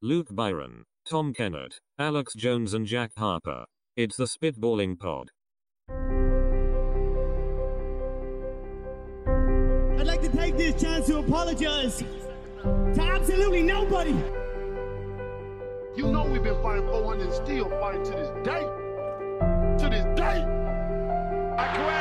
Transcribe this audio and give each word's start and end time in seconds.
Luke 0.00 0.28
Byron, 0.30 0.84
Tom 1.10 1.34
Kennett, 1.34 1.80
Alex 1.98 2.32
Jones, 2.34 2.72
and 2.72 2.86
Jack 2.86 3.10
Harper. 3.16 3.64
It's 3.96 4.16
the 4.16 4.26
Spitballing 4.26 4.96
Pod. 4.96 5.32
I'd 9.98 10.06
like 10.06 10.22
to 10.22 10.28
take 10.28 10.56
this 10.56 10.80
chance 10.80 11.08
to 11.08 11.18
apologize 11.18 12.04
to 12.62 13.02
absolutely 13.02 13.64
nobody. 13.64 14.14
You 15.96 16.06
know 16.12 16.28
we've 16.30 16.44
been 16.44 16.62
fighting 16.62 16.86
400 16.86 17.24
and 17.24 17.32
still 17.34 17.68
fighting 17.80 18.04
to 18.04 18.10
this 18.12 18.30
day. 18.44 18.62
To 19.78 19.88
this 19.90 20.04
day. 20.16 20.44
Aguero! 21.58 21.84
What? 21.84 21.97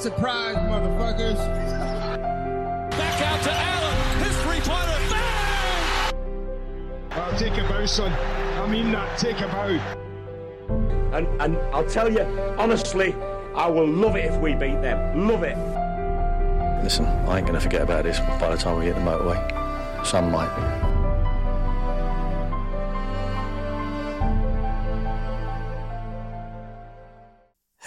I'm 0.00 0.06
not 0.06 0.16
surprised, 0.16 0.58
motherfuckers. 0.60 1.36
Back 2.90 3.20
out 3.20 3.42
to 3.42 3.52
Allen. 3.52 4.24
His 4.24 4.34
three-pointer. 4.42 4.98
Bang! 5.10 6.14
I'll 7.10 7.38
take 7.38 7.58
a 7.58 7.68
bow, 7.68 7.84
son. 7.84 8.10
I 8.10 8.66
mean 8.66 8.92
that. 8.92 9.18
Take 9.18 9.40
a 9.40 9.48
bow. 9.48 9.78
And, 11.14 11.26
and 11.42 11.58
I'll 11.74 11.84
tell 11.84 12.10
you, 12.10 12.22
honestly, 12.56 13.14
I 13.54 13.66
will 13.68 13.86
love 13.86 14.16
it 14.16 14.24
if 14.24 14.40
we 14.40 14.54
beat 14.54 14.80
them. 14.80 15.28
Love 15.28 15.42
it. 15.42 15.58
Listen, 16.82 17.04
I 17.04 17.36
ain't 17.36 17.46
gonna 17.46 17.60
forget 17.60 17.82
about 17.82 18.04
this 18.04 18.20
by 18.40 18.48
the 18.48 18.56
time 18.56 18.78
we 18.78 18.86
hit 18.86 18.94
the 18.94 19.02
motorway. 19.02 20.06
Some 20.06 20.30
might. 20.30 20.89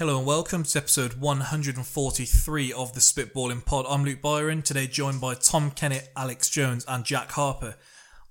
Hello 0.03 0.17
and 0.17 0.27
welcome 0.27 0.63
to 0.63 0.77
episode 0.77 1.13
143 1.13 2.73
of 2.73 2.91
the 2.93 2.99
Spitballing 2.99 3.63
Pod. 3.63 3.85
I'm 3.87 4.03
Luke 4.03 4.21
Byron, 4.21 4.61
today 4.61 4.85
joined 4.85 5.21
by 5.21 5.33
Tom 5.33 5.71
Kennett, 5.71 6.09
Alex 6.17 6.49
Jones, 6.49 6.83
and 6.89 7.05
Jack 7.05 7.31
Harper. 7.31 7.75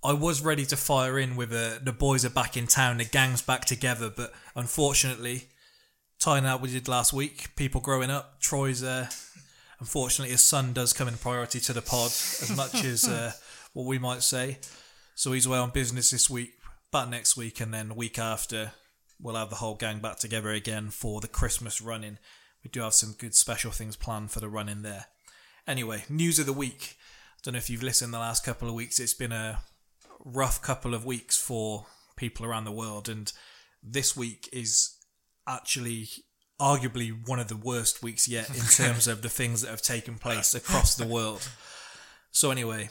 I 0.05 0.13
was 0.13 0.43
ready 0.43 0.67
to 0.67 0.77
fire 0.77 1.19
in 1.19 1.35
with 1.35 1.51
uh, 1.51 1.79
the 1.83 1.95
boys 1.95 2.27
are 2.27 2.31
back 2.31 2.59
in 2.59 2.67
town, 2.67 2.99
the 2.99 3.07
gang's 3.07 3.41
back 3.41 3.65
together, 3.65 4.13
but 4.15 4.35
unfortunately, 4.55 5.45
tying 6.21 6.45
out 6.45 6.61
we 6.61 6.71
did 6.71 6.89
last 6.89 7.15
week, 7.15 7.57
people 7.57 7.81
growing 7.81 8.11
up, 8.11 8.39
Troy's, 8.39 8.83
uh, 8.83 9.09
unfortunately, 9.81 10.33
his 10.33 10.43
son 10.43 10.75
does 10.75 10.93
come 10.93 11.09
in 11.09 11.17
priority 11.17 11.59
to 11.59 11.73
the 11.73 11.81
pod 11.81 12.09
as 12.11 12.55
much 12.55 12.85
as 12.85 13.09
uh, 13.09 13.33
what 13.73 13.87
we 13.87 13.99
might 13.99 14.23
say. 14.23 14.59
So 15.15 15.33
he's 15.33 15.47
away 15.47 15.57
on 15.57 15.71
business 15.71 16.11
this 16.11 16.29
week, 16.29 16.53
back 16.91 17.09
next 17.09 17.35
week, 17.39 17.63
and 17.63 17.73
then 17.73 17.89
the 17.89 17.95
week 17.95 18.19
after, 18.19 18.73
we'll 19.23 19.37
have 19.37 19.51
the 19.51 19.57
whole 19.57 19.77
gang 19.77 20.01
back 20.01 20.19
together 20.19 20.51
again 20.51 20.91
for 20.91 21.21
the 21.21 21.29
Christmas 21.29 21.81
run-in. 21.81 22.19
We 22.65 22.71
do 22.71 22.81
have 22.81 22.95
some 22.95 23.15
good 23.17 23.35
special 23.35 23.71
things 23.71 23.97
planned 23.97 24.31
for 24.31 24.41
the 24.41 24.49
run-in 24.49 24.83
there. 24.83 25.07
Anyway, 25.67 26.05
news 26.09 26.39
of 26.39 26.47
the 26.47 26.53
week. 26.53 26.97
I 27.37 27.41
don't 27.43 27.53
know 27.53 27.59
if 27.59 27.71
you've 27.71 27.83
listened 27.83 28.13
the 28.13 28.19
last 28.19 28.45
couple 28.45 28.69
of 28.69 28.75
weeks. 28.75 28.99
It's 28.99 29.15
been 29.15 29.33
a 29.33 29.61
rough 30.25 30.61
couple 30.61 30.95
of 30.95 31.05
weeks 31.05 31.37
for 31.39 31.87
people 32.17 32.45
around 32.45 32.65
the 32.65 32.73
world, 32.73 33.09
and 33.09 33.33
this 33.83 34.17
week 34.17 34.49
is 34.53 34.97
actually 35.49 36.09
arguably 36.61 37.11
one 37.27 37.41
of 37.41 37.49
the 37.49 37.57
worst 37.57 38.03
weeks 38.03 38.29
yet 38.29 38.49
in 38.51 38.65
terms 38.71 39.09
of 39.09 39.23
the 39.23 39.29
things 39.29 39.63
that 39.63 39.71
have 39.71 39.83
taken 39.83 40.17
place 40.17 40.55
across 40.55 40.95
the 40.95 41.07
world. 41.07 41.49
So 42.31 42.51
anyway, 42.51 42.91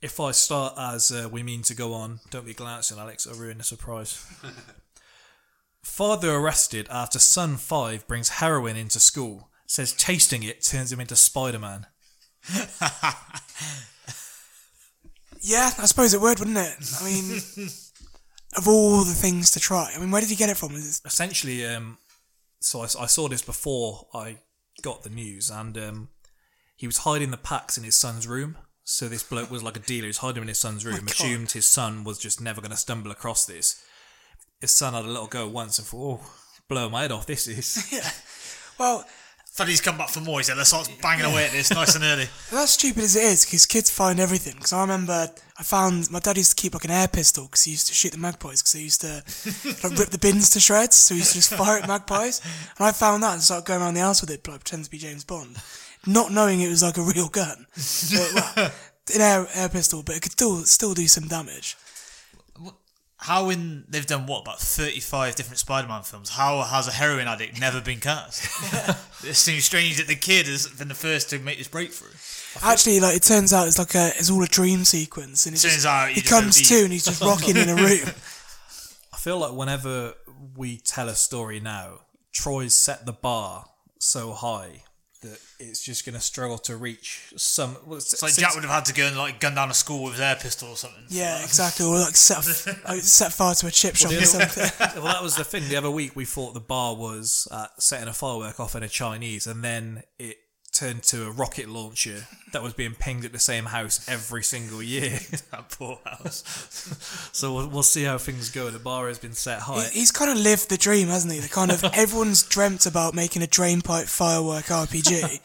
if 0.00 0.20
I 0.20 0.30
start 0.30 0.74
as 0.78 1.10
uh, 1.10 1.28
we 1.30 1.42
mean 1.42 1.62
to 1.62 1.74
go 1.74 1.92
on, 1.94 2.20
don't 2.30 2.46
be 2.46 2.54
glancing, 2.54 2.98
Alex. 2.98 3.26
I'll 3.26 3.34
ruin 3.34 3.58
the 3.58 3.64
surprise. 3.64 4.24
Father 5.88 6.32
arrested 6.34 6.86
after 6.90 7.18
son 7.18 7.56
five 7.56 8.06
brings 8.06 8.28
heroin 8.28 8.76
into 8.76 9.00
school. 9.00 9.48
Says 9.66 9.92
tasting 9.92 10.42
it 10.42 10.62
turns 10.62 10.92
him 10.92 11.00
into 11.00 11.16
Spider 11.16 11.58
Man. 11.58 11.86
Yeah, 15.40 15.70
I 15.78 15.86
suppose 15.86 16.14
it 16.14 16.20
would, 16.20 16.40
wouldn't 16.40 16.58
it? 16.58 16.76
I 17.00 17.04
mean, 17.04 17.36
of 18.56 18.66
all 18.66 19.04
the 19.04 19.12
things 19.14 19.52
to 19.52 19.60
try, 19.60 19.92
I 19.94 20.00
mean, 20.00 20.10
where 20.10 20.20
did 20.20 20.30
he 20.30 20.36
get 20.36 20.50
it 20.50 20.56
from? 20.56 20.74
Is 20.74 20.98
it- 20.98 21.06
essentially, 21.06 21.64
um, 21.64 21.98
so 22.60 22.80
I, 22.80 22.84
I 22.84 23.06
saw 23.06 23.28
this 23.28 23.42
before 23.42 24.08
I 24.12 24.38
got 24.82 25.04
the 25.04 25.10
news, 25.10 25.48
and 25.48 25.78
um, 25.78 26.08
he 26.76 26.86
was 26.86 26.98
hiding 26.98 27.30
the 27.30 27.36
packs 27.36 27.78
in 27.78 27.84
his 27.84 27.94
son's 27.94 28.26
room. 28.26 28.58
So 28.82 29.08
this 29.08 29.22
bloke 29.22 29.50
was 29.50 29.62
like 29.62 29.76
a 29.76 29.80
dealer. 29.80 30.04
He 30.04 30.08
was 30.08 30.18
hiding 30.18 30.34
them 30.36 30.42
in 30.44 30.48
his 30.48 30.58
son's 30.58 30.84
room. 30.84 30.96
God. 31.00 31.10
assumed 31.10 31.52
his 31.52 31.66
son 31.66 32.02
was 32.04 32.18
just 32.18 32.40
never 32.40 32.60
going 32.60 32.70
to 32.72 32.76
stumble 32.76 33.10
across 33.12 33.46
this. 33.46 33.80
His 34.60 34.72
son 34.72 34.94
had 34.94 35.04
a 35.04 35.08
little 35.08 35.26
go 35.26 35.48
once 35.48 35.78
and 35.78 35.86
thought, 35.86 36.20
"Oh, 36.22 36.30
blow 36.68 36.88
my 36.88 37.02
head 37.02 37.12
off! 37.12 37.26
This 37.26 37.46
is." 37.48 37.88
yeah. 37.92 38.10
Well, 38.78 39.04
Thought 39.58 39.66
he's 39.66 39.80
come 39.80 39.98
back 39.98 40.10
for 40.10 40.20
more. 40.20 40.38
He 40.38 40.44
said, 40.44 40.56
let's 40.56 40.68
start 40.68 40.88
banging 41.02 41.24
away 41.24 41.44
at 41.46 41.50
this 41.50 41.72
nice 41.72 41.96
and 41.96 42.04
early. 42.04 42.28
that's 42.52 42.70
stupid 42.70 43.02
as 43.02 43.16
it 43.16 43.24
is, 43.24 43.44
because 43.44 43.66
kids 43.66 43.90
find 43.90 44.20
everything. 44.20 44.54
Because 44.54 44.72
I 44.72 44.82
remember 44.82 45.26
I 45.58 45.62
found 45.64 46.08
my 46.12 46.20
dad 46.20 46.36
used 46.36 46.56
to 46.56 46.62
keep 46.62 46.74
like 46.74 46.84
an 46.84 46.92
air 46.92 47.08
pistol 47.08 47.46
because 47.46 47.64
he 47.64 47.72
used 47.72 47.88
to 47.88 47.92
shoot 47.92 48.12
the 48.12 48.18
magpies 48.18 48.62
because 48.62 48.74
he 48.74 48.82
used 48.84 49.00
to 49.00 49.24
like, 49.88 49.98
rip 49.98 50.10
the 50.10 50.18
bins 50.18 50.50
to 50.50 50.60
shreds. 50.60 50.94
So 50.94 51.14
he 51.14 51.18
used 51.22 51.32
to 51.32 51.38
just 51.38 51.54
fire 51.54 51.78
at 51.78 51.88
magpies. 51.88 52.40
And 52.78 52.86
I 52.86 52.92
found 52.92 53.24
that 53.24 53.32
and 53.32 53.42
started 53.42 53.66
going 53.66 53.82
around 53.82 53.94
the 53.94 54.00
house 54.00 54.20
with 54.20 54.30
it, 54.30 54.46
like 54.46 54.60
pretend 54.60 54.84
to 54.84 54.90
be 54.92 54.98
James 54.98 55.24
Bond, 55.24 55.56
not 56.06 56.30
knowing 56.30 56.60
it 56.60 56.68
was 56.68 56.84
like 56.84 56.96
a 56.96 57.02
real 57.02 57.28
gun. 57.28 57.66
But, 57.74 58.30
well, 58.56 58.70
an 59.12 59.20
air, 59.20 59.48
air 59.54 59.68
pistol, 59.68 60.04
but 60.04 60.14
it 60.14 60.22
could 60.22 60.32
still 60.32 60.58
still 60.66 60.94
do 60.94 61.08
some 61.08 61.26
damage. 61.26 61.76
How 63.20 63.50
in 63.50 63.84
they've 63.88 64.06
done 64.06 64.26
what 64.26 64.42
about 64.42 64.60
thirty-five 64.60 65.34
different 65.34 65.58
Spider-Man 65.58 66.02
films? 66.02 66.30
How 66.30 66.62
has 66.62 66.86
a 66.86 66.92
heroin 66.92 67.26
addict 67.26 67.60
never 67.60 67.80
been 67.80 67.98
cast? 67.98 68.44
it 69.24 69.34
seems 69.34 69.64
strange 69.64 69.96
that 69.96 70.06
the 70.06 70.14
kid 70.14 70.46
has 70.46 70.68
been 70.68 70.86
the 70.86 70.94
first 70.94 71.30
to 71.30 71.40
make 71.40 71.58
this 71.58 71.66
breakthrough. 71.66 72.12
Actually, 72.62 73.00
like 73.00 73.16
it 73.16 73.22
turns 73.24 73.52
out 73.52 73.66
it's 73.66 73.78
like 73.78 73.94
a 73.96 74.08
it's 74.16 74.30
all 74.30 74.42
a 74.42 74.46
dream 74.46 74.84
sequence, 74.84 75.46
and 75.46 75.54
it's 75.54 75.62
Turns 75.62 75.74
just, 75.74 75.86
out 75.86 76.10
he 76.10 76.20
just 76.20 76.28
comes 76.28 76.68
to 76.68 76.84
and 76.84 76.92
he's 76.92 77.04
just 77.04 77.20
rocking 77.20 77.56
in 77.56 77.68
a 77.68 77.74
room. 77.74 78.06
I 79.12 79.16
feel 79.16 79.38
like 79.38 79.52
whenever 79.52 80.14
we 80.56 80.76
tell 80.78 81.08
a 81.08 81.16
story 81.16 81.58
now, 81.58 82.02
Troy's 82.32 82.74
set 82.74 83.04
the 83.04 83.12
bar 83.12 83.66
so 83.98 84.32
high 84.32 84.84
that 85.20 85.38
it's 85.58 85.82
just 85.82 86.04
going 86.04 86.14
to 86.14 86.20
struggle 86.20 86.58
to 86.58 86.76
reach 86.76 87.32
some. 87.36 87.76
Well, 87.86 87.98
It's 87.98 88.22
like 88.22 88.34
Jack 88.34 88.54
would 88.54 88.64
have 88.64 88.72
had 88.72 88.84
to 88.86 88.94
go 88.94 89.06
and 89.06 89.16
like 89.16 89.40
gun 89.40 89.54
down 89.54 89.70
a 89.70 89.74
school 89.74 90.04
with 90.04 90.12
his 90.14 90.20
air 90.20 90.36
pistol 90.36 90.70
or 90.70 90.76
something. 90.76 91.04
Yeah, 91.08 91.42
exactly. 91.42 91.86
Or 91.86 91.98
like 91.98 92.16
set 92.16 92.38
like, 92.88 93.00
set 93.00 93.32
fire 93.32 93.54
to 93.54 93.66
a 93.66 93.70
chip 93.70 93.96
shop 93.96 94.12
or 94.12 94.24
something. 94.24 94.70
well, 95.02 95.12
that 95.12 95.22
was 95.22 95.36
the 95.36 95.44
thing. 95.44 95.68
The 95.68 95.76
other 95.76 95.90
week, 95.90 96.14
we 96.14 96.24
thought 96.24 96.54
the 96.54 96.60
bar 96.60 96.94
was 96.94 97.48
uh, 97.50 97.66
setting 97.78 98.08
a 98.08 98.12
firework 98.12 98.60
off 98.60 98.74
in 98.76 98.82
a 98.82 98.88
Chinese, 98.88 99.46
and 99.46 99.64
then 99.64 100.02
it 100.18 100.38
turned 100.78 101.02
to 101.02 101.26
a 101.26 101.30
rocket 101.30 101.68
launcher 101.68 102.26
that 102.52 102.62
was 102.62 102.72
being 102.72 102.94
pinged 102.94 103.24
at 103.24 103.32
the 103.32 103.38
same 103.38 103.64
house 103.66 104.08
every 104.08 104.42
single 104.42 104.82
year. 104.82 105.18
That 105.50 105.70
poor 105.70 105.98
house. 106.04 106.42
so 107.32 107.54
we'll, 107.54 107.68
we'll 107.68 107.82
see 107.82 108.04
how 108.04 108.18
things 108.18 108.50
go. 108.50 108.70
The 108.70 108.78
bar 108.78 109.08
has 109.08 109.18
been 109.18 109.32
set 109.32 109.60
high. 109.60 109.84
He- 109.88 110.00
He's 110.00 110.12
kind 110.12 110.30
of 110.30 110.36
lived 110.38 110.68
the 110.70 110.76
dream, 110.76 111.08
hasn't 111.08 111.32
he? 111.32 111.40
The 111.40 111.48
kind 111.48 111.70
of 111.70 111.82
everyone's 111.94 112.42
dreamt 112.42 112.86
about 112.86 113.14
making 113.14 113.42
a 113.42 113.46
drainpipe 113.46 114.08
firework 114.08 114.66
RPG, 114.66 115.40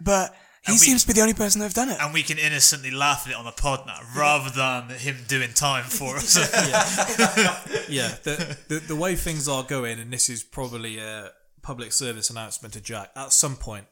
but 0.00 0.34
he 0.66 0.72
we- 0.72 0.78
seems 0.78 1.02
to 1.02 1.06
be 1.08 1.12
the 1.12 1.20
only 1.20 1.34
person 1.34 1.60
that've 1.60 1.74
done 1.74 1.90
it. 1.90 1.98
and 2.00 2.12
we 2.14 2.22
can 2.22 2.38
innocently 2.38 2.90
laugh 2.90 3.26
at 3.26 3.32
it 3.32 3.36
on 3.36 3.44
the 3.44 3.52
pod 3.52 3.86
now, 3.86 4.00
rather 4.16 4.48
than 4.50 4.88
him 4.98 5.16
doing 5.28 5.52
time 5.52 5.84
for 5.84 6.16
us. 6.16 6.36
yeah, 7.88 8.14
the, 8.22 8.56
the 8.68 8.78
the 8.80 8.96
way 8.96 9.14
things 9.14 9.46
are 9.48 9.62
going, 9.62 9.98
and 10.00 10.10
this 10.12 10.28
is 10.30 10.42
probably 10.42 10.98
a 10.98 11.30
public 11.62 11.92
service 11.92 12.30
announcement 12.30 12.74
to 12.74 12.80
Jack. 12.80 13.10
At 13.16 13.32
some 13.32 13.56
point, 13.56 13.86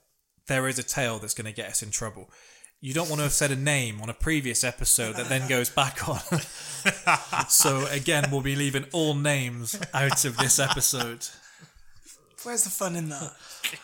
there 0.46 0.68
is 0.68 0.78
a 0.78 0.82
tale 0.82 1.18
that's 1.18 1.34
going 1.34 1.46
to 1.46 1.52
get 1.52 1.68
us 1.68 1.82
in 1.82 1.90
trouble. 1.90 2.30
You 2.80 2.92
don't 2.92 3.08
want 3.08 3.20
to 3.20 3.24
have 3.24 3.32
said 3.32 3.52
a 3.52 3.56
name 3.56 4.00
on 4.00 4.08
a 4.08 4.14
previous 4.14 4.64
episode 4.64 5.14
that 5.14 5.28
then 5.28 5.48
goes 5.48 5.70
back 5.70 6.08
on. 6.08 6.20
so 7.48 7.86
again, 7.86 8.24
we'll 8.32 8.40
be 8.40 8.56
leaving 8.56 8.86
all 8.92 9.14
names 9.14 9.78
out 9.94 10.24
of 10.24 10.36
this 10.36 10.58
episode. 10.58 11.26
Where's 12.42 12.64
the 12.64 12.70
fun 12.70 12.96
in 12.96 13.08
that? 13.10 13.34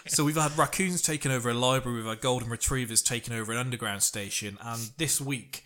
So 0.09 0.25
we've 0.25 0.37
had 0.37 0.59
raccoons 0.59 1.01
taking 1.01 1.31
over 1.31 1.49
a 1.49 1.55
library, 1.55 1.99
we've 1.99 2.09
had 2.09 2.21
golden 2.21 2.49
retrievers 2.49 3.01
taking 3.01 3.35
over 3.35 3.53
an 3.53 3.59
underground 3.59 4.03
station, 4.03 4.59
and 4.61 4.91
this 4.99 5.21
week, 5.21 5.63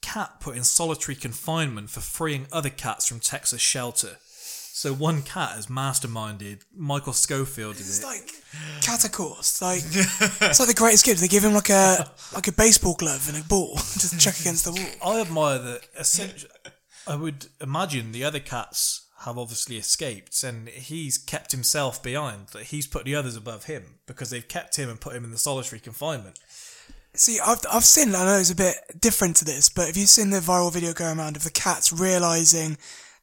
cat 0.00 0.40
put 0.40 0.56
in 0.56 0.64
solitary 0.64 1.14
confinement 1.14 1.90
for 1.90 2.00
freeing 2.00 2.46
other 2.50 2.70
cats 2.70 3.06
from 3.06 3.20
Texas 3.20 3.60
shelter. 3.60 4.16
So 4.80 4.94
one 4.94 5.20
cat 5.20 5.50
has 5.56 5.66
masterminded. 5.66 6.62
Michael 6.74 7.12
Scofield 7.12 7.76
did 7.76 7.82
It's 7.82 8.02
it. 8.02 8.06
like 8.06 8.32
catacourse. 8.80 9.60
Like 9.60 9.82
it's 9.84 10.58
like 10.58 10.68
the 10.70 10.74
greatest 10.74 11.04
gift. 11.04 11.20
They 11.20 11.28
give 11.28 11.44
him 11.44 11.52
like 11.52 11.68
a 11.68 12.10
like 12.32 12.48
a 12.48 12.52
baseball 12.52 12.94
glove 12.94 13.28
and 13.28 13.36
a 13.36 13.46
ball, 13.46 13.74
just 13.76 14.18
chuck 14.18 14.40
against 14.40 14.64
the 14.64 14.72
wall. 14.72 15.16
I 15.16 15.20
admire 15.20 15.58
that. 15.58 15.82
Essentially, 15.98 16.50
I 17.06 17.14
would 17.14 17.48
imagine 17.60 18.12
the 18.12 18.24
other 18.24 18.40
cats 18.40 19.06
have 19.24 19.36
obviously 19.36 19.76
escaped, 19.76 20.42
and 20.42 20.70
he's 20.70 21.18
kept 21.18 21.52
himself 21.52 22.02
behind. 22.02 22.48
That 22.54 22.62
he's 22.62 22.86
put 22.86 23.04
the 23.04 23.14
others 23.14 23.36
above 23.36 23.64
him 23.64 23.98
because 24.06 24.30
they've 24.30 24.48
kept 24.48 24.76
him 24.76 24.88
and 24.88 24.98
put 24.98 25.14
him 25.14 25.24
in 25.24 25.30
the 25.30 25.36
solitary 25.36 25.80
confinement. 25.80 26.38
See, 27.12 27.38
I've 27.38 27.60
I've 27.70 27.84
seen. 27.84 28.14
I 28.14 28.24
know 28.24 28.38
it's 28.38 28.50
a 28.50 28.56
bit 28.56 28.76
different 28.98 29.36
to 29.36 29.44
this, 29.44 29.68
but 29.68 29.88
have 29.88 29.98
you 29.98 30.06
seen 30.06 30.30
the 30.30 30.40
viral 30.40 30.72
video 30.72 30.94
going 30.94 31.18
around 31.18 31.36
of 31.36 31.44
the 31.44 31.50
cats 31.50 31.92
realizing 31.92 32.78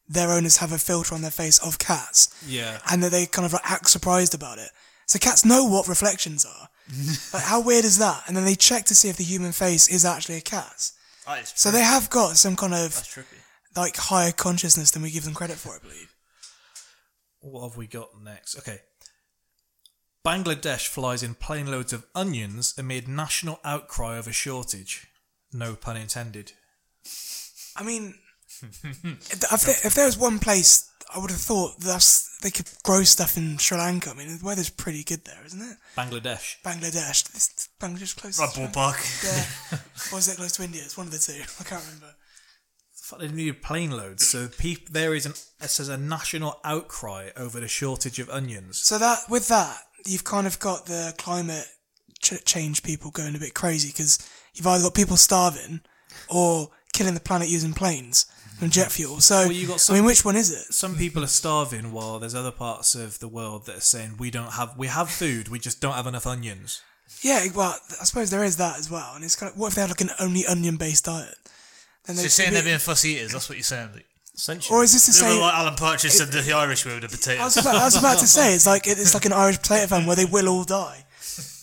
their 0.09 0.31
owners 0.31 0.57
have 0.57 0.71
a 0.71 0.77
filter 0.77 1.13
on 1.15 1.21
their 1.21 1.31
face 1.31 1.59
of 1.59 1.79
cats, 1.79 2.29
Yeah. 2.47 2.79
and 2.89 3.03
that 3.03 3.11
they 3.11 3.25
kind 3.25 3.45
of 3.45 3.53
like 3.53 3.69
act 3.69 3.89
surprised 3.89 4.33
about 4.33 4.57
it. 4.57 4.69
So 5.05 5.19
cats 5.19 5.43
know 5.45 5.63
what 5.65 5.87
reflections 5.87 6.45
are. 6.45 6.69
like 7.33 7.43
how 7.43 7.61
weird 7.61 7.83
is 7.85 7.97
that? 7.97 8.23
And 8.27 8.35
then 8.37 8.45
they 8.45 8.55
check 8.55 8.85
to 8.85 8.95
see 8.95 9.09
if 9.09 9.17
the 9.17 9.23
human 9.23 9.51
face 9.51 9.87
is 9.89 10.05
actually 10.05 10.37
a 10.37 10.41
cat's. 10.41 10.93
So 11.55 11.71
they 11.71 11.81
have 11.81 12.09
got 12.09 12.37
some 12.37 12.55
kind 12.55 12.73
of 12.73 13.05
like 13.75 13.97
higher 13.97 14.31
consciousness 14.31 14.91
than 14.91 15.01
we 15.01 15.11
give 15.11 15.25
them 15.25 15.33
credit 15.33 15.57
for, 15.57 15.75
I 15.75 15.79
believe. 15.79 16.13
What 17.41 17.67
have 17.67 17.77
we 17.77 17.85
got 17.87 18.09
next? 18.23 18.57
Okay. 18.59 18.79
Bangladesh 20.25 20.87
flies 20.87 21.23
in 21.23 21.35
plane 21.35 21.67
loads 21.69 21.93
of 21.93 22.05
onions 22.15 22.73
amid 22.77 23.07
national 23.07 23.59
outcry 23.63 24.17
over 24.17 24.29
a 24.29 24.33
shortage. 24.33 25.07
No 25.53 25.75
pun 25.75 25.95
intended. 25.97 26.53
I 27.75 27.83
mean, 27.83 28.15
if, 28.63 29.61
there, 29.65 29.75
if 29.83 29.93
there 29.95 30.05
was 30.05 30.17
one 30.17 30.39
place 30.39 30.89
I 31.13 31.19
would 31.19 31.31
have 31.31 31.39
thought 31.39 31.79
that's 31.79 32.37
they 32.39 32.51
could 32.51 32.67
grow 32.83 33.03
stuff 33.03 33.37
in 33.37 33.57
Sri 33.57 33.77
Lanka. 33.77 34.09
I 34.11 34.13
mean, 34.13 34.27
the 34.37 34.45
weather's 34.45 34.69
pretty 34.69 35.03
good 35.03 35.23
there, 35.25 35.39
isn't 35.45 35.61
it? 35.61 35.77
Bangladesh. 35.97 36.61
Bangladesh. 36.63 37.31
This, 37.31 37.69
Bangladesh 37.79 38.01
is 38.01 38.13
close. 38.13 38.35
to 38.37 38.43
Right, 38.43 38.51
Sri 38.53 38.63
Lanka? 38.63 38.79
ballpark. 38.79 39.23
Yeah. 39.71 39.79
or 40.13 40.19
is 40.19 40.27
it 40.27 40.35
close 40.37 40.51
to 40.53 40.63
India? 40.63 40.81
It's 40.83 40.97
one 40.97 41.07
of 41.07 41.13
the 41.13 41.19
two. 41.19 41.33
I 41.59 41.63
can't 41.63 41.83
remember. 41.85 42.13
Fuck, 42.93 43.19
They 43.19 43.29
need 43.29 43.61
plane 43.63 43.91
loads. 43.91 44.27
So 44.27 44.47
peop- 44.49 44.89
there 44.89 45.15
is 45.15 45.25
an 45.25 45.31
it 45.61 45.69
says 45.69 45.87
a 45.89 45.97
national 45.97 46.59
outcry 46.65 47.29
over 47.37 47.59
the 47.59 47.67
shortage 47.69 48.19
of 48.19 48.29
onions. 48.29 48.77
So 48.79 48.97
that 48.97 49.19
with 49.29 49.47
that, 49.47 49.77
you've 50.05 50.25
kind 50.25 50.45
of 50.45 50.59
got 50.59 50.85
the 50.87 51.13
climate 51.17 51.65
ch- 52.21 52.43
change 52.43 52.83
people 52.83 53.11
going 53.11 53.35
a 53.35 53.39
bit 53.39 53.53
crazy 53.53 53.89
because 53.89 54.19
you've 54.53 54.67
either 54.67 54.83
got 54.83 54.93
people 54.93 55.15
starving 55.17 55.79
or 56.29 56.69
killing 56.93 57.13
the 57.13 57.19
planet 57.21 57.47
using 57.47 57.73
planes 57.73 58.25
and 58.61 58.71
jet 58.71 58.91
fuel. 58.91 59.19
So 59.19 59.35
Well, 59.43 59.51
you 59.51 59.67
got 59.67 59.89
I 59.89 59.93
mean, 59.93 60.05
which 60.05 60.23
one 60.25 60.35
is 60.35 60.51
it? 60.51 60.73
Some 60.73 60.95
people 60.95 61.23
are 61.23 61.27
starving 61.27 61.91
while 61.91 62.19
there's 62.19 62.35
other 62.35 62.51
parts 62.51 62.95
of 62.95 63.19
the 63.19 63.27
world 63.27 63.65
that 63.65 63.77
are 63.77 63.81
saying 63.81 64.15
we 64.17 64.31
don't 64.31 64.53
have 64.53 64.77
we 64.77 64.87
have 64.87 65.09
food, 65.09 65.47
we 65.49 65.59
just 65.59 65.79
don't 65.81 65.93
have 65.93 66.07
enough 66.07 66.25
onions. 66.27 66.81
Yeah, 67.21 67.45
well, 67.55 67.75
I 68.01 68.03
suppose 68.03 68.29
there 68.31 68.43
is 68.43 68.57
that 68.57 68.77
as 68.79 68.91
well. 68.91 69.13
And 69.15 69.23
it's 69.23 69.35
kind 69.35 69.51
of 69.51 69.57
what 69.57 69.69
if 69.69 69.75
they 69.75 69.81
had 69.81 69.89
like 69.89 70.01
an 70.01 70.09
only 70.19 70.45
onion-based 70.45 71.05
diet? 71.05 71.35
Then 72.05 72.15
So 72.15 72.21
they'd 72.21 72.21
you're 72.23 72.29
saying 72.29 72.49
be- 72.49 72.53
they're 72.55 72.63
being 72.63 72.79
fussy 72.79 73.11
eaters. 73.11 73.31
That's 73.31 73.47
what 73.49 73.57
you're 73.57 73.63
saying. 73.63 73.89
Like, 73.93 74.05
Essentially. 74.35 74.77
Or 74.77 74.83
is 74.83 74.93
this 74.93 75.05
to 75.17 75.23
they 75.23 75.29
were 75.29 75.33
say? 75.35 75.41
like 75.41 75.53
Alan 75.55 75.73
Partridge 75.75 76.11
said 76.11 76.27
the 76.27 76.53
Irish 76.53 76.85
way 76.85 76.93
with 76.93 77.01
the 77.01 77.09
potatoes. 77.09 77.41
I 77.41 77.45
was, 77.45 77.57
about, 77.57 77.75
I 77.75 77.85
was 77.85 77.95
about 77.97 78.19
to 78.19 78.27
say 78.27 78.53
it's 78.53 78.67
like 78.67 78.85
it's 78.85 79.15
like 79.15 79.25
an 79.25 79.33
Irish 79.33 79.57
potato 79.57 79.87
farm 79.87 80.05
where 80.05 80.15
they 80.15 80.25
will 80.25 80.47
all 80.47 80.63
die. 80.63 81.05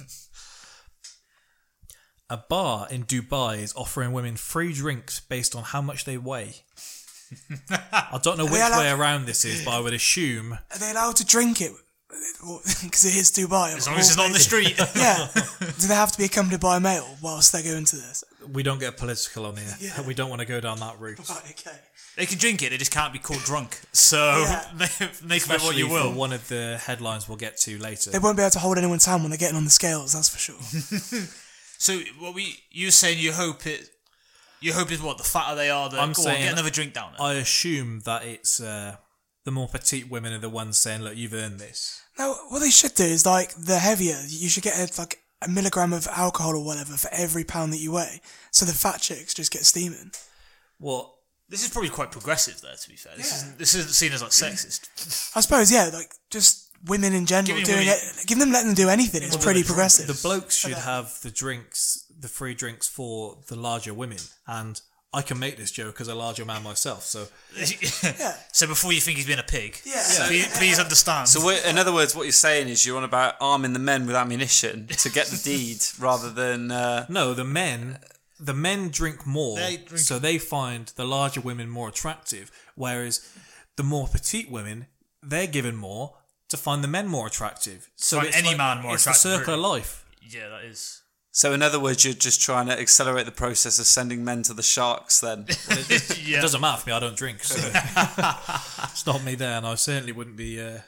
A 2.31 2.38
bar 2.38 2.88
in 2.91 3.05
Dubai 3.05 3.59
is 3.59 3.75
offering 3.76 4.12
women 4.12 4.37
free 4.37 4.73
drinks 4.73 5.21
based 5.21 5.55
on 5.55 5.62
how 5.62 5.82
much 5.82 6.05
they 6.05 6.17
weigh. 6.17 6.55
I 7.93 8.19
don't 8.23 8.38
know 8.38 8.44
Are 8.44 8.50
which 8.50 8.55
they 8.61 8.67
allowed- 8.67 8.79
way 8.79 8.91
around 8.91 9.26
this 9.26 9.44
is, 9.44 9.65
but 9.65 9.73
I 9.73 9.81
would 9.81 9.93
assume 9.94 10.53
Are 10.55 10.79
they 10.79 10.91
allowed 10.91 11.17
to 11.17 11.25
drink 11.26 11.61
it? 11.61 11.73
Because 12.82 13.05
it 13.05 13.17
is 13.17 13.32
Dubai. 13.32 13.76
as 13.76 13.87
long 13.88 13.97
as 13.99 14.09
it's 14.09 14.17
not 14.17 14.26
on 14.26 14.32
the 14.32 14.38
street. 14.38 14.79
Yeah. 14.94 15.26
Do 15.35 15.87
they 15.88 15.94
have 15.94 16.12
to 16.12 16.19
be 16.19 16.25
accompanied 16.25 16.61
by 16.61 16.76
a 16.76 16.81
male 16.81 17.17
whilst 17.21 17.53
they 17.53 17.62
go 17.62 17.75
into 17.75 17.97
this? 17.97 18.23
we 18.53 18.62
don't 18.62 18.79
get 18.79 18.97
political 18.97 19.47
on 19.47 19.56
here. 19.56 19.75
Yeah. 19.81 20.03
We 20.06 20.15
don't 20.15 20.29
want 20.31 20.41
to 20.41 20.47
go 20.47 20.61
down 20.61 20.79
that 20.81 21.00
route. 21.00 21.19
Right, 21.29 21.43
okay. 21.50 21.77
they 22.17 22.27
can 22.27 22.38
drink 22.38 22.62
it. 22.62 22.70
They 22.70 22.77
just 22.77 22.93
can't 22.93 23.12
be 23.12 23.19
called 23.19 23.41
drunk. 23.43 23.81
So 23.93 24.44
Yeah. 24.47 24.65
make 24.79 25.00
of 25.00 25.03
it 25.03 25.23
what 25.23 25.32
Especially 25.37 25.79
you 25.79 25.88
for 25.88 25.93
will. 25.94 26.12
one 26.12 26.32
of 26.32 26.47
the 26.49 26.79
headlines 26.85 27.29
we'll 27.29 27.38
get 27.38 27.56
to 27.62 27.79
later. 27.79 28.11
They 28.11 28.19
won't 28.19 28.37
be 28.37 28.43
able 28.43 28.50
to 28.53 28.59
hold 28.61 28.79
anyone's 28.79 29.05
hand 29.06 29.23
when 29.23 29.31
they're 29.31 29.38
getting 29.38 29.56
on 29.56 29.65
the 29.65 29.70
scales, 29.70 30.12
that's 30.12 30.29
for 30.29 30.38
sure. 30.38 31.29
So 31.85 31.99
what 32.19 32.35
we 32.35 32.57
you 32.71 32.87
were 32.87 32.93
saying? 32.93 33.19
You 33.19 33.33
hope 33.33 33.67
it. 33.67 33.91
You 34.61 34.73
hope 34.73 34.91
is 34.91 35.03
what 35.03 35.19
the 35.19 35.25
fatter 35.25 35.55
they 35.55 35.69
are. 35.69 35.91
The, 35.91 36.01
I'm 36.01 36.15
go 36.15 36.23
saying 36.23 36.37
on, 36.37 36.43
get 36.45 36.53
another 36.55 36.71
drink 36.71 36.95
down. 36.95 37.13
There. 37.13 37.27
I 37.27 37.35
assume 37.35 38.01
that 38.07 38.25
it's 38.25 38.59
uh, 38.59 38.97
the 39.45 39.51
more 39.51 39.69
petite 39.69 40.11
women 40.11 40.33
are 40.33 40.39
the 40.39 40.49
ones 40.49 40.79
saying, 40.79 41.03
"Look, 41.03 41.15
you've 41.17 41.35
earned 41.35 41.61
this." 41.61 42.01
no, 42.19 42.35
what 42.49 42.61
they 42.61 42.71
should 42.71 42.95
do 42.95 43.05
is 43.05 43.27
like 43.27 43.55
the 43.55 43.79
heavier, 43.79 44.19
you 44.27 44.49
should 44.49 44.63
get 44.63 44.79
a, 44.79 45.01
like 45.01 45.21
a 45.43 45.49
milligram 45.49 45.93
of 45.93 46.07
alcohol 46.09 46.57
or 46.57 46.65
whatever 46.65 46.93
for 46.93 47.11
every 47.13 47.45
pound 47.45 47.73
that 47.73 47.79
you 47.79 47.93
weigh. 47.93 48.21
So 48.51 48.65
the 48.65 48.73
fat 48.73 49.01
chicks 49.01 49.35
just 49.35 49.53
get 49.53 49.65
steaming. 49.65 50.13
What? 50.79 51.11
This 51.49 51.63
is 51.63 51.69
probably 51.69 51.91
quite 51.91 52.11
progressive, 52.11 52.61
there. 52.63 52.75
To 52.75 52.89
be 52.89 52.97
fair, 52.97 53.13
this 53.17 53.35
isn't 53.37 53.59
this 53.59 53.75
isn't 53.75 53.93
seen 53.93 54.13
as 54.13 54.23
like 54.23 54.31
sexist. 54.31 55.37
I 55.37 55.41
suppose, 55.41 55.71
yeah, 55.71 55.91
like 55.93 56.13
just 56.31 56.64
women 56.87 57.13
in 57.15 57.27
general 57.27 57.47
Giving 57.47 57.65
doing 57.65 57.79
women- 57.87 57.95
it, 57.95 58.27
give 58.27 58.39
them 58.39 58.53
letting 58.53 58.69
them 58.69 58.75
do 58.75 58.89
anything. 58.89 59.23
It's 59.23 59.37
pretty 59.37 59.63
progressive. 59.63 60.07
The 60.07 60.21
blokes 60.29 60.57
should 60.57 60.75
have 60.75 61.21
the 61.23 61.31
drinks, 61.31 62.05
the 62.19 62.29
free 62.29 62.55
drinks 62.55 62.89
for 62.89 63.39
the 63.49 63.57
larger 63.57 63.95
women, 63.95 64.19
and 64.47 64.81
I 65.13 65.23
can 65.23 65.39
make 65.39 65.57
this 65.57 65.71
joke 65.71 66.01
as 66.01 66.09
a 66.09 66.15
larger 66.15 66.45
man 66.45 66.63
myself. 66.65 67.05
So 67.05 67.29
yeah. 67.57 68.35
So 68.53 68.67
before 68.67 68.93
you 68.93 69.01
think 69.01 69.17
he's 69.17 69.27
been 69.27 69.39
a 69.39 69.45
pig, 69.45 69.81
Yeah. 69.85 70.03
please, 70.27 70.59
please 70.59 70.79
understand. 70.81 71.29
So, 71.29 71.41
what- 71.41 71.65
in 71.65 71.79
other 71.79 71.93
words, 71.93 72.15
what 72.17 72.25
you're 72.25 72.33
saying 72.33 72.69
is 72.69 72.85
you're 72.85 72.97
on 72.97 73.05
about 73.05 73.37
arming 73.41 73.73
the 73.75 73.79
men 73.79 74.07
with 74.07 74.17
ammunition 74.17 74.89
to 74.89 75.09
get 75.11 75.27
the 75.29 75.37
deed 75.43 75.79
rather 76.01 76.31
than. 76.31 76.71
Uh, 76.71 77.07
no, 77.09 77.33
the 77.33 77.45
men, 77.45 77.99
the 78.41 78.55
men 78.55 78.89
drink 78.91 79.25
more, 79.25 79.57
They 79.57 79.77
drink- 79.77 79.99
so 80.05 80.19
they 80.19 80.39
find 80.39 80.89
the 80.97 81.05
larger 81.05 81.41
women 81.41 81.69
more 81.71 81.89
attractive, 81.89 82.51
whereas 82.75 83.21
the 83.77 83.85
more 83.85 84.09
petite 84.09 84.51
women, 84.51 84.87
they're 85.23 85.47
given 85.47 85.77
more 85.77 86.17
to 86.55 86.62
find 86.62 86.83
the 86.85 86.89
men 86.89 87.09
more 87.09 87.27
attractive. 87.27 87.91
So 87.97 88.17
Find 88.19 88.29
it's 88.29 88.37
any 88.39 88.49
like- 88.49 88.56
man 88.59 88.83
more 88.83 88.95
it's 88.95 89.03
attractive, 89.05 89.23
the 89.23 89.37
circle 89.39 89.55
really. 89.55 89.65
of 89.67 89.71
life. 89.71 90.05
yeah, 90.23 90.49
that 90.49 90.65
is. 90.65 91.03
so, 91.33 91.53
in 91.53 91.62
other 91.62 91.79
words, 91.81 92.05
you're 92.05 92.15
just 92.15 92.41
trying 92.41 92.67
to 92.69 92.79
accelerate 92.79 93.27
the 93.27 93.33
process 93.33 93.79
of 93.79 93.87
sending 93.87 94.25
men 94.25 94.43
to 94.45 94.55
the 94.55 94.62
sharks 94.62 95.21
then. 95.21 95.47
Yeah. 96.25 96.39
It 96.39 96.43
doesn't 96.43 96.61
matter 96.61 96.81
for 96.83 96.89
me. 96.91 96.95
I 96.97 97.01
don't 97.01 97.17
drink, 97.17 97.45
so 97.45 97.56
it's 98.91 99.06
not 99.06 99.23
me 99.25 99.35
there, 99.35 99.56
and 99.59 99.67
I 99.67 99.75
certainly 99.75 100.12
wouldn't 100.12 100.37
be 100.37 100.61
uh, 100.61 100.79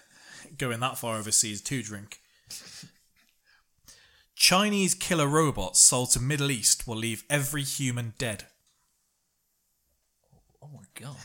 going 0.57 0.81
that 0.81 0.97
far 0.99 1.17
overseas 1.19 1.61
to 1.63 1.83
drink. 1.83 2.21
Chinese 4.35 4.95
killer 4.95 5.27
robots 5.27 5.81
sold 5.81 6.11
to 6.13 6.21
Middle 6.21 6.51
East 6.51 6.87
will 6.87 6.97
leave 6.97 7.25
every 7.31 7.63
human 7.63 8.13
dead. 8.19 8.45
Oh 10.63 10.69
my 10.75 10.85
god. 11.01 11.17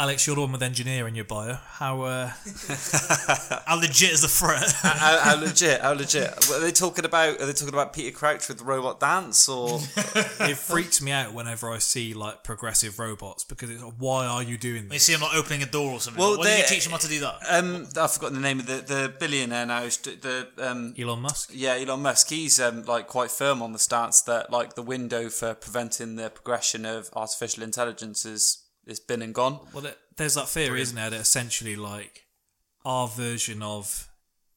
Alex, 0.00 0.26
you're 0.26 0.34
the 0.34 0.42
one 0.42 0.50
with 0.50 0.62
engineer 0.62 1.06
in 1.06 1.14
your 1.14 1.24
bio. 1.24 1.54
How? 1.54 2.02
Uh, 2.02 2.26
How 3.64 3.76
legit 3.76 4.10
is 4.10 4.22
the 4.22 4.28
threat? 4.28 4.72
how, 4.82 5.20
how 5.20 5.40
legit? 5.40 5.80
How 5.82 5.92
legit? 5.92 6.50
Are 6.50 6.58
they 6.58 6.72
talking 6.72 7.04
about? 7.04 7.40
Are 7.40 7.46
they 7.46 7.52
talking 7.52 7.72
about 7.72 7.92
Peter 7.92 8.10
Crouch 8.10 8.48
with 8.48 8.58
the 8.58 8.64
robot 8.64 8.98
dance 8.98 9.48
or? 9.48 9.78
it 9.96 10.56
freaks 10.56 11.00
me 11.00 11.12
out 11.12 11.32
whenever 11.32 11.70
I 11.70 11.78
see 11.78 12.12
like 12.12 12.42
progressive 12.42 12.98
robots 12.98 13.44
because 13.44 13.70
it's 13.70 13.80
like, 13.84 13.94
why 13.96 14.26
are 14.26 14.42
you 14.42 14.58
doing 14.58 14.82
you 14.84 14.88
this? 14.88 15.04
see 15.04 15.12
him 15.12 15.20
like 15.20 15.36
opening 15.36 15.62
a 15.62 15.66
door 15.66 15.92
or 15.92 16.00
something. 16.00 16.20
Well, 16.20 16.38
Why 16.38 16.44
did 16.44 16.56
you 16.58 16.62
they- 16.64 16.74
teach 16.74 16.82
them 16.84 16.90
how 16.92 16.98
to 16.98 17.08
do 17.08 17.20
that? 17.20 17.36
Um, 17.48 17.86
I've 17.96 18.10
forgotten 18.10 18.34
the 18.34 18.42
name 18.42 18.58
of 18.58 18.66
the, 18.66 18.74
the 18.78 19.14
billionaire 19.20 19.66
now. 19.66 19.82
The 19.84 20.48
um, 20.58 20.94
Elon 20.98 21.20
Musk. 21.20 21.50
yeah, 21.54 21.74
Elon 21.74 22.02
Musk. 22.02 22.30
He's 22.30 22.58
um, 22.58 22.82
like 22.84 23.06
quite 23.06 23.30
firm 23.30 23.62
on 23.62 23.72
the 23.72 23.78
stance 23.78 24.22
that 24.22 24.50
like 24.50 24.74
the 24.74 24.82
window 24.82 25.28
for 25.28 25.54
preventing 25.54 26.16
the 26.16 26.30
progression 26.30 26.84
of 26.84 27.10
artificial 27.14 27.62
intelligence 27.62 28.24
is 28.26 28.58
is 28.86 29.00
been 29.00 29.22
and 29.22 29.34
gone. 29.34 29.60
Well, 29.72 29.84
there's 30.16 30.34
that 30.34 30.48
theory, 30.48 30.80
isn't 30.82 30.96
there, 30.96 31.10
that 31.10 31.20
essentially 31.20 31.76
like 31.76 32.26
our 32.84 33.08
version 33.08 33.62
of 33.62 34.08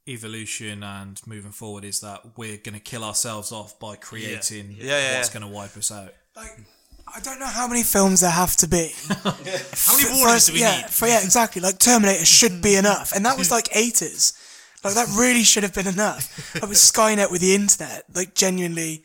evolution 0.08 0.84
and 0.84 1.20
moving 1.28 1.52
forward 1.52 1.84
is 1.84 2.00
that 2.02 2.22
we're 2.38 2.58
going 2.58 2.74
to 2.74 2.80
kill 2.80 3.04
ourselves 3.04 3.52
off 3.52 3.78
by 3.80 3.96
creating 3.96 4.72
Yeah, 4.80 4.86
yeah, 5.00 5.18
what's 5.18 5.34
yeah. 5.34 5.40
going 5.40 5.50
to 5.52 5.56
wipe 5.56 5.76
us 5.78 5.92
out. 5.92 6.14
Like, 6.36 6.58
I 7.14 7.20
don't 7.22 7.40
know 7.40 7.46
how 7.46 7.68
many 7.68 7.84
films 7.84 8.22
there 8.22 8.30
have 8.32 8.56
to 8.58 8.68
be. 8.68 8.92
How 9.24 9.34
many 9.34 10.04
For 10.04 10.16
warnings 10.18 10.26
us- 10.26 10.48
do 10.48 10.54
we 10.54 10.60
yeah, 10.60 10.82
need? 10.82 10.90
For, 10.90 11.08
yeah, 11.08 11.24
exactly. 11.24 11.62
Like 11.62 11.80
Terminator 11.80 12.26
should 12.26 12.62
be 12.62 12.76
enough, 12.84 13.14
and 13.16 13.26
that 13.26 13.38
was 13.38 13.50
like 13.50 13.70
eighties. 13.76 14.34
Like 14.84 14.94
that 14.96 15.08
really 15.18 15.44
should 15.44 15.64
have 15.64 15.74
been 15.74 15.88
enough. 15.88 16.54
Like 16.56 16.64
with 16.68 16.78
Skynet, 16.78 17.32
with 17.32 17.40
the 17.42 17.56
internet, 17.56 18.04
like 18.14 18.36
genuinely, 18.36 19.04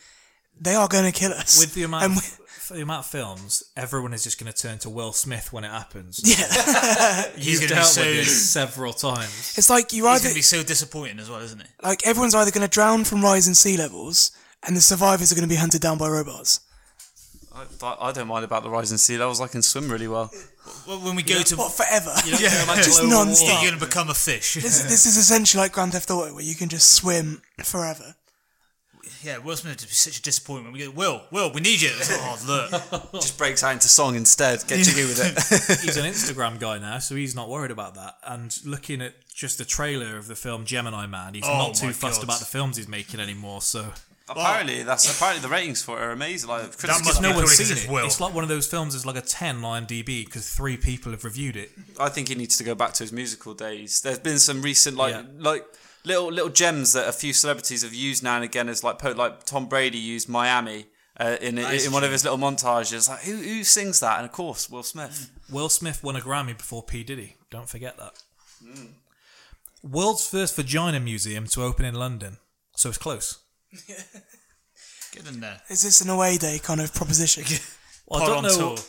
they 0.60 0.74
are 0.74 0.88
going 0.88 1.04
to 1.10 1.12
kill 1.18 1.32
us. 1.32 1.60
With 1.60 1.74
the 1.74 1.84
amount, 1.84 2.04
And 2.04 2.16
of, 2.16 2.24
for 2.24 2.41
the 2.74 2.82
amount 2.82 3.00
of 3.00 3.10
films, 3.10 3.62
everyone 3.76 4.12
is 4.12 4.22
just 4.24 4.38
going 4.40 4.52
to 4.52 4.56
turn 4.62 4.78
to 4.80 4.90
Will 4.90 5.12
Smith 5.12 5.52
when 5.52 5.64
it 5.64 5.70
happens. 5.70 6.20
yeah, 6.24 7.28
He's 7.36 7.60
You've 7.60 7.60
gonna 7.68 7.68
be 7.70 7.74
dealt 7.76 7.86
so. 7.86 8.00
with 8.02 8.14
this 8.16 8.50
several 8.50 8.92
times. 8.92 9.54
it's 9.56 9.70
like 9.70 9.92
you 9.92 10.06
either 10.06 10.24
gonna 10.24 10.34
be 10.34 10.42
so 10.42 10.62
disappointing 10.62 11.18
as 11.18 11.30
well, 11.30 11.40
isn't 11.40 11.60
it? 11.60 11.68
like 11.82 12.06
everyone's 12.06 12.34
either 12.34 12.50
going 12.50 12.66
to 12.66 12.72
drown 12.72 13.04
from 13.04 13.22
rising 13.22 13.54
sea 13.54 13.76
levels, 13.76 14.30
and 14.66 14.76
the 14.76 14.80
survivors 14.80 15.32
are 15.32 15.34
going 15.34 15.48
to 15.48 15.52
be 15.52 15.56
hunted 15.60 15.80
down 15.80 15.98
by 15.98 16.08
robots. 16.08 16.60
I, 17.54 17.64
I 17.82 17.96
I 18.08 18.12
don't 18.12 18.28
mind 18.28 18.44
about 18.44 18.62
the 18.62 18.70
rising 18.70 18.96
sea 18.98 19.18
levels. 19.18 19.40
I 19.40 19.46
can 19.48 19.60
swim 19.62 19.90
really 19.90 20.08
well. 20.08 20.30
Well, 20.86 20.98
when 21.00 21.16
we 21.16 21.22
go 21.22 21.42
to, 21.42 21.56
What 21.56 21.72
forever? 21.72 22.14
yeah, 22.24 22.38
just 22.76 23.00
global 23.00 23.16
non-stop. 23.26 23.62
you're 23.62 23.72
gonna 23.72 23.84
become 23.84 24.08
a 24.08 24.14
fish. 24.14 24.54
This, 24.54 24.82
this 24.84 25.04
is 25.06 25.16
essentially 25.16 25.60
like 25.62 25.72
Grand 25.72 25.92
Theft 25.92 26.10
Auto, 26.10 26.32
where 26.34 26.44
you 26.44 26.54
can 26.54 26.68
just 26.68 26.94
swim 26.94 27.42
forever. 27.62 28.14
Yeah, 29.22 29.38
Will 29.38 29.56
Smith 29.56 29.80
would 29.80 29.88
be 29.88 29.94
such 29.94 30.18
a 30.18 30.22
disappointment. 30.22 30.72
We 30.74 30.80
go, 30.84 30.90
Will, 30.90 31.22
Will, 31.30 31.52
we 31.52 31.60
need 31.60 31.80
you. 31.80 31.90
It's 31.92 32.10
like, 32.10 32.20
oh, 32.22 32.70
look. 32.92 33.12
Just 33.14 33.38
breaks 33.38 33.62
out 33.62 33.72
into 33.72 33.88
song 33.88 34.14
instead. 34.16 34.64
Get 34.66 34.84
jiggy 34.84 35.02
with 35.04 35.20
it. 35.20 35.80
he's 35.82 35.96
an 35.96 36.04
Instagram 36.04 36.58
guy 36.58 36.78
now, 36.78 36.98
so 36.98 37.14
he's 37.14 37.34
not 37.34 37.48
worried 37.48 37.70
about 37.70 37.94
that. 37.94 38.16
And 38.26 38.56
looking 38.64 39.00
at 39.02 39.14
just 39.28 39.58
the 39.58 39.64
trailer 39.64 40.16
of 40.16 40.26
the 40.28 40.34
film 40.36 40.64
Gemini 40.64 41.06
Man, 41.06 41.34
he's 41.34 41.44
Oh 41.46 41.56
not 41.58 41.74
too 41.74 41.92
fussed 41.92 42.20
God. 42.20 42.24
about 42.24 42.38
the 42.40 42.44
films 42.46 42.76
he's 42.76 42.88
making 42.88 43.20
anymore. 43.20 43.62
So 43.62 43.86
Apparently, 44.28 44.82
that's 44.82 45.14
apparently 45.14 45.42
the 45.46 45.52
ratings 45.52 45.82
for 45.82 45.98
it 45.98 46.02
are 46.04 46.10
amazing. 46.12 46.48
Like, 46.48 46.62
critics 46.78 47.04
must 47.04 47.20
give 47.20 47.22
be 47.22 47.28
it- 47.28 47.30
no 47.30 47.36
one's 47.36 47.50
because 47.50 47.68
seen 47.68 47.76
it's 47.76 47.84
it. 47.86 47.90
Will. 47.90 48.06
It's 48.06 48.20
like 48.20 48.32
one 48.32 48.44
of 48.44 48.48
those 48.48 48.66
films 48.66 48.94
that's 48.94 49.04
like 49.04 49.16
a 49.16 49.20
10 49.20 49.62
on 49.64 49.84
IMDb 49.86 50.24
because 50.24 50.48
three 50.48 50.76
people 50.76 51.12
have 51.12 51.24
reviewed 51.24 51.56
it. 51.56 51.70
I 52.00 52.08
think 52.08 52.28
he 52.28 52.34
needs 52.34 52.56
to 52.58 52.64
go 52.64 52.74
back 52.74 52.92
to 52.94 53.02
his 53.02 53.12
musical 53.12 53.52
days. 53.52 54.00
There's 54.00 54.20
been 54.20 54.38
some 54.38 54.62
recent 54.62 54.96
like 54.96 55.12
Yeah. 55.14 55.22
like 55.38 55.66
little 56.04 56.30
little 56.30 56.50
gems 56.50 56.92
that 56.92 57.08
a 57.08 57.12
few 57.12 57.32
celebrities 57.32 57.82
have 57.82 57.94
used 57.94 58.22
now 58.22 58.36
and 58.36 58.44
again 58.44 58.68
as 58.68 58.82
like 58.82 59.02
like 59.16 59.44
Tom 59.44 59.66
Brady 59.66 59.98
used 59.98 60.28
Miami 60.28 60.86
uh, 61.18 61.36
in 61.40 61.56
Nice 61.56 61.86
in 61.86 61.92
one 61.92 62.04
of 62.04 62.12
his 62.12 62.24
little 62.24 62.38
montages. 62.38 63.08
Like 63.08 63.20
who 63.20 63.36
who 63.36 63.64
sings 63.64 64.00
that? 64.00 64.18
And 64.18 64.26
of 64.26 64.32
course 64.32 64.68
Will 64.70 64.82
Smith. 64.82 65.30
Will 65.50 65.68
Smith 65.68 66.02
won 66.02 66.16
a 66.16 66.20
Grammy 66.20 66.56
before 66.56 66.82
P. 66.82 67.02
Diddy. 67.04 67.36
Don't 67.50 67.68
forget 67.68 67.96
that. 67.98 68.12
World's 69.82 70.26
first 70.26 70.54
vagina 70.56 71.00
museum 71.00 71.46
to 71.48 71.62
open 71.62 71.84
in 71.84 71.94
London. 71.94 72.38
So 72.76 72.88
it's 72.88 72.98
close. 72.98 73.38
Get 75.12 75.28
in 75.28 75.40
there. 75.40 75.60
Is 75.68 75.82
this 75.82 76.00
an 76.00 76.08
away 76.08 76.38
day 76.38 76.58
kind 76.62 76.80
of 76.80 76.94
proposition? 76.94 77.44
Well, 78.04 78.24
I 78.24 78.26
don't 78.26 78.36
on 78.38 78.42
know. 78.42 78.74
tour. 78.76 78.84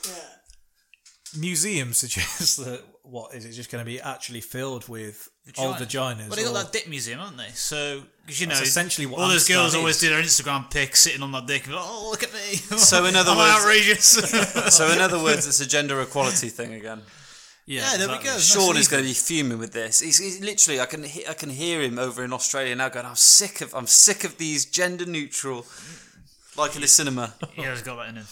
Museum 1.37 1.93
suggests 1.93 2.57
that 2.57 2.81
what 3.03 3.35
is 3.35 3.45
it 3.45 3.51
just 3.51 3.69
going 3.71 3.81
to 3.83 3.85
be 3.85 3.99
actually 3.99 4.41
filled 4.41 4.87
with 4.89 5.29
old 5.57 5.75
vaginas? 5.75 6.27
Well, 6.29 6.35
they 6.37 6.43
got 6.43 6.51
or- 6.51 6.63
that 6.63 6.71
dick 6.71 6.87
museum, 6.89 7.19
haven't 7.19 7.37
they? 7.37 7.49
So, 7.49 8.01
because 8.25 8.39
you 8.41 8.47
know, 8.47 8.55
That's 8.55 8.69
essentially 8.69 9.05
what 9.05 9.19
all 9.19 9.27
those 9.27 9.41
Amsterdam 9.41 9.61
girls 9.63 9.75
always 9.75 9.99
do 9.99 10.09
their 10.09 10.21
Instagram 10.23 10.71
pic 10.71 10.95
sitting 10.95 11.21
on 11.21 11.31
that 11.33 11.45
dick. 11.45 11.65
And, 11.65 11.75
oh, 11.77 12.07
look 12.09 12.23
at 12.23 12.33
me! 12.33 12.55
So 12.77 13.05
in 13.05 13.15
other 13.15 13.31
I'm 13.31 13.37
words- 13.37 13.55
outrageous. 13.61 14.05
so 14.77 14.87
in 14.91 14.99
other 14.99 15.21
words, 15.21 15.45
it's 15.47 15.59
a 15.59 15.67
gender 15.67 16.01
equality 16.01 16.47
thing 16.49 16.73
again. 16.73 17.01
yeah, 17.65 17.97
there 17.97 18.07
we 18.07 18.23
go. 18.23 18.37
Sean 18.37 18.69
and 18.71 18.79
is 18.79 18.87
going 18.87 19.03
to 19.03 19.07
be 19.09 19.13
fuming 19.13 19.57
with 19.59 19.73
this. 19.73 19.99
He's, 19.99 20.17
he's 20.19 20.39
literally, 20.41 20.79
I 20.79 20.85
can, 20.85 21.03
he- 21.03 21.27
I 21.27 21.33
can 21.33 21.49
hear 21.49 21.81
him 21.81 21.99
over 21.99 22.23
in 22.23 22.31
Australia 22.33 22.75
now 22.75 22.87
going, 22.89 23.05
"I'm 23.05 23.15
sick 23.15 23.59
of, 23.61 23.73
I'm 23.75 23.87
sick 23.87 24.23
of 24.23 24.37
these 24.37 24.65
gender 24.65 25.05
neutral, 25.05 25.65
like 26.57 26.75
in 26.75 26.81
the 26.81 26.87
cinema." 26.87 27.33
Yeah, 27.57 27.71
he's 27.71 27.81
got 27.81 27.97
that 27.97 28.09
in 28.09 28.15
him. 28.15 28.25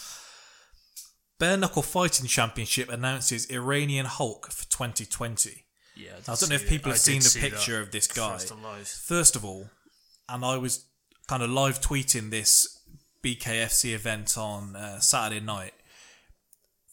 Bare 1.42 1.56
Knuckle 1.56 1.82
Fighting 1.82 2.28
Championship 2.28 2.88
announces 2.88 3.50
Iranian 3.50 4.06
Hulk 4.06 4.52
for 4.52 4.64
2020. 4.70 5.64
Yeah, 5.96 6.10
I 6.28 6.36
don't 6.36 6.48
know 6.48 6.54
if 6.54 6.68
people 6.68 6.92
have 6.92 7.00
seen 7.00 7.20
the 7.20 7.36
picture 7.40 7.80
of 7.80 7.90
this 7.90 8.06
guy. 8.06 8.38
First. 8.38 8.54
First 9.08 9.34
of 9.34 9.44
all, 9.44 9.68
and 10.28 10.44
I 10.44 10.56
was 10.56 10.84
kind 11.26 11.42
of 11.42 11.50
live 11.50 11.80
tweeting 11.80 12.30
this 12.30 12.78
BKFC 13.24 13.92
event 13.92 14.38
on 14.38 14.76
uh, 14.76 15.00
Saturday 15.00 15.44
night. 15.44 15.72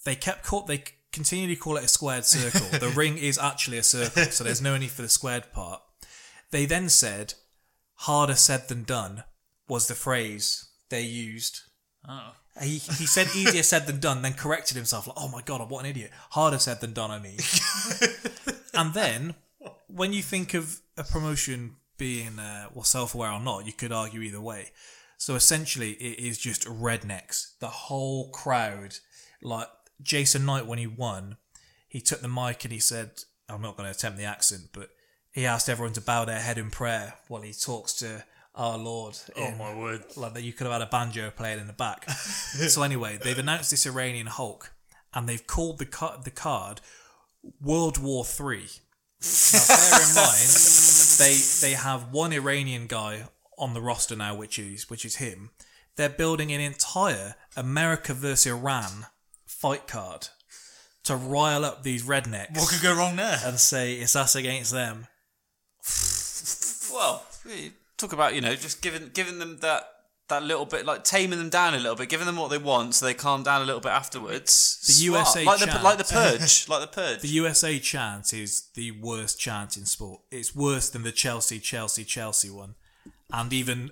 They 0.03 0.15
kept 0.15 0.43
call 0.43 0.63
they 0.63 0.83
continually 1.11 1.55
call 1.55 1.77
it 1.77 1.83
a 1.83 1.87
squared 1.87 2.25
circle. 2.25 2.79
the 2.79 2.89
ring 2.95 3.19
is 3.19 3.37
actually 3.37 3.77
a 3.77 3.83
circle, 3.83 4.23
so 4.31 4.43
there's 4.43 4.63
no 4.63 4.75
need 4.77 4.89
for 4.89 5.03
the 5.03 5.09
squared 5.09 5.51
part. 5.53 5.83
They 6.49 6.65
then 6.65 6.89
said, 6.89 7.35
"Harder 7.97 8.33
said 8.33 8.67
than 8.67 8.83
done" 8.83 9.25
was 9.67 9.87
the 9.87 9.93
phrase 9.93 10.69
they 10.89 11.03
used. 11.03 11.61
Oh. 12.07 12.31
He, 12.61 12.77
he 12.77 13.05
said 13.05 13.27
easier 13.35 13.63
said 13.63 13.87
than 13.87 13.99
done, 13.99 14.21
then 14.21 14.33
corrected 14.33 14.75
himself 14.75 15.07
like, 15.07 15.17
"Oh 15.19 15.27
my 15.27 15.41
god, 15.41 15.69
what 15.69 15.83
an 15.83 15.91
idiot! 15.91 16.11
Harder 16.31 16.59
said 16.59 16.81
than 16.81 16.93
done." 16.93 17.11
I 17.11 17.19
mean, 17.19 17.39
and 18.73 18.93
then 18.93 19.35
when 19.87 20.13
you 20.13 20.21
think 20.21 20.53
of 20.53 20.81
a 20.97 21.03
promotion 21.03 21.77
being 21.97 22.39
uh, 22.39 22.69
well 22.73 22.83
self-aware 22.83 23.31
or 23.31 23.39
not, 23.39 23.65
you 23.65 23.73
could 23.73 23.91
argue 23.91 24.21
either 24.21 24.41
way. 24.41 24.71
So 25.17 25.35
essentially, 25.35 25.91
it 25.91 26.19
is 26.19 26.37
just 26.37 26.65
rednecks. 26.65 27.57
The 27.59 27.67
whole 27.67 28.29
crowd, 28.31 28.95
like 29.41 29.67
Jason 30.01 30.45
Knight 30.45 30.65
when 30.65 30.79
he 30.79 30.87
won, 30.87 31.37
he 31.87 32.01
took 32.01 32.21
the 32.21 32.29
mic 32.29 32.63
and 32.63 32.73
he 32.73 32.79
said, 32.79 33.23
"I'm 33.47 33.61
not 33.61 33.77
going 33.77 33.85
to 33.85 33.95
attempt 33.95 34.17
the 34.17 34.25
accent, 34.25 34.69
but 34.73 34.89
he 35.31 35.45
asked 35.45 35.69
everyone 35.69 35.93
to 35.93 36.01
bow 36.01 36.25
their 36.25 36.39
head 36.39 36.57
in 36.57 36.71
prayer 36.71 37.15
while 37.27 37.41
he 37.41 37.53
talks 37.53 37.93
to 37.93 38.23
our 38.59 38.77
Lord." 38.77 39.17
Oh 39.35 39.51
my 39.55 39.73
word! 39.75 40.03
like 40.15 40.33
that 40.35 40.43
you 40.43 40.53
could 40.53 40.65
have 40.65 40.73
had 40.73 40.81
a 40.81 40.85
banjo 40.91 41.31
playing 41.31 41.59
in 41.59 41.67
the 41.67 41.73
back. 41.73 42.07
so 42.11 42.83
anyway, 42.83 43.17
they've 43.21 43.37
announced 43.39 43.71
this 43.71 43.85
Iranian 43.87 44.27
Hulk, 44.27 44.71
and 45.13 45.27
they've 45.27 45.45
called 45.47 45.79
the 45.79 45.85
card 45.85 46.23
the 46.25 46.31
card 46.31 46.81
World 47.61 47.97
War 47.97 48.23
Three. 48.25 48.67
Now, 49.21 49.65
bear 49.67 50.01
in 50.07 50.15
mind, 50.15 50.49
they 51.19 51.35
they 51.61 51.73
have 51.73 52.11
one 52.11 52.31
Iranian 52.33 52.87
guy 52.87 53.27
on 53.57 53.73
the 53.73 53.81
roster 53.81 54.15
now, 54.15 54.35
which 54.35 54.59
is 54.59 54.89
which 54.89 55.03
is 55.05 55.15
him. 55.15 55.49
They're 55.95 56.07
building 56.09 56.51
an 56.53 56.61
entire 56.61 57.35
America 57.57 58.13
versus 58.13 58.45
Iran 58.51 59.07
fight 59.45 59.85
card 59.87 60.29
to 61.03 61.15
rile 61.17 61.65
up 61.65 61.83
these 61.83 62.03
rednecks 62.03 62.55
What 62.57 62.69
could 62.69 62.81
go 62.81 62.95
wrong 62.95 63.17
there? 63.17 63.39
and 63.43 63.59
say 63.59 63.95
it's 63.95 64.15
us 64.15 64.35
against 64.35 64.71
them. 64.71 65.07
Well, 66.93 67.25
we 67.45 67.71
talk 67.99 68.13
about 68.13 68.33
you 68.33 68.41
know 68.41 68.55
just 68.55 68.81
giving 68.81 69.11
giving 69.13 69.39
them 69.39 69.57
that 69.61 69.87
that 70.29 70.43
little 70.43 70.65
bit 70.65 70.85
like 70.85 71.03
taming 71.03 71.37
them 71.37 71.49
down 71.49 71.73
a 71.73 71.77
little 71.77 71.95
bit, 71.95 72.07
giving 72.07 72.25
them 72.25 72.37
what 72.37 72.49
they 72.49 72.57
want 72.57 72.95
so 72.95 73.05
they 73.05 73.13
calm 73.13 73.43
down 73.43 73.61
a 73.61 73.65
little 73.65 73.81
bit 73.81 73.91
afterwards. 73.91 74.79
The 74.85 74.93
Smart. 74.93 75.35
USA 75.35 75.43
like 75.43 75.59
the 75.59 75.79
like 75.83 75.97
the 75.97 76.03
purge, 76.03 76.67
like 76.69 76.81
the 76.81 76.87
purge. 76.87 77.21
The 77.21 77.27
USA 77.27 77.77
chant 77.79 78.33
is 78.33 78.69
the 78.75 78.91
worst 78.91 79.39
chant 79.39 79.75
in 79.75 79.85
sport. 79.85 80.21
It's 80.31 80.55
worse 80.55 80.89
than 80.89 81.03
the 81.03 81.11
Chelsea, 81.11 81.59
Chelsea, 81.59 82.03
Chelsea 82.03 82.49
one, 82.49 82.75
and 83.33 83.51
even 83.51 83.91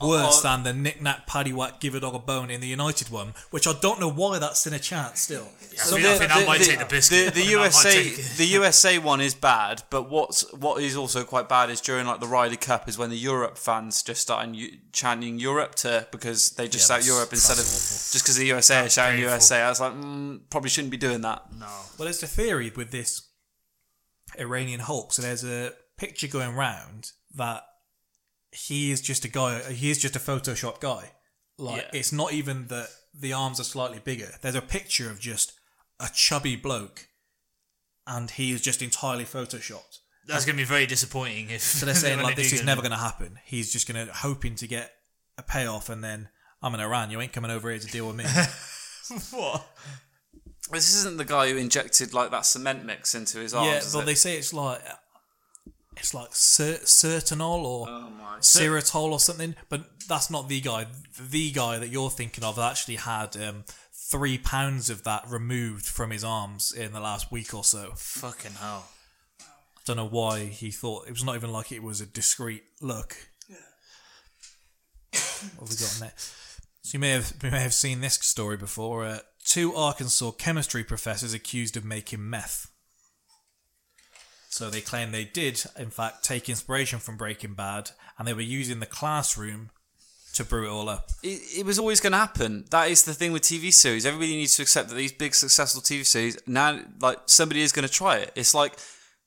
worse 0.00 0.38
Oh. 0.38 0.42
than 0.42 0.62
the 0.64 0.72
knick 0.72 1.00
knack 1.00 1.26
paddy 1.28 1.52
whack 1.52 1.78
give 1.80 1.94
a 1.94 2.00
dog 2.00 2.14
a 2.14 2.18
bone 2.18 2.50
in 2.50 2.60
the 2.60 2.66
United 2.66 3.08
one, 3.08 3.34
which 3.50 3.66
I 3.68 3.72
don't 3.80 4.00
know 4.00 4.10
why 4.10 4.38
that's 4.40 4.66
in 4.66 4.72
a 4.74 4.78
chant 4.80 5.16
still. 5.16 5.48
I 5.60 5.76
think, 5.76 6.04
I 6.04 6.18
think 6.18 6.32
that 6.32 6.46
might 6.46 6.60
take 6.62 6.78
the 6.78 6.84
biscuit. 6.86 7.34
The, 7.34 7.40
the 7.42 7.46
think 7.46 7.50
that 7.52 7.56
might 7.56 7.84
USA 7.84 8.10
the 8.36 8.46
USA 8.46 8.98
one 8.98 9.20
is 9.20 9.34
bad, 9.34 9.82
but 9.90 10.10
what's 10.10 10.50
what 10.54 10.82
is 10.82 10.96
also 10.96 11.22
quite 11.22 11.48
bad 11.48 11.70
is 11.70 11.80
during 11.80 12.06
like 12.06 12.18
the 12.20 12.26
Ryder 12.26 12.56
Cup 12.56 12.88
is 12.88 12.98
when 12.98 13.10
the 13.10 13.16
Europe 13.16 13.58
fans 13.58 14.02
just 14.02 14.22
starting 14.22 14.80
chanting 14.92 15.38
Europe 15.38 15.76
to 15.76 16.08
because 16.10 16.50
they 16.50 16.66
just 16.68 16.90
Yeah, 16.90 16.96
shout 16.96 17.06
Europe 17.06 17.32
instead 17.32 17.52
of 17.58 17.64
that's 17.64 18.12
just 18.12 18.24
because 18.24 18.36
the 18.36 18.46
USA 18.46 18.86
are 18.86 18.88
shouting 18.88 19.16
painful. 19.18 19.30
USA. 19.34 19.62
I 19.62 19.68
was 19.68 19.80
like, 19.80 19.92
mm, 19.92 20.40
probably 20.50 20.70
shouldn't 20.70 20.90
be 20.90 20.96
doing 20.96 21.20
that. 21.20 21.44
No. 21.52 21.66
Well, 21.96 22.06
there's 22.06 22.22
a 22.22 22.26
theory 22.26 22.72
with 22.74 22.90
this 22.90 23.28
Iranian 24.38 24.80
Hulk. 24.80 25.12
So 25.12 25.22
there's 25.22 25.44
a 25.44 25.72
picture 25.96 26.26
going 26.26 26.54
round 26.56 27.12
that 27.36 27.62
he 28.56 28.90
is 28.90 29.00
just 29.00 29.24
a 29.24 29.28
guy. 29.28 29.60
He 29.72 29.90
is 29.90 29.98
just 29.98 30.16
a 30.16 30.18
Photoshop 30.18 30.80
guy. 30.80 31.10
Like 31.58 31.82
Yeah. 31.82 31.98
it's 32.00 32.12
not 32.12 32.32
even 32.32 32.66
that 32.68 32.88
the 33.14 33.32
arms 33.32 33.60
are 33.60 33.64
slightly 33.64 33.98
bigger. 33.98 34.28
There's 34.42 34.54
a 34.54 34.62
picture 34.62 35.10
of 35.10 35.18
just 35.20 35.52
a 36.00 36.08
chubby 36.14 36.56
bloke, 36.56 37.08
and 38.06 38.30
he 38.30 38.52
is 38.52 38.60
just 38.60 38.82
entirely 38.82 39.24
photoshopped. 39.24 39.98
That's 40.26 40.44
going 40.44 40.56
to 40.56 40.60
be 40.60 40.66
very 40.66 40.86
disappointing 40.86 41.50
if. 41.50 41.62
So 41.62 41.86
they're 41.86 41.94
saying 42.06 42.22
like 42.22 42.36
this 42.36 42.52
is 42.52 42.60
get 42.60 42.66
never 42.66 42.82
going 42.82 42.90
to 42.92 42.96
happen. 42.98 43.38
He's 43.44 43.72
just 43.72 43.86
going 43.88 44.06
to 44.06 44.12
hoping 44.12 44.54
to 44.56 44.66
get 44.66 44.92
a 45.38 45.42
payoff, 45.42 45.88
and 45.88 46.02
then 46.04 46.28
I'm 46.62 46.74
in 46.74 46.80
Iran. 46.80 47.10
You 47.10 47.20
ain't 47.20 47.32
coming 47.32 47.50
over 47.50 47.70
here 47.70 47.78
to 47.78 47.86
deal 47.86 48.06
with 48.08 48.16
me. 48.16 48.24
What? 49.30 49.64
This 50.72 50.96
isn't 50.96 51.16
the 51.16 51.24
guy 51.24 51.48
who 51.50 51.56
injected 51.56 52.12
like 52.12 52.32
that 52.32 52.44
cement 52.44 52.84
mix 52.84 53.14
into 53.14 53.38
his 53.38 53.54
arms. 53.54 53.68
yeah, 53.68 53.78
is 53.78 53.92
but 53.92 54.00
it? 54.00 54.06
they 54.06 54.14
say 54.16 54.36
it's 54.36 54.52
like 54.52 54.82
it's 55.96 56.14
like 56.14 56.34
cer- 56.34 56.80
Certinol 56.84 57.64
or 57.64 57.86
Oh. 57.88 58.12
Or 58.94 59.18
something, 59.20 59.54
but 59.68 59.98
that's 60.08 60.30
not 60.30 60.48
the 60.48 60.60
guy. 60.60 60.86
The 61.18 61.50
guy 61.50 61.78
that 61.78 61.88
you're 61.88 62.10
thinking 62.10 62.44
of 62.44 62.58
actually 62.58 62.96
had 62.96 63.36
um, 63.36 63.64
three 63.92 64.38
pounds 64.38 64.90
of 64.90 65.04
that 65.04 65.24
removed 65.28 65.86
from 65.86 66.10
his 66.10 66.22
arms 66.22 66.70
in 66.72 66.92
the 66.92 67.00
last 67.00 67.32
week 67.32 67.54
or 67.54 67.64
so. 67.64 67.92
Fucking 67.96 68.52
hell. 68.52 68.86
I 69.40 69.44
don't 69.86 69.96
know 69.96 70.08
why 70.08 70.44
he 70.44 70.70
thought 70.70 71.06
it 71.08 71.12
was 71.12 71.24
not 71.24 71.34
even 71.36 71.50
like 71.50 71.72
it 71.72 71.82
was 71.82 72.00
a 72.00 72.06
discreet 72.06 72.64
look. 72.80 73.16
Yeah. 73.48 73.56
What 75.56 75.68
have 75.68 75.70
we 75.70 75.76
got 75.76 75.96
there? 76.00 76.12
So 76.82 76.92
you 76.94 76.98
may 77.00 77.10
have 77.10 77.32
you 77.42 77.50
may 77.50 77.60
have 77.60 77.74
seen 77.74 78.00
this 78.00 78.14
story 78.14 78.56
before. 78.56 79.04
Uh, 79.04 79.18
two 79.44 79.74
Arkansas 79.74 80.32
chemistry 80.32 80.84
professors 80.84 81.32
accused 81.34 81.76
of 81.76 81.84
making 81.84 82.28
meth. 82.28 82.70
So 84.56 84.70
they 84.70 84.80
claim 84.80 85.12
they 85.12 85.26
did, 85.26 85.62
in 85.78 85.90
fact, 85.90 86.24
take 86.24 86.48
inspiration 86.48 86.98
from 86.98 87.18
Breaking 87.18 87.52
Bad, 87.52 87.90
and 88.18 88.26
they 88.26 88.32
were 88.32 88.40
using 88.40 88.80
the 88.80 88.86
classroom 88.86 89.68
to 90.32 90.44
brew 90.44 90.64
it 90.66 90.70
all 90.70 90.88
up. 90.88 91.10
it, 91.22 91.58
it 91.58 91.66
was 91.66 91.78
always 91.78 92.00
going 92.00 92.12
to 92.12 92.18
happen. 92.18 92.64
That 92.70 92.88
is 92.90 93.04
the 93.04 93.12
thing 93.12 93.32
with 93.32 93.42
TV 93.42 93.70
series. 93.70 94.06
Everybody 94.06 94.34
needs 94.34 94.56
to 94.56 94.62
accept 94.62 94.88
that 94.88 94.94
these 94.94 95.12
big 95.12 95.34
successful 95.34 95.82
TV 95.82 96.06
series 96.06 96.38
now, 96.46 96.80
like 97.02 97.18
somebody 97.26 97.60
is 97.60 97.70
going 97.70 97.86
to 97.86 97.92
try 97.92 98.16
it. 98.16 98.32
It's 98.34 98.54
like, 98.54 98.72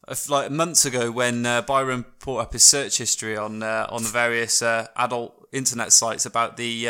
if- 0.07 0.31
like 0.31 0.50
months 0.50 0.86
ago 0.86 1.12
when 1.12 1.45
uh, 1.45 1.62
Byron 1.62 2.05
brought 2.17 2.39
up 2.39 2.53
his 2.53 2.63
search 2.63 2.98
history 2.98 3.38
on 3.38 3.62
uh, 3.62 3.86
on 3.91 4.01
the 4.01 4.09
various 4.09 4.63
uh, 4.63 4.88
adult 4.95 5.48
internet 5.51 5.93
sites 5.93 6.25
about 6.25 6.57
the 6.57 6.89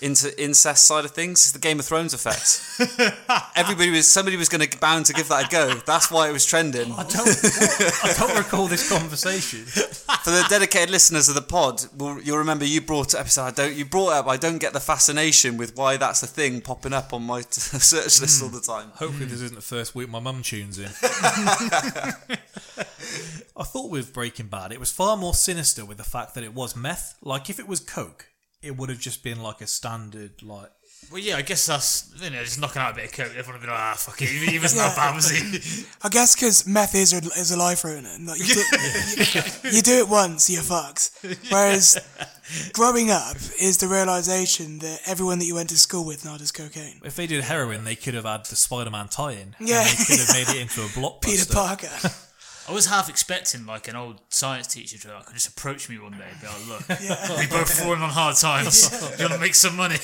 inter- 0.00 0.30
incest 0.38 0.86
side 0.86 1.04
of 1.04 1.10
things. 1.12 1.40
It's 1.40 1.52
the 1.52 1.58
Game 1.58 1.78
of 1.78 1.86
Thrones 1.86 2.14
effect. 2.14 2.62
Everybody 3.56 3.90
was 3.90 4.06
somebody 4.06 4.36
was 4.36 4.48
going 4.48 4.66
to 4.66 4.78
bound 4.78 5.06
to 5.06 5.12
give 5.12 5.28
that 5.28 5.46
a 5.46 5.48
go. 5.50 5.74
That's 5.86 6.10
why 6.10 6.28
it 6.28 6.32
was 6.32 6.44
trending. 6.46 6.92
I 6.92 7.04
don't, 7.04 7.28
I 8.04 8.14
don't 8.18 8.36
recall 8.44 8.66
this 8.66 8.88
conversation. 8.88 9.60
For 9.64 10.30
the 10.30 10.46
dedicated 10.48 10.90
listeners 10.90 11.28
of 11.28 11.34
the 11.34 11.42
pod, 11.42 11.84
will 11.96 12.20
you'll 12.20 12.38
remember 12.38 12.64
you 12.64 12.80
brought 12.80 13.14
up. 13.14 13.20
episode. 13.20 13.44
I 13.44 13.50
don't. 13.50 13.74
You 13.74 13.84
brought 13.84 14.12
up. 14.12 14.26
I 14.26 14.36
don't 14.36 14.58
get 14.58 14.72
the 14.72 14.80
fascination 14.80 15.56
with 15.56 15.76
why 15.76 15.96
that's 15.96 16.22
a 16.22 16.26
thing 16.26 16.60
popping 16.60 16.92
up 16.92 17.12
on 17.12 17.22
my 17.22 17.42
t- 17.42 17.48
search 17.60 18.20
list 18.20 18.40
hmm. 18.40 18.46
all 18.46 18.50
the 18.50 18.60
time. 18.60 18.90
Hopefully, 18.94 19.26
this 19.26 19.40
isn't 19.40 19.56
the 19.56 19.62
first 19.62 19.94
week 19.94 20.08
my 20.08 20.20
mum 20.20 20.42
tunes 20.42 20.78
in. 20.78 20.90
I 23.56 23.64
thought 23.64 23.90
with 23.90 24.12
Breaking 24.12 24.46
Bad, 24.46 24.70
it 24.72 24.78
was 24.78 24.92
far 24.92 25.16
more 25.16 25.34
sinister 25.34 25.84
with 25.84 25.96
the 25.98 26.04
fact 26.04 26.34
that 26.34 26.44
it 26.44 26.54
was 26.54 26.76
meth. 26.76 27.16
Like, 27.20 27.50
if 27.50 27.58
it 27.58 27.66
was 27.66 27.80
Coke, 27.80 28.28
it 28.62 28.76
would 28.76 28.88
have 28.88 28.98
just 29.00 29.22
been 29.22 29.40
like 29.42 29.60
a 29.60 29.66
standard 29.66 30.42
like 30.42 30.70
Well, 31.12 31.20
yeah, 31.20 31.36
I 31.36 31.42
guess 31.42 31.66
that's 31.66 32.10
you 32.20 32.30
know 32.30 32.42
just 32.42 32.60
knocking 32.60 32.82
out 32.82 32.92
a 32.92 32.96
bit 32.96 33.04
of 33.06 33.12
coke. 33.12 33.32
Everyone 33.36 33.60
would 33.60 33.66
be 33.66 33.70
like, 33.70 33.78
ah, 33.80 33.94
fuck 33.96 34.20
it. 34.22 34.28
He 34.50 34.58
wasn't 34.58 34.80
that 34.82 34.96
bad, 34.96 35.14
was 35.14 35.30
he? 35.30 35.84
I 36.02 36.08
guess 36.08 36.34
because 36.34 36.66
meth 36.66 36.94
is 36.94 37.12
a, 37.12 37.18
is 37.18 37.50
a 37.52 37.56
life 37.56 37.84
ruiner. 37.84 38.08
and, 38.12 38.26
Like 38.26 38.40
you, 38.40 38.54
do, 38.54 38.60
you, 39.70 39.76
you 39.76 39.82
do 39.82 39.98
it 39.98 40.08
once, 40.08 40.50
you're 40.50 40.62
fucked. 40.62 41.10
Whereas 41.50 41.98
growing 42.72 43.10
up 43.10 43.36
is 43.60 43.78
the 43.78 43.86
realization 43.88 44.78
that 44.80 45.00
everyone 45.06 45.38
that 45.38 45.44
you 45.44 45.54
went 45.54 45.68
to 45.68 45.76
school 45.78 46.04
with 46.04 46.24
now 46.24 46.36
does 46.36 46.50
cocaine. 46.52 47.00
if 47.04 47.14
they 47.16 47.26
did 47.28 47.44
heroin, 47.44 47.84
they 47.84 47.94
could 47.96 48.14
have 48.14 48.24
had 48.24 48.44
the 48.46 48.56
Spider-Man 48.56 49.08
tie-in. 49.08 49.54
and 49.58 49.68
Yeah. 49.68 49.84
they 49.84 50.04
could 50.04 50.18
have 50.18 50.32
made 50.34 50.48
it 50.48 50.60
into 50.62 50.80
a 50.82 50.86
blockbuster. 50.86 51.22
Peter 51.22 51.52
Parker. 51.52 52.10
I 52.68 52.72
was 52.72 52.86
half 52.86 53.08
expecting 53.08 53.64
like 53.64 53.88
an 53.88 53.96
old 53.96 54.20
science 54.28 54.66
teacher 54.66 54.98
to 54.98 55.14
like, 55.14 55.32
just 55.32 55.48
approach 55.48 55.88
me 55.88 55.98
one 55.98 56.12
day 56.12 56.24
and 56.30 56.40
be 56.40 56.46
like, 56.46 56.68
look, 56.68 56.88
we 57.38 57.46
both 57.46 57.78
falling 57.78 58.02
on 58.02 58.10
hard 58.10 58.36
times. 58.36 58.90
You 59.18 59.24
want 59.24 59.34
to 59.34 59.38
make 59.40 59.54
some 59.54 59.74
money? 59.76 59.96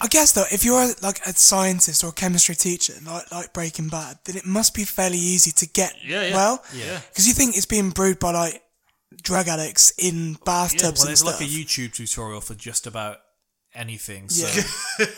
I 0.00 0.08
guess 0.08 0.32
though, 0.32 0.44
if 0.50 0.64
you're 0.64 0.88
like 1.00 1.24
a 1.26 1.32
scientist 1.32 2.02
or 2.04 2.08
a 2.08 2.12
chemistry 2.12 2.54
teacher, 2.54 2.94
like 3.06 3.30
like 3.30 3.52
Breaking 3.52 3.88
Bad, 3.88 4.18
then 4.24 4.36
it 4.36 4.44
must 4.44 4.74
be 4.74 4.84
fairly 4.84 5.18
easy 5.18 5.52
to 5.52 5.66
get 5.68 5.94
Yeah, 6.04 6.26
yeah. 6.26 6.34
well. 6.34 6.64
Yeah. 6.74 7.00
Because 7.08 7.28
you 7.28 7.34
think 7.34 7.56
it's 7.56 7.66
being 7.66 7.90
brewed 7.90 8.18
by 8.18 8.32
like 8.32 8.62
drug 9.22 9.48
addicts 9.48 9.92
in 9.98 10.34
bathtubs 10.44 10.82
well, 10.82 10.88
and 10.88 11.08
there's 11.08 11.20
stuff. 11.20 11.40
like 11.40 11.48
a 11.48 11.50
YouTube 11.50 11.92
tutorial 11.94 12.40
for 12.40 12.54
just 12.54 12.86
about 12.86 13.18
anything. 13.74 14.28
So 14.28 14.46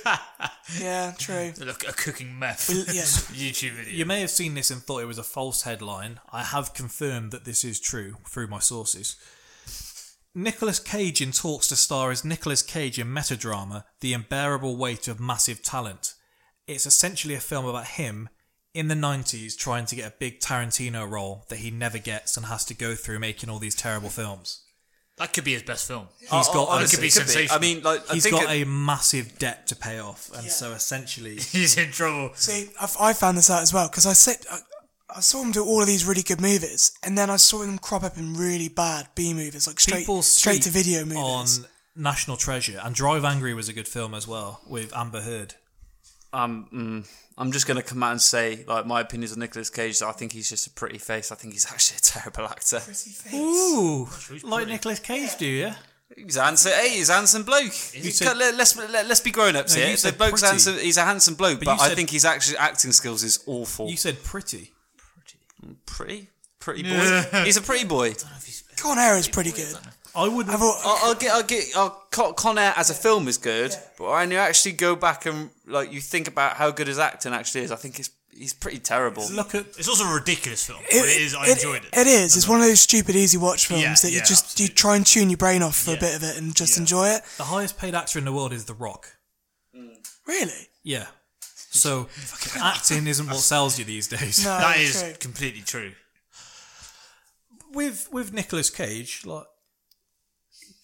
Yeah. 0.04 0.18
yeah, 0.80 1.12
true. 1.18 1.52
look, 1.58 1.86
a 1.86 1.92
cooking 1.92 2.38
meth. 2.38 2.68
Well, 2.68 2.84
yeah. 2.88 3.02
YouTube 3.02 3.72
video. 3.72 3.94
you 3.94 4.04
may 4.04 4.20
have 4.20 4.30
seen 4.30 4.54
this 4.54 4.70
and 4.70 4.82
thought 4.82 5.02
it 5.02 5.06
was 5.06 5.18
a 5.18 5.24
false 5.24 5.62
headline. 5.62 6.20
I 6.32 6.42
have 6.42 6.74
confirmed 6.74 7.30
that 7.32 7.44
this 7.44 7.64
is 7.64 7.80
true 7.80 8.16
through 8.28 8.48
my 8.48 8.58
sources. 8.60 9.16
Nicolas 10.34 10.80
Cage 10.80 11.20
in 11.20 11.30
talks 11.30 11.68
to 11.68 11.76
star 11.76 12.10
as 12.10 12.24
Nicolas 12.24 12.62
Cage 12.62 12.98
in 12.98 13.06
metadrama 13.06 13.84
The 14.00 14.12
Unbearable 14.14 14.76
Weight 14.76 15.06
of 15.06 15.20
Massive 15.20 15.62
Talent. 15.62 16.14
It's 16.66 16.86
essentially 16.86 17.34
a 17.34 17.40
film 17.40 17.66
about 17.66 17.86
him 17.86 18.28
in 18.74 18.88
the 18.88 18.96
90s 18.96 19.56
trying 19.56 19.86
to 19.86 19.94
get 19.94 20.08
a 20.08 20.16
big 20.18 20.40
Tarantino 20.40 21.08
role 21.08 21.44
that 21.48 21.60
he 21.60 21.70
never 21.70 21.98
gets 21.98 22.36
and 22.36 22.46
has 22.46 22.64
to 22.64 22.74
go 22.74 22.96
through 22.96 23.20
making 23.20 23.48
all 23.48 23.60
these 23.60 23.76
terrible 23.76 24.08
films. 24.08 24.63
That 25.16 25.32
could 25.32 25.44
be 25.44 25.52
his 25.52 25.62
best 25.62 25.86
film. 25.86 26.08
He's 26.18 26.28
got 26.30 26.78
that 26.80 26.90
could 26.90 27.00
be 27.00 27.08
sensational. 27.08 27.56
I 27.56 27.60
mean, 27.60 27.82
like, 27.82 28.10
I 28.10 28.14
He's 28.14 28.24
think 28.24 28.34
got 28.34 28.52
it- 28.52 28.62
a 28.62 28.66
massive 28.66 29.38
debt 29.38 29.68
to 29.68 29.76
pay 29.76 30.00
off, 30.00 30.30
and 30.36 30.50
so 30.50 30.72
essentially, 30.72 31.36
he's 31.52 31.78
in 31.78 31.92
trouble. 31.92 32.32
See, 32.34 32.70
I've, 32.80 32.96
I 32.98 33.12
found 33.12 33.38
this 33.38 33.48
out 33.48 33.62
as 33.62 33.72
well 33.72 33.88
because 33.88 34.06
I 34.06 34.12
said 34.12 34.38
I, 34.50 34.58
I 35.16 35.20
saw 35.20 35.40
him 35.42 35.52
do 35.52 35.64
all 35.64 35.80
of 35.80 35.86
these 35.86 36.04
really 36.04 36.22
good 36.22 36.40
movies, 36.40 36.92
and 37.04 37.16
then 37.16 37.30
I 37.30 37.36
saw 37.36 37.62
him 37.62 37.78
crop 37.78 38.02
up 38.02 38.18
in 38.18 38.34
really 38.34 38.68
bad 38.68 39.06
B 39.14 39.32
movies, 39.34 39.68
like 39.68 39.78
straight 39.78 40.06
straight 40.24 40.62
to 40.62 40.70
video 40.70 41.04
movies. 41.04 41.60
on 41.60 41.66
National 41.94 42.36
Treasure 42.36 42.80
and 42.82 42.92
Drive 42.92 43.24
Angry 43.24 43.54
was 43.54 43.68
a 43.68 43.72
good 43.72 43.86
film 43.86 44.14
as 44.14 44.26
well 44.26 44.62
with 44.66 44.92
Amber 44.96 45.20
Heard. 45.20 45.54
Um, 46.32 46.68
mm, 46.74 47.08
I'm 47.36 47.50
just 47.50 47.66
going 47.66 47.76
to 47.76 47.82
come 47.82 48.02
out 48.02 48.12
and 48.12 48.22
say, 48.22 48.64
like, 48.68 48.86
my 48.86 49.00
opinions 49.00 49.32
on 49.32 49.40
Nicolas 49.40 49.68
Cage. 49.70 50.00
I 50.02 50.12
think 50.12 50.32
he's 50.32 50.48
just 50.48 50.66
a 50.68 50.70
pretty 50.70 50.98
face. 50.98 51.32
I 51.32 51.34
think 51.34 51.52
he's 51.52 51.66
actually 51.66 51.96
a 51.98 52.00
terrible 52.00 52.44
actor. 52.44 52.78
Pretty 52.80 53.10
face. 53.10 53.34
Ooh, 53.34 54.08
like 54.48 54.68
Nicolas 54.68 55.00
Cage, 55.00 55.36
do 55.36 55.46
you? 55.46 55.70
He's 56.16 56.36
a 56.36 56.44
handsome. 56.44 56.70
Hey, 56.72 56.90
he's 56.90 57.08
a 57.08 57.14
handsome 57.14 57.42
bloke. 57.42 57.72
You 57.92 58.02
You 58.02 58.10
said- 58.12 58.36
let, 58.36 58.54
us 58.60 58.76
let, 58.76 59.10
us 59.10 59.20
be 59.20 59.32
grown 59.32 59.56
ups 59.56 59.74
No, 59.74 59.82
here. 59.82 59.96
The 59.96 60.12
bloke's 60.12 60.40
pretty. 60.42 60.46
handsome. 60.46 60.78
He's 60.78 60.96
a 60.96 61.02
handsome 61.04 61.34
bloke, 61.34 61.58
But 61.58 61.64
but, 61.64 61.76
you 61.78 61.82
I 61.84 61.88
said- 61.88 61.96
think 61.96 62.10
his 62.10 62.24
actually 62.24 62.58
acting 62.58 62.92
skills 62.92 63.24
is 63.24 63.42
awful. 63.46 63.88
You 63.88 63.96
said 63.96 64.22
pretty. 64.22 64.70
pretty, 65.86 66.28
pretty 66.60 66.82
Pretty 66.82 66.82
boy. 66.84 67.42
He's 67.44 67.56
a 67.56 67.62
pretty 67.62 67.84
boy. 67.84 68.14
Con 68.76 68.98
Air 68.98 69.16
is 69.16 69.28
pretty 69.28 69.50
good. 69.50 69.76
I 70.16 70.28
would. 70.28 70.48
I've 70.48 70.60
al- 70.60 70.80
I'll, 70.84 71.08
I'll 71.08 71.14
get. 71.14 71.32
I'll 71.32 71.42
get. 71.42 71.64
I'll, 71.76 71.90
Con 72.10 72.34
Con 72.34 72.58
Air 72.58 72.72
as 72.76 72.90
a 72.90 72.94
film 72.94 73.28
is 73.28 73.38
good, 73.38 73.74
but 73.98 74.10
when 74.10 74.30
you 74.30 74.36
actually 74.36 74.72
go 74.72 74.94
back 74.94 75.26
and 75.26 75.50
like 75.66 75.92
you 75.92 76.00
think 76.00 76.28
about 76.28 76.56
how 76.56 76.70
good 76.70 76.86
his 76.86 76.98
acting 76.98 77.32
actually 77.32 77.62
is, 77.62 77.72
I 77.72 77.76
think 77.76 77.98
it's 77.98 78.10
he's 78.36 78.52
pretty 78.52 78.78
terrible. 78.78 79.28
Look 79.30 79.54
at 79.54 79.66
It's 79.78 79.88
also 79.88 80.04
a 80.04 80.14
ridiculous 80.14 80.64
film, 80.66 80.80
but 80.82 80.94
it 80.94 81.20
is. 81.20 81.34
I 81.34 81.48
enjoyed 81.48 81.84
it. 81.84 81.90
It 81.92 82.06
is. 82.06 82.36
It's 82.36 82.44
uh-huh. 82.44 82.52
one 82.52 82.60
of 82.60 82.66
those 82.66 82.80
stupid, 82.80 83.16
easy 83.16 83.38
watch 83.38 83.66
films 83.66 83.82
Yeah, 83.82 83.94
that 83.94 84.10
you 84.10 84.18
yeah, 84.18 84.24
just 84.24 84.60
you 84.60 84.68
try 84.68 84.96
and 84.96 85.06
tune 85.06 85.30
your 85.30 85.36
brain 85.36 85.62
off 85.62 85.76
for 85.76 85.94
a 85.94 85.98
bit 85.98 86.14
of 86.14 86.22
it 86.22 86.38
and 86.38 86.54
just 86.54 86.78
enjoy 86.78 87.08
it. 87.08 87.22
the 87.36 87.44
highest 87.44 87.78
paid 87.78 87.94
actor 87.94 88.18
in 88.18 88.24
the 88.24 88.32
world 88.32 88.52
is 88.52 88.64
The 88.64 88.74
Rock. 88.74 89.08
Really? 90.26 90.68
Yeah. 90.82 91.06
So 91.40 92.08
acting 92.60 93.06
isn't 93.06 93.26
what 93.26 93.36
sells 93.36 93.78
you 93.78 93.84
these 93.84 94.08
days. 94.08 94.44
No, 94.44 94.50
that 94.58 94.78
is 94.78 95.02
true. 95.02 95.12
completely 95.18 95.62
true. 95.62 95.92
With 97.72 98.08
with 98.12 98.32
Nicolas 98.32 98.70
Cage, 98.70 99.22
like 99.26 99.46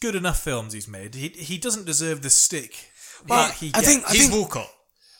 good 0.00 0.14
enough 0.14 0.42
films 0.42 0.72
he's 0.72 0.88
made, 0.88 1.14
he 1.14 1.28
he 1.28 1.58
doesn't 1.58 1.84
deserve 1.86 2.22
the 2.22 2.30
stick. 2.30 2.90
Well, 3.28 3.48
that 3.48 3.54
he 3.56 3.70
I 3.74 3.80
think- 3.82 4.04
I 4.08 4.12
He's 4.12 4.22
think- 4.28 4.32
Walcott. 4.34 4.70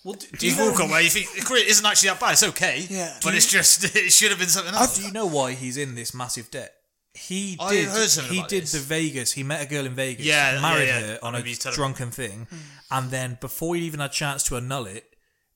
Well, 0.02 0.14
do, 0.14 0.26
do 0.28 0.36
He's 0.40 0.56
you 0.56 0.58
know, 0.58 0.70
Walcott, 0.70 0.88
where 0.88 1.02
you 1.02 1.10
think 1.10 1.30
the 1.34 1.42
career 1.42 1.64
isn't 1.66 1.84
actually 1.84 2.08
that 2.08 2.20
bad. 2.20 2.32
It's 2.32 2.42
okay. 2.42 2.86
Yeah. 2.88 3.14
But 3.22 3.34
it's 3.34 3.50
just 3.50 3.84
it 3.96 4.10
should 4.10 4.30
have 4.30 4.38
been 4.38 4.48
something 4.48 4.74
else. 4.74 4.96
do 4.98 5.04
you 5.04 5.12
know 5.12 5.26
why 5.26 5.52
he's 5.52 5.76
in 5.76 5.94
this 5.94 6.14
massive 6.14 6.50
debt? 6.50 6.72
He 7.12 7.58
I 7.60 7.70
did. 7.74 7.88
heard 7.88 8.08
he 8.08 8.38
about 8.38 8.48
did 8.48 8.62
this. 8.62 8.72
the 8.72 8.78
Vegas. 8.78 9.32
He 9.32 9.42
met 9.42 9.62
a 9.62 9.66
girl 9.68 9.84
in 9.84 9.92
Vegas. 9.94 10.24
Yeah, 10.24 10.54
yeah, 10.54 10.60
married 10.62 10.86
yeah. 10.88 11.00
her 11.00 11.18
I 11.22 11.26
on 11.26 11.34
a 11.34 11.38
remember 11.38 11.68
me. 11.68 11.72
drunken 11.74 12.10
thing, 12.10 12.46
hmm. 12.48 12.56
and 12.90 13.10
then 13.10 13.36
before 13.40 13.74
he 13.74 13.82
even 13.82 14.00
had 14.00 14.10
a 14.10 14.12
chance 14.14 14.42
to 14.44 14.56
annul 14.56 14.86
it, 14.86 15.04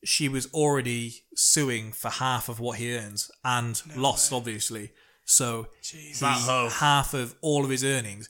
she 0.05 0.29
was 0.29 0.53
already 0.53 1.23
suing 1.35 1.93
for 1.93 2.11
half 2.11 2.49
of 2.51 2.61
what 2.61 2.79
he 2.79 2.95
earns 2.95 3.31
and 3.45 3.81
lost, 3.97 4.33
obviously. 4.33 4.91
So 5.25 5.69
he, 5.81 6.13
half 6.21 7.15
of 7.15 7.35
all 7.41 7.65
of 7.65 7.71
his 7.71 7.83
earnings. 7.83 8.29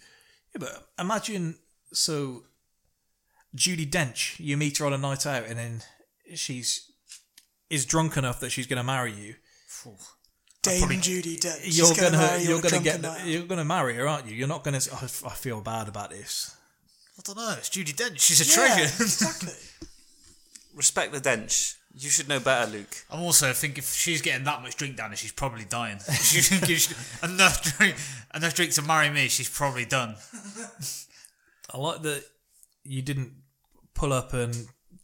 Yeah, 0.54 0.60
but 0.60 0.88
imagine 0.98 1.56
so. 1.92 2.44
Judi 3.56 3.88
Dench, 3.88 4.34
you 4.40 4.56
meet 4.56 4.78
her 4.78 4.86
on 4.86 4.92
a 4.92 4.98
night 4.98 5.26
out, 5.26 5.44
and 5.46 5.56
then 5.58 5.82
she's 6.34 6.90
is 7.70 7.86
drunk 7.86 8.16
enough 8.16 8.40
that 8.40 8.50
she's 8.50 8.66
going 8.66 8.78
to 8.78 8.82
marry 8.84 9.12
you. 9.12 9.36
Dame 10.62 10.78
probably- 10.80 10.96
Judi 10.96 11.38
Dench. 11.38 11.60
You're 11.62 11.94
gonna, 11.94 12.16
marry 12.16 12.42
you 12.42 12.48
you're 12.48 12.60
gonna 12.60 12.80
get, 12.82 13.00
night. 13.00 13.26
you're 13.26 13.44
gonna 13.44 13.64
marry 13.64 13.94
her, 13.94 14.08
aren't 14.08 14.26
you? 14.26 14.34
You're 14.34 14.48
not 14.48 14.64
gonna. 14.64 14.80
Oh, 14.92 15.02
I 15.26 15.34
feel 15.34 15.60
bad 15.60 15.88
about 15.88 16.10
this. 16.10 16.56
I 17.18 17.22
don't 17.22 17.36
know. 17.36 17.54
It's 17.58 17.68
Judi 17.68 17.94
Dench. 17.94 18.18
She's 18.18 18.40
a 18.40 18.60
Yeah, 18.60 18.66
treasure. 18.74 19.02
exactly. 19.04 19.52
Respect 20.74 21.12
the 21.12 21.20
dench. 21.20 21.74
You 21.96 22.10
should 22.10 22.28
know 22.28 22.40
better, 22.40 22.70
Luke. 22.72 23.04
I'm 23.10 23.20
also 23.20 23.52
think 23.52 23.78
if 23.78 23.92
she's 23.92 24.20
getting 24.20 24.44
that 24.44 24.62
much 24.62 24.76
drink 24.76 24.96
down, 24.96 25.10
her, 25.10 25.16
she's 25.16 25.32
probably 25.32 25.64
dying. 25.64 25.98
She 26.22 26.58
gives 26.66 26.92
enough 27.22 27.62
drink, 27.78 27.96
enough 28.34 28.54
drink 28.54 28.72
to 28.72 28.82
marry 28.82 29.10
me. 29.10 29.28
She's 29.28 29.48
probably 29.48 29.84
done. 29.84 30.16
I 31.72 31.78
like 31.78 32.02
that 32.02 32.24
you 32.82 33.00
didn't 33.02 33.32
pull 33.94 34.12
up 34.12 34.32
and 34.32 34.54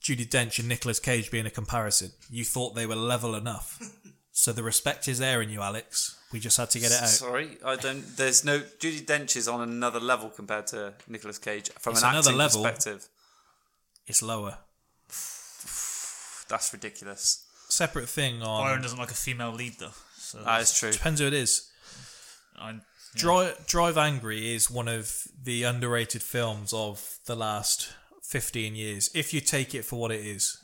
Judi 0.02 0.28
Dench 0.28 0.58
and 0.58 0.68
Nicolas 0.68 0.98
Cage 0.98 1.30
being 1.30 1.46
a 1.46 1.50
comparison. 1.50 2.10
You 2.28 2.44
thought 2.44 2.74
they 2.74 2.86
were 2.86 2.96
level 2.96 3.34
enough. 3.34 3.78
So 4.32 4.52
the 4.52 4.62
respect 4.62 5.06
is 5.06 5.18
there 5.18 5.42
in 5.42 5.50
you, 5.50 5.60
Alex. 5.60 6.16
We 6.32 6.40
just 6.40 6.56
had 6.56 6.70
to 6.70 6.78
get 6.78 6.92
it 6.92 7.02
out. 7.02 7.08
Sorry, 7.08 7.58
I 7.62 7.76
don't. 7.76 8.16
There's 8.16 8.42
no 8.42 8.60
Judi 8.60 9.04
Dench 9.04 9.36
is 9.36 9.48
on 9.48 9.60
another 9.60 10.00
level 10.00 10.30
compared 10.30 10.68
to 10.68 10.94
Nicolas 11.08 11.36
Cage 11.36 11.68
from 11.78 11.92
It's 11.92 12.02
an 12.02 12.10
another 12.10 12.30
acting 12.30 12.38
level. 12.38 12.62
perspective. 12.62 13.08
It's 14.06 14.22
lower. 14.22 14.56
That's 16.50 16.72
ridiculous. 16.72 17.46
Separate 17.68 18.08
thing 18.08 18.42
on. 18.42 18.64
Byron 18.64 18.82
doesn't 18.82 18.98
like 18.98 19.10
a 19.10 19.14
female 19.14 19.52
lead 19.52 19.74
though. 19.78 19.94
So 20.18 20.42
That 20.42 20.60
is 20.60 20.72
true. 20.76 20.92
Depends 20.92 21.20
who 21.20 21.26
it 21.26 21.34
is. 21.34 21.70
I, 22.58 22.80
Drive, 23.14 23.66
Drive 23.66 23.96
Angry 23.98 24.54
is 24.54 24.70
one 24.70 24.86
of 24.86 25.24
the 25.42 25.64
underrated 25.64 26.22
films 26.22 26.72
of 26.72 27.18
the 27.26 27.34
last 27.34 27.92
15 28.22 28.74
years, 28.76 29.10
if 29.14 29.34
you 29.34 29.40
take 29.40 29.74
it 29.74 29.84
for 29.84 29.98
what 29.98 30.12
it 30.12 30.24
is. 30.24 30.56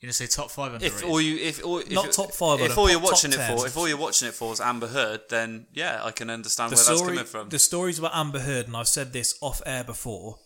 you 0.00 0.06
gonna 0.06 0.14
say 0.14 0.26
top 0.26 0.50
five 0.50 0.72
If 0.74 0.82
underrated? 0.82 1.10
all 1.10 1.20
you, 1.20 1.36
if 1.36 1.64
all, 1.64 1.78
if 1.78 1.90
not 1.90 2.12
top 2.12 2.32
five, 2.32 2.60
if 2.60 2.78
all 2.78 2.88
you're 2.88 3.00
watching 3.00 3.32
it 3.32 3.36
10. 3.36 3.58
for, 3.58 3.66
if 3.66 3.76
all 3.76 3.86
you're 3.86 3.98
watching 3.98 4.28
it 4.28 4.34
for 4.34 4.52
is 4.52 4.60
Amber 4.60 4.86
Heard, 4.86 5.22
then 5.28 5.66
yeah, 5.74 6.00
I 6.02 6.12
can 6.12 6.30
understand 6.30 6.72
the 6.72 6.76
where 6.76 6.84
story, 6.84 6.98
that's 6.98 7.30
coming 7.30 7.44
from. 7.44 7.48
The 7.50 7.58
stories 7.58 7.98
about 7.98 8.12
Amber 8.14 8.38
Heard, 8.38 8.68
and 8.68 8.76
I've 8.76 8.88
said 8.88 9.12
this 9.12 9.36
off 9.42 9.60
air 9.66 9.84
before. 9.84 10.38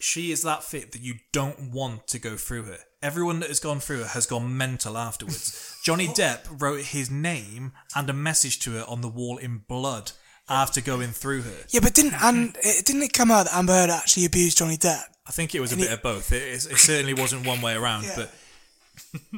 She 0.00 0.30
is 0.30 0.42
that 0.42 0.62
fit 0.62 0.92
that 0.92 1.00
you 1.00 1.14
don't 1.32 1.72
want 1.72 2.06
to 2.08 2.18
go 2.18 2.36
through 2.36 2.64
her. 2.64 2.78
Everyone 3.00 3.38
that 3.40 3.48
has 3.48 3.60
gone 3.60 3.78
through 3.80 4.00
it 4.02 4.06
has 4.08 4.26
gone 4.26 4.56
mental 4.56 4.98
afterwards. 4.98 5.78
Johnny 5.84 6.08
oh. 6.08 6.12
Depp 6.12 6.60
wrote 6.60 6.82
his 6.86 7.10
name 7.10 7.72
and 7.94 8.10
a 8.10 8.12
message 8.12 8.58
to 8.60 8.72
her 8.72 8.84
on 8.88 9.00
the 9.02 9.08
wall 9.08 9.36
in 9.38 9.58
blood 9.68 10.12
after 10.48 10.80
going 10.80 11.10
through 11.10 11.42
her. 11.42 11.56
Yeah, 11.70 11.80
but 11.80 11.94
didn't 11.94 12.14
and 12.22 12.56
it, 12.62 12.84
didn't 12.84 13.02
it 13.02 13.12
come 13.12 13.30
out 13.30 13.46
that 13.46 13.54
Amber 13.54 13.72
Heard 13.72 13.90
actually 13.90 14.24
abused 14.24 14.58
Johnny 14.58 14.76
Depp? 14.76 15.02
I 15.26 15.30
think 15.30 15.54
it 15.54 15.60
was 15.60 15.70
a 15.72 15.74
And 15.74 15.82
bit 15.82 15.88
he- 15.90 15.94
of 15.94 16.02
both. 16.02 16.32
It, 16.32 16.42
it, 16.42 16.54
it 16.72 16.78
certainly 16.78 17.14
wasn't 17.14 17.46
one 17.46 17.60
way 17.60 17.74
around, 17.74 18.04
Yeah. 18.04 18.16
but 18.16 18.34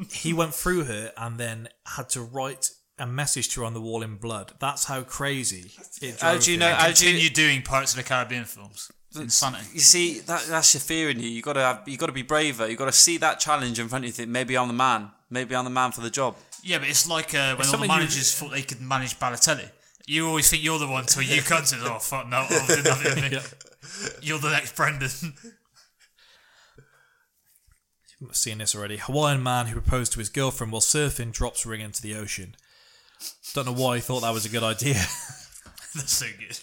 he 0.13 0.33
went 0.33 0.55
through 0.55 0.85
her 0.85 1.13
and 1.17 1.37
then 1.39 1.69
had 1.85 2.09
to 2.11 2.23
write 2.23 2.71
a 2.99 3.07
message 3.07 3.49
to 3.51 3.61
her 3.61 3.67
on 3.67 3.75
the 3.75 3.81
wall 3.81 4.03
in 4.03 4.17
blood. 4.17 4.53
That's 4.61 4.85
how 4.85 5.03
crazy 5.03 5.73
it 6.01 6.21
How 6.21 6.33
drove 6.33 6.45
do 6.45 6.51
you 6.53 6.55
him. 6.57 6.61
know? 6.61 6.75
How 6.75 6.85
do 6.85 6.89
you, 6.91 6.95
Continue 6.95 7.21
you, 7.25 7.31
doing 7.31 7.63
Pirates 7.63 7.93
of 7.93 7.97
the 7.99 8.03
Caribbean 8.05 8.45
films. 8.45 8.91
It's 9.11 9.19
insanity. 9.19 9.67
you 9.75 9.81
see 9.81 10.21
that 10.21 10.45
that's 10.45 10.73
your 10.75 10.81
fear 10.81 11.11
in 11.11 11.19
you. 11.19 11.29
You 11.29 11.43
gotta 11.43 11.61
have, 11.61 11.83
you 11.87 11.97
gotta 11.97 12.13
be 12.13 12.23
braver. 12.23 12.69
You 12.69 12.77
gotta 12.77 12.93
see 12.93 13.17
that 13.19 13.41
challenge 13.41 13.79
in 13.81 13.89
front 13.89 14.05
of 14.05 14.07
you. 14.07 14.13
Think 14.13 14.29
maybe 14.29 14.57
I'm 14.57 14.69
the 14.69 14.75
man. 14.75 15.11
Maybe 15.29 15.55
I'm 15.57 15.65
the 15.65 15.71
man 15.71 15.91
for 15.93 16.01
the 16.01 16.11
job. 16.11 16.37
Yeah, 16.63 16.79
but 16.79 16.89
it's 16.89 17.09
like 17.09 17.35
uh, 17.35 17.57
when 17.57 17.57
all 17.57 17.57
the 17.59 17.65
something 17.65 17.91
you- 17.91 17.97
managers 17.97 18.35
thought 18.35 18.53
they 18.53 18.63
could 18.63 18.81
manage 18.81 19.19
Balotelli. 19.19 19.69
You 20.07 20.27
always 20.29 20.49
think 20.51 20.63
you're 20.65 20.79
the 20.79 20.89
one 20.89 21.03
until 21.03 21.23
you 21.23 21.41
come 21.43 21.65
to 21.65 21.77
oh 21.85 21.99
fuck 21.99 22.29
no, 22.29 22.47
I'll 22.51 22.67
do 22.67 22.83
nothing 22.83 23.31
with. 23.31 24.19
You're 24.23 24.39
the 24.39 24.51
next 24.51 24.77
Brendan. 24.77 25.09
I've 28.29 28.37
seen 28.37 28.59
this 28.59 28.75
already. 28.75 28.99
Hawaiian 28.99 29.43
man 29.43 29.67
who 29.67 29.81
proposed 29.81 30.13
to 30.13 30.19
his 30.19 30.29
girlfriend 30.29 30.73
while 30.73 30.81
surfing 30.83 31.33
drops 31.33 31.65
ring 31.65 31.81
into 31.81 32.03
the 32.03 32.15
ocean. 32.15 32.55
Don't 33.55 33.67
know 33.67 33.73
why 33.73 33.97
he 33.97 34.01
thought 34.01 34.21
that 34.21 34.35
was 34.35 34.45
a 34.45 34.49
good 34.51 34.63
idea. 34.63 34.95
That's 35.95 36.13
so 36.13 36.27
good. 36.39 36.59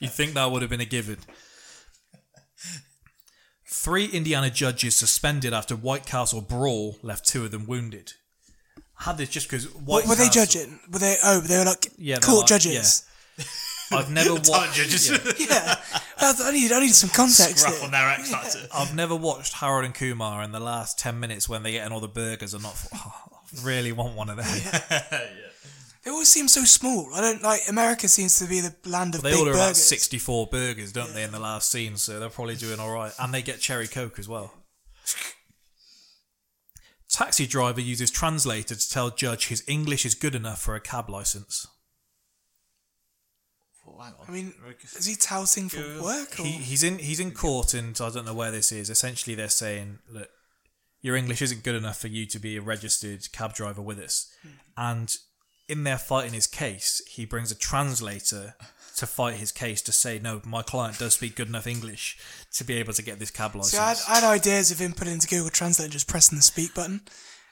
You'd 0.00 0.10
think 0.12 0.34
that 0.34 0.50
would 0.50 0.62
have 0.62 0.70
been 0.70 0.80
a 0.80 0.84
given. 0.86 1.18
Three 3.68 4.06
Indiana 4.06 4.50
judges 4.50 4.96
suspended 4.96 5.52
after 5.52 5.74
White 5.76 6.06
Castle 6.06 6.40
brawl 6.40 6.98
left 7.02 7.26
two 7.26 7.44
of 7.44 7.50
them 7.50 7.66
wounded. 7.66 8.12
Had 9.00 9.18
this 9.18 9.28
just 9.28 9.48
because 9.50 9.66
White 9.74 10.06
What 10.06 10.08
were 10.08 10.14
they 10.14 10.26
Castle- 10.28 10.44
judging? 10.62 10.80
Were 10.90 10.98
they? 10.98 11.16
Oh, 11.22 11.40
they 11.40 11.58
were 11.58 11.64
like 11.64 11.88
Yeah, 11.98 12.14
they're 12.18 12.20
court 12.28 12.50
like- 12.50 12.60
judges. 12.62 13.04
I've 13.92 14.10
never 14.10 14.30
Time 14.38 14.42
watched. 14.48 14.74
judges. 14.74 15.10
yeah. 15.38 15.76
Yeah, 16.18 16.32
I 16.40 16.50
need 16.50 16.72
I 16.72 16.80
need 16.80 16.94
some 16.94 17.10
context. 17.10 17.58
Scrap 17.58 17.74
here. 17.74 17.84
on 17.84 17.90
their 17.90 18.08
X 18.08 18.30
Factor. 18.30 18.60
I've 18.74 18.94
never 18.94 19.14
watched 19.14 19.52
Harold 19.52 19.84
and 19.84 19.94
Kumar 19.94 20.42
in 20.42 20.50
the 20.50 20.58
last 20.60 20.98
ten 20.98 21.20
minutes 21.20 21.46
when 21.46 21.62
they 21.62 21.72
get 21.72 21.84
in 21.86 21.92
all 21.92 22.00
the 22.00 22.08
burgers 22.08 22.54
and 22.54 22.62
not. 22.62 22.74
Oh, 22.94 23.12
I 23.28 23.66
really 23.66 23.92
want 23.92 24.16
one 24.16 24.30
of 24.30 24.38
them. 24.38 24.46
They 26.06 26.12
always 26.12 26.28
seems 26.28 26.52
so 26.52 26.62
small. 26.62 27.12
I 27.14 27.20
don't 27.20 27.42
like 27.42 27.62
America. 27.68 28.06
Seems 28.06 28.38
to 28.38 28.46
be 28.46 28.60
the 28.60 28.72
land 28.88 29.16
of 29.16 29.22
They 29.22 29.32
big 29.32 29.40
order 29.40 29.50
about 29.50 29.70
burgers. 29.70 29.82
sixty-four 29.82 30.46
burgers, 30.46 30.92
don't 30.92 31.12
they, 31.14 31.24
in 31.24 31.32
the 31.32 31.40
last 31.40 31.68
scene? 31.68 31.96
So 31.96 32.20
they're 32.20 32.28
probably 32.28 32.54
doing 32.54 32.78
all 32.78 32.92
right, 32.92 33.12
and 33.18 33.34
they 33.34 33.42
get 33.42 33.58
cherry 33.58 33.88
coke 33.88 34.20
as 34.20 34.28
well. 34.28 34.54
Taxi 37.08 37.44
driver 37.44 37.80
uses 37.80 38.12
translator 38.12 38.76
to 38.76 38.88
tell 38.88 39.10
judge 39.10 39.48
his 39.48 39.64
English 39.66 40.06
is 40.06 40.14
good 40.14 40.36
enough 40.36 40.62
for 40.62 40.76
a 40.76 40.80
cab 40.80 41.10
license. 41.10 41.66
I 44.00 44.30
mean, 44.30 44.54
is 44.96 45.06
he 45.06 45.16
touting 45.16 45.68
for 45.68 45.80
work? 46.00 46.38
Or? 46.38 46.44
He, 46.44 46.52
he's 46.52 46.84
in 46.84 46.98
he's 46.98 47.18
in 47.18 47.32
court, 47.32 47.74
and 47.74 48.00
I 48.00 48.10
don't 48.10 48.26
know 48.26 48.34
where 48.34 48.52
this 48.52 48.70
is. 48.70 48.90
Essentially, 48.90 49.34
they're 49.34 49.48
saying, 49.48 49.98
look, 50.08 50.28
your 51.00 51.16
English 51.16 51.42
isn't 51.42 51.64
good 51.64 51.74
enough 51.74 51.98
for 51.98 52.06
you 52.06 52.26
to 52.26 52.38
be 52.38 52.56
a 52.56 52.60
registered 52.60 53.32
cab 53.32 53.54
driver 53.54 53.82
with 53.82 53.98
us. 53.98 54.32
Hmm. 54.42 54.48
And 54.76 55.16
in 55.68 55.84
their 55.84 55.98
fighting 55.98 56.32
his 56.32 56.46
case, 56.46 57.02
he 57.08 57.24
brings 57.24 57.50
a 57.50 57.54
translator 57.54 58.54
to 58.96 59.06
fight 59.06 59.34
his 59.36 59.52
case 59.52 59.82
to 59.82 59.92
say, 59.92 60.18
no, 60.18 60.40
my 60.46 60.62
client 60.62 60.98
does 60.98 61.14
speak 61.14 61.36
good 61.36 61.48
enough 61.48 61.66
English 61.66 62.16
to 62.54 62.64
be 62.64 62.74
able 62.74 62.92
to 62.94 63.02
get 63.02 63.18
this 63.18 63.30
cab 63.30 63.54
license. 63.54 63.72
See, 63.72 63.78
I 63.78 63.88
had, 63.90 63.98
I 64.08 64.14
had 64.20 64.24
ideas 64.40 64.70
of 64.70 64.78
him 64.78 64.92
putting 64.92 65.12
into 65.14 65.26
Google 65.26 65.50
Translate 65.50 65.84
and 65.86 65.92
just 65.92 66.08
pressing 66.08 66.36
the 66.38 66.42
speak 66.42 66.74
button. 66.74 67.02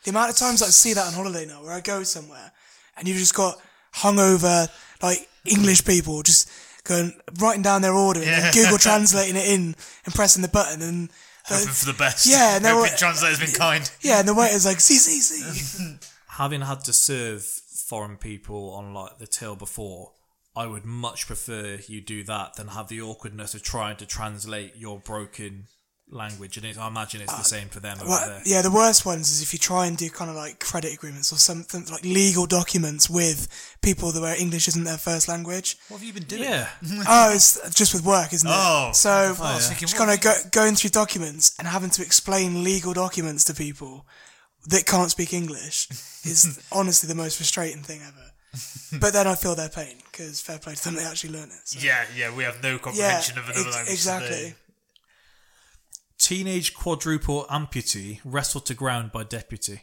The 0.05 0.11
amount 0.11 0.31
of 0.31 0.37
times 0.37 0.63
I 0.63 0.67
see 0.67 0.95
that 0.95 1.07
on 1.07 1.13
holiday 1.13 1.45
now, 1.47 1.63
where 1.63 1.73
I 1.73 1.81
go 1.81 2.03
somewhere 2.03 2.53
and 2.97 3.07
you've 3.07 3.19
just 3.19 3.35
got 3.35 3.59
hungover 3.97 4.69
like 5.03 5.29
English 5.45 5.85
people 5.85 6.23
just 6.23 6.51
going 6.85 7.13
writing 7.41 7.63
down 7.63 7.83
their 7.83 7.95
order 7.95 8.21
and 8.21 8.29
Yeah. 8.29 8.41
then 8.41 8.53
Google 8.55 8.79
translating 8.79 9.37
it 9.37 9.47
in 9.49 9.75
and 10.05 10.15
pressing 10.15 10.43
the 10.43 10.49
button 10.49 10.83
and 10.83 11.11
Hoping 11.47 11.69
for 11.75 11.85
the 11.85 11.93
best. 11.99 12.25
Yeah, 12.27 12.57
and 12.57 12.65
they're 12.65 12.87
translator's 12.97 13.39
been 13.39 13.53
kind. 13.53 13.91
yeah, 14.01 14.19
and 14.21 14.27
the 14.29 14.33
waiter's 14.35 14.65
like 14.65 14.81
see 14.81 14.97
see 14.97 15.21
see. 15.21 15.97
Having 16.29 16.63
had 16.63 16.81
to 16.85 16.93
serve 16.95 17.47
foreign 17.95 18.17
people 18.17 18.71
on 18.73 18.93
like 18.93 19.19
the 19.19 19.27
till 19.27 19.55
before, 19.55 20.11
I 20.57 20.67
would 20.67 20.85
much 20.85 21.29
prefer 21.29 21.79
you 21.87 22.01
do 22.01 22.25
that 22.25 22.55
than 22.57 22.69
have 22.69 22.89
the 22.89 23.01
awkwardness 23.01 23.55
of 23.55 23.63
trying 23.63 23.97
to 23.99 24.07
translate 24.07 24.73
your 24.75 24.99
broken 24.99 25.67
language. 26.11 26.57
And 26.57 26.67
it, 26.67 26.77
I 26.77 26.89
imagine 26.89 27.21
it's 27.21 27.33
the 27.33 27.39
uh, 27.39 27.43
same 27.43 27.69
for 27.69 27.79
them 27.79 27.99
over 28.01 28.09
Well, 28.09 28.29
there. 28.29 28.43
yeah, 28.45 28.63
the 28.63 28.71
worst 28.73 29.07
ones 29.07 29.31
is 29.31 29.43
if 29.43 29.53
you 29.53 29.61
try 29.61 29.87
and 29.87 29.97
do 29.97 30.11
kind 30.11 30.29
of 30.29 30.37
like 30.37 30.59
credit 30.59 30.93
agreements 30.93 31.33
or 31.33 31.37
something 31.37 31.85
like 31.93 32.03
legal 32.03 32.47
documents 32.47 33.09
with 33.09 33.47
people 33.81 34.11
that 34.11 34.21
where 34.21 34.37
English 34.41 34.67
isn't 34.67 34.83
their 34.83 34.99
first 34.99 35.29
language. 35.29 35.77
What 35.89 35.99
have 35.99 36.07
you 36.07 36.13
been 36.13 36.25
doing? 36.25 36.43
Yeah. 36.43 36.69
oh, 37.09 37.33
it's 37.33 37.61
just 37.77 37.95
with 37.95 38.05
work, 38.05 38.33
isn't 38.33 38.49
it? 38.49 38.53
Oh. 38.57 38.91
so 38.93 39.11
Oh, 39.11 39.37
yeah. 39.39 39.51
I 39.51 39.55
was 39.55 39.69
thinking, 39.69 39.87
just 39.87 39.97
kind 39.97 40.11
of 40.11 40.21
go, 40.21 40.35
going 40.51 40.75
through 40.75 40.91
documents 40.91 41.55
and 41.61 41.69
having 41.69 41.91
to 41.91 42.03
explain 42.03 42.65
legal 42.65 42.93
documents 42.93 43.45
to 43.45 43.55
people 43.55 44.05
that 44.67 44.87
can't 44.87 45.11
speak 45.11 45.33
English 45.33 45.89
is 46.25 46.61
honestly 46.73 47.07
the 47.07 47.15
most 47.15 47.37
frustrating 47.37 47.83
thing 47.83 48.01
ever. 48.03 48.99
but 49.01 49.13
then 49.13 49.27
I 49.27 49.35
feel 49.35 49.55
their 49.55 49.69
pain 49.69 49.97
because 50.11 50.41
fair 50.41 50.59
play 50.59 50.75
to 50.75 50.85
them, 50.85 50.95
they 50.95 51.05
actually 51.05 51.33
learn 51.33 51.49
it. 51.49 51.61
So. 51.65 51.81
Yeah, 51.85 52.05
yeah, 52.17 52.35
we 52.35 52.45
have 52.45 52.63
no 52.63 52.79
comprehension 52.79 53.39
of 53.39 53.45
another 53.45 53.61
ex- 53.67 53.75
language. 53.77 53.93
exactly. 53.93 54.55
Teenage 56.19 56.75
quadruple 56.75 57.45
amputee 57.51 58.21
wrestled 58.25 58.67
to 58.67 58.75
ground 58.75 59.13
by 59.13 59.25
deputy. 59.25 59.83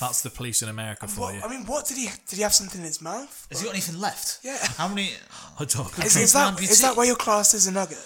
That's 0.00 0.22
the 0.22 0.30
police 0.30 0.62
in 0.62 0.68
America 0.68 1.06
for 1.06 1.22
What, 1.22 1.34
you. 1.34 1.40
I 1.42 1.48
mean, 1.48 1.66
what 1.66 1.86
did 1.86 1.96
he 1.96 2.08
did 2.28 2.36
he 2.36 2.42
have 2.42 2.54
something 2.54 2.80
in 2.80 2.86
his 2.86 3.00
mouth? 3.00 3.46
Has 3.50 3.60
he 3.60 3.66
got 3.66 3.74
anything 3.74 4.00
left? 4.00 4.38
Yeah. 4.42 4.58
How 4.76 4.88
many? 4.88 5.10
I 5.58 5.64
don't 5.64 5.98
Is, 6.04 6.16
is 6.16 6.32
that 6.32 6.60
is 6.60 6.80
that 6.80 6.96
why 6.96 7.04
your 7.04 7.16
class 7.16 7.54
is 7.54 7.66
a 7.66 7.72
nugget? 7.72 8.04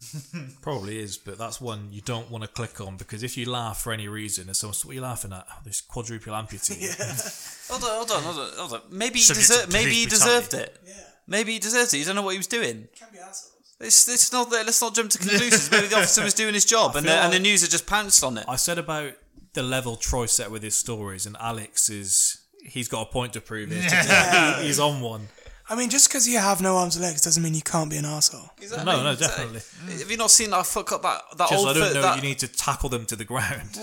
Probably 0.62 0.98
is, 0.98 1.18
but 1.18 1.36
that's 1.38 1.60
one 1.60 1.88
you 1.90 2.00
don't 2.00 2.30
want 2.30 2.42
to 2.44 2.48
click 2.48 2.80
on 2.80 2.96
because 2.96 3.22
if 3.22 3.36
you 3.36 3.48
laugh 3.50 3.80
for 3.82 3.92
any 3.92 4.08
reason, 4.08 4.46
and 4.48 4.56
someone, 4.56 4.74
what 4.84 4.92
are 4.92 4.94
you 4.94 5.00
laughing 5.00 5.32
at? 5.32 5.46
Oh, 5.50 5.54
this 5.64 5.80
quadruple 5.80 6.32
amputee. 6.32 6.80
Hold 7.70 7.84
on, 7.84 7.90
hold 7.90 8.10
on, 8.10 8.22
hold 8.22 8.38
on, 8.38 8.50
hold 8.56 8.72
on. 8.72 8.80
Maybe 8.90 9.18
he, 9.18 9.24
Subject 9.24 9.48
deser- 9.68 9.72
maybe 9.72 9.90
he 9.92 10.06
police 10.06 10.18
deserved 10.20 10.50
brutality. 10.50 10.72
it. 10.90 11.06
Maybe 11.28 11.52
he 11.52 11.58
deserved 11.60 11.94
it. 11.94 11.98
You 11.98 12.04
don't 12.04 12.16
know 12.16 12.22
what 12.22 12.32
he 12.32 12.38
was 12.38 12.48
doing. 12.48 12.88
Can 12.98 13.08
be 13.12 13.18
assholes. 13.18 13.52
It's, 13.78 14.08
it's 14.08 14.32
not 14.32 14.50
that. 14.50 14.66
Let's 14.66 14.82
not 14.82 14.94
jump 14.94 15.10
to 15.10 15.18
conclusions. 15.18 15.70
Maybe 15.70 15.86
the 15.86 15.96
officer 15.96 16.22
was 16.24 16.34
doing 16.34 16.54
his 16.54 16.64
job, 16.64 16.92
I 16.94 16.98
and 16.98 17.06
feel 17.06 17.14
the, 17.16 17.22
and 17.22 17.32
the 17.32 17.36
like- 17.36 17.42
news 17.42 17.60
had 17.62 17.70
just 17.70 17.86
pounced 17.86 18.24
on 18.24 18.36
it. 18.38 18.44
I 18.48 18.56
said 18.56 18.78
about 18.78 19.12
the 19.52 19.62
level 19.62 19.96
Troy 19.96 20.26
set 20.26 20.50
with 20.50 20.62
his 20.62 20.76
stories, 20.76 21.26
and 21.26 21.36
Alex 21.38 21.88
is 21.88 22.38
he's 22.64 22.88
got 22.88 23.02
a 23.08 23.10
point 23.12 23.32
to 23.34 23.40
prove 23.40 23.70
here. 23.70 23.80
Yeah. 23.82 24.60
He's 24.62 24.80
on 24.80 25.00
one. 25.00 25.28
I 25.70 25.76
mean, 25.76 25.88
just 25.88 26.08
because 26.08 26.26
you 26.26 26.38
have 26.38 26.60
no 26.60 26.76
arms 26.76 26.96
or 26.98 27.00
legs 27.00 27.20
doesn't 27.22 27.42
mean 27.42 27.54
you 27.54 27.62
can't 27.62 27.88
be 27.88 27.96
an 27.96 28.04
asshole. 28.04 28.50
No, 28.84 29.04
no, 29.04 29.14
definitely. 29.14 29.60
Have 29.98 30.10
you 30.10 30.16
not 30.16 30.30
seen 30.32 30.50
that 30.50 30.66
fuck 30.66 30.90
up 30.90 31.02
that 31.02 31.22
that 31.38 31.48
Just 31.48 31.60
old 31.64 31.68
I 31.68 31.72
don't 31.78 31.82
foot- 31.84 31.94
know. 31.94 32.02
that- 32.02 32.16
You 32.16 32.22
need 32.22 32.38
to 32.40 32.48
tackle 32.48 32.88
them 32.88 33.06
to 33.06 33.14
the 33.16 33.24
ground. 33.24 33.78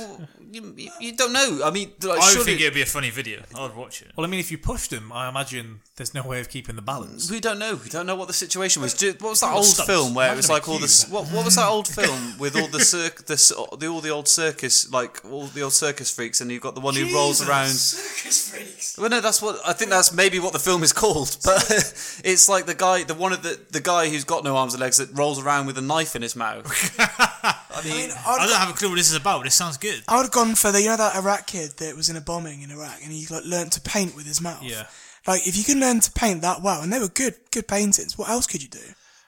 you, 0.52 0.74
you- 0.76 0.92
you 1.00 1.16
don't 1.16 1.32
know. 1.32 1.62
I 1.64 1.72
mean, 1.72 1.94
like, 2.04 2.20
I 2.20 2.26
would 2.26 2.32
surely- 2.32 2.44
think 2.46 2.60
it'd 2.62 2.74
be 2.74 2.82
a 2.82 2.86
funny 2.86 3.10
video. 3.10 3.42
Uh, 3.56 3.66
I'd 3.66 3.76
watch 3.76 4.02
it. 4.02 4.12
Well, 4.18 4.26
I 4.26 4.30
mean, 4.30 4.40
if 4.42 4.52
you 4.52 4.58
pushed 4.58 4.90
them, 4.92 5.12
I 5.14 5.30
imagine 5.30 5.80
there's 5.96 6.14
no 6.14 6.24
way 6.24 6.42
of 6.42 6.50
keeping 6.50 6.76
the 6.76 6.82
balance. 6.82 7.32
We 7.32 7.40
don't 7.40 7.58
know. 7.58 7.76
We 7.82 7.90
don't 7.90 8.06
know 8.06 8.16
what 8.16 8.28
the 8.28 8.34
situation 8.34 8.82
was. 8.82 8.94
Do- 8.94 9.16
What 9.20 9.30
was 9.32 9.40
that 9.40 9.54
old 9.54 9.66
stunts. 9.66 9.90
film 9.90 10.14
where 10.14 10.28
it 10.28 10.32
Imagine 10.34 10.38
was 10.40 10.50
a 10.50 10.54
like 10.54 10.68
all 10.70 10.80
this? 10.80 11.08
What, 11.08 11.26
what 11.28 11.46
was 11.46 11.56
that 11.56 11.68
old 11.70 11.88
film 12.00 12.38
with 12.38 12.58
all 12.58 12.68
the 12.68 12.82
circ, 12.82 13.26
the, 13.28 13.38
c- 13.38 13.56
the 13.80 13.88
all 13.88 14.02
the 14.02 14.10
old 14.10 14.28
circus, 14.28 14.92
like 14.92 15.24
all 15.24 15.46
the 15.48 15.62
old 15.62 15.74
circus 15.74 16.12
freaks, 16.14 16.42
and 16.42 16.52
you've 16.52 16.62
got 16.62 16.76
the 16.76 16.82
one 16.82 16.96
who 16.96 17.14
rolls 17.16 17.42
around. 17.48 17.70
Circus 17.70 18.50
freaks. 18.50 18.98
Well, 18.98 19.10
no, 19.10 19.22
that's 19.22 19.42
what 19.42 19.60
I 19.66 19.72
think. 19.72 19.90
That's 19.90 20.12
maybe 20.12 20.40
what 20.40 20.52
the 20.54 20.60
film 20.60 20.84
is 20.84 20.92
called, 20.92 21.38
but 21.46 21.64
it's 22.24 22.50
like 22.50 22.66
the 22.66 22.74
guy, 22.76 23.04
the 23.04 23.14
one 23.14 23.34
of 23.34 23.44
the 23.44 23.60
the 23.72 23.80
guy 23.80 24.10
who's 24.10 24.24
got 24.24 24.44
no 24.44 24.56
arms 24.58 24.76
or 24.76 24.80
legs 24.80 24.98
that 24.98 25.16
rolls 25.18 25.42
around 25.42 25.68
with 25.68 25.78
a 25.78 25.82
knife 25.82 26.16
in 26.16 26.22
his 26.22 26.36
mouth. 26.36 26.66
I 27.00 27.84
mean, 27.84 28.10
I 28.26 28.46
don't 28.48 28.58
have 28.58 28.70
a 28.70 28.74
clue 28.74 28.90
what 28.90 28.96
this 28.96 29.10
is 29.10 29.16
about, 29.16 29.40
but 29.40 29.48
it 29.48 29.52
sounds 29.52 29.78
good. 29.78 30.04
I 30.08 30.18
would 30.18 30.24
have 30.24 30.32
gone 30.32 30.56
for 30.56 30.72
the 30.72 30.82
you 30.82 30.90
know 30.90 30.98
that 30.98 31.16
Iraq 31.16 31.48
kid 31.48 31.72
that 31.78 31.96
was 31.96 32.10
in 32.10 32.16
a 32.16 32.22
bombing 32.22 32.62
in 32.62 32.72
Iraq 32.72 33.00
and 33.04 33.12
he 33.12 33.28
like 33.28 33.46
learned 33.46 33.72
to 33.74 33.82
paint 33.82 34.16
with 34.16 34.26
his 34.26 34.42
mouth. 34.42 34.64
Yeah. 34.64 34.88
Like 35.28 35.48
if 35.48 35.58
you 35.58 35.64
can 35.64 35.80
learn 35.80 36.00
to 36.00 36.12
paint 36.12 36.42
that 36.42 36.62
well, 36.62 36.82
and 36.82 36.92
they 36.92 37.00
were 37.00 37.10
good 37.10 37.36
good 37.52 37.68
paintings, 37.68 38.18
what 38.18 38.30
else 38.30 38.48
could 38.48 38.64
you 38.64 38.70
do? 38.70 38.80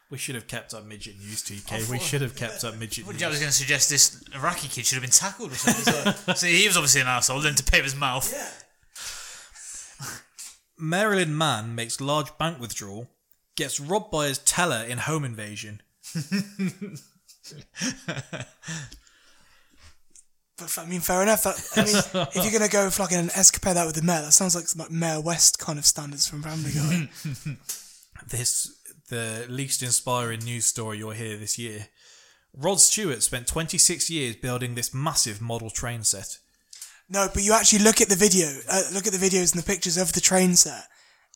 We 0.09 0.17
should 0.17 0.33
have 0.33 0.47
kept 0.47 0.73
up 0.73 0.85
midget 0.85 1.19
news, 1.19 1.43
TK. 1.43 1.85
Oh, 1.87 1.91
we 1.91 1.99
should 1.99 2.21
have 2.21 2.35
kept 2.35 2.63
up 2.63 2.75
midget 2.77 3.05
What 3.05 3.13
news. 3.13 3.23
I 3.23 3.27
was 3.27 3.39
going 3.39 3.51
to 3.51 3.55
suggest 3.55 3.91
this 3.91 4.23
Iraqi 4.33 4.67
kid 4.67 4.85
should 4.87 4.95
have 4.95 5.03
been 5.03 5.11
tackled 5.11 5.51
or 5.51 5.55
something. 5.55 6.13
so, 6.13 6.33
see, 6.35 6.61
he 6.61 6.67
was 6.67 6.77
obviously 6.77 7.01
an 7.01 7.07
asshole. 7.07 7.39
Learned 7.39 7.57
to 7.57 7.63
paint 7.63 7.83
with 7.83 7.91
his 7.93 7.99
mouth. 7.99 8.27
Maryland 10.79 11.37
man 11.37 11.75
makes 11.75 12.01
large 12.01 12.37
bank 12.37 12.59
withdrawal, 12.59 13.09
gets 13.55 13.79
robbed 13.79 14.11
by 14.11 14.27
his 14.27 14.37
teller 14.39 14.83
in 14.83 14.99
home 14.99 15.23
invasion. 15.23 15.81
But 20.59 20.77
I 20.77 20.85
mean, 20.85 20.99
fair 20.99 21.23
enough. 21.23 21.43
That, 21.43 21.55
I 21.77 21.85
mean, 21.85 22.27
if 22.35 22.43
you're 22.43 22.59
gonna 22.59 22.69
go 22.69 22.89
for 22.89 23.03
like 23.03 23.13
an 23.13 23.29
escapade 23.29 23.77
out 23.77 23.87
with 23.87 23.95
the 23.95 24.01
mayor, 24.01 24.21
that 24.21 24.33
sounds 24.33 24.55
like 24.55 24.67
some 24.67 24.79
like 24.79 24.91
Mayor 24.91 25.21
West 25.21 25.57
kind 25.57 25.79
of 25.79 25.85
standards 25.85 26.27
from 26.27 26.43
Family 26.43 26.71
Guy. 26.71 27.09
This 28.27 28.75
the 29.07 29.45
least 29.47 29.81
inspiring 29.81 30.41
news 30.41 30.65
story 30.65 30.97
you'll 30.97 31.11
hear 31.11 31.37
this 31.37 31.57
year. 31.57 31.87
Rod 32.53 32.81
Stewart 32.81 33.23
spent 33.23 33.47
26 33.47 34.09
years 34.09 34.35
building 34.35 34.75
this 34.75 34.93
massive 34.93 35.39
model 35.39 35.69
train 35.69 36.03
set. 36.03 36.39
No, 37.09 37.27
but 37.33 37.43
you 37.43 37.53
actually 37.53 37.79
look 37.79 38.01
at 38.01 38.09
the 38.09 38.15
video, 38.15 38.47
uh, 38.69 38.81
look 38.93 39.07
at 39.07 39.13
the 39.13 39.17
videos 39.19 39.53
and 39.53 39.61
the 39.61 39.65
pictures 39.65 39.97
of 39.97 40.13
the 40.13 40.21
train 40.21 40.55
set, 40.55 40.83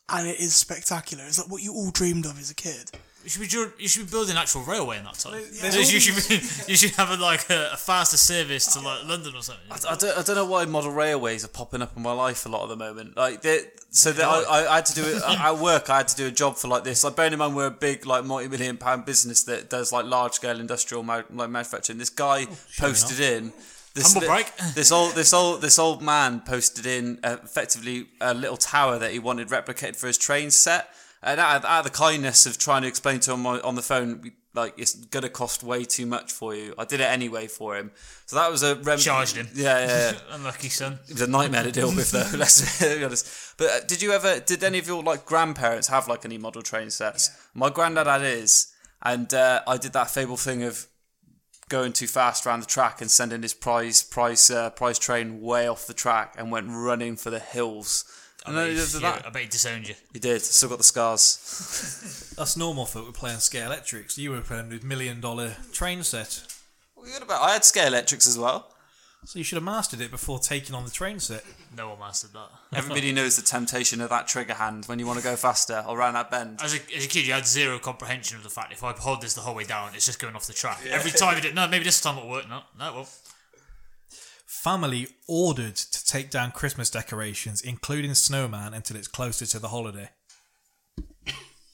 and 0.09 0.27
it 0.27 0.39
is 0.39 0.55
spectacular. 0.55 1.23
It's 1.25 1.39
like 1.39 1.49
what 1.49 1.62
you 1.63 1.73
all 1.73 1.91
dreamed 1.91 2.25
of 2.25 2.39
as 2.39 2.51
a 2.51 2.55
kid. 2.55 2.91
You 3.23 3.29
should 3.29 3.41
be 3.41 3.47
dr- 3.47 3.73
you 3.79 3.88
should 3.88 4.05
be 4.07 4.12
building 4.12 4.31
an 4.31 4.38
actual 4.38 4.63
railway 4.63 4.97
in 4.97 5.05
that 5.05 5.13
time. 5.13 5.31
there's 5.62 5.75
you, 5.75 5.95
all 5.95 6.01
should 6.01 6.27
be, 6.67 6.71
you 6.71 6.75
should 6.75 6.91
have 6.91 7.09
a, 7.09 7.15
like 7.15 7.49
a, 7.49 7.69
a 7.71 7.77
faster 7.77 8.17
service 8.17 8.73
to 8.73 8.81
like 8.81 9.05
London 9.07 9.33
or 9.33 9.41
something. 9.41 9.63
I 9.71 9.95
don't, 9.95 10.17
I 10.17 10.21
don't 10.23 10.36
know 10.36 10.45
why 10.45 10.65
model 10.65 10.91
railways 10.91 11.45
are 11.45 11.47
popping 11.47 11.81
up 11.81 11.95
in 11.95 12.03
my 12.03 12.12
life 12.12 12.45
a 12.45 12.49
lot 12.49 12.63
at 12.63 12.69
the 12.69 12.75
moment. 12.75 13.15
Like, 13.15 13.41
they- 13.41 13.63
so 13.91 14.12
that 14.12 14.25
I, 14.25 14.41
I, 14.41 14.71
I 14.73 14.75
had 14.77 14.86
to 14.88 14.95
do 14.95 15.03
it 15.05 15.21
at 15.23 15.57
work. 15.57 15.89
I 15.89 15.97
had 15.97 16.07
to 16.09 16.15
do 16.17 16.27
a 16.27 16.31
job 16.31 16.57
for 16.57 16.67
like 16.67 16.83
this. 16.83 17.03
Like, 17.05 17.15
bearing 17.15 17.31
in 17.31 17.39
mind 17.39 17.55
we're 17.55 17.67
a 17.67 17.71
big 17.71 18.05
like 18.05 18.25
multi-million 18.25 18.75
pound 18.75 19.05
business 19.05 19.43
that 19.43 19.69
does 19.69 19.93
like 19.93 20.03
large 20.05 20.33
scale 20.33 20.59
industrial 20.59 21.03
ma- 21.03 21.21
like 21.31 21.49
manufacturing. 21.49 21.99
This 21.99 22.09
guy 22.09 22.47
posted 22.77 23.19
in. 23.21 23.53
This, 23.93 24.13
Humble 24.13 24.27
brag. 24.27 24.47
this 24.73 24.91
old 24.91 25.13
this 25.13 25.34
old 25.34 25.62
this 25.62 25.77
old 25.77 26.01
man 26.01 26.41
posted 26.41 26.86
in 26.88 27.19
uh, 27.23 27.38
effectively 27.43 28.08
a 28.19 28.34
little 28.34 28.58
tower 28.58 28.97
that 28.97 29.12
he 29.12 29.19
wanted 29.19 29.49
replicated 29.49 29.95
for 29.95 30.08
his 30.08 30.17
train 30.17 30.49
set. 30.49 30.89
And 31.21 31.39
out 31.39 31.58
of, 31.58 31.65
out 31.65 31.86
of 31.86 31.91
the 31.91 31.97
kindness 31.97 32.45
of 32.45 32.58
trying 32.58 32.82
to 32.82 32.88
explain 32.88 33.21
to 33.21 33.32
him 33.34 33.45
on, 33.45 33.62
on 33.62 33.75
the 33.75 33.82
phone, 33.82 34.34
like 34.56 34.73
it's 34.77 34.93
gonna 34.93 35.29
cost 35.29 35.63
way 35.63 35.86
too 35.86 36.06
much 36.06 36.32
for 36.32 36.53
you. 36.56 36.73
I 36.77 36.86
did 36.86 36.99
it 37.01 37.06
anyway 37.06 37.47
for 37.47 37.77
him. 37.77 37.91
So 38.25 38.36
that 38.36 38.51
was 38.51 38.62
a 38.63 38.75
rem- 38.75 38.97
Charged 38.97 39.38
him. 39.38 39.47
Yeah, 39.53 39.86
yeah. 39.86 40.12
yeah. 40.12 40.17
Unlucky 40.36 40.69
son. 40.69 40.99
It 41.08 41.13
was 41.13 41.21
a 41.21 41.27
nightmare 41.27 41.63
to 41.63 41.71
deal 41.71 41.95
with, 41.95 42.12
though. 42.12 42.29
Let's 42.38 42.79
be 42.82 43.03
honest. 43.03 43.56
But 43.58 43.67
uh, 43.67 43.79
did 43.86 44.01
you 44.01 44.12
ever? 44.12 44.39
Did 44.39 44.63
any 44.63 44.79
of 44.79 44.88
your 44.88 45.03
like 45.03 45.25
grandparents 45.25 45.88
have 45.88 46.08
like 46.08 46.25
any 46.25 46.38
model 46.39 46.62
train 46.63 46.89
sets? 46.89 47.29
My 47.53 47.69
granddad 47.69 48.08
had 48.08 48.21
his, 48.21 48.73
and 49.01 49.32
uh, 49.34 49.62
I 49.67 49.77
did 49.77 49.93
that 49.93 50.10
fable 50.10 50.38
thing 50.38 50.63
of 50.63 50.88
going 51.69 51.93
too 51.93 52.08
fast 52.08 52.45
around 52.45 52.60
the 52.60 52.65
track 52.65 53.02
and 53.02 53.10
sending 53.10 53.41
his 53.41 53.54
prize 53.54 54.04
prize 54.04 54.49
uh, 54.49 54.69
prize 54.71 54.99
train 54.99 55.41
way 55.41 55.67
off 55.67 55.88
the 55.88 55.93
track 55.93 56.36
and 56.38 56.52
went 56.52 56.67
running 56.69 57.15
for 57.15 57.30
the 57.30 57.39
hills. 57.39 58.06
I 58.45 58.49
And 58.49 58.58
then 58.58 58.65
bet, 58.67 58.73
he 58.73 58.80
he, 58.80 58.86
did 58.91 59.02
yeah, 59.02 59.12
that. 59.12 59.26
I 59.26 59.30
bet 59.30 59.41
he 59.43 59.47
disowned 59.47 59.88
you. 59.88 59.95
He 60.12 60.19
did. 60.19 60.41
Still 60.41 60.69
got 60.69 60.78
the 60.78 60.84
scars. 60.84 62.34
That's 62.38 62.58
normal 62.58 62.86
for 62.86 63.02
we're 63.04 63.12
playing 63.12 63.38
Scalextrics. 63.38 64.17
You 64.17 64.32
were 64.32 64.41
playing 64.41 64.69
with 64.69 64.84
million 64.84 65.21
dollar 65.21 65.56
train 65.71 66.04
set. 66.04 66.43
What 66.95 67.08
are 67.08 67.10
you 67.12 67.17
about? 67.17 67.41
I 67.41 67.54
had 67.54 67.62
Scalextrics 67.62 68.28
as 68.28 68.38
well. 68.38 68.72
So 69.25 69.39
you 69.39 69.45
should 69.45 69.55
have 69.55 69.63
mastered 69.63 70.01
it 70.01 70.12
before 70.12 70.39
taking 70.39 70.75
on 70.75 70.83
the 70.83 70.91
train 70.91 71.19
set. 71.19 71.45
No 71.75 71.89
one 71.89 71.99
mastered 71.99 72.33
that. 72.33 72.49
Everybody 72.73 73.12
knows 73.13 73.36
the 73.36 73.41
temptation 73.41 74.01
of 74.01 74.09
that 74.09 74.27
trigger 74.27 74.53
hand 74.53 74.86
when 74.86 74.99
you 74.99 75.07
want 75.07 75.19
to 75.19 75.23
go 75.23 75.36
faster 75.36 75.83
or 75.88 75.97
around 75.97 76.15
that 76.15 76.29
bend. 76.29 76.59
As 76.62 76.73
a, 76.75 76.95
as 76.95 77.05
a 77.05 77.07
kid, 77.07 77.25
you 77.25 77.33
had 77.33 77.47
zero 77.47 77.79
comprehension 77.79 78.38
of 78.38 78.43
the 78.43 78.49
fact 78.49 78.73
if 78.73 78.83
I 78.83 78.91
hold 78.91 79.21
this 79.21 79.33
the 79.33 79.41
whole 79.41 79.55
way 79.55 79.63
down, 79.63 79.95
it's 79.95 80.05
just 80.05 80.19
going 80.19 80.36
off 80.36 80.45
the 80.45 80.53
track. 80.53 80.79
Every 80.89 81.12
time 81.12 81.36
you 81.38 81.41
did, 81.43 81.55
no, 81.55 81.67
maybe 81.67 81.86
this 81.86 82.01
time 82.01 82.17
it'll 82.17 82.29
work. 82.29 82.49
No, 82.49 82.62
no, 82.77 82.89
it 82.89 82.95
won't. 82.95 83.09
Family 84.45 85.07
ordered 85.27 85.75
to 85.75 86.05
take 86.05 86.29
down 86.29 86.51
Christmas 86.51 86.89
decorations, 86.89 87.62
including 87.62 88.13
snowman, 88.13 88.73
until 88.73 88.95
it's 88.95 89.07
closer 89.07 89.45
to 89.45 89.59
the 89.59 89.69
holiday. 89.69 90.09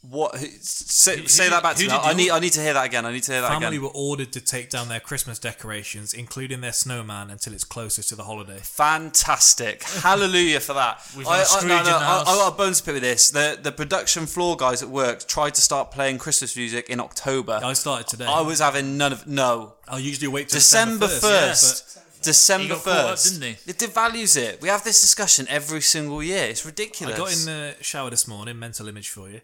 What? 0.01 0.37
Say, 0.37 1.17
Who- 1.17 1.27
say 1.27 1.49
that 1.49 1.61
back 1.61 1.75
to 1.75 1.83
me. 1.85 1.91
I 1.91 2.13
need. 2.13 2.29
I 2.31 2.39
need 2.39 2.53
to 2.53 2.61
hear 2.61 2.73
that 2.73 2.85
again. 2.85 3.05
I 3.05 3.11
need 3.11 3.23
to 3.23 3.33
hear 3.33 3.41
that 3.41 3.49
Family 3.49 3.67
again. 3.67 3.73
Family 3.81 3.87
were 3.87 3.93
ordered 3.93 4.31
to 4.31 4.39
take 4.39 4.69
down 4.69 4.87
their 4.87 5.01
Christmas 5.01 5.39
decorations, 5.39 6.13
including 6.13 6.61
their 6.61 6.71
snowman, 6.71 7.29
until 7.29 7.53
it's 7.53 7.65
closer 7.65 8.01
to 8.01 8.15
the 8.15 8.23
holiday. 8.23 8.59
Fantastic! 8.61 9.83
Hallelujah 10.03 10.61
for 10.61 10.73
that. 10.73 11.01
We've 11.17 11.27
I, 11.27 11.43
I, 11.49 11.61
no, 11.63 11.83
no, 11.83 11.97
I. 11.97 12.21
I 12.21 12.35
got 12.35 12.53
a 12.53 12.57
bones 12.57 12.79
to 12.79 12.85
pick 12.85 12.93
with 12.93 13.03
this. 13.03 13.29
The 13.29 13.59
the 13.61 13.73
production 13.73 14.25
floor 14.25 14.55
guys 14.55 14.81
at 14.81 14.89
work 14.89 15.27
tried 15.27 15.55
to 15.55 15.61
start 15.61 15.91
playing 15.91 16.17
Christmas 16.17 16.55
music 16.55 16.89
in 16.89 17.01
October. 17.01 17.59
I 17.61 17.73
started 17.73 18.07
today. 18.07 18.25
I 18.25 18.39
was 18.39 18.59
having 18.59 18.97
none 18.97 19.11
of 19.11 19.27
no. 19.27 19.73
I 19.85 19.97
usually 19.97 20.29
wait 20.29 20.47
till 20.47 20.59
December 20.59 21.07
December 21.07 21.35
first. 21.47 21.99
December 22.21 22.63
He 22.63 22.69
got 22.69 22.83
caught 22.83 22.97
up, 22.97 23.09
first. 23.11 23.33
didn't 23.33 23.55
he? 23.65 23.71
It 23.71 23.77
devalues 23.77 24.37
it. 24.37 24.61
We 24.61 24.67
have 24.69 24.83
this 24.83 24.99
discussion 25.01 25.45
every 25.49 25.81
single 25.81 26.21
year. 26.21 26.45
It's 26.45 26.65
ridiculous. 26.65 27.15
I 27.15 27.17
got 27.17 27.31
in 27.31 27.45
the 27.45 27.75
shower 27.81 28.09
this 28.09 28.27
morning, 28.27 28.59
mental 28.59 28.87
image 28.87 29.09
for 29.09 29.29
you. 29.29 29.41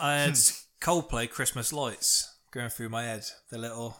I 0.00 0.14
had 0.16 0.34
Coldplay 0.80 1.30
Christmas 1.30 1.72
lights 1.72 2.36
going 2.50 2.68
through 2.68 2.88
my 2.88 3.04
head. 3.04 3.24
The 3.50 3.58
little 3.58 3.96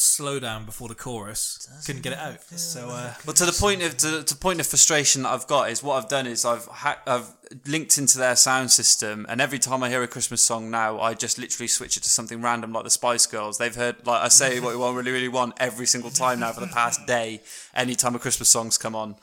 slow 0.00 0.40
down 0.40 0.64
before 0.64 0.88
the 0.88 0.94
chorus. 0.94 1.68
Couldn't 1.84 2.02
get 2.02 2.14
it 2.14 2.18
out. 2.18 2.40
So 2.58 2.88
uh, 2.88 3.12
But 3.26 3.36
to 3.36 3.44
the 3.44 3.52
point 3.52 3.82
of 3.82 3.96
to, 3.98 4.24
to 4.24 4.34
point 4.34 4.58
of 4.60 4.66
frustration 4.66 5.22
that 5.22 5.30
I've 5.30 5.46
got 5.46 5.70
is 5.70 5.82
what 5.82 6.02
I've 6.02 6.08
done 6.08 6.26
is 6.26 6.44
I've 6.44 6.64
ha- 6.66 7.00
I've 7.06 7.30
linked 7.66 7.98
into 7.98 8.16
their 8.18 8.34
sound 8.36 8.70
system, 8.70 9.26
and 9.28 9.40
every 9.40 9.58
time 9.58 9.82
I 9.82 9.90
hear 9.90 10.02
a 10.02 10.08
Christmas 10.08 10.40
song 10.40 10.70
now, 10.70 10.98
I 11.00 11.14
just 11.14 11.38
literally 11.38 11.68
switch 11.68 11.96
it 11.96 12.02
to 12.04 12.10
something 12.10 12.40
random 12.40 12.72
like 12.72 12.84
the 12.84 12.90
Spice 12.90 13.26
Girls. 13.26 13.58
They've 13.58 13.74
heard 13.74 14.06
like 14.06 14.22
I 14.22 14.28
say 14.28 14.58
what 14.60 14.72
you 14.72 14.78
want 14.78 14.96
really 14.96 15.12
really 15.12 15.28
want 15.28 15.54
every 15.58 15.86
single 15.86 16.10
time 16.10 16.40
now 16.40 16.52
for 16.52 16.60
the 16.60 16.68
past 16.68 17.06
day. 17.06 17.42
Any 17.74 17.94
time 17.94 18.14
a 18.14 18.18
Christmas 18.18 18.48
song's 18.48 18.78
come 18.78 18.94
on, 18.96 19.16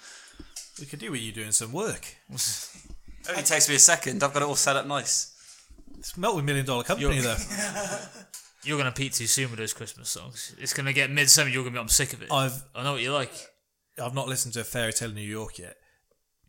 we 0.79 0.85
could 0.85 0.99
do 0.99 1.11
with 1.11 1.21
you 1.21 1.31
doing 1.31 1.51
some 1.51 1.71
work. 1.71 2.15
it 2.29 3.29
only 3.29 3.43
takes 3.43 3.67
me 3.67 3.75
a 3.75 3.79
second. 3.79 4.23
I've 4.23 4.33
got 4.33 4.43
it 4.43 4.47
all 4.47 4.55
set 4.55 4.75
up 4.75 4.85
nice. 4.85 5.33
It's 5.97 6.17
Melt 6.17 6.35
with 6.35 6.45
Million 6.45 6.65
Dollar 6.65 6.83
Company 6.83 7.15
You're- 7.15 7.21
though. 7.27 7.37
You're 8.63 8.77
gonna 8.77 8.91
peak 8.91 9.13
too 9.13 9.27
soon 9.27 9.49
with 9.49 9.59
those 9.59 9.73
Christmas 9.73 10.09
songs. 10.09 10.53
It's 10.59 10.73
gonna 10.73 10.91
get 10.93 11.09
midsummer. 11.09 11.49
You're 11.49 11.63
gonna 11.63 11.73
be. 11.75 11.79
I'm 11.79 11.87
sick 11.87 12.13
of 12.13 12.21
it. 12.21 12.31
I've 12.31 12.61
I 12.75 12.83
know 12.83 12.93
what 12.93 13.01
you 13.01 13.13
like. 13.13 13.31
I've 14.01 14.13
not 14.13 14.27
listened 14.27 14.53
to 14.55 14.61
a 14.61 14.63
Fairy 14.63 14.91
Tale 14.93 15.11
New 15.11 15.21
York 15.21 15.57
yet. 15.59 15.75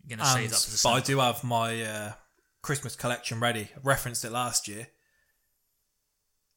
You're 0.04 0.16
gonna 0.16 0.28
And- 0.28 0.38
save 0.38 0.50
that 0.50 0.60
for 0.60 0.70
the 0.70 0.80
but 0.82 0.90
I 0.90 1.00
do 1.00 1.18
have 1.20 1.44
my 1.44 1.82
uh, 1.82 2.12
Christmas 2.62 2.96
collection 2.96 3.40
ready. 3.40 3.68
I 3.74 3.78
referenced 3.82 4.24
it 4.24 4.32
last 4.32 4.66
year. 4.68 4.88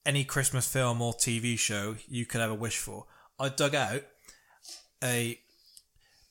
Any 0.06 0.24
Christmas 0.24 0.68
film 0.68 1.02
or 1.02 1.14
TV 1.14 1.60
show 1.60 1.96
you 2.08 2.26
could 2.26 2.42
ever 2.42 2.56
wish 2.56 2.78
for. 2.78 3.06
I 3.40 3.50
dug 3.50 3.76
out 3.76 4.02
a 5.04 5.38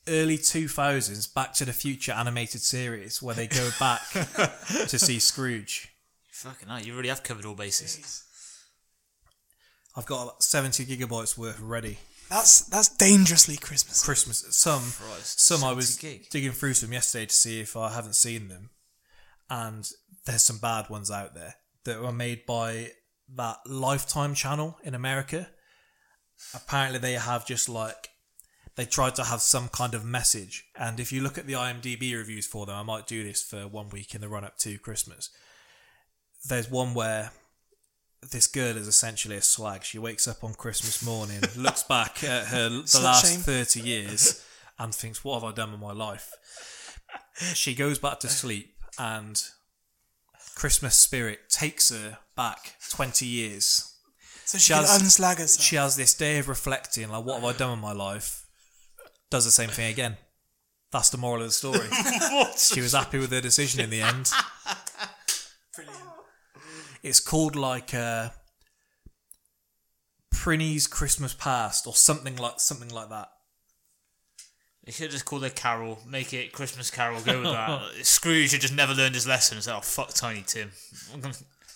early 0.07 0.37
2000s 0.37 1.33
Back 1.33 1.53
to 1.53 1.65
the 1.65 1.73
Future 1.73 2.11
animated 2.11 2.61
series 2.61 3.21
where 3.21 3.35
they 3.35 3.47
go 3.47 3.69
back 3.79 4.01
to 4.87 4.99
see 4.99 5.19
Scrooge. 5.19 5.90
Fucking 6.41 6.69
hell, 6.69 6.81
you 6.81 6.95
really 6.95 7.09
have 7.09 7.21
covered 7.21 7.45
all 7.45 7.53
bases. 7.53 8.23
I've 9.95 10.07
got 10.07 10.23
about 10.23 10.43
70 10.43 10.87
gigabytes 10.87 11.37
worth 11.37 11.59
ready. 11.59 11.99
That's 12.31 12.61
that's 12.61 12.89
dangerously 12.89 13.57
Christmas. 13.57 14.03
Christmas. 14.03 14.43
Some, 14.57 14.81
some 15.21 15.63
I 15.63 15.73
was 15.73 15.95
70 15.95 16.17
gig. 16.17 16.29
digging 16.31 16.51
through 16.51 16.73
some 16.73 16.93
yesterday 16.93 17.27
to 17.27 17.33
see 17.33 17.59
if 17.59 17.77
I 17.77 17.91
haven't 17.91 18.15
seen 18.15 18.47
them, 18.47 18.71
and 19.51 19.87
there's 20.25 20.41
some 20.41 20.57
bad 20.57 20.89
ones 20.89 21.11
out 21.11 21.35
there 21.35 21.55
that 21.83 22.01
were 22.01 22.11
made 22.11 22.47
by 22.47 22.91
that 23.35 23.57
Lifetime 23.67 24.33
channel 24.33 24.79
in 24.83 24.95
America. 24.95 25.49
Apparently, 26.55 26.97
they 26.97 27.13
have 27.13 27.45
just 27.45 27.69
like 27.69 28.09
they 28.77 28.85
tried 28.85 29.13
to 29.15 29.25
have 29.25 29.41
some 29.41 29.67
kind 29.67 29.93
of 29.93 30.03
message, 30.03 30.63
and 30.75 30.99
if 30.99 31.11
you 31.11 31.21
look 31.21 31.37
at 31.37 31.45
the 31.45 31.53
IMDb 31.53 32.15
reviews 32.15 32.47
for 32.47 32.65
them, 32.65 32.75
I 32.75 32.83
might 32.83 33.05
do 33.05 33.23
this 33.23 33.43
for 33.43 33.67
one 33.67 33.89
week 33.89 34.15
in 34.15 34.21
the 34.21 34.29
run 34.29 34.45
up 34.45 34.57
to 34.59 34.79
Christmas. 34.79 35.29
There's 36.47 36.69
one 36.69 36.93
where 36.93 37.31
this 38.31 38.47
girl 38.47 38.77
is 38.77 38.87
essentially 38.87 39.35
a 39.35 39.41
slag. 39.41 39.83
She 39.83 39.99
wakes 39.99 40.27
up 40.27 40.43
on 40.43 40.53
Christmas 40.53 41.03
morning, 41.03 41.41
looks 41.55 41.83
back 41.83 42.23
at 42.23 42.47
her 42.47 42.69
the 42.69 43.01
last 43.03 43.31
shame. 43.31 43.39
thirty 43.39 43.81
years, 43.81 44.43
and 44.79 44.93
thinks, 44.93 45.23
"What 45.23 45.41
have 45.41 45.51
I 45.51 45.53
done 45.53 45.71
with 45.71 45.81
my 45.81 45.93
life?" 45.93 46.31
She 47.53 47.73
goes 47.73 47.99
back 47.99 48.19
to 48.21 48.27
sleep, 48.27 48.75
and 48.99 49.41
Christmas 50.55 50.95
spirit 50.95 51.49
takes 51.49 51.89
her 51.89 52.19
back 52.35 52.75
twenty 52.89 53.25
years. 53.25 53.87
So 54.45 54.57
she 54.57 54.73
can 54.73 54.83
unslag 54.83 55.37
herself. 55.37 55.65
She 55.65 55.75
has 55.77 55.95
this 55.95 56.13
day 56.13 56.37
of 56.39 56.47
reflecting, 56.47 57.09
like, 57.09 57.23
"What 57.25 57.41
have 57.41 57.55
I 57.55 57.57
done 57.57 57.71
with 57.71 57.79
my 57.79 57.93
life?" 57.93 58.45
Does 59.29 59.45
the 59.45 59.51
same 59.51 59.69
thing 59.69 59.91
again. 59.91 60.17
That's 60.91 61.09
the 61.09 61.17
moral 61.17 61.41
of 61.41 61.47
the 61.47 61.53
story. 61.53 61.87
she 62.57 62.81
was 62.81 62.91
happy 62.91 63.17
with 63.17 63.31
her 63.31 63.39
decision 63.39 63.79
in 63.79 63.89
the 63.89 64.01
end. 64.01 64.29
It's 67.03 67.19
called 67.19 67.55
like 67.55 67.93
uh, 67.93 68.29
Prinny's 70.31 70.87
Christmas 70.87 71.33
Past 71.33 71.87
or 71.87 71.95
something 71.95 72.35
like 72.35 72.59
something 72.59 72.89
like 72.89 73.09
that. 73.09 73.29
They 74.85 74.91
should 74.91 75.11
just 75.11 75.25
call 75.25 75.43
it 75.43 75.55
Carol, 75.55 75.99
make 76.07 76.33
it 76.33 76.53
Christmas 76.53 76.89
Carol, 76.89 77.21
go 77.21 77.41
with 77.41 77.51
that. 77.51 77.81
Scrooge 78.05 78.51
had 78.51 78.61
just 78.61 78.73
never 78.73 78.93
learned 78.93 79.13
his 79.13 79.27
lesson 79.27 79.57
and 79.57 79.63
said, 79.63 79.75
oh, 79.75 79.81
fuck 79.81 80.13
Tiny 80.13 80.43
Tim. 80.45 80.71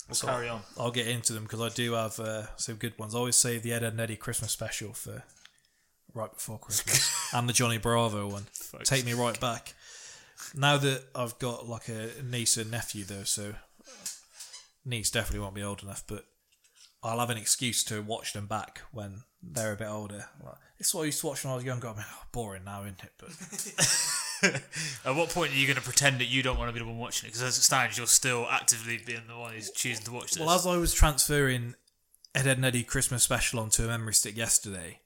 We'll 0.07 0.15
So 0.15 0.27
carry 0.27 0.47
on. 0.49 0.61
I'll 0.77 0.91
get 0.91 1.07
into 1.07 1.33
them 1.33 1.43
because 1.43 1.61
I 1.61 1.69
do 1.69 1.93
have 1.93 2.19
uh, 2.19 2.43
some 2.57 2.75
good 2.75 2.95
ones. 2.99 3.15
I 3.15 3.17
always 3.17 3.35
save 3.35 3.63
the 3.63 3.73
Ed 3.73 3.81
and 3.81 3.99
Eddie 3.99 4.15
Christmas 4.15 4.51
special 4.51 4.93
for 4.93 5.23
right 6.13 6.31
before 6.31 6.59
Christmas 6.59 7.11
and 7.33 7.49
the 7.49 7.53
Johnny 7.53 7.79
Bravo 7.79 8.27
one. 8.27 8.45
Take 8.83 9.03
me 9.03 9.13
right 9.13 9.39
back. 9.39 9.73
Now 10.53 10.77
that 10.77 11.05
I've 11.15 11.39
got 11.39 11.67
like 11.67 11.89
a 11.89 12.09
niece 12.23 12.55
and 12.55 12.69
nephew 12.69 13.03
though, 13.03 13.23
so 13.23 13.55
niece 14.85 15.11
definitely 15.11 15.39
won't 15.39 15.55
be 15.55 15.63
old 15.63 15.83
enough, 15.83 16.03
but 16.07 16.25
I'll 17.03 17.19
have 17.19 17.29
an 17.29 17.37
excuse 17.37 17.83
to 17.85 18.01
watch 18.01 18.33
them 18.33 18.47
back 18.47 18.81
when 18.91 19.23
they're 19.41 19.73
a 19.73 19.77
bit 19.77 19.87
older. 19.87 20.25
Like, 20.43 20.55
it's 20.79 20.93
what 20.93 21.03
I 21.03 21.05
used 21.05 21.21
to 21.21 21.27
watch 21.27 21.43
when 21.43 21.53
I 21.53 21.55
was 21.55 21.65
younger. 21.65 21.87
I 21.89 21.93
mean, 21.93 22.05
oh, 22.07 22.23
boring 22.31 22.63
now, 22.65 22.81
isn't 22.81 23.03
it? 23.03 23.11
But 23.17 23.29
At 25.05 25.15
what 25.15 25.29
point 25.29 25.53
are 25.53 25.55
you 25.55 25.65
going 25.67 25.77
to 25.77 25.83
pretend 25.83 26.19
that 26.19 26.25
you 26.25 26.43
don't 26.43 26.57
want 26.57 26.69
to 26.69 26.73
be 26.73 26.79
the 26.79 26.85
one 26.85 26.97
watching 26.97 27.27
it? 27.27 27.33
Because 27.33 27.43
as 27.43 27.57
it 27.57 27.61
stands, 27.61 27.97
you're 27.97 28.07
still 28.07 28.47
actively 28.49 28.99
being 29.03 29.23
the 29.27 29.37
one 29.37 29.53
who's 29.53 29.71
choosing 29.71 30.03
to 30.05 30.11
watch 30.11 30.31
this. 30.31 30.39
Well, 30.39 30.51
as 30.51 30.65
I 30.65 30.77
was 30.77 30.93
transferring 30.93 31.75
Ed, 32.33 32.47
Edd 32.47 32.57
n 32.57 32.65
Eddy 32.65 32.83
Christmas 32.83 33.23
special 33.23 33.59
onto 33.59 33.83
a 33.83 33.87
memory 33.87 34.13
stick 34.13 34.35
yesterday, 34.35 34.99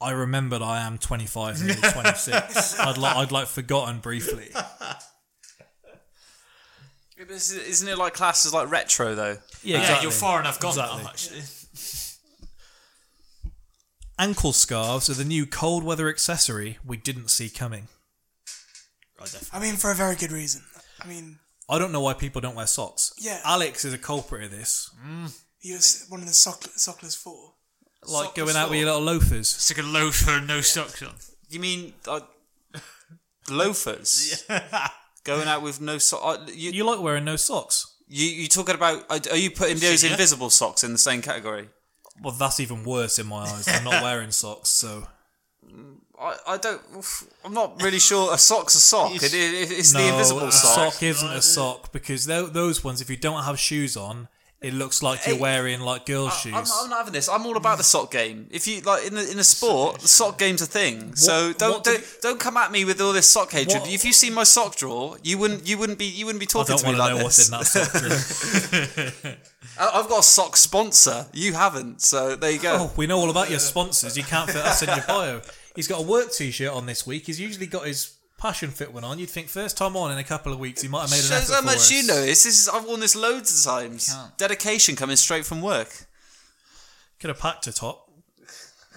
I 0.00 0.10
remembered 0.10 0.60
I 0.60 0.84
am 0.86 0.98
25 0.98 1.62
nearly 1.62 1.80
26. 1.80 2.80
I'd 2.80 2.98
like 2.98 3.16
I'd 3.16 3.32
like 3.32 3.46
forgotten 3.46 4.00
briefly. 4.00 4.50
Yeah, 7.24 7.28
but 7.28 7.36
is- 7.36 7.50
Isn't 7.52 7.88
it 7.88 7.98
like 7.98 8.14
classes 8.14 8.52
like 8.52 8.70
retro 8.70 9.14
though? 9.14 9.38
Yeah, 9.62 9.78
yeah, 9.78 10.02
you're 10.02 10.10
far 10.10 10.40
enough 10.40 10.60
gone 10.60 10.70
Exactly. 10.72 11.02
now, 11.02 11.08
actually. 11.08 11.42
Ankle 14.18 14.52
scarves 14.52 15.10
are 15.10 15.14
the 15.14 15.24
new 15.24 15.44
cold 15.46 15.82
weather 15.84 16.08
accessory 16.08 16.78
we 16.86 16.96
didn't 16.96 17.28
see 17.30 17.48
coming. 17.48 17.88
I 19.52 19.58
mean, 19.58 19.76
for 19.76 19.90
a 19.90 19.94
very 19.94 20.14
good 20.16 20.30
reason. 20.30 20.62
I 21.00 21.06
mean, 21.06 21.38
I 21.68 21.78
don't 21.78 21.92
know 21.92 22.00
why 22.00 22.12
people 22.12 22.40
don't 22.40 22.54
wear 22.54 22.66
socks. 22.66 23.12
Yeah. 23.18 23.40
Alex 23.44 23.84
is 23.84 23.92
a 23.94 23.98
culprit 23.98 24.44
of 24.44 24.50
this. 24.50 24.90
he 25.58 25.72
was 25.72 26.04
one 26.10 26.20
of 26.20 26.26
the 26.28 26.34
sock- 26.34 26.60
sockless 26.76 27.16
four. 27.16 27.54
Like 28.06 28.34
going 28.34 28.54
out 28.54 28.68
with 28.68 28.78
your 28.78 28.86
little 28.86 29.00
loafers. 29.02 29.48
Stick 29.48 29.78
like 29.78 29.86
a 29.86 29.88
loafer 29.88 30.32
and 30.32 30.46
no 30.46 30.60
socks 30.60 31.02
on. 31.02 31.14
You 31.48 31.58
mean 31.58 31.94
uh, 32.06 32.20
loafers? 33.48 34.44
Going 35.24 35.48
out 35.48 35.62
with 35.62 35.80
no 35.80 35.98
socks. 35.98 36.22
Uh, 36.24 36.46
you, 36.54 36.70
You 36.70 36.84
like 36.84 37.00
wearing 37.00 37.24
no 37.24 37.36
socks? 37.36 37.94
you 38.08 38.26
you 38.26 38.48
talking 38.48 38.74
about? 38.74 39.04
Are 39.10 39.20
are 39.30 39.36
you 39.36 39.50
putting 39.50 39.78
those 39.78 40.04
Yeah. 40.04 40.10
invisible 40.12 40.50
socks 40.50 40.84
in 40.84 40.92
the 40.92 40.98
same 40.98 41.22
category? 41.22 41.68
Well, 42.22 42.32
that's 42.34 42.60
even 42.60 42.84
worse 42.84 43.18
in 43.18 43.26
my 43.26 43.44
eyes. 43.44 43.66
I'm 43.66 43.84
not 43.84 44.02
wearing 44.02 44.30
socks, 44.30 44.70
so 44.70 45.06
I, 46.20 46.36
I 46.46 46.56
don't. 46.58 46.80
I'm 47.44 47.54
not 47.54 47.82
really 47.82 47.98
sure. 47.98 48.32
A 48.32 48.38
sock's 48.38 48.74
a 48.76 48.80
sock. 48.80 49.14
It, 49.14 49.22
it, 49.24 49.70
it's 49.72 49.92
the 49.92 50.06
invisible 50.06 50.40
sock. 50.40 50.48
a 50.48 50.52
sock. 50.52 50.92
sock 50.92 51.02
isn't 51.02 51.32
a 51.32 51.42
sock 51.42 51.92
because 51.92 52.26
those 52.26 52.84
ones, 52.84 53.00
if 53.00 53.10
you 53.10 53.16
don't 53.16 53.42
have 53.44 53.58
shoes 53.58 53.96
on, 53.96 54.28
it 54.64 54.72
looks 54.72 55.02
like 55.02 55.26
you're 55.26 55.38
wearing 55.38 55.80
like 55.80 56.06
girls' 56.06 56.38
shoes. 56.40 56.54
I'm, 56.54 56.64
I'm 56.84 56.88
not 56.90 56.98
having 56.98 57.12
this. 57.12 57.28
I'm 57.28 57.44
all 57.46 57.56
about 57.56 57.76
the 57.78 57.84
sock 57.84 58.10
game. 58.10 58.46
If 58.50 58.66
you 58.66 58.80
like 58.80 59.06
in 59.06 59.14
the 59.14 59.30
in 59.30 59.38
a 59.38 59.44
sport, 59.44 60.00
the 60.00 60.08
sock 60.08 60.38
game's 60.38 60.62
a 60.62 60.66
thing. 60.66 61.14
so 61.16 61.52
don't 61.52 61.72
what 61.74 61.84
did 61.84 62.00
don't, 62.00 62.20
don't 62.22 62.40
come 62.40 62.56
at 62.56 62.72
me 62.72 62.84
with 62.84 63.00
all 63.00 63.12
this 63.12 63.28
sock 63.28 63.52
hatred. 63.52 63.82
What- 63.82 63.90
If 63.90 64.04
you 64.04 64.12
see 64.12 64.30
my 64.30 64.44
sock 64.44 64.76
drawer, 64.76 65.18
you 65.22 65.36
wouldn't 65.38 65.68
you 65.68 65.76
wouldn't 65.78 65.98
be 65.98 66.06
you 66.06 66.24
wouldn't 66.26 66.40
be 66.40 66.46
talking 66.46 66.76
to 66.76 66.86
me 66.86 66.94
like 66.96 67.12
know 67.12 67.18
this. 67.28 67.50
what's 67.50 67.50
in 67.50 67.52
that 67.52 67.66
sock 67.66 69.22
drawer. 69.22 69.34
I- 69.78 69.98
I've 70.00 70.08
got 70.08 70.20
a 70.20 70.22
sock 70.22 70.56
sponsor. 70.56 71.26
You 71.32 71.52
haven't, 71.52 72.00
so 72.00 72.36
there 72.36 72.50
you 72.50 72.58
go. 72.60 72.76
Oh, 72.80 72.92
we 72.96 73.06
know 73.06 73.18
all 73.18 73.30
about 73.30 73.50
your 73.50 73.58
sponsors. 73.58 74.16
You 74.16 74.22
can't 74.24 74.48
fit 74.50 74.62
us 74.64 74.82
in 74.82 74.88
your 74.88 75.04
bio. 75.06 75.40
He's 75.76 75.88
got 75.88 75.98
a 76.00 76.02
work 76.06 76.30
t-shirt 76.32 76.72
on 76.72 76.86
this 76.86 77.04
week. 77.06 77.26
He's 77.26 77.40
usually 77.40 77.66
got 77.66 77.86
his 77.86 78.13
passion 78.44 78.68
fit 78.70 78.92
one 78.92 79.04
on. 79.04 79.18
You'd 79.18 79.30
think 79.30 79.48
first 79.48 79.78
time 79.78 79.96
on 79.96 80.12
in 80.12 80.18
a 80.18 80.22
couple 80.24 80.52
of 80.52 80.58
weeks 80.58 80.82
he 80.82 80.88
might 80.88 81.00
have 81.00 81.10
made 81.10 81.16
an 81.16 81.22
Shows 81.22 81.50
effort 81.50 81.52
how 81.54 81.60
for 81.60 81.64
much 81.64 81.76
us. 81.76 81.90
you 81.90 82.06
know. 82.06 82.20
This 82.20 82.44
is 82.44 82.68
I've 82.68 82.84
worn 82.84 83.00
this 83.00 83.16
loads 83.16 83.66
of 83.66 83.72
times. 83.72 84.14
Dedication 84.36 84.96
coming 84.96 85.16
straight 85.16 85.46
from 85.46 85.62
work. 85.62 86.04
Could 87.18 87.28
have 87.28 87.38
packed 87.38 87.66
a 87.68 87.72
top. 87.72 88.10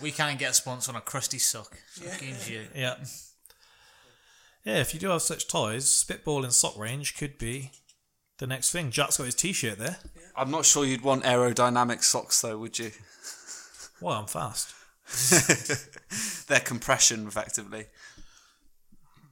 We 0.01 0.11
can't 0.11 0.37
get 0.37 0.51
a 0.51 0.53
sponsor 0.53 0.91
on 0.91 0.97
a 0.97 1.01
crusty 1.01 1.39
sock. 1.39 1.77
Fucking 1.93 2.35
shit. 2.35 2.71
Yeah. 2.75 2.95
Yeah, 4.65 4.81
if 4.81 4.93
you 4.93 4.99
do 4.99 5.07
have 5.07 5.21
such 5.21 5.47
toys, 5.47 5.89
spitball 5.93 6.43
in 6.43 6.51
sock 6.51 6.77
range 6.77 7.15
could 7.15 7.37
be 7.37 7.71
the 8.39 8.47
next 8.47 8.71
thing. 8.71 8.91
Jack's 8.91 9.15
got 9.15 9.23
his 9.23 9.35
t-shirt 9.35 9.79
there. 9.79 9.99
I'm 10.35 10.51
not 10.51 10.65
sure 10.65 10.83
you'd 10.83 11.03
want 11.03 11.23
aerodynamic 11.23 12.03
socks 12.03 12.41
though, 12.41 12.57
would 12.57 12.77
you? 12.77 12.91
Well, 14.01 14.15
I'm 14.15 14.27
fast. 14.27 14.73
They're 16.49 16.59
compression 16.59 17.27
effectively. 17.27 17.85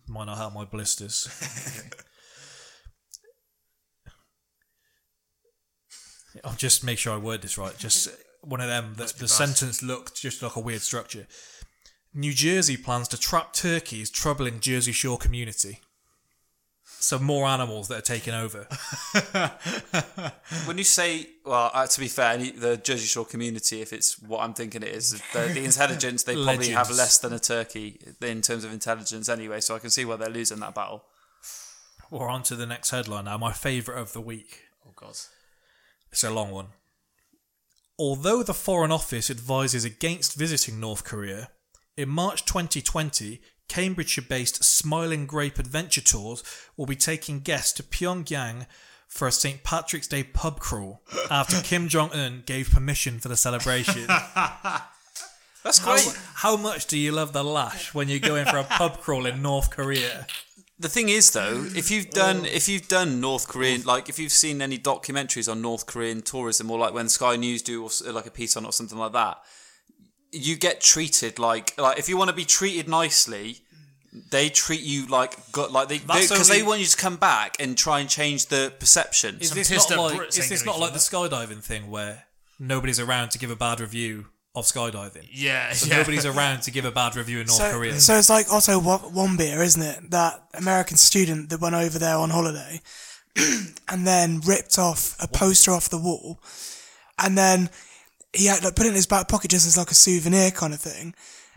Might 0.08 0.26
not 0.26 0.38
help 0.38 0.54
my 0.54 0.65
blisters. 0.65 1.28
I'll 6.44 6.54
just 6.54 6.84
make 6.84 6.98
sure 6.98 7.13
I 7.13 7.18
word 7.18 7.41
this 7.41 7.58
right. 7.58 7.78
Just 7.78 8.10
one 8.41 8.62
of 8.62 8.68
them 8.68 8.94
that 8.98 9.13
the 9.18 9.28
sentence 9.28 9.82
looked 9.82 10.15
just 10.15 10.41
like 10.41 10.56
a 10.56 10.60
weird 10.60 10.82
structure. 10.82 11.28
New 12.13 12.34
Jersey 12.34 12.78
plans 12.78 13.08
to 13.10 13.18
trap 13.18 13.54
turkeys 13.54 14.10
troubling 14.10 14.60
Jersey 14.60 14.91
Shore 14.91 15.18
community. 15.18 15.80
So 16.99 17.19
more 17.19 17.45
animals 17.45 17.88
that 17.89 17.99
are 17.99 18.01
taking 18.01 18.34
over. 18.34 18.67
When 20.65 20.77
you 20.77 20.84
say, 20.84 21.29
well, 21.45 21.69
uh, 21.73 21.86
to 21.86 21.99
be 21.99 22.08
fair, 22.08 22.31
any, 22.31 22.51
the 22.51 22.77
Jersey 22.77 23.05
Shore 23.05 23.25
community, 23.25 23.81
if 23.81 23.93
it's 23.93 24.19
what 24.19 24.41
I'm 24.41 24.53
thinking 24.53 24.81
it 24.81 24.89
is, 24.89 25.12
the, 25.34 25.51
the 25.53 25.63
intelligence, 25.63 26.23
they 26.23 26.34
probably 26.34 26.69
have 26.69 26.89
less 26.89 27.19
than 27.19 27.34
a 27.34 27.39
turkey 27.39 27.99
in 28.21 28.41
terms 28.41 28.63
of 28.63 28.73
intelligence 28.73 29.29
anyway, 29.29 29.60
so 29.60 29.75
I 29.75 29.79
can 29.79 29.91
see 29.91 30.05
why 30.05 30.15
they're 30.15 30.29
losing 30.29 30.60
that 30.62 30.73
battle. 30.73 31.03
We're 32.10 32.29
on 32.29 32.43
to 32.43 32.55
the 32.55 32.65
next 32.65 32.91
headline 32.91 33.25
now. 33.25 33.38
My 33.38 33.51
favourite 33.51 33.99
of 33.99 34.13
the 34.13 34.21
week. 34.21 34.63
Oh 34.88 34.93
god. 34.95 35.17
It's 36.12 36.23
a 36.23 36.31
long 36.31 36.51
one. 36.51 36.67
Although 37.97 38.43
the 38.43 38.53
Foreign 38.53 38.91
Office 38.91 39.29
advises 39.29 39.86
against 39.86 40.38
visiting 40.38 40.79
North 40.79 41.03
Korea, 41.03 41.49
in 41.97 42.10
March 42.10 42.45
2020, 42.45 43.41
Cambridgeshire 43.67 44.25
based 44.28 44.63
Smiling 44.63 45.25
Grape 45.25 45.60
Adventure 45.60 46.01
Tours 46.01 46.43
will 46.78 46.86
be 46.86 46.95
taking 46.95 47.39
guests 47.39 47.73
to 47.73 47.84
Pyongyang 47.84 48.65
for 49.08 49.28
a 49.28 49.32
St. 49.32 49.63
Patrick's 49.63 50.08
Day 50.08 50.23
pub 50.23 50.60
crawl 50.60 51.01
after 51.30 51.62
Kim 51.62 51.88
Jong 51.88 52.12
un 52.12 52.43
gave 52.45 52.71
permission 52.71 53.19
for 53.19 53.30
the 53.30 53.38
celebration. 53.38 54.08
That's 55.63 55.80
How, 55.80 55.93
great. 55.93 56.19
how 56.36 56.58
much 56.58 56.86
do 56.86 56.97
you 56.97 57.12
love 57.12 57.34
the 57.34 57.43
lash 57.43 57.93
when 57.93 58.08
you're 58.08 58.19
going 58.19 58.45
for 58.45 58.58
a 58.58 58.63
pub 58.63 58.99
crawl 59.01 59.25
in 59.25 59.41
North 59.41 59.71
Korea? 59.71 60.28
The 60.78 60.89
thing 60.89 61.10
is, 61.10 61.32
though, 61.32 61.65
if 61.73 61.89
you've 61.89 62.10
done 62.10 62.45
if 62.45 62.67
you've 62.67 62.88
done 62.89 63.21
North 63.21 63.47
Korean, 63.47 63.84
like 63.84 64.10
if 64.10 64.19
you've 64.19 64.34
seen 64.34 64.62
any 64.62 64.78
documentaries 64.78 65.49
on 65.49 65.62
North 65.62 65.86
Korean 65.86 66.21
tourism, 66.21 66.69
or 66.69 66.78
like 66.78 66.93
when 66.93 67.08
Sky 67.08 67.38
News 67.38 67.62
do 67.62 67.82
or, 67.84 67.89
like 68.12 68.25
a 68.25 68.32
piece 68.32 68.58
on 68.58 68.65
it 68.65 68.69
or 68.69 68.71
something 68.73 68.97
like 68.97 69.13
that, 69.13 69.38
you 70.36 70.56
get 70.56 70.82
treated 70.82 71.39
like 71.39 71.78
like 71.80 71.98
if 72.00 72.10
you 72.10 72.17
want 72.17 72.30
to 72.30 72.36
be 72.36 72.45
treated 72.45 72.88
nicely, 72.88 73.60
they 74.32 74.50
treat 74.50 74.82
you 74.82 75.08
like 75.08 75.36
good, 75.52 75.71
like 75.71 75.88
they 75.88 75.98
That's 76.00 76.30
because 76.30 76.48
they, 76.48 76.56
only- 76.62 76.67
want 76.67 76.80
you 76.82 76.88
to 76.88 76.98
come 76.98 77.17
back 77.17 77.58
and 77.60 77.78
try 77.78 78.00
and 78.00 78.10
change 78.10 78.48
the 78.48 78.74
perception. 78.80 79.38
Is 79.39 79.50
Some 79.50 79.58
this 79.58 79.69
pissed 79.69 79.89
not 79.89 80.00
up 80.00 80.06
like 80.12 80.19
Brits 80.19 80.30
is 80.30 80.39
ain't 80.39 80.50
this 80.50 80.62
gonna 80.63 80.80
not 80.80 80.91
be 80.91 80.91
like 80.91 80.93
the 80.93 81.00
skydiving 81.56 81.63
thing 81.63 81.89
where 81.89 82.24
nobody's 82.60 83.00
around 83.00 83.30
to 83.32 83.39
give 83.39 83.52
a 83.52 83.56
bad 83.56 83.80
review 83.80 84.28
of 84.56 84.63
skydiving? 84.65 85.28
Yeah, 85.32 85.71
So 85.74 85.88
yeah. 85.89 85.98
nobody's 85.98 86.26
around 86.26 86.62
to 86.63 86.71
give 86.71 86.86
a 86.86 86.91
bad 86.91 87.15
review 87.15 87.39
in 87.41 87.48
North 87.48 87.60
So, 87.60 87.71
Korea. 87.71 88.00
so 88.00 88.17
it's 88.17 88.30
like 88.30 88.45
Otto 88.52 88.80
Wa- 88.80 89.00
Warmbier, 89.00 89.60
isn't 89.63 89.82
it? 89.82 90.12
That 90.12 90.43
American 90.54 90.95
student 90.98 91.50
that 91.50 91.60
went 91.60 91.76
over 91.76 92.00
there 92.00 92.15
on 92.15 92.30
holiday 92.30 92.80
and 93.89 94.08
then 94.08 94.39
ripped 94.45 94.80
off 94.80 95.15
a 95.21 95.28
poster 95.28 95.71
off 95.71 95.89
the 95.89 95.98
wall, 95.98 96.39
and 97.19 97.38
then 97.38 97.69
he 98.36 98.45
had 98.48 98.63
like 98.63 98.76
put 98.76 98.86
it 98.86 98.89
in 98.89 98.95
his 98.95 99.08
back 99.08 99.28
pocket 99.28 99.52
just 99.52 99.67
as 99.67 99.78
like 99.78 99.91
a 99.91 99.95
souvenir 99.95 100.52
kind 100.52 100.74
of 100.74 100.82
thing, 100.82 101.13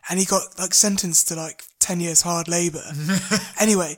and 0.08 0.18
he 0.18 0.24
got 0.24 0.42
like 0.58 0.74
sentenced 0.74 1.28
to 1.28 1.34
like 1.34 1.64
ten 1.78 2.00
years 2.00 2.22
hard 2.22 2.48
labour. 2.48 2.82
anyway, 3.60 3.96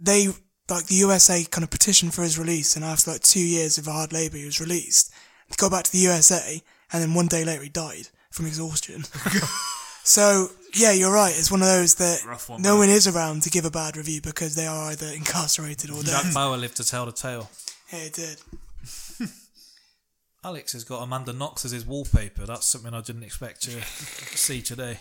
they 0.00 0.28
like 0.70 0.86
the 0.86 0.94
USA 0.96 1.44
kind 1.44 1.64
of 1.64 1.70
petitioned 1.70 2.14
for 2.14 2.22
his 2.22 2.38
release, 2.38 2.76
and 2.76 2.84
after 2.84 3.10
like 3.10 3.20
two 3.22 3.40
years 3.40 3.78
of 3.78 3.86
hard 3.86 4.12
labour, 4.12 4.36
he 4.36 4.44
was 4.44 4.60
released. 4.60 5.12
He 5.48 5.54
got 5.56 5.70
back 5.70 5.84
to 5.84 5.92
the 5.92 5.98
USA, 5.98 6.62
and 6.92 7.02
then 7.02 7.14
one 7.14 7.26
day 7.26 7.44
later 7.44 7.62
he 7.62 7.68
died 7.68 8.08
from 8.30 8.46
exhaustion. 8.46 9.04
So 10.04 10.48
yeah, 10.74 10.92
you're 10.92 11.12
right. 11.12 11.32
It's 11.36 11.50
one 11.50 11.60
of 11.62 11.68
those 11.68 11.94
that 11.96 12.20
one, 12.48 12.60
no 12.62 12.70
man. 12.70 12.78
one 12.80 12.88
is 12.88 13.06
around 13.06 13.42
to 13.44 13.50
give 13.50 13.64
a 13.64 13.70
bad 13.70 13.96
review 13.96 14.20
because 14.20 14.54
they 14.54 14.66
are 14.66 14.90
either 14.90 15.06
incarcerated 15.06 15.90
or 15.90 16.02
Jack 16.02 16.24
dead. 16.24 16.34
Bauer 16.34 16.56
lived 16.56 16.76
to 16.78 16.84
tell 16.84 17.06
the 17.06 17.12
tale. 17.12 17.48
yeah, 17.92 18.00
it 18.00 18.14
did. 18.14 18.40
Alex 20.44 20.72
has 20.72 20.84
got 20.84 21.02
Amanda 21.02 21.32
Knox 21.32 21.64
as 21.64 21.70
his 21.70 21.86
wallpaper. 21.86 22.44
That's 22.44 22.66
something 22.66 22.92
I 22.92 23.00
didn't 23.00 23.22
expect 23.22 23.62
to 23.62 23.70
see 24.36 24.60
today. 24.60 24.98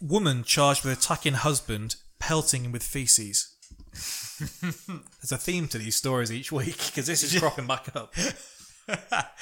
Woman 0.00 0.42
charged 0.42 0.84
with 0.84 0.98
attacking 0.98 1.34
husband, 1.34 1.96
pelting 2.18 2.64
him 2.64 2.72
with 2.72 2.82
feces. 2.82 3.54
There's 4.40 5.32
a 5.32 5.38
theme 5.38 5.68
to 5.68 5.78
these 5.78 5.96
stories 5.96 6.32
each 6.32 6.50
week 6.50 6.76
because 6.86 7.06
this 7.06 7.22
is 7.22 7.38
cropping 7.38 7.66
back 7.66 7.94
up. 7.94 8.14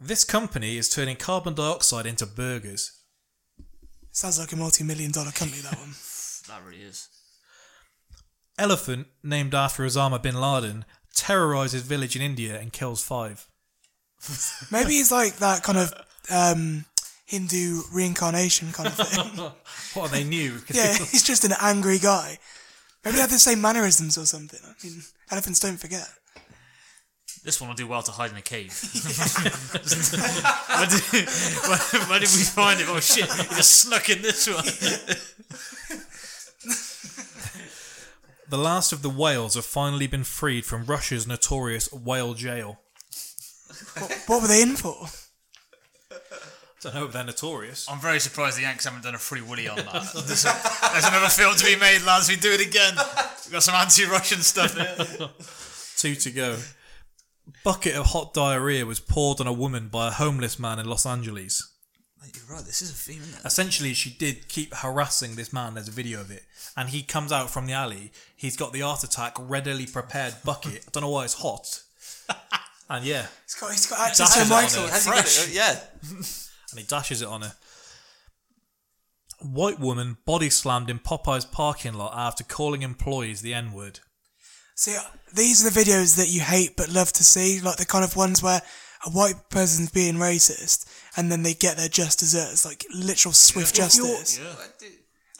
this 0.00 0.24
company 0.24 0.78
is 0.78 0.88
turning 0.88 1.16
carbon 1.16 1.54
dioxide 1.54 2.06
into 2.06 2.26
burgers. 2.26 3.02
Sounds 4.10 4.38
like 4.38 4.52
a 4.52 4.56
multi-million 4.56 5.10
dollar 5.10 5.30
company. 5.30 5.62
That 5.62 5.78
one. 5.78 5.94
That 6.48 6.62
really 6.66 6.82
is. 6.82 7.08
Elephant, 8.58 9.06
named 9.22 9.54
after 9.54 9.84
Osama 9.84 10.22
bin 10.22 10.38
Laden, 10.38 10.84
terrorizes 11.14 11.82
village 11.82 12.16
in 12.16 12.22
India 12.22 12.58
and 12.58 12.72
kills 12.72 13.02
five. 13.02 13.48
Maybe 14.70 14.92
he's 14.92 15.12
like 15.12 15.36
that 15.36 15.62
kind 15.62 15.78
of 15.78 15.92
um, 16.30 16.84
Hindu 17.26 17.82
reincarnation 17.92 18.72
kind 18.72 18.88
of 18.88 18.94
thing. 18.94 19.50
What 19.94 20.10
are 20.10 20.14
they 20.14 20.24
new? 20.24 20.58
yeah, 20.72 20.94
he's 20.94 21.22
just 21.22 21.44
an 21.44 21.52
angry 21.60 21.98
guy. 21.98 22.38
Maybe 23.04 23.16
they 23.16 23.20
have 23.20 23.30
the 23.30 23.38
same 23.38 23.60
mannerisms 23.60 24.16
or 24.16 24.24
something. 24.24 24.60
I 24.64 24.72
mean, 24.82 25.02
elephants 25.30 25.60
don't 25.60 25.76
forget. 25.76 26.08
This 27.44 27.60
one 27.60 27.68
will 27.68 27.76
do 27.76 27.86
well 27.86 28.02
to 28.02 28.12
hide 28.12 28.30
in 28.30 28.36
a 28.36 28.42
cave. 28.42 28.72
where, 30.68 30.86
did, 30.86 31.02
where, 31.68 32.06
where 32.08 32.20
did 32.20 32.28
we 32.30 32.44
find 32.44 32.80
him? 32.80 32.86
Oh 32.90 33.00
shit, 33.00 33.30
he 33.30 33.54
just 33.56 33.80
snuck 33.80 34.08
in 34.08 34.22
this 34.22 34.46
one. 34.48 34.64
The 38.52 38.58
last 38.58 38.92
of 38.92 39.00
the 39.00 39.08
whales 39.08 39.54
have 39.54 39.64
finally 39.64 40.06
been 40.06 40.24
freed 40.24 40.66
from 40.66 40.84
Russia's 40.84 41.26
notorious 41.26 41.90
whale 41.90 42.34
jail. 42.34 42.80
What 44.26 44.42
were 44.42 44.46
they 44.46 44.60
in 44.60 44.76
for? 44.76 45.06
I 46.10 46.16
don't 46.82 46.94
know 46.94 47.06
if 47.06 47.12
they're 47.14 47.24
notorious. 47.24 47.88
I'm 47.90 47.98
very 47.98 48.20
surprised 48.20 48.58
the 48.58 48.62
Yanks 48.64 48.84
haven't 48.84 49.04
done 49.04 49.14
a 49.14 49.18
Free 49.18 49.40
Willy 49.40 49.68
on 49.68 49.76
that. 49.76 49.86
There's, 50.26 50.42
there's 50.42 51.06
another 51.06 51.30
film 51.30 51.56
to 51.56 51.64
be 51.64 51.76
made, 51.76 52.02
lads. 52.02 52.28
We 52.28 52.36
do 52.36 52.52
it 52.52 52.60
again. 52.60 52.92
We've 52.96 53.52
got 53.52 53.62
some 53.62 53.74
anti-Russian 53.74 54.40
stuff 54.40 54.76
here. 54.76 54.96
Two 55.96 56.14
to 56.14 56.30
go. 56.30 56.58
Bucket 57.64 57.94
of 57.94 58.04
hot 58.08 58.34
diarrhea 58.34 58.84
was 58.84 59.00
poured 59.00 59.40
on 59.40 59.46
a 59.46 59.52
woman 59.54 59.88
by 59.88 60.08
a 60.08 60.10
homeless 60.10 60.58
man 60.58 60.78
in 60.78 60.84
Los 60.84 61.06
Angeles. 61.06 61.71
You're 62.34 62.56
right. 62.56 62.64
This 62.64 62.82
is 62.82 62.90
a 62.90 62.94
theme. 62.94 63.22
Essentially, 63.44 63.94
she 63.94 64.10
did 64.10 64.48
keep 64.48 64.74
harassing 64.74 65.34
this 65.34 65.52
man. 65.52 65.74
There's 65.74 65.88
a 65.88 65.92
video 65.92 66.20
of 66.20 66.30
it. 66.30 66.44
And 66.76 66.88
he 66.90 67.02
comes 67.02 67.32
out 67.32 67.50
from 67.50 67.66
the 67.66 67.72
alley. 67.72 68.12
He's 68.36 68.56
got 68.56 68.72
the 68.72 68.80
heart 68.80 69.02
attack 69.04 69.34
readily 69.38 69.86
prepared 69.86 70.34
bucket. 70.44 70.84
I 70.86 70.90
don't 70.92 71.02
know 71.02 71.10
why 71.10 71.24
it's 71.24 71.34
hot. 71.34 71.82
And 72.90 73.06
yeah, 73.06 73.26
He's 73.46 73.54
got, 73.54 73.70
he's 73.70 73.86
got 73.86 74.00
access 74.08 74.34
to 74.34 74.40
it 74.40 74.42
on 74.42 74.48
microwave. 74.50 74.92
he 74.92 75.10
got 75.10 75.18
it? 75.18 75.22
Fresh. 75.22 75.48
Yeah. 75.54 75.80
and 76.10 76.78
he 76.78 76.84
dashes 76.84 77.22
it 77.22 77.28
on 77.28 77.40
her. 77.40 77.54
White 79.40 79.80
woman 79.80 80.18
body 80.26 80.50
slammed 80.50 80.90
in 80.90 80.98
Popeye's 80.98 81.46
parking 81.46 81.94
lot 81.94 82.12
after 82.14 82.44
calling 82.44 82.82
employees 82.82 83.40
the 83.40 83.54
N 83.54 83.72
word. 83.72 84.00
See, 84.74 84.94
these 85.34 85.64
are 85.64 85.70
the 85.70 85.80
videos 85.80 86.16
that 86.16 86.28
you 86.28 86.40
hate 86.42 86.76
but 86.76 86.90
love 86.90 87.12
to 87.14 87.24
see, 87.24 87.60
like 87.60 87.76
the 87.76 87.86
kind 87.86 88.04
of 88.04 88.14
ones 88.14 88.42
where 88.42 88.60
a 89.06 89.10
white 89.10 89.48
person's 89.48 89.90
being 89.90 90.16
racist 90.16 90.84
and 91.16 91.30
then 91.30 91.42
they 91.42 91.54
get 91.54 91.76
their 91.76 91.88
just 91.88 92.18
desserts, 92.18 92.64
like 92.64 92.84
literal 92.94 93.32
swift 93.32 93.78
If 93.78 93.96
you're- 93.96 94.08
justice. 94.18 94.40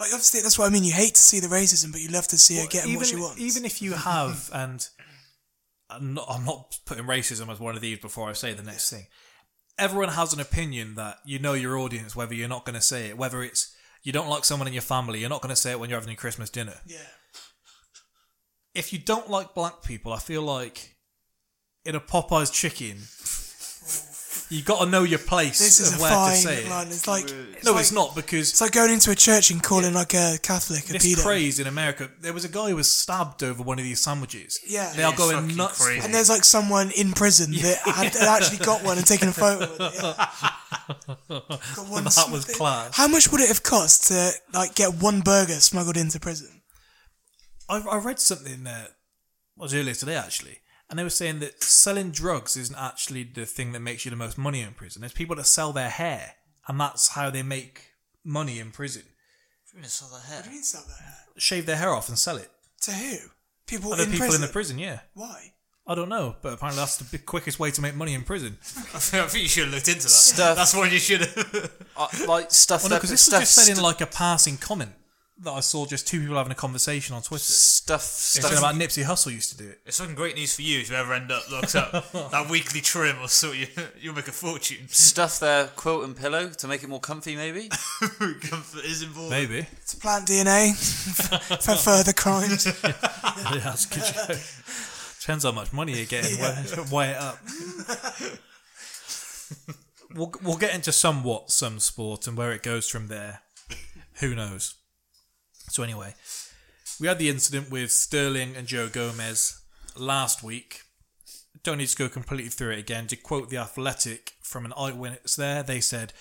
Like 0.00 0.08
obviously 0.12 0.40
that's 0.40 0.58
what 0.58 0.66
I 0.66 0.70
mean. 0.70 0.82
You 0.84 0.92
hate 0.92 1.14
to 1.14 1.20
see 1.20 1.38
the 1.38 1.46
racism, 1.46 1.92
but 1.92 2.00
you 2.00 2.08
love 2.08 2.26
to 2.28 2.38
see 2.38 2.56
her 2.56 2.66
getting 2.66 2.90
even, 2.90 2.98
what 3.00 3.06
she 3.06 3.16
wants. 3.16 3.40
Even 3.40 3.64
if 3.64 3.80
you 3.80 3.92
have, 3.92 4.50
and 4.54 4.84
I'm 5.88 6.14
not, 6.14 6.26
I'm 6.28 6.44
not 6.44 6.76
putting 6.86 7.04
racism 7.04 7.48
as 7.52 7.60
one 7.60 7.76
of 7.76 7.82
these 7.82 7.98
before 8.00 8.28
I 8.28 8.32
say 8.32 8.52
the 8.52 8.64
next 8.64 8.90
thing. 8.90 9.06
Everyone 9.78 10.08
has 10.08 10.32
an 10.32 10.40
opinion 10.40 10.96
that 10.96 11.18
you 11.24 11.38
know 11.38 11.52
your 11.52 11.78
audience, 11.78 12.16
whether 12.16 12.34
you're 12.34 12.48
not 12.48 12.64
going 12.64 12.74
to 12.74 12.80
say 12.80 13.08
it, 13.10 13.16
whether 13.18 13.42
it's 13.42 13.72
you 14.02 14.12
don't 14.12 14.28
like 14.28 14.44
someone 14.44 14.66
in 14.66 14.72
your 14.74 14.82
family, 14.82 15.20
you're 15.20 15.30
not 15.30 15.40
going 15.42 15.54
to 15.54 15.60
say 15.60 15.70
it 15.70 15.78
when 15.78 15.88
you're 15.88 15.98
having 16.00 16.10
your 16.10 16.18
Christmas 16.18 16.50
dinner. 16.50 16.74
Yeah. 16.84 16.98
If 18.74 18.92
you 18.92 18.98
don't 18.98 19.30
like 19.30 19.54
black 19.54 19.82
people, 19.82 20.12
I 20.12 20.18
feel 20.18 20.42
like 20.42 20.96
in 21.84 21.94
a 21.94 22.00
Popeye's 22.00 22.50
chicken, 22.50 22.98
you 24.52 24.62
got 24.62 24.84
to 24.84 24.90
know 24.90 25.02
your 25.02 25.18
place 25.18 25.58
This 25.58 25.80
is 25.80 25.92
of 25.94 25.98
a 25.98 26.02
where 26.02 26.10
to 26.10 26.16
fine 26.16 26.36
say 26.36 26.68
line. 26.68 26.86
it. 26.88 26.90
It's 26.90 27.06
like 27.06 27.26
no, 27.64 27.72
like- 27.72 27.80
it's 27.80 27.92
not 27.92 28.14
because 28.14 28.50
It's 28.50 28.60
like 28.60 28.72
going 28.72 28.92
into 28.92 29.10
a 29.10 29.14
church 29.14 29.50
and 29.50 29.62
calling 29.62 29.94
like 29.94 30.14
a 30.14 30.38
Catholic 30.42 30.88
a 30.90 30.92
this 30.94 31.04
pedo. 31.06 31.22
craze 31.22 31.58
in 31.58 31.66
America. 31.66 32.10
There 32.20 32.32
was 32.32 32.44
a 32.44 32.48
guy 32.48 32.68
who 32.70 32.76
was 32.76 32.90
stabbed 32.90 33.42
over 33.42 33.62
one 33.62 33.78
of 33.78 33.84
these 33.84 34.00
sandwiches. 34.00 34.60
Yeah. 34.66 34.92
they 34.94 35.02
are 35.04 35.10
It's 35.12 35.18
going 35.18 35.36
fucking 35.40 35.56
nuts. 35.56 35.82
crazy. 35.84 36.00
for 36.00 36.04
And 36.06 36.14
there's 36.14 36.28
like 36.28 36.44
someone 36.44 36.90
in 36.92 37.12
prison 37.12 37.52
that 37.52 37.78
had, 37.84 38.14
had 38.14 38.28
actually 38.42 38.58
got 38.64 38.84
one 38.84 38.98
and 38.98 39.06
taken 39.06 39.28
a 39.28 39.32
photo 39.32 39.60
with 39.60 39.80
it. 39.80 39.94
Yeah. 40.02 40.28
Got 41.28 41.88
one 41.88 42.04
that 42.04 42.28
was 42.30 42.44
sm- 42.46 42.52
class. 42.58 42.96
How 42.96 43.08
much 43.08 43.30
would 43.30 43.40
it 43.40 43.48
have 43.48 43.62
cost 43.62 44.08
to 44.08 44.32
like 44.52 44.74
get 44.74 44.94
one 44.94 45.20
burger 45.20 45.54
smuggled 45.54 45.96
into 45.96 46.18
prison? 46.20 46.62
I, 47.68 47.78
I 47.80 47.96
read 47.98 48.18
something 48.20 48.66
uh, 48.66 48.70
that 48.70 48.90
was 49.56 49.74
earlier 49.74 49.94
today 49.94 50.16
actually, 50.16 50.58
and 50.92 50.98
they 50.98 51.04
were 51.04 51.08
saying 51.08 51.38
that 51.38 51.62
selling 51.62 52.10
drugs 52.10 52.54
isn't 52.54 52.76
actually 52.78 53.24
the 53.24 53.46
thing 53.46 53.72
that 53.72 53.80
makes 53.80 54.04
you 54.04 54.10
the 54.10 54.16
most 54.16 54.36
money 54.36 54.60
in 54.60 54.74
prison. 54.74 55.00
There's 55.00 55.14
people 55.14 55.34
that 55.36 55.46
sell 55.46 55.72
their 55.72 55.88
hair, 55.88 56.34
and 56.68 56.78
that's 56.78 57.08
how 57.08 57.30
they 57.30 57.42
make 57.42 57.92
money 58.22 58.58
in 58.58 58.72
prison. 58.72 59.00
What 59.00 59.70
do 59.72 59.78
you 59.78 59.80
mean 59.80 59.88
sell 59.88 60.10
that 60.10 61.02
hair? 61.02 61.14
Shave 61.38 61.64
their 61.64 61.76
hair 61.76 61.94
off 61.94 62.10
and 62.10 62.18
sell 62.18 62.36
it. 62.36 62.50
To 62.82 62.90
who? 62.90 63.16
People 63.66 63.94
Other 63.94 64.02
in 64.02 64.10
people 64.10 64.26
prison. 64.26 64.42
in 64.42 64.46
the 64.46 64.52
prison, 64.52 64.78
yeah. 64.78 64.98
Why? 65.14 65.54
I 65.86 65.94
don't 65.94 66.10
know, 66.10 66.36
but 66.42 66.52
apparently 66.52 66.82
that's 66.82 66.98
the 66.98 67.04
big, 67.04 67.24
quickest 67.24 67.58
way 67.58 67.70
to 67.70 67.80
make 67.80 67.94
money 67.94 68.12
in 68.12 68.22
prison. 68.22 68.58
I 68.60 68.98
think, 68.98 69.32
you 69.32 69.48
should 69.48 69.64
have 69.64 69.72
looked 69.72 69.88
into 69.88 70.02
that. 70.02 70.10
Stuff. 70.10 70.58
That's 70.58 70.74
one 70.76 70.92
you 70.92 70.98
should 70.98 71.22
have. 71.22 71.72
Uh, 71.94 72.08
like 72.26 72.50
stuff 72.50 72.82
Well, 72.82 72.88
no, 72.88 72.94
that 72.94 73.00
because 73.00 73.10
this 73.10 73.30
was 73.30 73.40
just 73.40 73.54
said 73.54 73.76
in 73.76 73.82
like 73.82 74.00
a 74.00 74.06
passing 74.06 74.56
comment 74.56 74.92
that 75.40 75.50
I 75.50 75.60
saw 75.60 75.86
just 75.86 76.06
two 76.06 76.20
people 76.20 76.36
having 76.36 76.52
a 76.52 76.56
conversation 76.56 77.16
on 77.16 77.22
Twitter. 77.22 77.42
stuff 77.42 78.00
It's 78.00 78.38
stuff 78.38 78.58
about 78.58 78.74
Nipsey 78.74 79.04
Hussle 79.04 79.32
used 79.32 79.50
to 79.50 79.56
do 79.56 79.68
it. 79.70 79.80
It's 79.86 79.98
fucking 79.98 80.14
great 80.14 80.36
news 80.36 80.54
for 80.54 80.62
you 80.62 80.80
if 80.80 80.90
you 80.90 80.96
ever 80.96 81.12
end 81.14 81.32
up 81.32 81.50
locked 81.50 81.74
up. 81.74 82.12
that 82.30 82.48
weekly 82.50 82.80
trim 82.80 83.16
or 83.20 83.28
so 83.28 83.52
you 83.52 83.66
you'll 84.00 84.14
make 84.14 84.28
a 84.28 84.32
fortune. 84.32 84.88
stuff 84.88 85.40
their 85.40 85.66
quilt 85.68 86.04
and 86.04 86.16
pillow 86.16 86.50
to 86.50 86.68
make 86.68 86.82
it 86.82 86.88
more 86.88 87.00
comfy 87.00 87.34
maybe 87.34 87.68
Comfort 87.98 88.84
is 88.84 89.02
involved. 89.02 89.30
Maybe. 89.30 89.66
To 89.88 89.96
plant 89.96 90.26
DNA 90.28 90.74
for 91.64 91.76
further 91.76 92.12
crimes. 92.12 92.66
yeah, 92.66 93.58
that's 93.58 93.86
a 93.86 93.94
good 93.94 94.14
joke. 94.14 95.18
Depends 95.20 95.44
how 95.44 95.52
much 95.52 95.72
money 95.72 95.96
you're 95.96 96.06
getting. 96.06 96.38
Weigh, 96.40 96.64
weigh 96.90 97.10
it 97.10 97.16
up. 97.16 97.38
we'll, 100.14 100.32
we'll 100.42 100.56
get 100.56 100.74
into 100.74 100.92
somewhat 100.92 101.50
some 101.50 101.78
sport 101.78 102.26
and 102.26 102.36
where 102.36 102.52
it 102.52 102.62
goes 102.62 102.88
from 102.88 103.08
there. 103.08 103.40
Who 104.20 104.34
knows? 104.34 104.74
So 105.68 105.82
anyway, 105.82 106.14
we 107.00 107.06
had 107.06 107.18
the 107.18 107.28
incident 107.28 107.70
with 107.70 107.90
Sterling 107.90 108.56
and 108.56 108.66
Joe 108.66 108.88
Gomez 108.88 109.60
last 109.96 110.42
week. 110.42 110.82
Don't 111.62 111.78
need 111.78 111.88
to 111.88 111.96
go 111.96 112.08
completely 112.08 112.50
through 112.50 112.72
it 112.72 112.78
again. 112.78 113.06
To 113.08 113.16
quote 113.16 113.50
the 113.50 113.58
Athletic 113.58 114.32
from 114.42 114.64
an 114.64 114.72
eyewitness 114.76 115.36
there, 115.36 115.62
they 115.62 115.80
said 115.80 116.12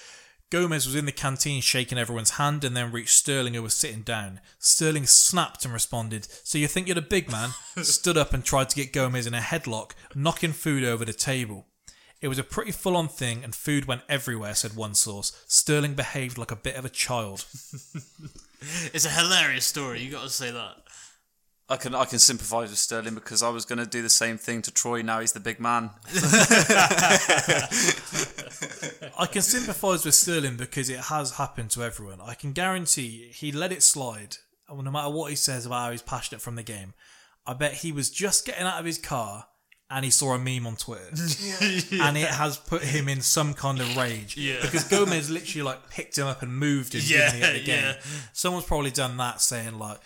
Gomez 0.52 0.86
was 0.86 0.96
in 0.96 1.06
the 1.06 1.14
canteen 1.14 1.62
shaking 1.62 1.98
everyone's 1.98 2.32
hand 2.32 2.64
and 2.64 2.76
then 2.76 2.92
reached 2.92 3.16
Sterling 3.16 3.54
who 3.54 3.64
was 3.64 3.74
sitting 3.74 4.02
down. 4.02 4.42
Sterling 4.60 5.06
snapped 5.06 5.64
and 5.64 5.74
responded, 5.74 6.28
So 6.44 6.58
you 6.58 6.68
think 6.68 6.88
you're 6.88 6.96
the 6.96 7.02
big 7.02 7.32
man? 7.32 7.52
Stood 7.82 8.18
up 8.18 8.34
and 8.34 8.44
tried 8.44 8.70
to 8.70 8.76
get 8.76 8.92
Gomez 8.92 9.26
in 9.26 9.34
a 9.34 9.39
headlock, 9.39 9.92
knocking 10.14 10.52
food 10.52 10.84
over 10.84 11.06
the 11.06 11.14
table. 11.14 11.68
It 12.22 12.28
was 12.28 12.38
a 12.38 12.44
pretty 12.44 12.72
full 12.72 12.98
on 12.98 13.08
thing 13.08 13.44
and 13.44 13.56
food 13.56 13.86
went 13.86 14.04
everywhere, 14.10 14.54
said 14.54 14.76
one 14.76 14.94
source. 14.94 15.32
Sterling 15.48 15.96
behaved 15.96 16.38
like 16.38 16.52
a 16.52 16.56
bit 16.56 16.76
of 16.76 16.86
a 16.86 16.89
child. 16.89 17.46
It's 18.93 19.05
a 19.05 19.09
hilarious 19.09 19.66
story. 19.66 20.01
You 20.01 20.12
got 20.12 20.24
to 20.24 20.30
say 20.30 20.51
that. 20.51 20.76
I 21.70 21.78
can 21.78 21.95
I 21.95 22.03
can 22.03 22.20
sympathise 22.20 22.70
with 22.70 22.80
Sterling 22.80 23.16
because 23.16 23.41
I 23.41 23.49
was 23.49 23.64
going 23.64 23.80
to 23.80 23.86
do 23.86 24.01
the 24.01 24.09
same 24.09 24.38
thing 24.38 24.62
to 24.64 24.72
Troy. 24.72 25.01
Now 25.01 25.22
he's 25.22 25.32
the 25.32 25.39
big 25.39 25.59
man. 25.59 25.91
I 29.18 29.26
can 29.26 29.41
sympathise 29.41 30.03
with 30.03 30.14
Sterling 30.14 30.57
because 30.57 30.89
it 30.89 30.99
has 30.99 31.38
happened 31.38 31.70
to 31.72 31.84
everyone. 31.84 32.20
I 32.22 32.34
can 32.34 32.51
guarantee 32.51 33.32
he 33.34 33.53
let 33.53 33.72
it 33.72 33.84
slide. 33.84 34.38
And 34.68 34.84
no 34.84 34.91
matter 34.91 35.09
what 35.09 35.30
he 35.30 35.38
says 35.38 35.66
about 35.66 35.86
how 35.86 35.91
he's 35.91 36.01
passionate 36.01 36.41
from 36.41 36.55
the 36.55 36.64
game, 36.64 36.93
I 37.47 37.53
bet 37.53 37.76
he 37.76 37.93
was 37.93 38.09
just 38.09 38.45
getting 38.45 38.66
out 38.66 38.80
of 38.80 38.86
his 38.86 38.97
car 38.97 39.47
and 39.92 40.06
he 40.06 40.12
saw 40.12 40.34
a 40.34 40.39
meme 40.39 40.66
on 40.66 40.76
Twitter. 40.78 41.10
And 42.02 42.18
it 42.18 42.28
has 42.30 42.58
put 42.58 42.82
him 42.82 43.08
in 43.10 43.22
some 43.22 43.54
kind 43.54 43.80
of 43.80 43.98
rage. 43.98 44.38
Yeah. 44.38 44.56
Because 44.62 44.86
Gomez 44.86 45.30
literally 45.30 45.64
like 45.64 45.89
picked 45.89 46.18
him 46.18 46.28
up 46.28 46.42
and 46.42 46.56
moved 46.56 46.94
him 46.96 47.02
Yeah, 47.04 47.32
didn't 47.32 47.38
he, 47.38 47.44
at 47.44 47.54
the 47.54 47.64
game. 47.64 47.84
yeah. 47.84 48.02
Someone's 48.34 48.66
probably 48.66 48.92
done 48.92 49.18
that 49.18 49.42
saying 49.42 49.78
like 49.78 50.00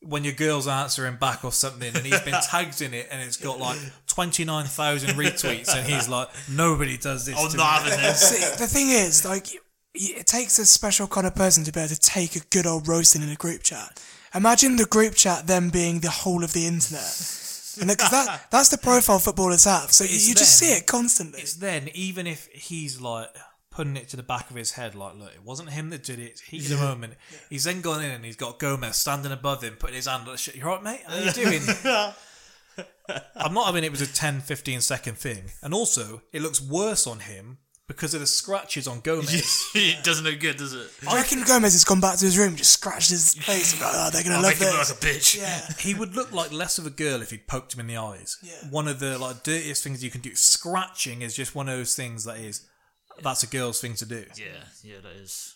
when 0.00 0.22
your 0.24 0.34
girl's 0.34 0.66
answering 0.68 1.16
back 1.16 1.44
or 1.44 1.52
something 1.52 1.94
and 1.96 2.04
he's 2.04 2.20
been 2.20 2.34
tagged 2.50 2.82
in 2.82 2.92
it 2.92 3.08
and 3.10 3.22
it's 3.22 3.38
got 3.38 3.58
like 3.58 3.78
29,000 4.08 5.10
retweets 5.10 5.74
and 5.74 5.86
he's 5.86 6.08
like 6.08 6.28
nobody 6.50 6.98
does 6.98 7.24
this 7.26 7.38
I'm 7.38 7.50
to 7.50 7.56
not 7.56 7.84
me. 7.84 7.90
See, 8.12 8.40
the 8.58 8.66
thing 8.66 8.90
is, 8.90 9.24
like, 9.24 9.46
it 9.94 10.26
takes 10.26 10.58
a 10.58 10.66
special 10.66 11.06
kind 11.06 11.26
of 11.26 11.34
person 11.34 11.62
to 11.64 11.72
be 11.72 11.80
able 11.80 11.88
to 11.88 11.98
take 12.00 12.36
a 12.36 12.40
good 12.50 12.66
old 12.66 12.86
roasting 12.88 13.22
in 13.22 13.28
a 13.30 13.36
group 13.36 13.62
chat. 13.62 14.02
Imagine 14.34 14.76
the 14.76 14.84
group 14.86 15.14
chat 15.14 15.46
then 15.46 15.70
being 15.70 16.00
the 16.00 16.10
whole 16.10 16.42
of 16.42 16.52
the 16.52 16.66
internet. 16.66 17.40
And 17.80 17.88
because 17.88 18.10
that, 18.10 18.50
that's 18.50 18.68
the 18.68 18.78
profile 18.78 19.18
footballers 19.18 19.64
have. 19.64 19.92
So 19.92 20.04
you, 20.04 20.10
you 20.10 20.34
just 20.34 20.60
them. 20.60 20.68
see 20.68 20.74
it 20.76 20.86
constantly. 20.86 21.40
It's 21.40 21.54
then, 21.54 21.88
even 21.94 22.26
if 22.26 22.46
he's 22.52 23.00
like 23.00 23.28
putting 23.70 23.96
it 23.96 24.08
to 24.10 24.16
the 24.16 24.22
back 24.22 24.50
of 24.50 24.56
his 24.56 24.72
head, 24.72 24.94
like, 24.94 25.16
look, 25.16 25.32
it 25.34 25.42
wasn't 25.42 25.70
him 25.70 25.90
that 25.90 26.04
did 26.04 26.18
it, 26.18 26.40
he's 26.46 26.68
the 26.68 26.76
moment. 26.76 27.14
He's 27.50 27.64
then 27.64 27.80
gone 27.80 28.02
in 28.04 28.10
and 28.10 28.24
he's 28.24 28.36
got 28.36 28.58
Gomez 28.58 28.96
standing 28.96 29.32
above 29.32 29.62
him, 29.62 29.74
putting 29.76 29.96
his 29.96 30.06
hand 30.06 30.26
on 30.26 30.32
the 30.32 30.38
shit. 30.38 30.54
You 30.54 30.64
right, 30.64 30.82
mate? 30.82 31.00
How 31.06 31.16
are 31.16 31.20
you 31.20 31.30
doing? 31.32 31.62
I'm 33.36 33.54
not 33.54 33.66
having 33.66 33.84
it 33.84 33.90
was 33.90 34.00
a 34.00 34.06
10, 34.06 34.40
15 34.40 34.80
second 34.80 35.18
thing. 35.18 35.44
And 35.62 35.74
also, 35.74 36.22
it 36.32 36.42
looks 36.42 36.60
worse 36.60 37.06
on 37.06 37.20
him 37.20 37.58
because 37.86 38.14
of 38.14 38.20
the 38.20 38.26
scratches 38.26 38.88
on 38.88 39.00
Gomez. 39.00 39.70
it 39.74 40.02
doesn't 40.04 40.24
look 40.24 40.40
good, 40.40 40.56
does 40.56 40.72
it? 40.72 40.90
I 41.06 41.16
reckon 41.16 41.42
Gomez 41.42 41.74
has 41.74 41.84
gone 41.84 42.00
back 42.00 42.16
to 42.18 42.24
his 42.24 42.38
room, 42.38 42.56
just 42.56 42.72
scratched 42.72 43.10
his 43.10 43.34
face, 43.34 43.72
and 43.72 43.80
go, 43.80 43.90
oh, 43.92 44.10
they're 44.10 44.22
gonna 44.22 44.36
I'll 44.36 44.42
love 44.42 44.52
make 44.52 44.60
him 44.60 44.68
look 44.76 44.86
this. 44.86 44.90
like 44.90 45.02
a 45.02 45.06
bitch. 45.18 45.38
Yeah. 45.38 45.60
he 45.78 45.94
would 45.94 46.16
look 46.16 46.32
like 46.32 46.52
less 46.52 46.78
of 46.78 46.86
a 46.86 46.90
girl 46.90 47.20
if 47.20 47.30
he'd 47.30 47.46
poked 47.46 47.74
him 47.74 47.80
in 47.80 47.86
the 47.86 47.96
eyes. 47.96 48.38
One 48.70 48.88
of 48.88 49.00
the 49.00 49.18
like 49.18 49.42
dirtiest 49.42 49.84
things 49.84 50.02
you 50.02 50.10
can 50.10 50.22
do. 50.22 50.34
Scratching 50.34 51.22
is 51.22 51.36
just 51.36 51.54
one 51.54 51.68
of 51.68 51.76
those 51.76 51.94
things 51.94 52.24
that 52.24 52.38
is 52.38 52.66
that's 53.22 53.42
a 53.42 53.46
girl's 53.46 53.80
thing 53.80 53.94
to 53.94 54.06
do. 54.06 54.24
Yeah, 54.36 54.64
yeah, 54.82 54.96
that 55.02 55.12
is. 55.22 55.54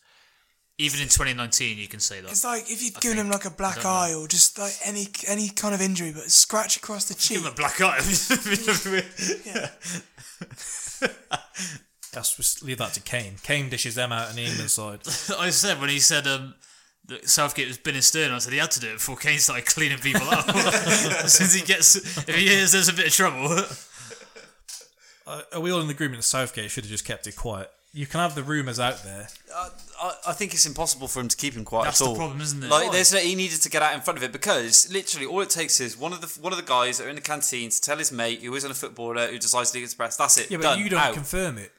Even 0.81 1.01
in 1.01 1.09
2019, 1.09 1.77
you 1.77 1.89
can 1.89 1.99
say 1.99 2.21
that. 2.21 2.31
It's 2.31 2.45
like 2.45 2.71
if 2.71 2.81
you'd 2.83 2.95
given 3.01 3.17
think- 3.17 3.27
him 3.27 3.33
like 3.33 3.45
a 3.47 3.51
black 3.51 3.77
don't 3.77 3.85
know. 3.85 3.91
eye 3.91 4.15
or 4.15 4.29
just 4.29 4.59
like 4.61 4.75
any 4.85 5.09
any 5.27 5.49
kind 5.49 5.75
of 5.75 5.81
injury, 5.81 6.13
but 6.13 6.27
a 6.27 6.31
scratch 6.31 6.77
across 6.77 7.09
the 7.09 7.15
cheek. 7.15 7.39
Give 7.39 7.47
him 7.47 7.53
a 7.53 7.57
black 7.57 7.81
eye. 7.81 7.99
That's 12.13 12.37
just 12.37 12.63
leave 12.65 12.79
that 12.79 12.93
to 12.95 13.01
Kane. 13.01 13.35
Kane 13.43 13.69
dishes 13.69 13.95
them 13.95 14.13
out 14.13 14.31
on 14.31 14.37
the 14.37 14.45
England 14.45 14.71
side. 14.71 15.01
I 15.39 15.51
said 15.51 15.81
when 15.81 15.91
he 15.91 15.99
said 16.01 16.27
um, 16.27 16.55
that 17.07 17.29
Southgate 17.29 17.69
was 17.69 17.79
Ben 17.79 17.95
and 17.95 18.05
Stern, 18.05 18.33
I 18.33 18.39
said 18.39 18.53
he 18.53 18.59
had 18.59 18.71
to 18.73 18.81
do 18.81 18.89
it 18.91 18.95
before 18.95 19.17
Kane 19.17 19.39
started 19.39 19.67
cleaning 19.67 19.99
people 19.99 20.29
up. 20.29 20.49
Since 21.29 21.55
he 21.55 21.65
gets, 21.65 21.97
if 21.97 22.35
he 22.35 22.49
hears 22.49 22.73
there's 22.73 22.89
a 22.89 22.93
bit 22.95 23.07
of 23.07 23.13
trouble, 23.13 23.49
Uh, 25.27 25.43
are 25.53 25.61
we 25.61 25.71
all 25.71 25.81
in 25.83 25.91
agreement 25.91 26.19
that 26.19 26.23
Southgate 26.27 26.71
should 26.71 26.85
have 26.85 26.91
just 26.91 27.05
kept 27.05 27.27
it 27.27 27.37
quiet? 27.37 27.71
You 27.93 28.07
can 28.07 28.21
have 28.21 28.35
the 28.35 28.43
rumours 28.43 28.81
out 28.81 29.03
there. 29.03 29.29
I, 30.01 30.15
I 30.29 30.33
think 30.33 30.55
it's 30.55 30.65
impossible 30.65 31.07
for 31.07 31.21
him 31.21 31.29
to 31.29 31.37
keep 31.37 31.53
him 31.53 31.67
quiet 31.67 31.85
That's 31.85 32.01
at 32.01 32.05
the 32.05 32.11
all. 32.13 32.17
problem, 32.17 32.41
isn't 32.41 32.63
it? 32.65 32.71
Like, 32.71 32.93
there's 32.93 33.13
no, 33.13 33.19
he 33.19 33.35
needed 33.35 33.61
to 33.61 33.69
get 33.69 33.83
out 33.83 33.95
in 33.95 34.01
front 34.01 34.17
of 34.17 34.23
it 34.23 34.33
because 34.33 34.91
literally 34.91 35.27
all 35.27 35.41
it 35.43 35.51
takes 35.51 35.81
is 35.81 35.99
one 35.99 36.15
of 36.15 36.23
the 36.23 36.41
one 36.41 36.53
of 36.55 36.59
the 36.59 36.65
guys 36.65 36.97
that 36.97 37.07
are 37.07 37.11
in 37.11 37.17
the 37.17 37.21
canteen 37.21 37.69
to 37.69 37.81
tell 37.81 37.99
his 37.99 38.11
mate 38.11 38.41
who 38.43 38.55
isn't 38.55 38.71
a 38.71 38.75
footballer 38.75 39.27
who 39.27 39.39
decides 39.39 39.71
to 39.73 39.83
express. 39.83 40.17
That's 40.17 40.39
it. 40.39 40.51
Yeah, 40.51 40.57
but 40.59 40.63
done, 40.63 40.79
you 40.79 40.89
don't 40.89 41.01
out. 41.01 41.13
confirm 41.15 41.59
it. 41.59 41.73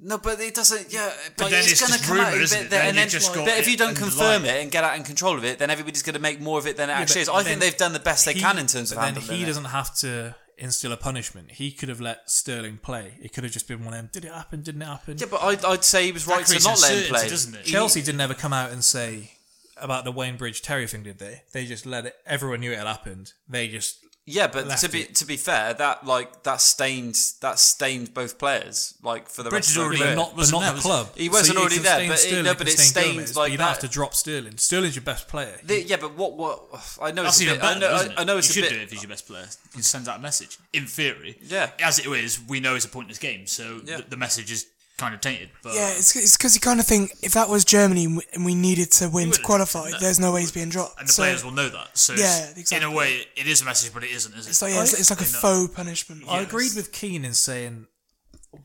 No, 0.00 0.18
but 0.18 0.40
it 0.40 0.54
doesn't. 0.54 0.92
Yeah, 0.92 1.10
but, 1.38 1.50
then 1.50 1.60
it's, 1.60 1.72
it's 1.72 1.80
going 1.88 1.98
to 1.98 2.06
come 2.06 2.18
out. 2.20 2.32
rumour, 2.32 2.42
isn't 2.42 2.58
but 2.58 2.66
it? 2.66 2.70
then- 2.70 2.84
Then 2.86 2.94
then, 2.96 3.08
just 3.08 3.34
got 3.34 3.46
but 3.46 3.58
if 3.58 3.66
you 3.68 3.76
don't 3.76 3.96
confirm 3.96 4.42
lie. 4.42 4.48
it 4.50 4.62
and 4.62 4.70
get 4.70 4.84
out 4.84 4.96
in 4.96 5.04
control 5.04 5.36
of 5.38 5.44
it, 5.44 5.58
then 5.58 5.70
everybody's 5.70 6.02
going 6.02 6.14
to 6.14 6.20
make 6.20 6.40
more 6.40 6.58
of 6.58 6.66
it 6.66 6.76
than 6.76 6.90
it 6.90 6.92
actually 6.92 7.22
is. 7.22 7.28
I 7.28 7.42
think 7.42 7.60
they've 7.60 7.76
done 7.76 7.92
the 7.94 7.98
best 8.00 8.26
they 8.26 8.34
He- 8.34 8.40
can 8.40 8.58
in 8.58 8.66
terms 8.66 8.92
of 8.92 8.98
then 8.98 9.14
he 9.16 9.42
it. 9.42 9.46
doesn't 9.46 9.64
have 9.66 9.94
to. 9.98 10.34
instill 10.58 10.90
a 10.92 10.96
punishment. 10.96 11.50
He 11.52 11.70
could 11.70 11.90
have 11.90 12.00
let 12.00 12.30
Sterling 12.30 12.78
play. 12.78 13.12
It 13.20 13.34
could 13.34 13.44
have 13.44 13.52
just 13.52 13.68
been 13.68 13.84
one 13.84 13.92
of 13.92 13.98
them. 13.98 14.10
Did 14.10 14.24
it 14.24 14.32
happen? 14.32 14.62
Didn't 14.62 14.80
it 14.80 14.86
happen? 14.86 15.18
Yeah, 15.18 15.26
but 15.30 15.42
I'd, 15.42 15.62
I'd 15.66 15.84
say 15.84 16.06
he 16.06 16.12
was 16.12 16.26
right 16.26 16.46
to 16.46 16.58
not 16.64 16.80
let 16.80 16.92
him 16.96 17.08
play. 17.10 17.28
doesn't 17.28 17.54
it? 17.54 17.64
Chelsea 17.66 18.00
didn't 18.00 18.22
ever 18.22 18.32
come 18.32 18.54
out 18.54 18.70
and 18.70 18.82
say 18.82 19.32
about 19.76 20.04
the 20.06 20.12
Wayne 20.12 20.38
Bridge 20.38 20.62
Terry 20.62 20.86
thing, 20.86 21.02
did 21.02 21.18
they? 21.18 21.42
They 21.52 21.66
just 21.66 21.84
let 21.84 22.06
it. 22.06 22.14
Everyone 22.24 22.60
knew 22.60 22.72
it 22.72 22.78
had 22.78 22.86
happened. 22.86 23.34
They 23.46 23.68
just 23.68 23.98
Yeah, 24.28 24.48
but 24.48 24.68
to 24.78 24.88
be 24.88 25.02
it. 25.02 25.14
to 25.16 25.24
be 25.24 25.36
fair, 25.36 25.72
that 25.74 26.04
like 26.04 26.42
that 26.42 26.60
stained 26.60 27.16
that 27.42 27.60
stained 27.60 28.12
both 28.12 28.38
players 28.38 28.94
like 29.00 29.28
for 29.28 29.44
the 29.44 29.50
Bridge 29.50 29.66
rest 29.68 29.76
of 29.76 29.84
already 29.84 29.98
their 29.98 30.06
career. 30.08 30.16
not, 30.16 30.30
but 30.30 30.36
wasn't 30.38 30.60
not 30.60 30.66
there, 30.66 30.74
the 30.74 30.80
club. 30.80 31.08
He 31.16 31.28
wasn't 31.28 31.46
So 31.46 31.52
you 31.54 31.60
already 31.60 31.78
there, 31.78 31.94
stain 31.94 32.08
but 32.08 32.14
it- 32.14 32.18
Sterling, 32.18 32.44
no, 32.44 32.50
you 32.50 32.56
but 32.58 32.66
it 32.68 32.70
stain 32.72 32.86
stains 32.86 33.14
Gomez, 33.14 33.36
like 33.36 33.44
but 33.46 33.52
you 33.52 33.58
don't 33.58 33.68
have 33.68 33.78
to 33.78 33.88
drop 33.88 34.14
Sterling. 34.14 34.56
Sterling's 34.58 34.96
your 34.96 35.04
best 35.04 35.28
player. 35.28 35.56
The- 35.62 35.82
yeah, 35.84 35.96
but 35.96 36.14
what 36.16 36.32
what 36.36 36.60
I 37.00 37.12
know 37.12 37.22
That's 37.22 37.40
it's 37.40 37.48
a 37.50 37.54
bit. 37.54 37.60
better. 37.60 37.76
I 37.76 37.78
know, 37.78 37.94
isn't 37.94 38.10
it? 38.10 38.18
I, 38.18 38.20
I 38.20 38.24
know 38.24 38.36
it's 38.38 38.48
you 38.48 38.62
a 38.62 38.64
should 38.64 38.70
bit. 38.70 38.74
do 38.76 38.80
it 38.80 38.82
if 38.82 38.90
he's 38.90 39.02
your 39.04 39.10
best 39.10 39.26
player. 39.28 39.46
You 39.76 39.82
send 39.82 40.08
out 40.08 40.18
a 40.18 40.22
message. 40.22 40.58
In 40.72 40.86
theory, 40.86 41.38
Yeah. 41.42 41.70
As 41.80 42.00
it 42.00 42.06
is, 42.08 42.40
we 42.48 42.58
know 42.58 42.74
it's 42.74 42.84
a 42.84 42.88
pointless 42.88 43.18
game, 43.18 43.46
so 43.46 43.80
Yeah. 43.84 43.98
the, 43.98 44.02
the 44.10 44.16
message 44.16 44.50
is 44.50 44.66
kind 44.98 45.14
of 45.14 45.20
tainted. 45.20 45.50
But 45.62 45.74
Yeah, 45.74 45.88
it's 45.90 46.16
it's 46.16 46.36
because 46.36 46.54
you 46.54 46.60
kind 46.60 46.80
of 46.80 46.86
think 46.86 47.12
if 47.22 47.32
that 47.32 47.48
was 47.48 47.64
Germany 47.64 48.04
and 48.32 48.44
we- 48.44 48.54
needed 48.54 48.90
to 48.92 49.08
win 49.10 49.30
to 49.30 49.42
qualify, 49.42 49.90
No. 49.90 49.98
there's 50.00 50.18
no 50.18 50.32
way 50.32 50.40
he's 50.40 50.52
being 50.52 50.70
dropped. 50.70 50.98
and 50.98 51.08
the 51.08 51.12
So 51.12 51.22
players 51.22 51.44
will 51.44 51.50
know 51.52 51.68
that. 51.68 51.96
So 51.98 52.14
Yeah, 52.14 52.46
exactly. 52.56 52.76
in 52.78 52.82
a 52.82 52.90
way, 52.90 53.26
it 53.36 53.46
is 53.46 53.60
a 53.60 53.64
message, 53.66 53.92
but 53.92 54.02
it 54.04 54.10
isn't. 54.10 54.34
Is 54.34 54.46
it? 54.46 54.50
It's 54.50 54.62
like 54.62 54.72
yeah, 54.72 54.82
it's, 54.82 54.94
it's 54.94 55.10
like 55.10 55.20
a 55.20 55.24
know. 55.24 55.38
faux 55.38 55.74
punishment. 55.74 56.24
I 56.28 56.40
Yes. 56.40 56.48
agreed 56.48 56.74
with 56.74 56.92
Keane 56.92 57.24
in 57.26 57.34
saying, 57.34 57.86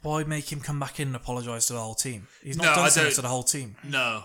why 0.03 0.23
make 0.23 0.51
him 0.51 0.61
come 0.61 0.79
back 0.79 0.99
in 1.01 1.07
and 1.09 1.15
apologise 1.17 1.65
to 1.67 1.73
the 1.73 1.79
whole 1.81 1.95
team? 1.95 2.27
He's 2.41 2.55
not 2.55 2.63
No, 2.65 2.75
done 2.75 2.85
I 2.85 2.89
something 2.89 3.13
to 3.13 3.21
the 3.21 3.27
whole 3.27 3.43
team. 3.43 3.75
No, 3.83 4.23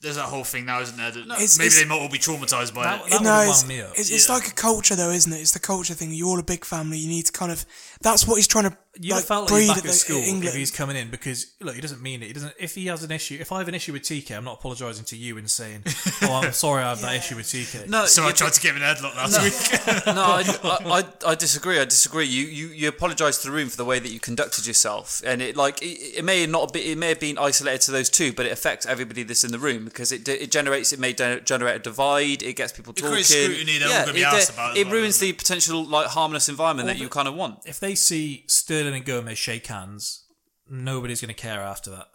there's 0.00 0.16
that 0.16 0.24
whole 0.26 0.44
thing 0.44 0.64
now, 0.64 0.80
isn't 0.80 0.96
there? 0.96 1.10
That 1.10 1.20
It's- 1.24 1.58
maybe 1.58 1.66
it's- 1.66 1.78
they 1.82 1.84
might 1.86 1.98
all 2.00 2.08
be 2.08 2.18
traumatized 2.18 2.72
by 2.72 2.84
That- 2.84 3.06
it. 3.06 3.10
that- 3.10 3.22
no, 3.22 3.34
would've 3.40 3.48
it's, 3.50 3.58
wound 3.58 3.68
me 3.68 3.80
up. 3.82 3.92
it's, 3.98 4.08
it's 4.08 4.28
Yeah. 4.28 4.34
like 4.34 4.48
a 4.48 4.52
culture 4.52 4.96
though, 4.96 5.10
isn't 5.10 5.30
it? 5.32 5.40
It's 5.40 5.50
the 5.52 5.58
culture 5.60 5.92
thing. 5.94 6.12
You're 6.14 6.28
all 6.28 6.38
a 6.38 6.42
big 6.42 6.64
family. 6.64 6.96
You 6.98 7.08
need 7.08 7.26
to 7.26 7.32
kind 7.32 7.52
of. 7.52 7.66
That's 8.00 8.26
what 8.26 8.36
he's 8.36 8.46
trying 8.46 8.64
to 8.70 8.76
You'd 9.00 9.10
like 9.12 9.20
have 9.20 9.26
felt 9.26 9.42
like 9.44 9.48
breed 9.52 9.60
he's 9.62 9.68
back 9.68 9.76
at 9.78 9.84
at 9.84 9.90
the, 9.90 9.92
school 9.92 10.16
England. 10.18 10.44
if 10.44 10.54
he's 10.54 10.70
coming 10.70 10.96
in 10.96 11.10
because 11.10 11.52
look, 11.60 11.74
he 11.74 11.80
doesn't 11.80 12.00
mean 12.02 12.22
it. 12.22 12.26
He 12.28 12.32
doesn't. 12.32 12.54
If 12.58 12.74
he 12.74 12.86
has 12.86 13.02
an 13.02 13.10
issue, 13.10 13.38
if 13.40 13.50
I 13.52 13.58
have 13.58 13.68
an 13.68 13.74
issue 13.74 13.92
with 13.92 14.02
TK, 14.02 14.36
I'm 14.36 14.44
not 14.44 14.58
apologising 14.60 15.04
to 15.06 15.16
you 15.16 15.36
and 15.38 15.50
saying, 15.50 15.82
"Oh, 16.22 16.40
I'm 16.42 16.52
sorry, 16.64 16.82
I 16.84 16.90
have 16.90 17.00
that 17.02 17.16
issue 17.16 17.36
with 17.36 17.46
TK." 17.46 17.88
No, 17.88 18.06
So 18.06 18.22
you- 18.22 18.28
I 18.28 18.32
tried 18.32 18.52
to 18.52 18.60
give 18.60 18.76
him 18.76 18.82
in 18.82 18.88
a 18.88 18.94
headlock 18.94 19.16
last 19.16 19.42
week. 19.42 20.06
no, 20.06 20.22
I, 20.22 20.44
I, 20.62 21.00
I, 21.26 21.30
I 21.30 21.34
disagree. 21.34 21.78
I 21.80 21.84
disagree. 21.84 22.26
You, 22.26 22.44
you, 22.46 22.66
you 22.68 22.88
apologise 22.88 23.38
to 23.38 23.48
the 23.48 23.52
room 23.52 23.68
for 23.68 23.76
the 23.76 23.84
way 23.84 23.98
that 23.98 24.10
you 24.10 24.20
conducted 24.20 24.66
yourself, 24.66 25.22
and 25.26 25.42
it 25.42 25.56
like 25.56 25.82
it, 25.82 26.18
it 26.18 26.24
may 26.24 26.46
not 26.46 26.72
be, 26.72 26.92
it 26.92 26.98
may 26.98 27.08
have 27.08 27.20
been 27.20 27.38
isolated 27.38 27.80
to 27.82 27.90
those 27.90 28.08
two, 28.10 28.32
but 28.32 28.46
it 28.46 28.52
affects 28.52 28.86
everybody 28.86 29.22
that's 29.22 29.44
in 29.44 29.50
the 29.52 29.58
room 29.58 29.84
because 29.84 30.12
it 30.12 30.28
it 30.28 30.50
generates, 30.52 30.92
it 30.92 31.00
may 31.00 31.12
de- 31.12 31.40
generate 31.40 31.76
a 31.76 31.78
divide. 31.80 32.42
It 32.42 32.54
gets 32.56 32.72
people 32.72 32.92
It 32.92 32.96
talking. 32.96 33.10
creates 33.12 33.28
scrutiny 33.30 33.78
they're 33.78 33.88
all 33.88 34.00
gonna 34.06 34.12
be 34.12 34.20
it, 34.20 34.24
asked 34.26 34.50
about 34.52 34.72
as 34.72 34.78
It 34.78 34.86
ruins 34.88 35.14
doesn't 35.16 35.26
the 35.26 35.32
potential 35.32 35.84
like 35.84 36.06
harmless 36.08 36.48
environment 36.48 36.86
Well, 36.86 36.94
that 36.94 37.00
you 37.02 37.08
kind 37.08 37.26
of 37.28 37.34
want. 37.34 37.60
If 37.64 37.80
they 37.80 37.94
see 37.94 38.44
Sterling 38.46 38.83
and 38.92 39.04
Gomez 39.04 39.38
shake 39.38 39.66
hands, 39.68 40.24
nobody's 40.68 41.20
going 41.20 41.34
to 41.34 41.40
care 41.40 41.60
after 41.60 41.90
that. 41.90 42.08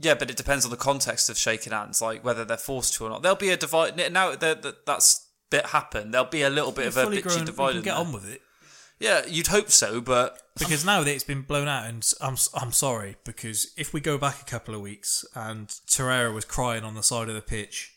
Yeah, 0.00 0.14
but 0.14 0.30
it 0.30 0.36
depends 0.36 0.64
on 0.64 0.70
the 0.70 0.76
context 0.76 1.28
of 1.30 1.38
shaking 1.38 1.72
hands, 1.72 2.00
like 2.02 2.24
whether 2.24 2.44
they're 2.44 2.56
forced 2.56 2.94
to 2.94 3.04
or 3.04 3.10
not. 3.10 3.22
There'll 3.22 3.36
be 3.36 3.50
a 3.50 3.56
divide 3.56 3.96
now 4.12 4.34
that 4.34 4.62
that- 4.62 4.86
that's 4.86 5.26
bit 5.50 5.66
happened. 5.66 6.14
There'll 6.14 6.26
be 6.28 6.42
a 6.42 6.50
little 6.50 6.70
bit 6.72 6.82
You're 6.94 7.04
of 7.04 7.12
a 7.12 7.16
bitchy 7.16 7.22
grown, 7.22 7.44
divide. 7.44 7.72
can 7.72 7.82
get 7.82 7.90
there. 7.96 8.04
on 8.06 8.12
with 8.12 8.28
it 8.30 8.40
Yeah, 9.00 9.24
you'd 9.26 9.48
hope 9.48 9.70
so, 9.70 10.00
but 10.00 10.40
because 10.58 10.84
now 10.84 11.02
that 11.02 11.10
it's 11.12 11.24
been 11.24 11.42
blown 11.42 11.66
out, 11.68 11.86
and 11.86 12.08
I'm 12.20 12.36
I'm 12.54 12.70
sorry 12.72 13.16
because 13.24 13.72
if 13.76 13.92
we 13.92 14.00
go 14.00 14.16
back 14.16 14.40
a 14.40 14.44
couple 14.44 14.74
of 14.74 14.80
weeks 14.80 15.24
and 15.34 15.66
Torreira 15.68 16.32
was 16.32 16.44
crying 16.44 16.84
on 16.84 16.94
the 16.94 17.02
side 17.02 17.28
of 17.28 17.34
the 17.34 17.40
pitch, 17.42 17.92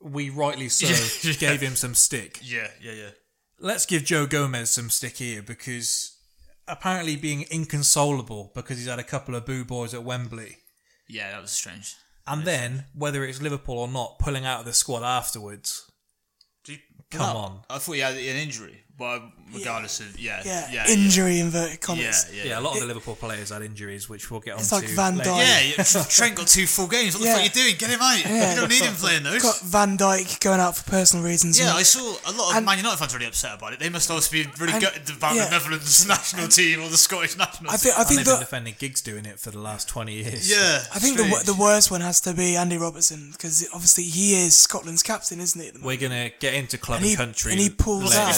we 0.00 0.28
rightly 0.28 0.68
so 0.68 0.86
Yeah, 0.88 1.30
yeah. 1.32 1.38
gave 1.38 1.60
him 1.60 1.76
some 1.76 1.94
stick. 1.94 2.40
yeah, 2.42 2.68
yeah, 2.80 2.92
yeah. 2.92 3.10
let's 3.60 3.86
give 3.86 4.04
Joe 4.04 4.26
Gomez 4.26 4.70
some 4.70 4.90
stick 4.90 5.18
here 5.18 5.42
because 5.42 6.15
apparently 6.68 7.16
being 7.16 7.44
inconsolable 7.50 8.52
because 8.54 8.78
he's 8.78 8.86
had 8.88 8.98
a 8.98 9.04
couple 9.04 9.34
of 9.34 9.46
boo 9.46 9.64
boys 9.64 9.94
at 9.94 10.02
Wembley. 10.04 10.58
Yeah, 11.08 11.30
that 11.30 11.42
was 11.42 11.52
strange. 11.52 11.94
And 12.26 12.44
then, 12.44 12.86
whether 12.94 13.24
it's 13.24 13.40
Liverpool 13.40 13.78
or 13.78 13.88
not, 13.88 14.18
pulling 14.18 14.44
out 14.44 14.60
of 14.60 14.66
the 14.66 14.72
squad 14.72 15.04
afterwards. 15.04 15.90
Come 17.08 17.20
No, 17.20 17.36
on. 17.36 17.60
I 17.70 17.78
thought 17.78 17.92
he 17.92 18.00
had 18.00 18.14
an 18.14 18.18
injury, 18.18 18.82
but 18.98 19.22
regardless 19.54 20.00
of 20.00 20.18
yeah, 20.18 20.42
yeah, 20.44 20.68
yeah, 20.72 20.88
injury 20.88 21.38
inverted 21.40 21.70
yeah, 21.72 21.76
commas. 21.76 22.30
yeah, 22.32 22.44
Yeah, 22.44 22.58
a 22.58 22.60
lot 22.60 22.74
of 22.74 22.80
the 22.80 22.86
Liverpool 22.86 23.14
players 23.16 23.50
had 23.50 23.62
injuries, 23.62 24.08
which 24.08 24.30
we'll 24.30 24.40
get 24.40 24.54
on 24.54 24.60
It's 24.60 24.68
to. 24.70 24.76
like 24.76 24.88
Van 24.88 25.16
later. 25.18 25.30
Dijk. 25.30 25.36
Yeah, 25.38 25.84
yeah, 26.00 26.04
Trent 26.08 26.34
got 26.36 26.46
two 26.48 26.66
full 26.66 26.88
games. 26.88 27.14
What 27.14 27.22
the 27.24 27.30
fuck 27.30 27.40
are 27.40 27.44
you 27.44 27.50
doing? 27.50 27.74
Get 27.78 27.90
him 27.90 28.00
out. 28.00 28.24
Yeah. 28.24 28.50
You 28.54 28.60
don't 28.60 28.68
need 28.70 28.82
him 28.82 28.94
playing 28.94 29.22
those. 29.22 29.42
Got 29.42 29.60
Van 29.60 29.96
Dijk 29.98 30.40
going 30.40 30.60
out 30.60 30.76
for 30.76 30.90
personal 30.90 31.24
reasons. 31.24 31.58
yeah, 31.58 31.74
I 31.74 31.82
saw 31.82 32.00
a 32.26 32.32
lot 32.32 32.50
of 32.50 32.56
And- 32.56 32.66
Man 32.66 32.78
United 32.78 32.96
fans 32.98 33.14
really 33.14 33.26
upset 33.26 33.54
about 33.54 33.72
it. 33.72 33.78
They 33.80 33.88
must 33.88 34.10
also 34.10 34.30
be 34.32 34.46
really 34.58 34.72
And- 34.74 34.82
gutted 34.82 35.08
about 35.10 35.34
yeah. 35.36 35.44
the 35.46 35.50
Netherlands 35.52 36.06
national 36.08 36.48
team 36.48 36.82
or 36.82 36.88
the 36.88 36.96
Scottish 36.96 37.36
national 37.36 37.70
I 37.70 37.74
team. 37.76 37.78
think 37.78 37.94
I 37.96 38.00
And 38.00 38.08
think 38.08 38.18
they've 38.18 38.26
been 38.26 38.34
the 38.34 38.40
defending 38.40 38.74
gigs 38.78 39.00
doing 39.00 39.26
it 39.26 39.38
for 39.40 39.50
the 39.50 39.58
last 39.60 39.88
20 39.88 40.12
years. 40.12 40.50
Yeah, 40.50 40.82
I 40.94 40.98
think 40.98 41.16
the, 41.16 41.24
strange. 41.24 41.44
the 41.44 41.54
worst 41.54 41.90
one 41.90 42.00
has 42.00 42.20
to 42.22 42.34
be 42.34 42.56
Andy 42.56 42.76
Robertson 42.78 43.30
because 43.32 43.66
obviously 43.72 44.04
he 44.04 44.34
is 44.44 44.56
Scotland's 44.56 45.02
captain, 45.02 45.40
isn't 45.40 45.60
he? 45.60 45.68
At 45.68 45.74
the? 45.74 45.80
We're 45.80 45.96
going 45.96 46.12
to 46.12 46.32
get 46.40 46.54
into 46.54 46.78
club 46.78 46.96
And 46.96 47.04
and, 47.04 47.10
he- 47.10 47.16
country. 47.16 47.52
and 47.52 47.60
he 47.60 47.70
pulls 47.70 48.14
out. 48.14 48.34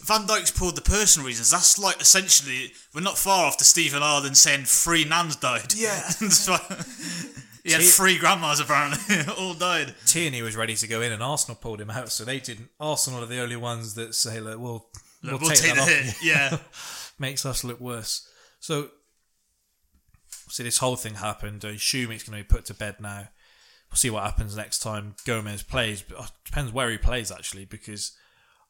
It's 0.00 0.08
fair, 0.08 0.18
like, 0.18 0.26
Van 0.26 0.36
Dijk's 0.36 0.50
pulled 0.50 0.76
the 0.76 0.82
personal 0.82 1.26
reasons. 1.26 1.50
That's 1.50 1.78
like 1.78 2.00
essentially 2.00 2.72
we're 2.94 3.00
not 3.02 3.18
far 3.18 3.46
off 3.46 3.56
to 3.58 3.64
Stephen 3.64 4.02
Ireland 4.02 4.36
saying 4.36 4.64
three 4.64 5.04
nans 5.04 5.36
died. 5.36 5.74
Yeah. 5.74 6.10
He 7.62 7.72
had 7.72 7.82
three 7.82 8.18
grandmas 8.18 8.60
apparently, 8.60 9.16
all 9.38 9.54
died. 9.54 9.94
Tierney 10.06 10.42
was 10.42 10.56
ready 10.56 10.74
to 10.76 10.86
go 10.86 11.02
in, 11.02 11.12
and 11.12 11.22
Arsenal 11.22 11.56
pulled 11.56 11.80
him 11.80 11.90
out, 11.90 12.10
so 12.10 12.24
they 12.24 12.40
didn't. 12.40 12.70
Arsenal 12.78 13.22
are 13.22 13.26
the 13.26 13.40
only 13.40 13.56
ones 13.56 13.94
that 13.94 14.14
say, 14.14 14.40
"Look, 14.40 14.58
we'll 14.58 14.86
we'll, 15.22 15.32
Look, 15.32 15.40
we'll 15.42 15.50
take, 15.50 15.60
take 15.60 15.74
that 15.74 15.76
the 15.76 15.82
off 15.82 15.88
hit. 15.88 16.16
Yeah. 16.22 16.58
makes 17.18 17.44
us 17.44 17.62
look 17.62 17.80
worse." 17.80 18.26
So, 18.60 18.88
see, 20.48 20.62
this 20.62 20.78
whole 20.78 20.96
thing 20.96 21.14
happened. 21.14 21.64
I 21.64 21.70
assume 21.70 22.12
it's 22.12 22.24
going 22.24 22.38
to 22.38 22.44
be 22.44 22.48
put 22.48 22.64
to 22.66 22.74
bed 22.74 22.96
now. 23.00 23.28
We'll 23.90 23.96
see 23.96 24.10
what 24.10 24.22
happens 24.22 24.56
next 24.56 24.78
time 24.78 25.16
Gomez 25.26 25.62
plays. 25.62 26.02
But 26.02 26.18
it 26.20 26.30
depends 26.44 26.72
where 26.72 26.90
he 26.90 26.98
plays 26.98 27.30
actually, 27.30 27.66
because 27.66 28.16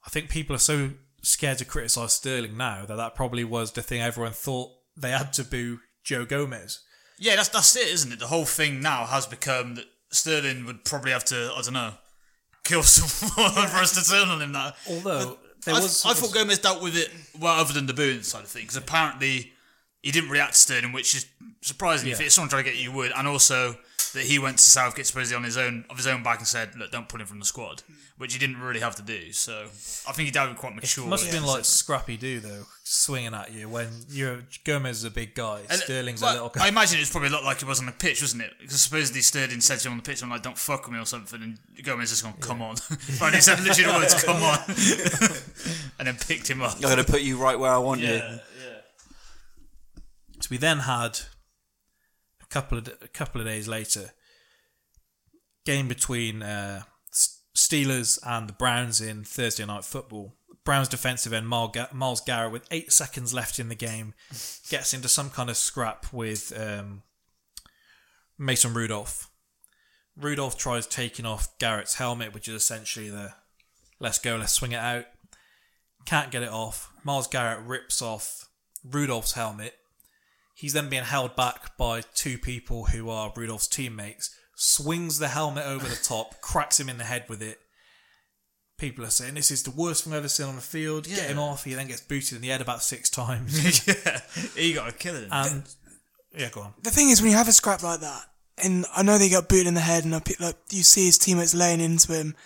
I 0.04 0.10
think 0.10 0.30
people 0.30 0.56
are 0.56 0.60
so 0.60 0.90
scared 1.22 1.58
to 1.58 1.64
criticise 1.64 2.14
Sterling 2.14 2.56
now 2.56 2.84
that 2.86 2.96
that 2.96 3.14
probably 3.14 3.44
was 3.44 3.72
the 3.72 3.82
thing 3.82 4.00
everyone 4.00 4.32
thought 4.32 4.70
they 4.96 5.10
had 5.10 5.32
to 5.34 5.44
boo 5.44 5.80
Joe 6.04 6.24
Gomez. 6.24 6.80
Yeah, 7.18 7.36
that's 7.36 7.48
that's 7.48 7.76
it, 7.76 7.88
isn't 7.88 8.12
it? 8.12 8.18
The 8.18 8.28
whole 8.28 8.46
thing 8.46 8.80
now 8.80 9.04
has 9.06 9.26
become 9.26 9.74
that 9.74 9.84
Sterling 10.10 10.64
would 10.66 10.84
probably 10.84 11.12
have 11.12 11.24
to, 11.26 11.52
I 11.54 11.60
don't 11.62 11.74
know, 11.74 11.92
kill 12.64 12.82
someone 12.84 13.68
for 13.68 13.76
us 13.76 14.02
to 14.02 14.10
turn 14.10 14.28
on 14.28 14.40
him 14.40 14.52
now. 14.52 14.72
Although 14.88 15.38
there 15.64 15.74
I, 15.74 15.80
was, 15.80 16.04
I 16.06 16.14
thought 16.14 16.32
Gomez 16.32 16.58
dealt 16.58 16.82
with 16.82 16.96
it 16.96 17.10
well, 17.38 17.60
other 17.60 17.72
than 17.72 17.86
the 17.86 17.94
booing 17.94 18.22
side 18.22 18.44
of 18.44 18.48
things. 18.48 18.74
Because 18.74 18.76
apparently 18.76 19.52
he 20.02 20.10
didn't 20.10 20.30
react 20.30 20.52
to 20.52 20.58
Sterling, 20.58 20.92
which 20.92 21.14
is 21.14 21.26
surprising. 21.60 22.10
If 22.10 22.20
it's 22.20 22.34
someone 22.34 22.48
trying 22.48 22.64
to 22.64 22.70
get 22.70 22.78
you, 22.78 22.90
you 22.90 22.92
would. 22.96 23.12
And 23.16 23.26
also 23.28 23.76
that 24.14 24.24
he 24.24 24.38
went 24.38 24.58
to 24.58 24.64
Southgate 24.64 25.06
supposedly 25.06 25.36
on 25.36 25.44
his 25.44 25.56
own 25.56 25.84
of 25.90 25.96
his 25.96 26.06
own 26.06 26.22
back 26.22 26.38
and 26.38 26.46
said, 26.48 26.74
"Look, 26.76 26.90
don't 26.90 27.08
pull 27.08 27.20
him 27.20 27.26
from 27.26 27.38
the 27.38 27.44
squad," 27.44 27.82
which 28.18 28.32
he 28.32 28.38
didn't 28.38 28.58
really 28.60 28.80
have 28.80 28.96
to 28.96 29.02
do. 29.02 29.32
So 29.32 29.66
I 30.08 30.12
think 30.12 30.26
he 30.26 30.30
dealt 30.30 30.48
with 30.50 30.58
quite 30.58 30.74
mature. 30.74 31.04
It 31.04 31.08
must 31.08 31.24
have 31.24 31.32
been 31.34 31.46
like 31.46 31.64
Scrappy 31.64 32.16
Doo 32.16 32.40
though, 32.40 32.64
swinging 32.82 33.34
at 33.34 33.52
you 33.52 33.68
when 33.68 33.88
you're 34.08 34.40
Gomez 34.64 34.98
is 34.98 35.04
a 35.04 35.10
big 35.10 35.34
guy, 35.34 35.60
And, 35.70 35.80
Sterling's 35.80 36.22
well, 36.22 36.32
a 36.32 36.34
little 36.34 36.48
guy. 36.48 36.64
I 36.64 36.68
imagine 36.68 36.98
it's 36.98 37.10
probably 37.10 37.28
a 37.28 37.32
lot 37.32 37.44
like 37.44 37.62
it 37.62 37.68
was 37.68 37.78
on 37.78 37.86
the 37.86 37.92
pitch, 37.92 38.20
wasn't 38.20 38.42
it? 38.42 38.54
Because 38.60 38.80
supposedly 38.80 39.20
Sterling 39.20 39.60
said 39.60 39.78
to 39.80 39.88
him 39.88 39.92
on 39.92 39.98
the 39.98 40.02
pitch, 40.02 40.22
"I'm 40.24 40.30
like, 40.30 40.42
don't 40.42 40.58
fuck 40.58 40.86
with 40.86 40.92
me" 40.94 40.98
or 41.00 41.06
something, 41.06 41.40
and 41.42 41.58
Gomez 41.84 42.10
just 42.10 42.24
gone, 42.24 42.34
"Come 42.40 42.62
on," 42.62 42.76
but 43.20 43.32
he 43.34 43.40
said 43.40 43.60
literally 43.62 43.92
the 43.92 43.98
words, 43.98 44.24
"Come 44.24 44.42
on," 44.42 44.58
and 46.00 46.08
then 46.08 46.16
picked 46.16 46.50
him 46.50 46.62
up. 46.62 46.74
I'm 46.76 46.80
going 46.80 46.96
to 46.96 47.04
put 47.04 47.20
you 47.20 47.36
right 47.36 47.58
where 47.58 47.70
I 47.72 47.78
want 47.78 48.00
you. 48.00 48.20
So 50.40 50.48
we 50.50 50.56
then 50.56 50.80
had 50.80 51.20
a 52.42 52.46
couple 52.46 52.78
of 52.78 52.88
a 53.02 53.08
couple 53.08 53.40
of 53.40 53.46
days 53.46 53.68
later, 53.68 54.12
game 55.64 55.88
between 55.88 56.42
uh, 56.42 56.82
Steelers 57.56 58.18
and 58.26 58.48
the 58.48 58.54
Browns 58.54 59.00
in 59.00 59.24
Thursday 59.24 59.64
night 59.64 59.84
football. 59.84 60.34
Browns 60.64 60.88
defensive 60.88 61.32
end 61.32 61.48
Myles 61.48 61.76
Myles 61.92 62.20
Garrett 62.20 62.52
with 62.52 62.66
eight 62.70 62.92
seconds 62.92 63.34
left 63.34 63.58
in 63.58 63.68
the 63.68 63.74
game 63.74 64.14
gets 64.68 64.94
into 64.94 65.08
some 65.08 65.30
kind 65.30 65.50
of 65.50 65.56
scrap 65.56 66.12
with 66.12 66.52
um, 66.58 67.02
Mason 68.38 68.74
Rudolph. 68.74 69.30
Rudolph 70.16 70.58
tries 70.58 70.86
taking 70.86 71.24
off 71.24 71.56
Garrett's 71.58 71.94
helmet, 71.94 72.34
which 72.34 72.48
is 72.48 72.54
essentially 72.54 73.08
the 73.08 73.34
let's 73.98 74.18
go, 74.18 74.36
let's 74.36 74.52
swing 74.52 74.72
it 74.72 74.76
out. 74.76 75.06
Can't 76.06 76.30
get 76.30 76.42
it 76.42 76.50
off. 76.50 76.90
Myles 77.04 77.26
Garrett 77.26 77.64
rips 77.66 78.00
off 78.00 78.48
Rudolph's 78.84 79.32
helmet. 79.32 79.74
He's 80.60 80.74
then 80.74 80.90
being 80.90 81.04
held 81.04 81.36
back 81.36 81.78
by 81.78 82.02
two 82.14 82.36
people 82.36 82.84
who 82.84 83.08
are 83.08 83.32
Rudolph's 83.34 83.66
teammates. 83.66 84.28
Swings 84.54 85.18
the 85.18 85.28
helmet 85.28 85.64
over 85.64 85.88
the 85.88 85.96
top, 85.96 86.38
cracks 86.42 86.78
him 86.78 86.90
in 86.90 86.98
the 86.98 87.04
head 87.04 87.24
with 87.30 87.40
it. 87.40 87.60
People 88.76 89.06
are 89.06 89.10
saying 89.10 89.32
this 89.34 89.50
is 89.50 89.62
the 89.62 89.70
worst 89.70 90.04
thing 90.04 90.12
I've 90.12 90.18
ever 90.18 90.28
seen 90.28 90.48
on 90.48 90.56
the 90.56 90.60
field. 90.60 91.06
Get 91.06 91.30
him 91.30 91.38
off. 91.38 91.64
He 91.64 91.72
then 91.72 91.86
gets 91.86 92.02
booted 92.02 92.36
in 92.36 92.42
the 92.42 92.48
head 92.48 92.60
about 92.60 92.82
six 92.82 93.08
times. 93.08 93.86
yeah, 93.88 94.20
he 94.54 94.74
got 94.74 94.90
a 94.90 94.92
killing. 94.92 95.28
and 95.32 95.62
yeah, 96.36 96.50
go 96.52 96.60
on. 96.60 96.74
the 96.82 96.90
thing 96.90 97.08
is, 97.08 97.22
when 97.22 97.30
you 97.30 97.38
have 97.38 97.48
a 97.48 97.52
scrap 97.52 97.82
like 97.82 98.00
that, 98.00 98.22
and 98.62 98.84
I 98.94 99.02
know 99.02 99.16
they 99.16 99.30
got 99.30 99.48
booted 99.48 99.66
in 99.66 99.72
the 99.74 99.80
head, 99.80 100.04
and 100.04 100.14
I 100.14 100.20
pick- 100.20 100.40
like 100.40 100.56
you 100.68 100.82
see 100.82 101.06
his 101.06 101.16
teammates 101.16 101.54
laying 101.54 101.80
into 101.80 102.12
him. 102.12 102.36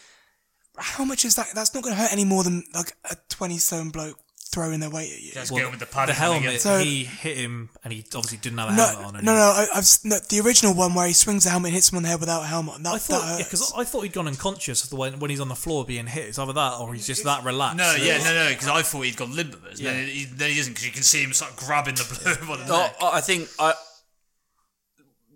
How 0.76 1.04
much 1.04 1.24
is 1.24 1.34
that? 1.34 1.48
That's 1.52 1.74
not 1.74 1.82
going 1.82 1.96
to 1.96 2.00
hurt 2.00 2.12
any 2.12 2.24
more 2.24 2.44
than 2.44 2.62
like 2.74 2.92
a 3.10 3.16
twenty 3.28 3.58
stone 3.58 3.90
bloke 3.90 4.18
throwing 4.54 4.80
their 4.80 4.88
weight 4.90 5.12
at 5.12 5.20
you. 5.20 5.32
Just 5.32 5.50
Well, 5.52 5.60
going 5.62 5.72
with 5.78 5.80
the 5.80 6.06
the 6.06 6.12
helmet. 6.14 6.60
So- 6.60 6.78
he 6.78 7.04
hit 7.04 7.36
him, 7.36 7.68
and 7.82 7.92
he 7.92 8.04
obviously 8.14 8.38
didn't 8.38 8.58
have 8.58 8.70
a 8.70 8.76
No, 8.76 8.86
helmet 8.86 9.16
on. 9.18 9.24
no, 9.24 9.34
no, 9.34 9.40
I, 9.40 9.66
I've 9.74 9.86
no, 10.04 10.16
the 10.28 10.40
original 10.40 10.72
one 10.74 10.94
where 10.94 11.06
he 11.06 11.12
swings 11.12 11.44
the 11.44 11.50
helmet 11.50 11.68
and 11.70 11.74
hits 11.74 11.90
him 11.92 11.96
on 11.98 12.02
the 12.04 12.08
head 12.08 12.20
without 12.20 12.42
a 12.42 12.46
helmet. 12.46 12.76
and 12.76 12.86
That, 12.86 12.94
I 12.94 12.98
thought, 12.98 13.22
that 13.22 13.38
yeah, 13.40 13.44
because 13.44 13.72
I 13.76 13.84
thought 13.84 14.02
he'd 14.02 14.12
gone 14.12 14.28
unconscious 14.28 14.84
of 14.84 14.90
the 14.90 14.96
way 14.96 15.10
when 15.10 15.30
he's 15.30 15.40
on 15.40 15.48
the 15.48 15.54
floor 15.54 15.84
being 15.84 16.06
hit. 16.06 16.26
It's 16.28 16.38
either 16.38 16.52
that 16.52 16.74
or 16.80 16.94
he's 16.94 17.06
just 17.06 17.24
that 17.24 17.44
relaxed. 17.44 17.76
No, 17.78 17.94
yeah, 17.96 18.18
no, 18.18 18.34
no, 18.34 18.48
because 18.50 18.68
I 18.68 18.82
thought 18.82 19.02
he'd 19.02 19.16
gone 19.16 19.34
limp 19.34 19.52
with 19.54 19.72
us. 19.74 19.80
Yeah. 19.80 19.92
Then, 19.92 20.06
he, 20.06 20.24
then 20.24 20.50
he 20.50 20.58
isn't 20.60 20.72
because 20.72 20.86
you 20.86 20.92
can 20.92 21.02
see 21.02 21.22
him 21.22 21.32
start 21.32 21.56
grabbing 21.56 21.96
the 21.96 22.04
blue 22.22 22.32
on 22.52 22.60
the 22.60 22.66
No, 22.66 22.78
neck. 22.78 22.96
I 23.02 23.18
I 23.18 23.20
think 23.20 23.48
I, 23.58 23.74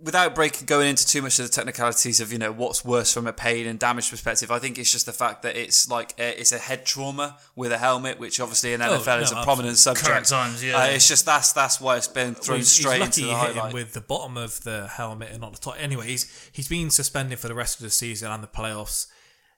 without 0.03 0.35
breaking 0.35 0.67
going 0.67 0.89
into 0.89 1.05
too 1.07 1.21
much 1.23 1.39
of 1.39 1.47
the 1.47 1.51
technicalities 1.53 2.21
of 2.21 2.33
you 2.33 2.39
know 2.39 2.53
what's 2.53 2.85
worse 2.85 3.13
from 3.13 3.27
a 3.27 3.33
pain 3.33 3.67
and 3.67 3.79
damage 3.79 4.11
perspective, 4.11 4.51
I 4.51 4.59
think 4.59 4.79
it's 4.79 4.93
just 4.93 5.07
the 5.07 5.13
fact 5.13 5.43
that 5.43 5.57
it's 5.57 5.91
like 5.91 6.15
a, 6.19 6.41
it's 6.41 6.53
a 6.53 6.59
head 6.59 6.87
trauma 6.87 7.39
with 7.57 7.73
a 7.73 7.79
helmet, 7.79 8.19
which 8.19 8.39
obviously 8.41 8.73
in 8.75 8.83
Oh, 8.83 8.99
NFL 8.99 9.23
is 9.23 9.33
a 9.33 9.43
prominent 9.43 9.77
subject. 9.77 10.07
Current 10.09 10.27
times, 10.27 10.63
yeah. 10.65 10.77
Uh, 10.79 10.85
it's 10.87 11.09
just 11.09 11.27
that's 11.27 11.53
that's 11.53 11.81
why 11.81 11.97
it's 11.97 12.09
been 12.09 12.35
Well, 12.35 12.43
thrown 12.43 12.59
he's, 12.59 12.77
he's 12.77 12.85
straight 12.87 13.01
lucky 13.01 13.23
into 13.23 13.23
he 13.23 13.27
the 13.27 13.35
highlight. 13.55 13.75
with 13.75 13.93
the 13.95 14.01
bottom 14.01 14.37
of 14.37 14.63
the 14.65 14.87
helmet 14.89 15.31
and 15.33 15.41
not 15.41 15.53
the 15.53 15.59
top. 15.59 15.75
Anyway, 15.79 16.07
he's 16.07 16.51
he's 16.53 16.69
been 16.69 16.91
suspended 16.91 17.39
for 17.39 17.49
the 17.49 17.55
rest 17.55 17.79
of 17.79 17.83
the 17.85 17.91
season 17.91 18.31
and 18.31 18.43
the 18.43 18.47
playoffs. 18.49 19.07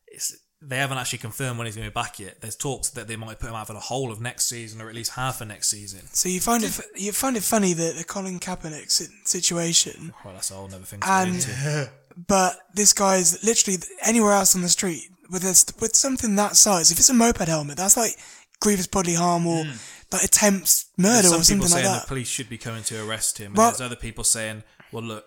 It's, 0.07 0.37
they 0.63 0.77
haven't 0.77 0.99
actually 0.99 1.19
confirmed 1.19 1.59
when 1.59 1.67
he's 1.67 1.77
going 1.77 1.87
to 1.87 1.91
be 1.91 1.95
back 1.95 2.19
yet. 2.19 2.41
There's 2.41 2.57
talks 2.57 2.91
that 2.91 3.09
they 3.09 3.17
might 3.17 3.39
put 3.39 3.49
him 3.49 3.57
out 3.57 3.67
for 3.67 3.73
the 3.73 3.81
whole 3.81 4.13
of 4.13 4.21
next 4.21 4.47
season 4.47 4.81
or 4.81 4.89
at 4.89 4.95
least 4.95 5.13
half 5.13 5.41
of 5.41 5.49
next 5.49 5.69
season. 5.69 6.01
So 6.13 6.29
you 6.29 6.41
find 6.41 6.63
it 6.63 6.79
you 6.97 7.13
find 7.13 7.37
it 7.37 7.43
funny 7.43 7.73
that 7.73 7.97
the 7.97 8.05
Colin 8.05 8.39
Kaepernick 8.39 8.91
situation, 9.27 10.13
Well, 10.25 10.35
that's 10.35 10.51
a 10.51 10.55
whole 10.55 10.67
other 10.67 10.79
thing 10.79 11.01
to 11.01 11.09
and 11.09 11.91
but 12.27 12.57
this 12.75 12.93
guy's 12.93 13.43
literally 13.43 13.79
anywhere 14.03 14.33
else 14.33 14.55
on 14.55 14.63
the 14.63 14.69
street 14.69 15.05
with 15.31 15.43
this, 15.43 15.65
with 15.81 15.97
something 15.97 16.37
that 16.37 16.57
size. 16.57 16.91
If 16.91 16.99
it's 16.99 17.09
a 17.09 17.15
moped 17.15 17.49
helmet, 17.49 17.77
that's 17.77 17.97
like 17.97 18.17
grievous 18.61 18.87
bodily 18.87 19.15
harm 19.15 19.47
or 19.47 19.65
hmm. 19.65 19.71
like 20.13 20.25
attempts 20.25 20.91
murder 20.99 21.29
There's 21.29 21.33
or 21.33 21.43
some 21.43 21.57
people 21.57 21.69
something 21.69 21.77
like 21.77 21.85
saying 21.85 21.95
that. 21.95 22.03
the 22.03 22.09
police 22.09 22.29
should 22.29 22.49
be 22.51 22.59
coming 22.59 22.83
to 22.85 23.07
arrest 23.07 23.39
him. 23.39 23.49
And 23.49 23.57
Well- 23.57 23.71
there's 23.71 23.81
other 23.81 23.97
people 23.97 24.25
saying, 24.25 24.65
well, 24.93 25.05
look, 25.05 25.25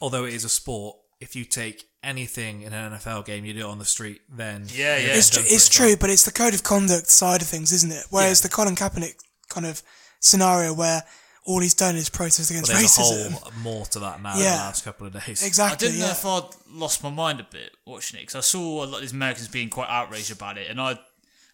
although 0.00 0.24
it 0.24 0.34
is 0.34 0.44
a 0.44 0.48
sport, 0.48 0.96
if 1.20 1.36
you 1.36 1.44
take 1.44 1.84
anything 2.02 2.62
in 2.62 2.72
an 2.72 2.92
NFL 2.92 3.24
game, 3.26 3.44
you 3.44 3.52
do 3.52 3.60
it 3.60 3.64
on 3.70 3.78
the 3.78 3.84
street, 3.84 4.22
then 4.28 4.66
Yeah, 4.72 4.96
yeah. 4.96 5.08
It's, 5.14 5.30
tr- 5.30 5.40
it's 5.42 5.68
true, 5.68 5.96
but 5.96 6.08
it's 6.10 6.24
the 6.24 6.32
code 6.32 6.54
of 6.54 6.62
conduct 6.62 7.08
side 7.08 7.42
of 7.42 7.48
things, 7.48 7.72
isn't 7.72 7.92
it? 7.92 8.06
Whereas 8.10 8.40
Yeah. 8.40 8.48
the 8.48 8.54
Colin 8.54 8.74
Kaepernick 8.76 9.16
kind 9.48 9.66
of 9.66 9.82
scenario 10.20 10.72
where 10.72 11.02
all 11.44 11.60
he's 11.60 11.74
done 11.74 11.96
is 11.96 12.08
protest 12.08 12.50
But 12.50 12.68
against 12.70 12.70
there's 12.70 12.98
racism. 12.98 13.26
a 13.28 13.30
whole 13.36 13.52
more 13.62 13.86
to 13.86 13.98
that 14.00 14.22
now 14.22 14.34
in 14.34 14.40
Yeah. 14.40 14.50
the 14.52 14.56
last 14.56 14.84
couple 14.84 15.06
of 15.06 15.12
days. 15.12 15.42
Exactly. 15.42 15.88
I 15.88 15.90
didn't 15.90 16.00
know 16.06 16.10
if 16.10 16.24
I'd 16.24 16.48
lost 16.68 17.02
my 17.02 17.10
mind 17.10 17.40
a 17.40 17.44
bit 17.50 17.72
watching 17.86 18.18
it 18.18 18.22
because 18.22 18.36
I 18.36 18.40
saw 18.40 18.84
a 18.84 18.86
lot 18.86 18.96
of 18.96 19.00
these 19.02 19.12
Americans 19.12 19.48
being 19.48 19.68
quite 19.70 19.88
outraged 19.88 20.30
about 20.30 20.58
it, 20.58 20.70
and 20.70 20.80
I 20.80 20.98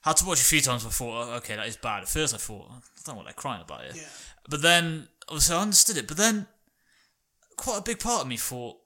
had 0.02 0.16
to 0.18 0.24
watch 0.24 0.40
a 0.40 0.44
few 0.44 0.60
times 0.60 0.84
before. 0.84 1.24
"Oh, 1.24 1.30
Okay, 1.36 1.56
that 1.56 1.66
is 1.66 1.76
bad. 1.76 2.02
At 2.02 2.08
first, 2.08 2.34
I 2.34 2.36
thought 2.38 2.66
I 2.70 2.74
don't 3.04 3.08
know 3.08 3.14
what 3.14 3.24
they're 3.24 3.32
crying 3.34 3.62
about 3.62 3.84
it, 3.84 3.96
yeah. 3.96 4.02
but 4.48 4.62
then 4.62 5.08
obviously 5.28 5.56
I 5.56 5.60
understood 5.62 5.96
it. 5.96 6.06
But 6.06 6.16
then 6.18 6.46
quite 7.56 7.78
a 7.78 7.82
big 7.82 7.98
part 8.00 8.22
of 8.22 8.28
me 8.28 8.36
thought 8.36 8.76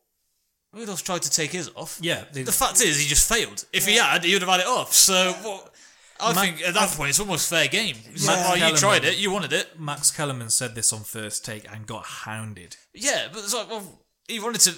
Rudolph's 0.72 1.02
tried 1.02 1.22
to 1.22 1.30
take 1.30 1.50
his 1.52 1.70
off. 1.74 1.98
Yeah, 2.00 2.24
they- 2.32 2.42
the 2.44 2.52
fact 2.52 2.80
is 2.80 2.98
he 3.00 3.06
just 3.06 3.28
failed. 3.28 3.64
If 3.72 3.86
he 3.86 3.96
had, 3.96 4.22
he 4.24 4.32
would 4.34 4.42
have 4.42 4.50
had 4.50 4.60
it 4.60 4.66
off. 4.66 4.94
So 4.94 5.32
what? 5.42 5.74
I 6.20 6.32
Ma- 6.34 6.40
think 6.42 6.60
at 6.62 6.74
that 6.74 6.90
point 6.90 7.10
it's 7.10 7.18
almost 7.20 7.48
fair 7.48 7.66
game. 7.66 7.96
It's 8.12 8.24
Yeah. 8.24 8.32
like, 8.48 8.62
oh, 8.62 8.66
you 8.68 8.76
tried 8.76 9.04
it, 9.04 9.16
you 9.16 9.30
wanted 9.30 9.52
it. 9.54 9.80
Max 9.80 10.10
Kellerman 10.10 10.50
said 10.50 10.74
this 10.74 10.92
on 10.92 11.02
first 11.02 11.44
take 11.44 11.64
and 11.72 11.86
got 11.86 12.04
hounded. 12.04 12.76
Yeah, 12.94 13.28
but 13.32 13.42
it's 13.42 13.54
like, 13.54 13.70
well, 13.70 14.00
he 14.28 14.38
wanted 14.38 14.60
to, 14.62 14.74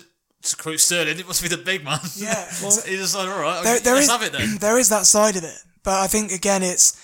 to 0.51 0.57
quote 0.57 0.78
Sterling, 0.80 1.18
it 1.18 1.26
must 1.26 1.43
be 1.43 1.49
the 1.49 1.57
big 1.59 1.82
man. 1.84 1.99
Yeah. 2.14 2.49
he 2.86 2.97
just 2.97 3.14
like, 3.16 3.28
all 3.28 3.40
right, 3.40 3.62
there, 3.64 3.80
there 3.80 3.95
let's 3.95 4.07
is 4.07 4.11
have 4.12 4.22
it 4.22 4.32
then. 4.32 4.57
there 4.61 4.78
is 4.78 4.88
that 4.90 5.05
side 5.05 5.36
of 5.36 5.43
it, 5.45 5.59
but 5.82 6.01
I 6.01 6.07
think 6.07 6.30
again 6.32 6.62
it's 6.62 6.97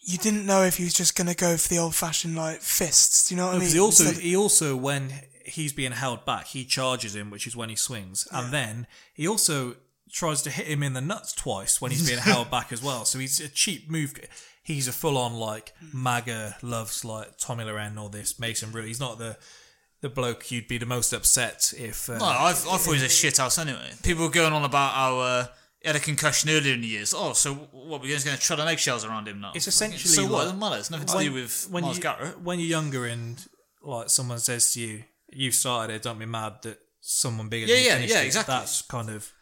you 0.00 0.18
didn't 0.18 0.44
know 0.46 0.62
if 0.64 0.76
he 0.78 0.84
was 0.84 0.94
just 0.94 1.14
going 1.16 1.26
to 1.28 1.34
go 1.36 1.56
for 1.56 1.68
the 1.68 1.78
old 1.78 1.94
fashioned 1.94 2.34
like 2.34 2.60
fists. 2.62 3.28
Do 3.28 3.34
you 3.34 3.40
know 3.40 3.46
what 3.46 3.56
I 3.56 3.58
mean? 3.58 3.68
He 3.68 3.78
also 3.78 4.04
Instead- 4.04 4.22
he 4.22 4.36
also 4.36 4.74
when 4.74 5.12
he's 5.48 5.72
being 5.72 5.92
held 5.92 6.24
back, 6.24 6.46
he 6.46 6.64
charges 6.64 7.14
him, 7.14 7.30
which 7.30 7.46
is 7.46 7.56
when 7.56 7.68
he 7.68 7.76
swings, 7.76 8.26
and 8.32 8.52
then 8.52 8.86
he 9.14 9.26
also 9.26 9.76
tries 10.10 10.42
to 10.42 10.50
hit 10.50 10.66
him 10.66 10.82
in 10.82 10.94
the 10.94 11.00
nuts 11.00 11.32
twice 11.32 11.80
when 11.80 11.90
he's 11.90 12.06
being 12.08 12.18
held 12.20 12.50
back 12.50 12.72
as 12.72 12.82
well. 12.82 13.04
So 13.04 13.18
he's 13.18 13.40
a 13.40 13.48
cheap 13.48 13.90
move. 13.90 14.14
He's 14.62 14.88
a 14.88 14.92
full 14.92 15.16
on 15.18 15.34
like 15.34 15.72
MAGA 15.92 16.56
loves 16.62 17.04
like 17.04 17.38
Tomi 17.38 17.64
Lahren 17.64 18.00
or 18.00 18.10
this 18.10 18.38
Mason 18.38 18.70
Rudolph. 18.70 18.86
He's 18.88 19.00
not 19.00 19.18
the 19.18 19.36
the 20.00 20.08
bloke 20.08 20.50
you'd 20.50 20.68
be 20.68 20.78
the 20.78 20.86
most 20.86 21.12
upset 21.12 21.72
if. 21.76 22.08
Uh, 22.08 22.18
No, 22.18 22.24
I, 22.24 22.50
I 22.50 22.52
thought 22.52 22.84
he 22.84 22.92
was 22.92 23.02
a 23.02 23.08
shit 23.08 23.38
house 23.38 23.58
anyway. 23.58 23.90
People 24.02 24.24
were 24.24 24.30
going 24.30 24.52
on 24.52 24.64
about 24.64 24.92
how 24.92 25.18
uh, 25.18 25.46
he 25.80 25.88
had 25.88 25.96
a 25.96 26.00
concussion 26.00 26.50
earlier 26.50 26.74
in 26.74 26.80
the 26.82 26.86
years. 26.86 27.14
Oh, 27.16 27.32
so 27.32 27.54
what? 27.54 28.00
We're 28.00 28.08
just 28.08 28.24
going 28.24 28.36
to 28.36 28.42
tread 28.42 28.60
on 28.60 28.68
eggshells 28.68 29.04
around 29.04 29.26
him 29.28 29.40
now. 29.40 29.52
It's 29.54 29.66
essentially 29.66 29.98
so 29.98 30.22
what? 30.24 30.42
It 30.42 30.44
doesn't 30.44 30.58
matter. 30.58 30.76
It's 30.76 30.90
nothing 30.90 31.06
to 31.08 31.16
when, 31.16 31.26
do 31.26 31.32
with 31.32 31.68
when 31.70 31.82
Myles 31.82 31.96
you, 31.96 32.02
Garrett. 32.02 32.40
When 32.40 32.58
you're 32.60 32.68
younger 32.68 33.06
and 33.06 33.44
like 33.82 34.10
someone 34.10 34.38
says 34.38 34.72
to 34.74 34.80
you, 34.80 35.04
"You 35.30 35.50
started 35.52 35.94
it," 35.94 36.02
don't 36.02 36.18
be 36.18 36.26
mad 36.26 36.62
that 36.62 36.78
someone 37.00 37.48
bigger. 37.48 37.66
Yeah, 37.66 37.74
than 37.74 37.82
you 37.82 37.88
yeah, 37.88 37.94
finished 37.94 38.14
yeah, 38.14 38.20
it." 38.22 38.26
exactly. 38.26 38.54
That's 38.54 38.82
kind 38.82 39.10
of 39.10 39.32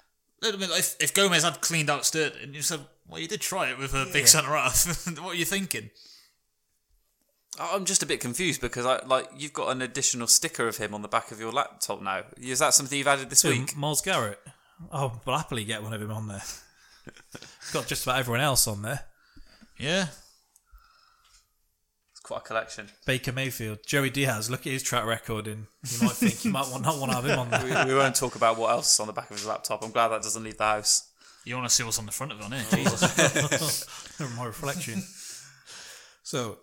I 0.42 0.52
mean, 0.52 0.70
if, 0.72 0.96
if 1.00 1.14
Gomez 1.14 1.44
had 1.44 1.60
cleaned 1.60 1.90
out 1.90 2.04
Sterling, 2.04 2.52
you 2.52 2.62
said, 2.62 2.80
well, 3.08 3.20
you 3.20 3.28
did 3.28 3.40
try 3.40 3.70
it 3.70 3.78
with 3.78 3.94
a 3.94 4.08
big 4.12 4.28
centre 4.28 4.50
half. 4.50 5.06
what 5.20 5.32
are 5.32 5.34
you 5.34 5.44
thinking? 5.44 5.90
I'm 7.58 7.86
just 7.86 8.02
a 8.02 8.06
bit 8.06 8.20
confused 8.20 8.60
because 8.60 8.84
I 8.84 9.02
like 9.06 9.28
you've 9.34 9.54
got 9.54 9.70
an 9.70 9.80
additional 9.80 10.26
sticker 10.26 10.68
of 10.68 10.76
him 10.76 10.92
on 10.92 11.00
the 11.00 11.08
back 11.08 11.30
of 11.30 11.40
your 11.40 11.52
laptop 11.52 12.02
now. 12.02 12.24
Is 12.36 12.58
that 12.58 12.74
something 12.74 12.98
you've 12.98 13.06
added 13.06 13.30
this 13.30 13.40
So, 13.40 13.48
week? 13.48 13.74
Myles 13.74 14.02
Garrett. 14.02 14.40
Oh, 14.92 15.20
we'll 15.24 15.38
happily 15.38 15.64
get 15.64 15.82
one 15.82 15.94
of 15.94 16.02
him 16.02 16.10
on 16.10 16.28
there. 16.28 16.42
Got 17.72 17.86
just 17.86 18.02
about 18.02 18.18
everyone 18.18 18.42
else 18.42 18.66
on 18.66 18.82
there. 18.82 19.04
Yeah. 19.78 20.08
It's 22.26 22.32
quite 22.32 22.40
a 22.40 22.44
collection. 22.44 22.88
Baker 23.06 23.30
Mayfield, 23.30 23.86
Joey 23.86 24.10
Diaz. 24.10 24.50
Look 24.50 24.66
at 24.66 24.72
his 24.72 24.82
track 24.82 25.06
record, 25.06 25.46
and 25.46 25.68
you 25.88 26.04
might 26.04 26.16
think 26.16 26.44
you 26.44 26.50
might 26.50 26.68
want, 26.68 26.82
not 26.82 26.98
want 26.98 27.12
to 27.12 27.16
have 27.18 27.24
him 27.24 27.38
on 27.38 27.62
We, 27.62 27.70
there. 27.70 27.86
we 27.86 27.94
won't 27.94 28.16
talk 28.16 28.34
about 28.34 28.58
what 28.58 28.72
else 28.72 28.92
is 28.94 28.98
on 28.98 29.06
the 29.06 29.12
back 29.12 29.30
of 29.30 29.36
his 29.36 29.46
laptop. 29.46 29.84
I'm 29.84 29.92
glad 29.92 30.08
that 30.08 30.22
doesn't 30.22 30.42
leave 30.42 30.58
the 30.58 30.64
house. 30.64 31.08
You 31.44 31.54
want 31.54 31.68
to 31.68 31.72
see 31.74 31.84
what's 31.84 32.00
on 32.00 32.06
the 32.06 32.10
front 32.10 32.32
of 32.32 32.40
it, 32.40 32.44
on 32.44 32.50
here? 32.50 32.64
Oh. 32.72 32.76
Jesus. 32.76 34.16
My 34.36 34.44
reflection. 34.44 35.04
So, 36.24 36.58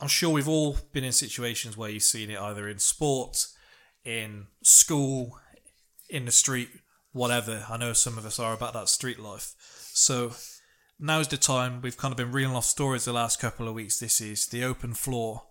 I'm 0.00 0.08
sure 0.08 0.30
we've 0.30 0.48
all 0.48 0.78
been 0.90 1.04
in 1.04 1.12
situations 1.12 1.76
where 1.76 1.90
you've 1.90 2.02
seen 2.02 2.30
it 2.30 2.38
either 2.40 2.66
in 2.66 2.78
sport, 2.78 3.44
in 4.06 4.46
school, 4.62 5.38
in 6.08 6.24
the 6.24 6.32
street, 6.32 6.70
whatever. 7.12 7.66
I 7.68 7.76
know 7.76 7.92
some 7.92 8.16
of 8.16 8.24
us 8.24 8.38
are 8.38 8.54
about 8.54 8.72
that 8.72 8.88
street 8.88 9.18
life. 9.18 9.52
So, 9.92 10.32
now's 10.98 11.28
the 11.28 11.36
time. 11.36 11.80
We've 11.80 11.96
kind 11.96 12.12
of 12.12 12.16
been 12.16 12.32
reeling 12.32 12.56
off 12.56 12.64
stories 12.64 13.04
the 13.04 13.12
last 13.12 13.40
couple 13.40 13.68
of 13.68 13.74
weeks. 13.74 13.98
This 13.98 14.20
is 14.20 14.46
the 14.46 14.64
open 14.64 14.94
floor. 14.94 15.42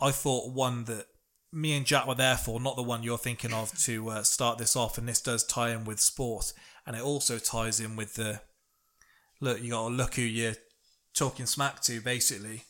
I 0.00 0.10
thought 0.10 0.52
one 0.52 0.84
that 0.84 1.06
me 1.52 1.76
and 1.76 1.86
Jack 1.86 2.06
were 2.06 2.14
there 2.14 2.36
for, 2.36 2.60
not 2.60 2.76
the 2.76 2.82
one 2.82 3.02
you're 3.02 3.18
thinking 3.18 3.52
of 3.52 3.76
to 3.80 4.08
uh, 4.08 4.22
start 4.22 4.58
this 4.58 4.74
off, 4.74 4.98
and 4.98 5.08
this 5.08 5.20
does 5.20 5.44
tie 5.44 5.70
in 5.70 5.84
with 5.84 6.00
sport, 6.00 6.52
and 6.86 6.96
it 6.96 7.02
also 7.02 7.38
ties 7.38 7.78
in 7.78 7.94
with 7.94 8.14
the 8.14 8.40
look. 9.40 9.62
You 9.62 9.70
got 9.70 9.88
to 9.88 9.94
look 9.94 10.14
who 10.14 10.22
you're 10.22 10.54
talking 11.14 11.46
smack 11.46 11.80
to, 11.82 12.00
basically. 12.00 12.64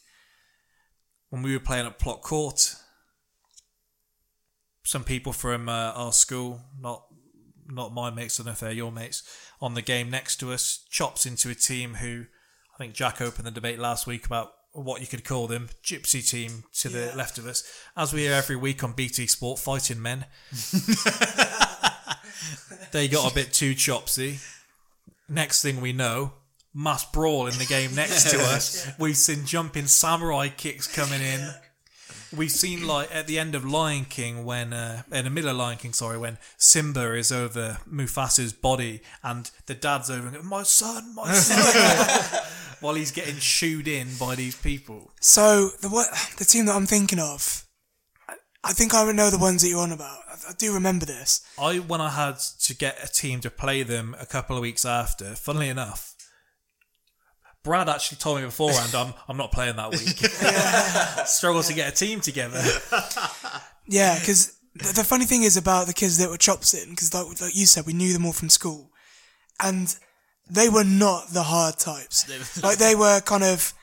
When 1.30 1.42
we 1.42 1.53
were 1.55 1.61
playing 1.61 1.86
at 1.86 1.98
Plot 1.98 2.20
Court, 2.20 2.74
some 4.84 5.05
people 5.05 5.32
from 5.32 5.68
uh, 5.68 5.92
our 5.94 6.12
school, 6.12 6.61
not 6.78 7.05
not 7.68 7.94
my 7.94 8.11
mates, 8.11 8.38
I 8.38 8.42
don't 8.42 8.46
know 8.46 8.53
if 8.53 8.61
they're 8.61 8.72
your 8.72 8.92
mates, 8.92 9.22
on 9.62 9.74
the 9.74 9.80
game 9.80 10.10
next 10.10 10.36
to 10.38 10.52
us, 10.52 10.84
chops 10.90 11.24
into 11.24 11.48
a 11.48 11.54
team 11.54 11.94
who 11.94 12.26
I 12.74 12.78
think 12.78 12.94
Jack 12.94 13.20
opened 13.20 13.46
the 13.46 13.52
debate 13.52 13.78
last 13.78 14.08
week 14.08 14.26
about 14.26 14.52
what 14.72 15.00
you 15.00 15.06
could 15.06 15.24
call 15.24 15.46
them, 15.46 15.68
gypsy 15.84 16.28
team 16.28 16.64
to 16.80 16.88
the 16.88 17.12
left 17.14 17.38
of 17.38 17.46
us. 17.46 17.62
As 17.96 18.12
we 18.12 18.22
hear 18.22 18.32
every 18.32 18.56
week 18.56 18.82
on 18.82 18.92
BT 18.92 19.28
Sport, 19.28 19.60
fighting 19.60 20.02
men. 20.02 20.26
they 22.90 23.06
got 23.06 23.30
a 23.30 23.34
bit 23.34 23.52
too 23.52 23.74
chopsy. 23.74 24.40
Next 25.28 25.62
thing 25.62 25.80
we 25.80 25.92
know, 25.92 26.32
mass 26.74 27.04
brawl 27.10 27.46
in 27.46 27.56
the 27.58 27.66
game 27.66 27.94
next 27.94 28.30
to 28.32 28.38
us. 28.40 28.90
We've 28.98 29.16
seen 29.16 29.46
jumping 29.46 29.86
samurai 29.86 30.48
kicks 30.48 30.88
coming 30.88 31.20
in. 31.20 31.54
We've 32.34 32.50
seen 32.50 32.86
like 32.86 33.14
at 33.14 33.26
the 33.26 33.38
end 33.38 33.54
of 33.54 33.64
Lion 33.64 34.06
King 34.06 34.44
when 34.44 34.72
uh, 34.72 35.02
in 35.12 35.24
the 35.24 35.30
middle 35.30 35.50
of 35.50 35.56
Lion 35.56 35.78
King, 35.78 35.92
sorry, 35.92 36.18
when 36.18 36.38
Simba 36.56 37.14
is 37.14 37.30
over 37.30 37.78
Mufasa's 37.90 38.52
body 38.52 39.02
and 39.22 39.50
the 39.66 39.74
dad's 39.74 40.10
over 40.10 40.28
and 40.28 40.44
my 40.44 40.62
son, 40.62 41.14
my 41.14 41.32
son, 41.32 42.42
while 42.80 42.94
he's 42.94 43.12
getting 43.12 43.36
shooed 43.36 43.86
in 43.86 44.08
by 44.18 44.34
these 44.34 44.56
people. 44.56 45.10
So 45.20 45.70
the 45.80 45.88
what 45.88 46.08
the 46.38 46.44
team 46.44 46.66
that 46.66 46.74
I'm 46.74 46.86
thinking 46.86 47.18
of, 47.18 47.64
I, 48.28 48.34
I 48.64 48.72
think 48.72 48.94
I 48.94 49.10
know 49.12 49.28
the 49.28 49.38
ones 49.38 49.62
that 49.62 49.68
you're 49.68 49.80
on 49.80 49.92
about. 49.92 50.18
I, 50.28 50.50
I 50.50 50.52
do 50.56 50.72
remember 50.72 51.04
this. 51.04 51.46
I 51.58 51.76
when 51.78 52.00
I 52.00 52.10
had 52.10 52.38
to 52.38 52.74
get 52.74 52.98
a 53.02 53.12
team 53.12 53.40
to 53.40 53.50
play 53.50 53.82
them 53.82 54.16
a 54.18 54.26
couple 54.26 54.56
of 54.56 54.62
weeks 54.62 54.86
after, 54.86 55.34
funnily 55.34 55.68
enough, 55.68 56.11
Brad 57.64 57.88
actually 57.88 58.18
told 58.18 58.38
me 58.40 58.44
beforehand 58.44 58.94
I'm 58.94 59.14
I'm 59.28 59.36
not 59.36 59.52
playing 59.52 59.76
that 59.76 59.90
week. 59.90 60.18
Struggle 61.26 61.62
to 61.62 61.74
get 61.74 61.92
a 61.92 61.96
team 61.96 62.20
together. 62.20 62.62
Yeah, 63.88 64.16
because 64.18 64.56
the, 64.76 64.92
the 64.92 65.04
funny 65.04 65.24
thing 65.24 65.42
is 65.42 65.56
about 65.56 65.88
the 65.88 65.92
kids 65.92 66.16
that 66.18 66.30
were 66.30 66.36
chops 66.36 66.72
in, 66.72 66.90
because 66.90 67.12
like, 67.12 67.26
like 67.40 67.54
you 67.56 67.66
said, 67.66 67.84
we 67.84 67.92
knew 67.92 68.12
them 68.12 68.24
all 68.24 68.32
from 68.32 68.48
school, 68.48 68.90
and 69.60 69.94
they 70.48 70.68
were 70.68 70.84
not 70.84 71.30
the 71.30 71.42
hard 71.42 71.78
types. 71.78 72.62
like 72.62 72.78
they 72.78 72.94
were 72.94 73.20
kind 73.22 73.42
of 73.42 73.74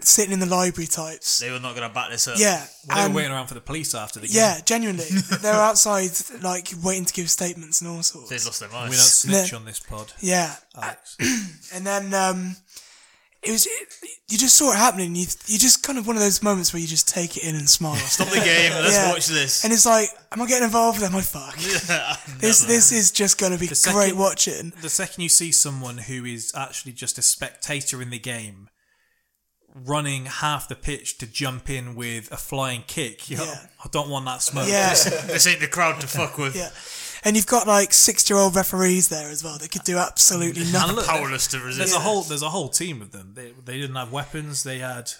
sitting 0.00 0.32
in 0.32 0.40
the 0.40 0.46
library 0.46 0.88
types. 0.88 1.38
They 1.38 1.50
were 1.52 1.60
not 1.60 1.76
going 1.76 1.88
to 1.88 1.94
back 1.94 2.10
this 2.10 2.26
up. 2.26 2.38
Yeah, 2.38 2.66
Well, 2.88 2.96
they 2.98 3.04
and- 3.04 3.14
were 3.14 3.18
waiting 3.18 3.32
around 3.32 3.46
for 3.46 3.54
the 3.54 3.60
police 3.60 3.94
after 3.94 4.18
the 4.18 4.26
game. 4.26 4.36
yeah, 4.36 4.60
genuinely, 4.64 5.04
they 5.40 5.48
were 5.48 5.54
outside 5.54 6.10
like 6.42 6.72
waiting 6.82 7.04
to 7.04 7.14
give 7.14 7.30
statements 7.30 7.80
and 7.80 7.88
all 7.90 8.02
sorts. 8.02 8.30
They've 8.30 8.44
lost 8.44 8.58
their 8.60 8.68
minds. 8.68 8.90
We 8.90 8.96
don't 8.96 9.04
snitch 9.44 9.52
No. 9.52 9.58
on 9.58 9.64
this 9.64 9.78
pod. 9.78 10.12
Yeah, 10.20 10.56
Alex. 10.74 11.16
and 11.72 11.86
then 11.86 12.12
um, 12.14 12.56
it 13.42 13.50
was 13.52 13.66
it, 13.66 13.88
you 14.28 14.36
just 14.38 14.56
saw 14.56 14.72
it 14.72 14.76
happening. 14.76 15.14
You 15.14 15.26
you 15.46 15.58
just 15.58 15.82
kind 15.82 15.98
of 15.98 16.06
one 16.06 16.16
of 16.16 16.22
those 16.22 16.42
moments 16.42 16.72
where 16.72 16.80
you 16.80 16.86
just 16.86 17.08
take 17.08 17.36
it 17.36 17.44
in 17.44 17.54
and 17.56 17.68
smile. 17.68 17.96
Stop 17.96 18.28
the 18.28 18.40
game. 18.40 18.72
Let's 18.72 18.94
Yeah. 18.94 19.10
watch 19.10 19.26
this. 19.26 19.64
And 19.64 19.72
it's 19.72 19.86
like, 19.86 20.08
am 20.32 20.42
I 20.42 20.46
getting 20.46 20.64
involved? 20.64 21.02
Am 21.02 21.14
I 21.16 21.20
fuck? 21.22 21.56
This 22.40 22.60
this 22.64 22.92
is 22.92 23.10
just 23.10 23.38
going 23.38 23.52
to 23.52 23.58
be 23.58 23.66
The 23.66 23.90
great 23.92 24.14
watching. 24.16 24.72
The 24.82 24.90
second 24.90 25.22
you 25.22 25.28
see 25.28 25.52
someone 25.52 25.98
who 25.98 26.24
is 26.24 26.52
actually 26.54 26.92
just 26.92 27.18
a 27.18 27.22
spectator 27.22 28.00
in 28.02 28.10
the 28.10 28.18
game 28.18 28.68
running 29.74 30.26
half 30.26 30.68
the 30.68 30.74
pitch 30.74 31.16
to 31.18 31.26
jump 31.26 31.70
in 31.70 31.94
with 31.94 32.30
a 32.32 32.36
flying 32.36 32.82
kick, 32.86 33.30
you 33.30 33.36
know, 33.36 33.44
Yeah. 33.44 33.54
Oh, 33.62 33.82
I 33.84 33.88
don't 33.92 34.10
want 34.10 34.24
that 34.26 34.42
smoke. 34.42 34.68
Yeah. 34.68 34.90
this 34.94 35.46
ain't 35.46 35.60
the 35.60 35.68
crowd 35.68 36.00
to 36.00 36.06
fuck 36.08 36.36
with. 36.38 36.56
Yeah. 36.56 36.70
And 37.24 37.36
you've 37.36 37.46
got 37.46 37.66
like 37.66 37.92
six-year-old 37.92 38.56
referees 38.56 39.08
there 39.08 39.28
as 39.28 39.44
well 39.44 39.58
that 39.58 39.70
could 39.70 39.84
do 39.84 39.98
absolutely 39.98 40.64
nothing. 40.72 40.96
look, 40.96 41.06
Powerless 41.06 41.46
to 41.48 41.58
resist. 41.58 41.78
There's 41.78 41.78
resist. 41.90 41.96
a 41.96 42.00
whole 42.00 42.22
there's 42.22 42.42
a 42.42 42.48
whole 42.50 42.68
team 42.68 43.02
of 43.02 43.12
them. 43.12 43.32
They 43.34 43.52
they 43.64 43.78
didn't 43.78 43.96
have 43.96 44.10
weapons. 44.12 44.62
They 44.62 44.78
had 44.78 45.10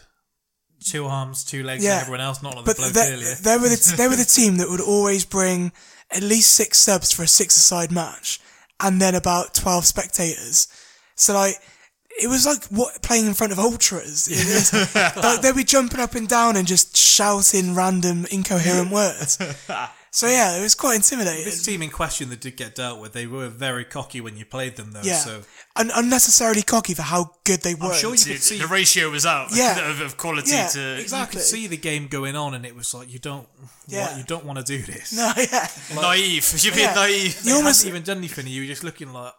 two 0.83 1.07
arms, 1.07 1.45
two 1.45 1.63
legs, 1.63 1.85
Yeah. 1.85 1.93
and 1.95 2.01
everyone 2.03 2.21
else. 2.23 2.43
Not 2.43 2.57
like 2.57 2.65
the 2.65 2.71
But 2.71 2.77
bloke 2.79 2.93
they, 2.95 3.13
earlier. 3.13 3.35
they 3.35 3.57
were 3.59 3.69
the 3.69 3.95
they 3.97 4.09
were 4.09 4.17
the 4.17 4.25
team 4.37 4.57
that 4.57 4.71
would 4.71 4.81
always 4.81 5.25
bring 5.25 5.73
at 6.11 6.23
least 6.23 6.53
six 6.55 6.79
subs 6.79 7.13
for 7.13 7.23
a 7.23 7.29
six-a-side 7.29 7.93
match, 7.93 8.41
and 8.81 9.01
then 9.01 9.15
about 9.15 9.55
twelve 9.55 9.85
spectators. 9.87 10.69
So 11.17 11.35
like. 11.35 11.57
It 12.23 12.27
was 12.29 12.45
like 12.45 12.65
what 12.67 13.01
playing 13.03 13.27
in 13.29 13.33
front 13.35 13.51
of 13.53 13.59
ultras. 13.59 14.29
It 14.29 14.45
was- 14.45 14.95
like 15.17 15.41
they'd 15.41 15.55
be 15.57 15.65
jumping 15.65 16.01
up 16.01 16.15
and 16.15 16.29
down 16.29 16.55
and 16.57 16.67
just 16.67 16.95
shouting 16.95 17.75
random 17.75 18.27
incoherent 18.31 18.91
words. 18.91 19.39
So 20.13 20.27
yeah, 20.27 20.57
it 20.59 20.61
was 20.61 20.75
quite 20.75 20.97
intimidating. 20.97 21.45
This 21.45 21.65
team 21.65 21.83
in 21.83 21.91
question 21.91 22.31
that 22.31 22.41
did 22.41 22.57
get 22.57 22.75
dealt 22.75 22.99
with, 23.01 23.13
they 23.13 23.27
were 23.29 23.49
very 23.49 23.85
cocky 23.85 24.21
when 24.21 24.37
you 24.37 24.45
played 24.45 24.75
them, 24.75 24.91
though. 24.91 25.03
Yeah, 25.05 25.19
So 25.19 25.43
Un- 25.77 25.93
unnecessarily 25.95 26.63
cocky 26.63 26.95
for 26.95 27.03
how 27.03 27.37
good 27.45 27.61
they 27.63 27.75
were. 27.77 27.93
I'm 27.93 27.95
sure 27.95 28.15
you 28.15 28.25
could 28.25 28.43
see 28.43 28.59
the 28.59 28.67
ratio 28.67 29.09
was 29.11 29.25
out 29.25 29.51
Yeah. 29.55 29.89
of, 29.91 30.01
of 30.01 30.17
quality 30.17 30.51
Yeah, 30.51 30.67
to 30.67 30.99
exactly. 31.01 31.39
you 31.39 31.43
could 31.43 31.49
see 31.49 31.67
the 31.69 31.77
game 31.77 32.09
going 32.09 32.35
on, 32.35 32.55
and 32.55 32.67
it 32.67 32.75
was 32.75 32.93
like 32.93 33.09
you 33.13 33.21
don't, 33.21 33.47
Yeah. 33.87 34.09
what, 34.09 34.19
you 34.19 34.25
don't 34.25 34.45
want 34.45 34.59
to 34.59 34.65
do 34.65 34.83
this. 34.83 35.13
No, 35.17 35.33
yeah. 35.37 35.69
naive. 35.95 36.55
You're 36.65 36.75
being 36.75 36.89
Yeah. 36.89 36.95
naive. 36.95 37.43
They 37.45 37.51
You 37.51 37.57
almost- 37.59 37.87
even 37.87 38.03
done 38.03 38.19
anything. 38.19 38.49
You 38.49 38.63
were 38.63 38.67
just 38.67 38.83
looking 38.83 39.13
like 39.13 39.33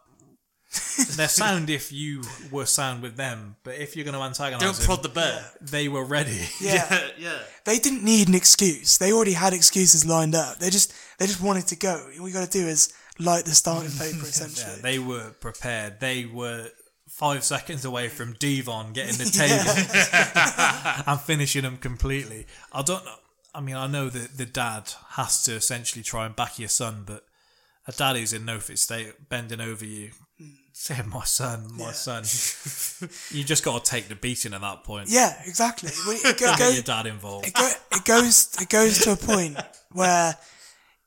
they're 1.17 1.27
sound 1.27 1.69
if 1.69 1.91
you 1.91 2.21
were 2.49 2.65
sound 2.65 3.01
with 3.01 3.17
them, 3.17 3.55
but 3.63 3.75
if 3.75 3.95
you're 3.95 4.05
going 4.05 4.15
to 4.17 4.21
antagonise 4.23 4.61
Don't 4.61 4.75
them, 4.75 4.85
prod 4.85 5.03
the 5.03 5.09
bear. 5.09 5.43
they 5.61 5.87
were 5.89 6.03
ready. 6.05 6.39
Yeah. 6.61 7.09
yeah. 7.17 7.39
They 7.65 7.77
didn't 7.79 8.03
need 8.03 8.29
an 8.29 8.35
excuse. 8.35 8.97
They 8.97 9.11
already 9.11 9.33
had 9.33 9.53
excuses 9.53 10.05
lined 10.05 10.35
up. 10.35 10.59
They 10.59 10.69
just 10.69 10.93
they 11.19 11.27
just 11.27 11.41
wanted 11.41 11.67
to 11.67 11.75
go. 11.75 12.09
All 12.19 12.27
you 12.27 12.33
got 12.33 12.49
to 12.49 12.59
do 12.59 12.65
is 12.67 12.93
light 13.19 13.45
the 13.45 13.51
starting 13.51 13.91
paper, 13.91 14.15
Yeah, 14.23 14.23
essentially. 14.23 14.81
they 14.81 14.99
were 14.99 15.31
prepared. 15.39 15.99
They 15.99 16.25
were 16.25 16.67
five 17.09 17.43
seconds 17.43 17.83
away 17.83 18.07
from 18.07 18.33
Devon 18.39 18.93
getting 18.93 19.17
the 19.17 19.25
table 21.03 21.03
and 21.11 21.19
finishing 21.21 21.63
them 21.63 21.77
completely. 21.77 22.47
I 22.71 22.81
don't 22.81 23.03
know. 23.05 23.15
I 23.53 23.59
mean, 23.59 23.75
I 23.75 23.87
know 23.87 24.07
that 24.09 24.37
the 24.37 24.45
dad 24.45 24.93
has 25.09 25.43
to 25.43 25.53
essentially 25.55 26.03
try 26.03 26.25
and 26.25 26.35
back 26.35 26.57
your 26.57 26.69
son, 26.69 27.03
but 27.05 27.25
a 27.85 27.91
dad 27.91 28.15
who's 28.15 28.31
in 28.31 28.45
no 28.45 28.59
fit 28.59 28.79
state 28.79 29.27
bending 29.29 29.59
over 29.59 29.83
you, 29.85 30.11
saying, 30.81 31.09
"My 31.09 31.23
son, 31.23 31.67
my 31.77 31.91
son," 31.91 32.23
you 33.31 33.43
just 33.43 33.63
got 33.63 33.83
to 33.83 33.91
take 33.91 34.07
the 34.07 34.15
beating 34.15 34.53
at 34.53 34.61
that 34.61 34.83
point. 34.83 35.09
Yeah, 35.09 35.39
exactly. 35.45 35.91
It, 35.93 36.39
go, 36.39 36.55
Get 36.57 36.73
your 36.73 36.83
dad 36.83 37.05
involved. 37.05 37.47
it, 37.47 37.53
go, 37.53 37.69
it 37.91 38.03
goes 38.05 38.49
it 38.59 38.69
goes 38.69 38.97
to 38.99 39.11
a 39.11 39.15
point 39.15 39.57
where 39.91 40.35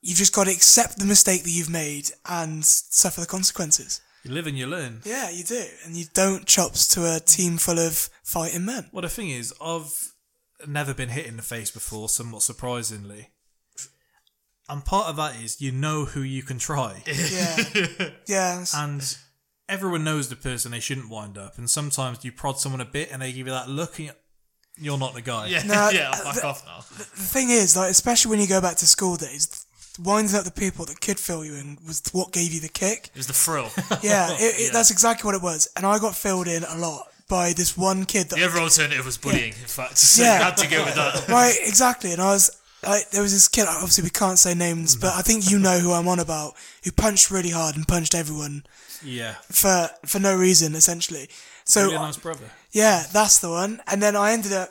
you've 0.01 0.19
just 0.19 0.33
got 0.33 0.45
to 0.45 0.53
accept 0.53 0.99
the 0.99 1.05
mistake 1.05 1.43
that 1.43 1.51
you've 1.51 1.71
made 1.71 2.11
and 2.29 2.65
suffer 2.65 3.21
the 3.21 3.27
consequences. 3.27 4.01
You 4.23 4.31
live 4.31 4.47
and 4.47 4.57
you 4.57 4.67
learn. 4.67 5.01
Yeah, 5.05 5.29
you 5.29 5.43
do, 5.43 5.65
and 5.85 5.97
you 5.97 6.07
don't 6.15 6.47
chops 6.47 6.87
to 6.89 7.13
a 7.13 7.21
team 7.21 7.59
full 7.59 7.79
of 7.79 8.09
fighting 8.23 8.65
men. 8.65 8.89
Well, 8.93 9.03
the 9.03 9.09
thing 9.09 9.29
is, 9.29 9.53
I've 9.61 10.13
never 10.67 10.95
been 10.95 11.11
hit 11.11 11.27
in 11.27 11.37
the 11.37 11.43
face 11.43 11.71
before, 11.71 12.09
somewhat 12.09 12.43
surprisingly. 12.43 13.31
And 14.67 14.83
part 14.83 15.09
of 15.09 15.17
that 15.17 15.35
is 15.43 15.61
you 15.61 15.73
know 15.73 16.07
who 16.07 16.23
you 16.23 16.43
can 16.43 16.59
try. 16.59 17.03
Yeah, 17.07 18.11
yeah. 18.27 18.65
and 18.75 19.17
everyone 19.69 20.05
knows 20.05 20.29
the 20.29 20.37
person 20.37 20.73
they 20.73 20.81
shouldn't 20.81 21.09
wind 21.11 21.39
up. 21.39 21.59
And 21.59 21.69
sometimes 21.71 22.25
you 22.25 22.33
prod 22.33 22.59
someone 22.59 22.81
a 22.81 22.85
bit 22.87 23.11
and 23.13 23.23
they 23.23 23.33
give 23.33 23.47
you 23.47 23.53
that 23.53 23.69
look 23.69 23.99
and 23.99 24.13
you're 24.79 24.99
not 24.99 25.15
the 25.15 25.23
guy. 25.23 25.47
Yeah, 25.49 25.63
No, 25.65 25.89
yeah, 25.93 26.13
fuck 26.13 26.35
the- 26.35 26.47
off 26.47 26.65
now. 26.67 26.79
The 26.99 27.05
thing 27.05 27.51
is, 27.51 27.77
like, 27.77 27.91
especially 27.91 28.31
when 28.31 28.41
you 28.41 28.47
go 28.49 28.61
back 28.61 28.77
to 28.77 28.87
school 28.87 29.17
days, 29.17 29.67
winding 30.03 30.35
up 30.35 30.45
the 30.45 30.51
people 30.51 30.85
that 30.87 31.01
could 31.01 31.19
fill 31.21 31.45
you 31.45 31.55
in 31.55 31.79
was 31.87 32.03
what 32.13 32.33
gave 32.33 32.53
you 32.53 32.61
the 32.61 32.69
kick. 32.69 33.11
It 33.15 33.17
was 33.17 33.27
the 33.27 33.33
thrill. 33.33 33.71
Yeah, 34.03 34.31
it, 34.33 34.61
it, 34.61 34.73
that's 34.73 34.91
exactly 34.91 35.27
what 35.27 35.35
it 35.37 35.43
was. 35.43 35.69
And 35.77 35.87
I 35.87 35.99
got 35.99 36.15
filled 36.15 36.49
in 36.49 36.65
a 36.65 36.77
lot 36.77 37.07
by 37.29 37.53
this 37.55 37.77
one 37.77 38.05
kid 38.05 38.29
that 38.29 38.37
The 38.37 38.45
other 38.45 38.59
alternative 38.59 39.07
was 39.07 39.17
bullying, 39.17 39.49
in 39.49 39.69
fact. 39.69 39.97
So 39.97 40.23
Yeah. 40.23 40.39
you 40.39 40.45
had 40.45 40.57
to 40.59 40.69
go 40.69 40.85
with 40.85 40.95
that. 40.97 41.29
right, 41.29 41.57
exactly. 41.65 42.13
And 42.13 42.21
I 42.21 42.33
was 42.33 42.51
like, 42.87 43.09
there 43.11 43.23
was 43.23 43.33
this 43.33 43.49
kid. 43.49 43.65
Obviously, 43.67 44.05
we 44.05 44.11
can't 44.11 44.39
say 44.39 44.53
names, 44.55 44.95
but 44.95 45.15
I 45.15 45.23
think 45.23 45.51
you 45.51 45.59
know 45.59 45.79
who 45.79 45.93
I'm 45.93 46.07
on 46.09 46.19
about. 46.19 46.53
Who 46.85 46.91
punched 46.93 47.31
really 47.31 47.49
hard 47.51 47.77
and 47.77 47.89
punched 47.89 48.15
everyone 48.15 48.65
Yeah. 49.05 49.35
for 49.51 49.89
for 50.07 50.19
no 50.19 50.37
reason, 50.37 50.75
essentially. 50.75 51.29
So 51.65 51.85
Really 51.85 51.95
nice 51.97 52.17
brother. 52.17 52.45
yeah, 52.73 53.05
that's 53.13 53.39
the 53.39 53.51
one. 53.51 53.81
And 53.87 54.03
then 54.03 54.17
I 54.17 54.33
ended 54.33 54.53
up 54.53 54.71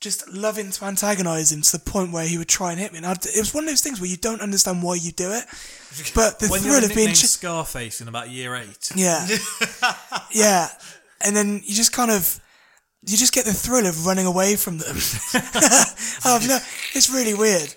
just 0.00 0.28
loving 0.32 0.70
to 0.72 0.84
antagonize 0.84 1.52
him 1.52 1.62
to 1.62 1.72
the 1.72 1.78
point 1.90 2.12
where 2.12 2.26
he 2.26 2.36
would 2.38 2.48
try 2.48 2.72
and 2.72 2.80
hit 2.80 2.92
me. 2.92 2.98
And 2.98 3.06
I'd, 3.06 3.24
it 3.24 3.38
was 3.38 3.54
one 3.54 3.64
of 3.64 3.70
those 3.70 3.80
things 3.82 4.00
where 4.00 4.10
you 4.10 4.16
don't 4.16 4.40
understand 4.40 4.82
why 4.82 4.96
you 4.96 5.12
do 5.12 5.30
it, 5.32 5.44
but 6.14 6.38
the 6.40 6.48
thrill 6.48 6.84
of 6.84 6.94
being 6.94 7.12
ch- 7.14 7.26
Scarface 7.26 8.00
in 8.00 8.08
about 8.08 8.30
year 8.30 8.54
eight. 8.56 8.90
yeah, 8.96 9.26
yeah, 10.32 10.68
and 11.24 11.36
then 11.36 11.60
you 11.64 11.74
just 11.74 11.92
kind 11.92 12.10
of. 12.10 12.38
You 13.04 13.16
just 13.16 13.34
get 13.34 13.44
the 13.46 13.52
thrill 13.52 13.86
of 13.86 14.06
running 14.06 14.26
away 14.26 14.54
from 14.54 14.78
them. 14.78 14.94
oh, 16.24 16.38
no, 16.46 16.58
it's 16.94 17.10
really 17.10 17.34
weird. 17.34 17.74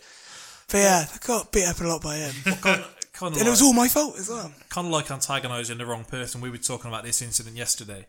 But 0.70 0.78
yeah, 0.78 1.06
I 1.12 1.18
got 1.26 1.52
beat 1.52 1.66
up 1.66 1.82
a 1.82 1.84
lot 1.84 2.04
by 2.04 2.18
him. 2.18 2.54
Kind 2.62 2.84
of 3.22 3.34
And 3.34 3.36
like, 3.38 3.48
it 3.48 3.50
was 3.50 3.62
all 3.62 3.74
my 3.74 3.88
fault 3.88 4.18
as 4.18 4.30
well. 4.30 4.52
kind 4.70 4.88
of 4.88 4.94
like 4.94 5.10
antagonising 5.12 5.78
the 5.78 5.86
wrong 5.86 6.06
person. 6.06 6.42
We 6.42 6.50
were 6.50 6.58
talking 6.58 6.90
about 6.90 7.04
this 7.04 7.22
incident 7.22 7.56
yesterday, 7.56 8.08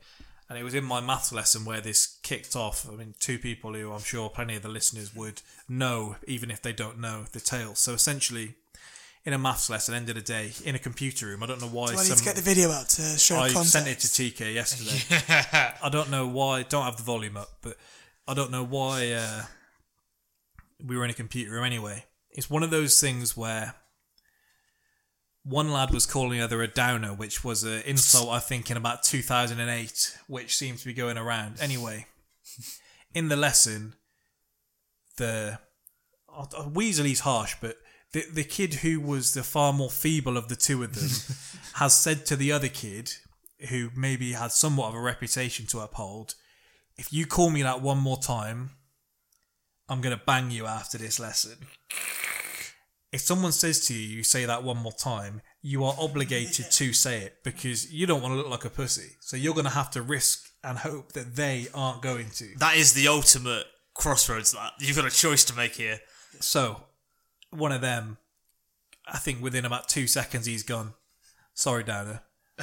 and 0.49 0.59
it 0.59 0.63
was 0.63 0.75
in 0.75 0.85
my 0.85 1.01
maths 1.01 1.33
lesson 1.33 1.65
where 1.65 1.81
this 1.81 2.19
kicked 2.23 2.57
off. 2.57 2.87
I 2.91 2.97
mean, 2.97 3.15
two 3.21 3.39
people 3.39 3.75
who 3.75 3.93
I'm 3.93 4.01
sure 4.01 4.29
plenty 4.29 4.57
of 4.57 4.63
the 4.63 4.69
listeners 4.69 5.15
would 5.15 5.43
know, 5.69 6.17
even 6.27 6.51
if 6.51 6.63
they 6.63 6.73
don't 6.73 6.99
know 7.01 7.25
the 7.33 7.41
tale. 7.41 7.75
So 7.75 7.95
essentially, 7.95 8.55
in 9.25 9.33
a 9.33 9.39
maths 9.39 9.69
lesson, 9.69 9.95
end 9.95 10.09
of 10.09 10.15
the 10.15 10.21
day, 10.21 10.53
in 10.65 10.77
a 10.77 10.79
computer 10.79 11.27
room. 11.27 11.43
I 11.43 11.47
don't 11.47 11.61
know 11.61 11.67
why. 11.67 11.87
Do 11.89 11.93
I 11.95 11.97
need 11.97 12.05
some, 12.05 12.19
to 12.19 12.25
get 12.25 12.37
the 12.37 12.43
video 12.43 12.71
out 12.71 12.89
to 12.91 13.03
show 13.19 13.37
I 13.37 13.49
context? 13.49 13.73
sent 13.73 13.89
it 13.89 13.99
to 13.99 14.07
TK 14.07 14.55
yesterday. 14.55 15.75
I 15.83 15.89
don't 15.89 16.11
know 16.11 16.29
why. 16.29 16.63
Don't 16.63 16.85
have 16.85 16.97
the 16.97 17.03
volume 17.03 17.37
up, 17.37 17.51
but 17.61 17.77
I 18.29 18.35
don't 18.35 18.53
know 18.53 18.65
why 18.65 19.13
uh, 19.13 19.43
we 20.85 20.97
were 20.97 21.05
in 21.05 21.11
a 21.11 21.15
computer 21.15 21.53
room 21.53 21.65
anyway. 21.65 22.05
It's 22.31 22.49
one 22.49 22.63
of 22.63 22.71
those 22.71 23.01
things 23.01 23.37
where 23.37 23.75
one 25.49 25.71
lad 25.71 25.93
was 25.93 26.07
calling 26.07 26.39
the 26.39 26.45
other 26.45 26.61
a 26.63 26.69
downer, 26.69 27.15
which 27.15 27.45
was 27.45 27.63
an 27.63 27.83
insult 27.87 28.31
I 28.31 28.41
think 28.41 28.71
in 28.71 28.77
about 28.77 29.05
2008, 29.05 30.19
which 30.27 30.57
seems 30.57 30.81
to 30.81 30.87
be 30.87 30.93
going 30.93 31.17
around. 31.17 31.57
Anyway, 31.61 32.07
in 33.15 33.29
the 33.29 33.37
lesson, 33.37 33.95
the 35.17 35.61
uh, 36.29 36.45
Weasley's 36.69 37.21
harsh, 37.21 37.55
but 37.61 37.77
the 38.13 38.25
the 38.33 38.45
kid 38.45 38.75
who 38.75 39.01
was 39.01 39.35
the 39.35 39.45
far 39.45 39.73
more 39.73 39.91
feeble 39.91 40.37
of 40.37 40.49
the 40.49 40.57
two 40.57 40.83
of 40.83 40.95
them 40.95 41.09
has 41.75 41.97
said 41.97 42.27
to 42.27 42.37
the 42.37 42.51
other 42.51 42.69
kid, 42.69 43.13
who 43.71 43.91
maybe 43.97 44.33
had 44.33 44.51
somewhat 44.51 44.89
of 44.89 44.95
a 44.97 45.01
reputation 45.01 45.67
to 45.67 45.79
uphold, 45.79 46.35
if 46.97 47.13
you 47.13 47.25
call 47.25 47.51
me 47.51 47.63
that 47.63 47.81
one 47.81 47.99
more 47.99 48.19
time, 48.19 48.71
I'm 49.89 50.01
gonna 50.01 50.21
bang 50.27 50.51
you 50.51 50.67
after 50.67 50.99
this 50.99 51.21
lesson. 51.21 51.59
If 53.13 53.21
someone 53.21 53.53
says 53.53 53.87
to 53.87 53.95
you, 53.95 54.01
you 54.19 54.23
say 54.25 54.45
that 54.45 54.63
one 54.63 54.77
more 54.79 54.93
time, 54.93 55.41
you 55.63 55.85
are 55.85 55.95
obligated 55.99 56.71
to 56.71 56.93
say 56.93 57.23
it 57.23 57.37
because 57.45 57.93
you 57.93 58.07
don't 58.07 58.21
want 58.21 58.33
to 58.33 58.37
look 58.37 58.49
like 58.51 58.65
a 58.65 58.71
pussy. 58.71 59.13
So 59.21 59.37
you're 59.37 59.55
gonna 59.55 59.71
have 59.71 59.91
to 59.93 60.03
risk 60.03 60.51
and 60.63 60.79
hope 60.79 61.13
that 61.13 61.37
they 61.37 61.69
aren't 61.73 62.03
going 62.03 62.31
to. 62.31 62.49
That 62.59 62.77
is 62.77 62.93
the 62.95 63.09
ultimate 63.09 63.65
crossroads, 63.95 64.53
that. 64.53 64.73
You've 64.81 64.97
got 64.97 65.07
a 65.07 65.11
choice 65.11 65.45
to 65.45 65.55
make 65.57 65.77
here. 65.77 66.01
So, 66.41 66.83
one 67.51 67.73
of 67.73 67.81
them, 67.81 68.19
I 69.07 69.19
think 69.19 69.41
within 69.43 69.65
about 69.65 69.89
two 69.89 70.07
seconds, 70.07 70.47
he's 70.47 70.65
gone. 70.65 70.95
Sorry, 71.55 71.85
Downer. 71.85 72.23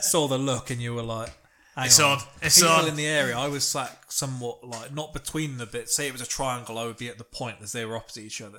Saw 0.00 0.26
the 0.26 0.38
look, 0.38 0.70
and 0.70 0.80
you 0.80 0.94
were 0.94 1.02
like, 1.02 1.30
Hang 1.76 1.86
It's 1.86 2.00
on, 2.00 2.18
it's 2.42 2.60
People 2.60 2.74
on. 2.74 2.88
in 2.88 2.96
the 2.96 3.06
area, 3.06 3.38
I 3.38 3.46
was 3.46 3.72
like 3.72 4.10
somewhat 4.10 4.66
like 4.66 4.92
not 4.92 5.12
between 5.12 5.58
the 5.58 5.66
bits. 5.66 5.94
Say 5.94 6.08
it 6.08 6.12
was 6.12 6.20
a 6.20 6.26
triangle, 6.26 6.76
I 6.76 6.86
would 6.86 6.96
be 6.96 7.08
at 7.08 7.18
the 7.18 7.24
point 7.24 7.58
as 7.62 7.70
they 7.70 7.84
were 7.84 7.94
opposite 7.96 8.24
each 8.24 8.40
other. 8.40 8.58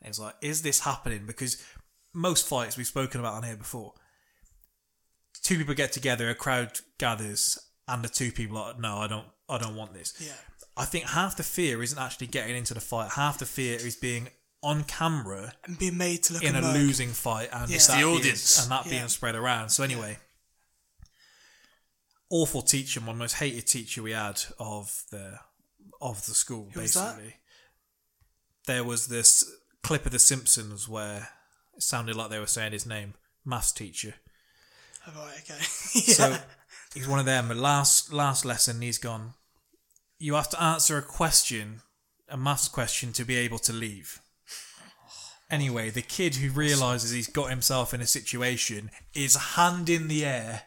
And 0.00 0.08
it's 0.10 0.18
like, 0.18 0.34
is 0.40 0.62
this 0.62 0.80
happening? 0.80 1.26
Because 1.26 1.62
most 2.14 2.46
fights 2.48 2.76
we've 2.76 2.86
spoken 2.86 3.20
about 3.20 3.34
on 3.34 3.42
here 3.42 3.56
before, 3.56 3.94
two 5.42 5.58
people 5.58 5.74
get 5.74 5.92
together, 5.92 6.28
a 6.30 6.34
crowd 6.34 6.78
gathers, 6.98 7.58
and 7.86 8.04
the 8.04 8.08
two 8.08 8.30
people 8.32 8.58
are 8.58 8.74
no, 8.78 8.98
I 8.98 9.06
don't, 9.06 9.26
I 9.48 9.58
don't 9.58 9.74
want 9.76 9.94
this. 9.94 10.14
Yeah. 10.20 10.32
I 10.76 10.84
think 10.84 11.06
half 11.06 11.36
the 11.36 11.42
fear 11.42 11.82
isn't 11.82 11.98
actually 11.98 12.28
getting 12.28 12.56
into 12.56 12.74
the 12.74 12.80
fight. 12.80 13.12
Half 13.12 13.38
the 13.38 13.46
fear 13.46 13.74
is 13.76 13.96
being 13.96 14.28
on 14.62 14.84
camera 14.84 15.52
And 15.64 15.78
being 15.78 15.96
made 15.96 16.22
to 16.24 16.34
look 16.34 16.42
in 16.44 16.54
a 16.54 16.60
mug. 16.62 16.74
losing 16.74 17.10
fight 17.10 17.48
and 17.52 17.62
Yeah. 17.62 17.66
that 17.66 17.74
It's 17.76 17.86
the 17.88 17.92
being- 17.94 18.04
audience. 18.16 18.62
and 18.62 18.70
that 18.70 18.84
Yeah. 18.86 18.90
being 18.92 19.08
spread 19.08 19.34
around. 19.34 19.70
So 19.70 19.82
anyway, 19.82 20.18
awful 22.30 22.62
teacher, 22.62 23.00
my 23.00 23.12
most 23.12 23.34
hated 23.34 23.66
teacher 23.66 24.02
we 24.02 24.12
had 24.12 24.42
of 24.58 25.04
the 25.10 25.40
of 26.00 26.24
the 26.26 26.34
school. 26.34 26.70
Who 26.74 26.80
was 26.80 26.94
that? 26.94 27.16
basically, 27.16 27.36
there 28.66 28.84
was 28.84 29.08
this 29.08 29.44
clip 29.82 30.06
of 30.06 30.12
The 30.12 30.18
Simpsons 30.18 30.88
where 30.88 31.28
it 31.76 31.82
sounded 31.82 32.16
like 32.16 32.30
they 32.30 32.38
were 32.38 32.46
saying 32.46 32.72
his 32.72 32.86
name, 32.86 33.14
maths 33.44 33.72
teacher. 33.72 34.14
Oh, 35.06 35.12
right, 35.16 35.38
okay. 35.40 35.54
yeah. 35.94 36.14
So 36.14 36.36
he's 36.94 37.08
one 37.08 37.18
of 37.20 37.26
them. 37.26 37.48
Last 37.56 38.12
last 38.12 38.44
lesson, 38.44 38.80
he's 38.82 38.98
gone. 38.98 39.34
You 40.18 40.34
have 40.34 40.50
to 40.50 40.62
answer 40.62 40.98
a 40.98 41.02
question, 41.02 41.80
a 42.28 42.36
maths 42.36 42.68
question, 42.68 43.12
to 43.14 43.24
be 43.24 43.36
able 43.36 43.58
to 43.60 43.72
leave. 43.72 44.20
Anyway, 45.50 45.88
the 45.88 46.02
kid 46.02 46.34
who 46.36 46.50
realizes 46.50 47.10
he's 47.10 47.26
got 47.28 47.48
himself 47.48 47.94
in 47.94 48.02
a 48.02 48.06
situation 48.06 48.90
is 49.14 49.34
hand 49.54 49.88
in 49.88 50.08
the 50.08 50.24
air. 50.26 50.62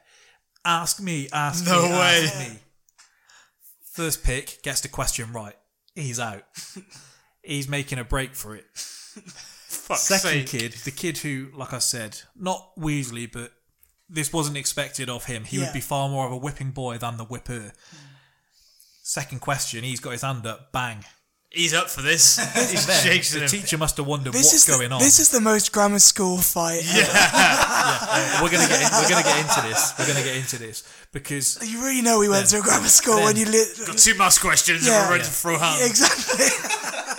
Ask 0.66 1.00
me, 1.00 1.28
ask 1.32 1.66
No 1.68 1.84
me, 1.84 1.90
way. 1.92 2.24
ask 2.26 2.40
me. 2.52 2.60
First 3.84 4.24
pick 4.24 4.64
gets 4.64 4.82
the 4.82 4.88
question 4.88 5.34
right. 5.34 5.56
He's 5.94 6.20
out. 6.20 6.44
he's 7.44 7.68
making 7.68 8.00
a 8.00 8.04
break 8.04 8.34
for 8.34 8.56
it. 8.56 8.66
Fuck's 9.68 10.02
Second 10.02 10.48
sake. 10.48 10.48
kid, 10.48 10.72
the 10.84 10.92
kid 10.92 11.18
who, 11.20 11.48
like 11.56 11.74
I 11.74 11.80
said, 11.80 12.20
not 12.36 12.72
Weasley, 12.78 13.32
but 13.32 13.52
this 14.10 14.32
wasn't 14.34 14.58
expected 14.58 15.10
of 15.10 15.26
him. 15.26 15.44
He 15.46 15.58
Yeah. 15.58 15.66
would 15.66 15.74
be 15.74 15.82
far 15.82 16.10
more 16.10 16.26
of 16.26 16.32
a 16.32 16.38
whipping 16.38 16.72
boy 16.72 16.98
than 16.98 17.18
the 17.18 17.24
whipper. 17.24 17.72
Second 19.04 19.40
question, 19.42 19.84
he's 19.84 20.00
got 20.00 20.12
his 20.12 20.22
hand 20.22 20.46
up, 20.46 20.72
bang. 20.72 21.04
He's 21.54 21.74
up 21.74 21.90
for 21.90 22.02
this. 22.02 22.38
He's 22.72 22.86
Then, 22.88 23.40
the 23.40 23.40
him. 23.44 23.48
teacher 23.50 23.78
must 23.78 23.98
have 23.98 24.08
wondered 24.08 24.32
this 24.32 24.44
what's 24.46 24.54
is 24.54 24.66
the, 24.68 24.72
going 24.72 24.92
on. 24.94 25.02
This 25.02 25.20
is 25.20 25.32
the 25.32 25.42
most 25.42 25.74
grammar 25.74 26.00
school 26.00 26.38
fight. 26.38 26.80
ever. 26.80 28.40
we're 28.42 28.50
gonna 28.50 28.70
get 28.70 28.80
in, 28.82 28.88
we're 28.98 29.10
gonna 29.10 29.24
get 29.24 29.38
into 29.38 29.62
this. 29.68 29.94
We're 30.00 30.08
gonna 30.08 30.24
get 30.24 30.38
into 30.38 30.58
this 30.58 30.84
because 31.12 31.60
You 31.62 31.84
really 31.84 32.02
know 32.02 32.20
we 32.20 32.30
went 32.30 32.48
to 32.52 32.60
a 32.60 32.62
grammar 32.62 32.88
school 32.88 33.22
when 33.24 33.36
you 33.36 33.46
lit. 33.48 33.68
Got 33.86 33.98
two 33.98 34.16
maths 34.16 34.40
questions 34.40 34.88
Yeah. 34.88 34.94
and 35.02 35.06
we're 35.10 35.12
ready 35.18 35.26
to 35.26 35.30
throw 35.30 35.58
hands. 35.58 35.82
Exactly. 35.82 36.46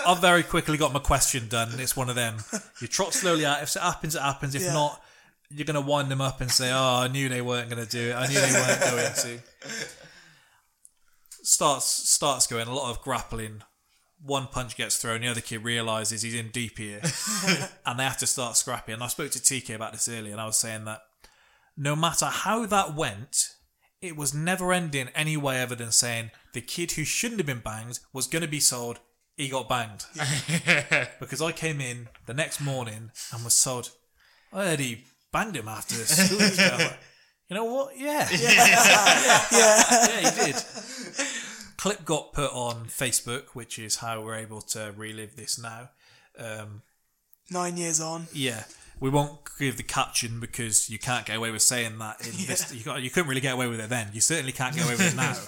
I've 0.06 0.20
very 0.20 0.42
quickly 0.42 0.76
got 0.76 0.92
my 0.92 0.98
question 0.98 1.48
done. 1.48 1.78
It's 1.78 1.96
one 1.96 2.08
of 2.08 2.14
them. 2.16 2.36
You 2.80 2.88
trot 2.88 3.14
slowly 3.14 3.44
out. 3.46 3.62
If 3.62 3.74
it 3.76 3.82
happens, 3.82 4.14
it 4.14 4.22
happens. 4.22 4.54
If 4.54 4.62
Yeah. 4.62 4.72
not, 4.72 5.02
you're 5.50 5.64
gonna 5.66 5.80
wind 5.80 6.10
them 6.10 6.20
up 6.20 6.40
and 6.40 6.50
say, 6.50 6.70
"Oh, 6.72 7.00
I 7.02 7.08
knew 7.08 7.28
they 7.28 7.42
weren't 7.42 7.68
gonna 7.68 7.86
do 7.86 8.10
it. 8.10 8.14
I 8.14 8.26
knew 8.26 8.40
they 8.40 8.52
weren't 8.52 8.80
going 8.80 9.14
to." 9.14 9.40
Starts 11.44 11.86
starts 11.86 12.46
going 12.46 12.68
a 12.68 12.74
lot 12.74 12.90
of 12.90 13.02
grappling. 13.02 13.62
One 14.24 14.46
punch 14.46 14.76
gets 14.76 14.96
thrown. 14.96 15.22
The 15.22 15.28
other 15.28 15.40
kid 15.40 15.64
realizes 15.64 16.22
he's 16.22 16.34
in 16.34 16.50
deep 16.50 16.78
here, 16.78 17.00
and 17.86 17.98
they 17.98 18.04
have 18.04 18.18
to 18.18 18.26
start 18.26 18.56
scrapping. 18.56 18.94
And 18.94 19.02
I 19.02 19.08
spoke 19.08 19.32
to 19.32 19.40
TK 19.40 19.74
about 19.74 19.92
this 19.92 20.08
earlier, 20.08 20.32
and 20.32 20.40
I 20.40 20.46
was 20.46 20.56
saying 20.56 20.84
that 20.84 21.00
no 21.76 21.96
matter 21.96 22.26
how 22.26 22.64
that 22.66 22.94
went, 22.94 23.48
it 24.00 24.16
was 24.16 24.32
never 24.32 24.72
ending 24.72 25.08
any 25.14 25.36
way 25.36 25.60
other 25.60 25.74
than 25.74 25.90
saying 25.90 26.30
the 26.52 26.60
kid 26.60 26.92
who 26.92 27.04
shouldn't 27.04 27.40
have 27.40 27.46
been 27.46 27.60
banged 27.60 27.98
was 28.12 28.28
going 28.28 28.42
to 28.42 28.48
be 28.48 28.60
sold. 28.60 29.00
He 29.42 29.48
got 29.48 29.68
banged 29.68 30.04
because 31.20 31.42
I 31.42 31.50
came 31.50 31.80
in 31.80 32.08
the 32.26 32.34
next 32.34 32.60
morning 32.60 33.10
and 33.32 33.44
was 33.44 33.60
told 33.60 33.90
I 34.52 34.66
heard 34.66 34.78
he 34.78 35.04
banged 35.32 35.56
him 35.56 35.66
after 35.66 35.96
this." 35.96 36.10
school. 36.26 36.40
I 36.40 36.76
was 36.76 36.92
you 37.48 37.56
know 37.56 37.64
what? 37.64 37.98
Yeah, 37.98 38.28
yeah, 38.30 39.46
yeah, 39.52 40.30
he 40.30 40.52
did. 40.52 40.64
Clip 41.76 42.04
got 42.04 42.32
put 42.32 42.52
on 42.52 42.86
Facebook, 42.86 43.48
which 43.52 43.78
is 43.80 43.96
how 43.96 44.22
we're 44.22 44.36
able 44.36 44.60
to 44.62 44.94
relive 44.96 45.34
this 45.34 45.58
now. 45.60 45.90
Um, 46.38 46.82
Nine 47.50 47.76
years 47.76 48.00
on. 48.00 48.28
yeah, 48.32 48.62
we 49.00 49.10
won't 49.10 49.40
give 49.58 49.76
the 49.76 49.82
caption 49.82 50.38
because 50.38 50.88
you 50.88 50.98
can't 50.98 51.26
get 51.26 51.36
away 51.36 51.50
with 51.50 51.62
saying 51.62 51.98
that. 51.98 52.24
In 52.24 52.32
this, 52.46 52.72
you, 52.72 52.84
got, 52.84 53.02
you 53.02 53.10
couldn't 53.10 53.28
really 53.28 53.40
get 53.40 53.54
away 53.54 53.66
with 53.66 53.80
it 53.80 53.90
then. 53.90 54.10
You 54.12 54.20
certainly 54.20 54.52
can't 54.52 54.74
get 54.76 54.84
away 54.84 54.92
with 54.94 55.12
it 55.12 55.16
now. 55.16 55.34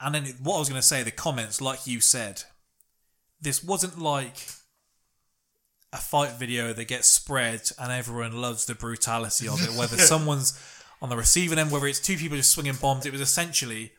And 0.00 0.14
then 0.14 0.24
what 0.42 0.56
I 0.56 0.58
was 0.58 0.68
going 0.68 0.80
to 0.80 0.86
say, 0.86 1.02
the 1.02 1.10
comments, 1.10 1.60
like 1.60 1.86
you 1.86 2.00
said, 2.00 2.42
this 3.40 3.62
wasn't 3.62 3.98
like 3.98 4.48
a 5.92 5.98
fight 5.98 6.32
video 6.32 6.72
that 6.72 6.88
gets 6.88 7.08
spread 7.08 7.70
and 7.78 7.92
everyone 7.92 8.40
loves 8.40 8.64
the 8.64 8.74
brutality 8.74 9.48
of 9.48 9.62
it. 9.62 9.76
Whether 9.78 9.96
someone's 9.98 10.58
on 11.02 11.08
the 11.08 11.16
receiving 11.16 11.58
end, 11.58 11.70
whether 11.70 11.86
it's 11.86 12.00
two 12.00 12.16
people 12.16 12.36
just 12.36 12.52
swinging 12.52 12.74
bombs, 12.80 13.06
it 13.06 13.12
was 13.12 13.20
essentially 13.20 13.92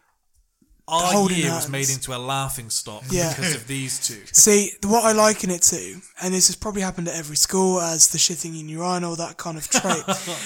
our 0.91 1.13
holding 1.13 1.37
year 1.37 1.51
was 1.51 1.69
made 1.69 1.89
into 1.89 2.13
a 2.15 2.19
laughing 2.19 2.69
stock 2.69 3.03
Yeah. 3.09 3.29
because 3.29 3.55
of 3.55 3.65
these 3.67 3.99
two. 4.05 4.21
See, 4.31 4.71
what 4.83 5.05
I 5.05 5.13
liken 5.13 5.49
it 5.49 5.61
to, 5.63 6.01
and 6.21 6.33
this 6.33 6.47
has 6.47 6.55
probably 6.55 6.81
happened 6.81 7.07
at 7.07 7.15
every 7.15 7.37
school, 7.37 7.79
as 7.79 8.09
the 8.09 8.17
shitting 8.17 8.59
in 8.59 8.67
your 8.69 8.83
urinal, 8.83 9.15
that 9.15 9.37
kind 9.37 9.57
of 9.57 9.67
trait. 9.69 10.03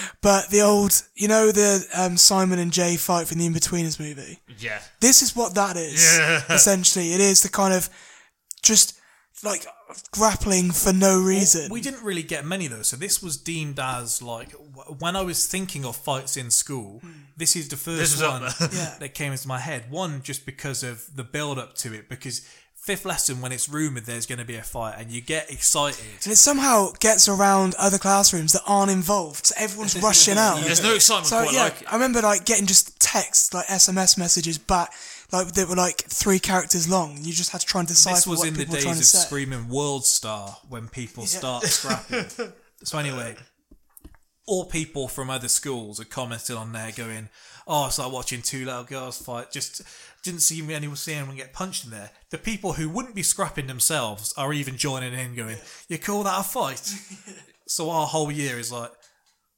but 0.21 0.49
the 0.49 0.61
old, 0.61 1.01
you 1.15 1.27
know, 1.27 1.51
the 1.51 1.85
um, 1.95 2.17
Simon 2.17 2.59
and 2.59 2.71
Jay 2.71 2.95
fight 2.95 3.27
from 3.27 3.39
the 3.39 3.47
Inbetweeners 3.49 3.99
movie. 3.99 4.39
Yeah. 4.59 4.79
This 4.99 5.21
is 5.21 5.35
what 5.35 5.55
that 5.55 5.77
is. 5.77 6.17
Yeah. 6.17 6.43
Essentially, 6.49 7.13
it 7.13 7.21
is 7.21 7.41
the 7.41 7.49
kind 7.49 7.73
of 7.73 7.89
just 8.61 8.94
like 9.43 9.65
grappling 10.11 10.71
for 10.71 10.93
no 10.93 11.21
reason. 11.21 11.71
We 11.71 11.81
didn't 11.81 12.03
really 12.03 12.23
get 12.23 12.45
many 12.45 12.67
though, 12.67 12.81
so 12.81 12.95
this 12.95 13.21
was 13.21 13.37
deemed 13.37 13.79
as 13.79 14.21
like 14.21 14.51
w- 14.51 14.97
when 14.99 15.15
I 15.15 15.21
was 15.21 15.45
thinking 15.47 15.85
of 15.85 15.95
fights 15.95 16.37
in 16.37 16.51
school. 16.51 16.99
Hmm. 16.99 17.11
This 17.37 17.55
is 17.55 17.67
the 17.67 17.75
first 17.77 18.21
was 18.21 18.23
one. 18.23 18.43
Yeah. 18.73 18.95
that 18.99 19.13
came 19.13 19.31
into 19.31 19.47
my 19.47 19.59
head. 19.59 19.91
One 19.91 20.21
just 20.23 20.45
because 20.45 20.83
of 20.83 21.15
the 21.15 21.23
build 21.23 21.59
up 21.59 21.75
to 21.75 21.93
it, 21.93 22.07
because 22.07 22.47
fifth 22.75 23.03
lesson 23.03 23.41
when 23.41 23.51
it's 23.51 23.67
rumored 23.67 24.05
there's 24.05 24.27
going 24.27 24.37
to 24.37 24.45
be 24.45 24.55
a 24.55 24.61
fight 24.61 24.93
and 24.99 25.09
you 25.09 25.19
get 25.19 25.49
excited. 25.51 26.05
and 26.23 26.31
it 26.31 26.35
somehow 26.35 26.91
gets 26.99 27.27
around 27.27 27.73
other 27.79 27.97
classrooms 27.97 28.53
that 28.53 28.61
aren't 28.67 28.91
involved, 28.91 29.47
so 29.47 29.55
everyone's 29.57 29.99
rushing 30.03 30.37
out. 30.37 30.61
There's 30.61 30.83
no 30.83 30.93
excitement 30.93 31.27
So 31.27 31.41
quite 31.41 31.53
yeah, 31.53 31.63
like. 31.63 31.91
I 31.91 31.95
remember 31.95 32.21
like 32.21 32.45
getting 32.45 32.67
just 32.67 32.99
texts, 32.99 33.53
like 33.53 33.65
SMS 33.67 34.17
messages 34.17 34.57
back, 34.59 34.93
like 35.35 35.53
they 35.53 35.65
were 35.65 35.75
like 35.75 35.97
three 36.03 36.39
characters 36.39 36.87
long. 36.89 37.17
and 37.17 37.25
You 37.25 37.33
just 37.33 37.51
had 37.51 37.61
to 37.61 37.67
try 37.67 37.81
and 37.81 37.87
decipher 37.87 38.15
This 38.15 38.27
was 38.27 38.39
what 38.39 38.47
in 38.47 38.53
the 38.53 38.59
people 38.61 38.75
were 38.75 38.81
trying 38.81 38.95
days 38.95 39.13
of 39.13 39.19
say. 39.19 39.25
screaming 39.27 39.69
World 39.69 40.05
Star 40.05 40.57
when 40.69 40.87
people 40.87 41.25
start 41.25 41.63
scrapping. 41.65 42.25
So 42.83 42.97
anyway, 42.97 43.35
all 44.47 44.65
people 44.65 45.07
from 45.07 45.29
other 45.29 45.47
schools 45.47 45.99
are 45.99 46.05
commenting 46.05 46.55
on 46.55 46.71
there 46.71 46.91
going, 46.91 47.29
"Oh, 47.67 47.87
it's 47.87 47.97
like 47.99 48.11
watching 48.11 48.41
two 48.41 48.65
little 48.65 48.83
girls 48.83 49.17
fight." 49.21 49.51
Just 49.51 49.81
didn't 50.23 50.41
see 50.41 50.61
anyone 50.73 50.95
see 50.97 51.13
anyone 51.13 51.35
get 51.35 51.53
punched 51.53 51.85
in 51.85 51.91
there. 51.91 52.11
The 52.31 52.37
people 52.37 52.73
who 52.73 52.89
wouldn't 52.89 53.15
be 53.15 53.23
scrapping 53.23 53.67
themselves 53.67 54.33
are 54.37 54.53
even 54.53 54.77
joining 54.77 55.13
in, 55.13 55.35
going, 55.35 55.57
"You 55.87 55.97
call 55.97 56.23
that 56.23 56.39
a 56.39 56.43
fight?" 56.43 56.93
so 57.67 57.89
our 57.89 58.07
whole 58.07 58.31
year 58.31 58.59
is 58.59 58.71
like. 58.71 58.91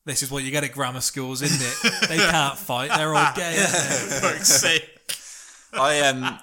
This 0.06 0.24
is 0.24 0.32
what 0.32 0.46
you 0.46 0.52
get 0.52 0.64
at 0.64 0.72
grammar 0.72 1.02
schools, 1.02 1.42
isn't 1.42 1.60
it? 1.62 2.08
They 2.08 2.16
can't 2.16 2.58
fight; 2.58 2.92
they're 2.96 3.14
all 3.14 3.34
gay. 3.36 3.58
aren't? 3.60 3.70
Fuck's 4.22 4.48
sake. 4.62 4.87
I 5.74 6.00
um, 6.02 6.24
I 6.24 6.40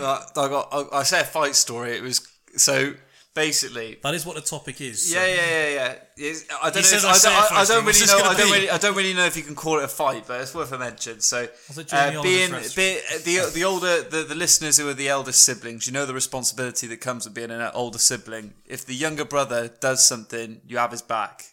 I 0.00 0.48
got 0.48 0.68
I, 0.72 0.98
I 0.98 1.02
say 1.02 1.20
a 1.20 1.24
fight 1.24 1.54
story. 1.54 1.96
It 1.96 2.02
was 2.02 2.26
so 2.56 2.94
basically. 3.34 3.98
That 4.02 4.14
is 4.14 4.26
what 4.26 4.34
the 4.36 4.42
topic 4.42 4.80
is. 4.80 5.10
so- 5.12 5.18
Yeah, 5.18 5.26
yeah, 5.26 5.34
yeah, 5.36 5.68
yeah. 5.68 5.92
It's- 6.28 6.44
I 6.62 6.64
don't 6.70 6.76
know. 6.76 6.82
says 6.82 7.04
I 7.04 7.10
I, 7.10 7.12
say 7.14 7.28
a 7.28 7.32
don't, 7.32 7.52
I, 7.52 7.60
I 7.60 7.64
don't 7.64 7.84
What's 7.84 7.98
really 7.98 8.06
this 8.06 8.10
know. 8.12 8.18
gonna 8.18 8.30
I 8.30 8.34
don't 8.36 8.46
be? 8.48 8.52
really. 8.52 8.70
I 8.70 8.78
don't 8.78 8.96
really 8.96 9.14
know 9.14 9.24
if 9.24 9.36
you 9.36 9.42
can 9.42 9.54
call 9.54 9.78
it 9.78 9.84
a 9.84 9.88
fight, 9.88 10.24
but 10.26 10.40
it's 10.40 10.54
worth 10.54 10.72
a 10.72 10.78
mention. 10.78 11.20
So, 11.20 11.42
it 11.42 11.52
Jamie 11.88 12.16
uh, 12.16 12.20
Oliver's 12.20 12.22
being, 12.22 12.50
restaurant? 12.52 13.24
be, 13.24 13.32
the 13.32 13.50
the 13.54 13.64
older 13.64 14.02
the, 14.02 14.22
the 14.24 14.34
listeners 14.34 14.76
who 14.78 14.88
are 14.88 14.94
the 14.94 15.08
eldest 15.08 15.44
siblings, 15.44 15.86
you 15.86 15.92
know 15.92 16.06
the 16.06 16.14
responsibility 16.14 16.86
that 16.88 16.98
comes 17.00 17.24
with 17.24 17.34
being 17.34 17.50
an 17.50 17.70
older 17.72 17.98
sibling. 17.98 18.52
If 18.66 18.84
the 18.84 18.94
younger 18.94 19.24
brother 19.24 19.68
does 19.80 20.04
something, 20.04 20.60
you 20.66 20.78
have 20.78 20.90
his 20.90 21.02
back. 21.02 21.44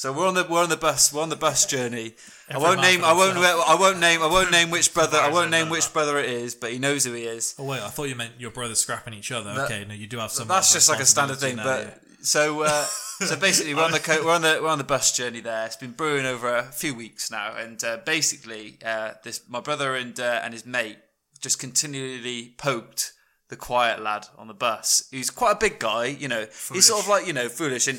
So 0.00 0.14
we're 0.14 0.26
on 0.26 0.32
the 0.32 0.46
we're 0.48 0.62
on 0.62 0.70
the 0.70 0.78
bus 0.78 1.12
we're 1.12 1.20
on 1.20 1.28
the 1.28 1.36
bus 1.36 1.66
journey. 1.66 2.14
I 2.48 2.56
won't 2.56 2.80
name 2.80 3.04
I 3.04 3.12
won't. 3.12 3.36
I 3.36 3.74
won't 3.74 4.00
name 4.00 4.22
I 4.22 4.28
won't 4.28 4.50
name 4.50 4.70
which 4.70 4.94
brother 4.94 5.18
I 5.18 5.30
won't 5.30 5.50
name 5.50 5.68
which 5.68 5.92
brother 5.92 6.18
it 6.18 6.30
is, 6.30 6.54
but 6.54 6.72
he 6.72 6.78
knows 6.78 7.04
who 7.04 7.12
he 7.12 7.24
is. 7.24 7.54
Oh 7.58 7.64
wait, 7.64 7.82
I 7.82 7.88
thought 7.90 8.04
you 8.04 8.14
meant 8.14 8.32
your 8.38 8.50
brothers 8.50 8.80
scrapping 8.80 9.12
each 9.12 9.30
other. 9.30 9.52
That- 9.52 9.66
okay, 9.66 9.84
no, 9.84 9.92
you 9.92 10.06
do 10.06 10.16
have 10.16 10.30
some. 10.30 10.48
That's 10.48 10.72
just 10.72 10.88
like 10.88 11.00
a 11.00 11.04
standard 11.04 11.36
thing, 11.36 11.56
responsibility 11.56 11.90
but 11.90 12.08
now, 12.08 12.16
so 12.22 12.62
uh, 12.62 12.84
so 13.26 13.36
basically 13.36 13.74
we're 13.74 13.84
on 13.84 13.92
the 13.92 13.98
co- 13.98 14.24
we're 14.24 14.32
on 14.32 14.40
the 14.40 14.60
we're 14.62 14.70
on 14.70 14.78
the 14.78 14.84
bus 14.84 15.14
journey 15.14 15.40
there. 15.40 15.66
It's 15.66 15.76
been 15.76 15.92
brewing 15.92 16.24
over 16.24 16.48
a 16.56 16.62
few 16.72 16.94
weeks 16.94 17.30
now, 17.30 17.54
and 17.54 17.84
uh, 17.84 17.98
basically 17.98 18.78
uh, 18.82 19.12
this 19.22 19.42
my 19.50 19.60
brother 19.60 19.96
and 19.96 20.18
uh, 20.18 20.40
and 20.42 20.54
his 20.54 20.64
mate 20.64 20.96
just 21.42 21.58
continually 21.58 22.54
poked 22.56 23.12
the 23.50 23.56
quiet 23.56 24.00
lad 24.00 24.28
on 24.38 24.46
the 24.46 24.54
bus. 24.54 25.08
He's 25.10 25.28
quite 25.28 25.52
a 25.52 25.56
big 25.56 25.78
guy, 25.78 26.06
you 26.06 26.28
know. 26.28 26.46
He's 26.72 26.86
sort 26.86 27.02
of 27.02 27.08
like 27.08 27.26
you 27.26 27.34
know 27.34 27.50
foolish 27.50 27.86
and 27.86 27.98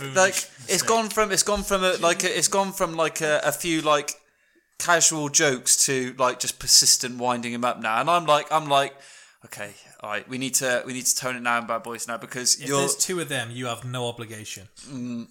like 0.00 0.48
it's 0.68 0.82
gone 0.82 1.08
from 1.08 1.32
it's 1.32 1.42
gone 1.42 1.62
from 1.62 1.84
a, 1.84 1.92
like 1.94 2.24
a, 2.24 2.38
it's 2.38 2.48
gone 2.48 2.72
from 2.72 2.94
like 2.94 3.20
a, 3.20 3.40
a 3.44 3.52
few 3.52 3.80
like 3.82 4.14
casual 4.78 5.28
jokes 5.28 5.86
to 5.86 6.14
like 6.18 6.38
just 6.38 6.58
persistent 6.58 7.18
winding 7.18 7.52
him 7.52 7.64
up 7.64 7.80
now. 7.80 8.00
And 8.00 8.08
I'm 8.08 8.26
like 8.26 8.50
I'm 8.50 8.68
like 8.68 8.94
okay, 9.46 9.72
all 10.00 10.10
right, 10.10 10.28
we 10.28 10.38
need 10.38 10.54
to 10.54 10.84
we 10.86 10.92
need 10.92 11.06
to 11.06 11.16
tone 11.16 11.34
it 11.34 11.42
down, 11.42 11.66
bad 11.66 11.82
boys, 11.82 12.06
now 12.06 12.16
because 12.16 12.60
If 12.60 12.68
you're 12.68 12.78
there's 12.78 12.94
two 12.94 13.18
of 13.18 13.28
them, 13.28 13.50
you 13.50 13.66
have 13.66 13.84
no 13.84 14.06
obligation. 14.06 14.68
Mm. 14.86 15.26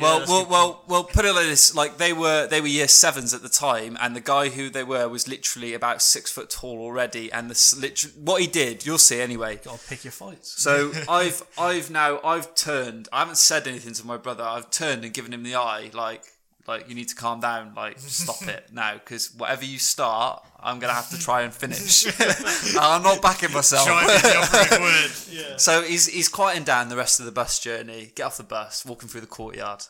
well, 0.00 0.24
well, 0.26 0.46
well, 0.50 0.84
well. 0.88 1.04
Put 1.04 1.24
it 1.24 1.32
like 1.32 1.46
this: 1.46 1.72
like 1.72 1.96
they 1.96 2.12
were, 2.12 2.48
they 2.48 2.60
were 2.60 2.66
year 2.66 2.88
sevens 2.88 3.32
at 3.32 3.42
the 3.42 3.48
time, 3.48 3.96
and 4.00 4.16
the 4.16 4.20
guy 4.20 4.48
who 4.48 4.70
they 4.70 4.82
were 4.82 5.08
was 5.08 5.28
literally 5.28 5.72
about 5.72 6.02
six 6.02 6.32
foot 6.32 6.50
tall 6.50 6.80
already. 6.80 7.30
And 7.30 7.48
the 7.48 7.76
literally, 7.80 8.16
what 8.16 8.40
he 8.40 8.48
did, 8.48 8.84
you'll 8.84 8.98
see 8.98 9.20
anyway. 9.20 9.60
Got 9.62 9.78
to 9.78 9.88
pick 9.88 10.02
your 10.02 10.10
fights. 10.10 10.60
So 10.60 10.90
I've, 11.08 11.44
I've 11.56 11.88
now, 11.88 12.18
I've 12.24 12.56
turned. 12.56 13.08
I 13.12 13.20
haven't 13.20 13.38
said 13.38 13.68
anything 13.68 13.92
to 13.94 14.06
my 14.06 14.16
brother. 14.16 14.42
I've 14.42 14.70
turned 14.72 15.04
and 15.04 15.14
given 15.14 15.32
him 15.32 15.44
the 15.44 15.54
eye, 15.54 15.90
like, 15.94 16.24
like 16.66 16.88
you 16.88 16.96
need 16.96 17.08
to 17.08 17.14
calm 17.14 17.38
down, 17.38 17.72
like 17.76 18.00
stop 18.00 18.42
it 18.48 18.70
now, 18.72 18.94
because 18.94 19.32
whatever 19.32 19.64
you 19.64 19.78
start, 19.78 20.44
I'm 20.60 20.78
gonna 20.78 20.94
have 20.94 21.10
to 21.10 21.18
try 21.18 21.42
and 21.42 21.52
finish. 21.52 22.06
I'm 22.78 23.02
not 23.02 23.20
backing 23.22 23.52
myself. 23.52 23.86
Try 23.86 24.02
to 24.02 24.22
the 24.22 24.36
operative 24.36 24.80
word. 24.80 25.60
So 25.60 25.82
he's 25.82 26.06
he's 26.06 26.28
quieting 26.28 26.64
down 26.64 26.88
the 26.88 26.96
rest 26.96 27.20
of 27.20 27.26
the 27.26 27.32
bus 27.32 27.58
journey. 27.60 28.12
Get 28.14 28.24
off 28.24 28.36
the 28.36 28.42
bus, 28.42 28.84
walking 28.84 29.08
through 29.08 29.22
the 29.22 29.26
courtyard. 29.26 29.84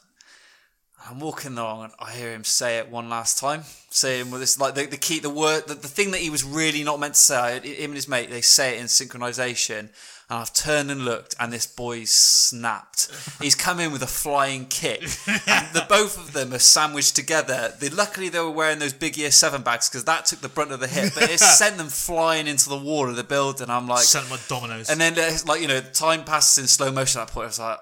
I'm 1.09 1.21
walking 1.21 1.57
along 1.57 1.85
and 1.85 1.93
I 2.01 2.13
hear 2.13 2.33
him 2.33 2.43
say 2.45 2.79
it 2.79 2.89
one 2.91 3.09
last 3.09 3.39
time, 3.39 3.63
saying 3.91 4.31
with 4.31 4.41
this 4.41 4.59
like 4.59 4.75
the, 4.75 4.87
the 4.87 4.97
key, 4.97 5.21
the 5.21 5.31
word, 5.31 5.69
the, 5.69 5.75
the 5.75 5.89
thing 5.89 6.11
that 6.11 6.21
he 6.21 6.31
was 6.31 6.43
really 6.45 6.83
not 6.83 6.99
meant 6.99 7.15
to 7.15 7.21
say. 7.21 7.61
Him 7.61 7.91
and 7.91 7.95
his 7.95 8.09
mate, 8.09 8.29
they 8.31 8.41
say 8.41 8.77
it 8.77 8.81
in 8.81 8.87
synchronization. 8.87 9.91
And 10.29 10.41
I've 10.41 10.53
turned 10.53 10.91
and 10.91 11.05
looked, 11.05 11.37
and 11.39 11.53
this 11.53 11.69
boy's 11.69 12.11
snapped. 12.11 13.09
He's 13.41 13.55
come 13.55 13.79
in 13.79 13.93
with 13.93 14.03
a 14.03 14.09
flying 14.09 14.67
kick, 14.67 15.03
and 15.29 15.73
the 15.73 15.87
both 15.89 16.19
of 16.19 16.33
them 16.33 16.53
are 16.53 16.59
sandwiched 16.59 17.15
together. 17.15 17.73
They 17.79 17.91
luckily 17.91 18.29
they 18.29 18.41
were 18.41 18.51
wearing 18.51 18.81
those 18.81 18.93
big 18.93 19.17
year 19.17 19.31
seven 19.31 19.63
bags 19.63 19.89
because 19.89 20.03
that 20.07 20.27
took 20.27 20.41
the 20.41 20.49
brunt 20.49 20.73
of 20.73 20.81
the 20.81 20.89
hit, 20.89 21.13
but 21.15 21.31
it 21.31 21.39
sent 21.61 21.77
them 21.77 21.87
flying 21.87 22.49
into 22.49 22.69
the 22.69 22.77
wall 22.77 23.09
of 23.09 23.15
the 23.15 23.23
building. 23.23 23.71
I'm 23.71 23.87
like, 23.87 24.03
Sent 24.03 24.25
them 24.29 24.37
my 24.37 24.43
dominoes. 24.49 24.91
and 24.91 25.01
then 25.01 25.17
uh, 25.17 25.31
like 25.47 25.61
you 25.61 25.69
know, 25.69 25.81
time 25.81 26.25
passes 26.25 26.59
in 26.59 26.67
slow 26.67 26.91
motion. 26.91 27.21
At 27.21 27.29
that 27.29 27.33
point, 27.33 27.45
I 27.45 27.47
was 27.47 27.61
like, 27.61 27.79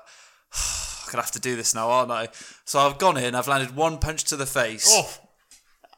I'm 1.06 1.12
gonna 1.12 1.22
have 1.22 1.32
to 1.32 1.40
do 1.40 1.56
this 1.56 1.74
now, 1.74 1.88
aren't 1.88 2.10
I? 2.10 2.28
So 2.64 2.80
I've 2.80 2.98
gone 2.98 3.16
in. 3.16 3.34
I've 3.34 3.48
landed 3.48 3.76
one 3.76 3.98
punch 3.98 4.24
to 4.24 4.36
the 4.36 4.46
face. 4.46 4.86
oh, 4.88 5.10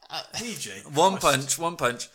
uh, 0.09 0.21
PJ. 0.35 0.95
one 0.95 1.17
punch, 1.17 1.57
one 1.57 1.75
punch. 1.75 2.09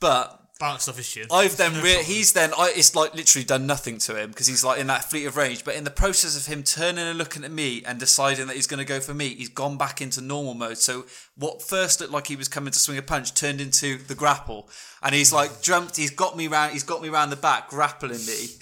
But 0.00 0.42
bounced 0.62 0.88
off 0.88 0.96
his 0.96 1.08
chin. 1.08 1.26
I've 1.30 1.56
then 1.56 1.82
re- 1.82 2.04
he's 2.04 2.32
then 2.32 2.52
I, 2.56 2.72
it's 2.74 2.94
like 2.94 3.14
literally 3.14 3.44
done 3.44 3.66
nothing 3.66 3.98
to 3.98 4.20
him 4.20 4.30
because 4.30 4.46
he's 4.46 4.62
like 4.62 4.78
in 4.78 4.86
that 4.86 5.04
fleet 5.04 5.26
of 5.26 5.36
range. 5.36 5.64
But 5.64 5.74
in 5.74 5.82
the 5.82 5.90
process 5.90 6.36
of 6.36 6.52
him 6.52 6.62
turning 6.62 7.04
and 7.04 7.18
looking 7.18 7.42
at 7.44 7.50
me 7.50 7.82
and 7.84 7.98
deciding 7.98 8.46
that 8.46 8.54
he's 8.54 8.68
going 8.68 8.78
to 8.78 8.84
go 8.84 9.00
for 9.00 9.12
me, 9.12 9.34
he's 9.34 9.48
gone 9.48 9.76
back 9.76 10.00
into 10.00 10.20
normal 10.20 10.54
mode. 10.54 10.78
So 10.78 11.04
what 11.36 11.62
first 11.62 12.00
looked 12.00 12.12
like 12.12 12.26
he 12.26 12.36
was 12.36 12.48
coming 12.48 12.72
to 12.72 12.78
swing 12.78 12.98
a 12.98 13.02
punch 13.02 13.32
turned 13.34 13.60
into 13.60 13.96
the 13.96 14.14
grapple, 14.14 14.68
and 15.02 15.14
he's 15.14 15.32
like 15.32 15.62
jumped. 15.62 15.96
He's 15.96 16.10
got 16.10 16.36
me 16.36 16.46
round. 16.46 16.72
He's 16.72 16.82
got 16.82 17.02
me 17.02 17.08
round 17.08 17.32
the 17.32 17.36
back, 17.36 17.68
grappling 17.68 18.24
me. 18.26 18.46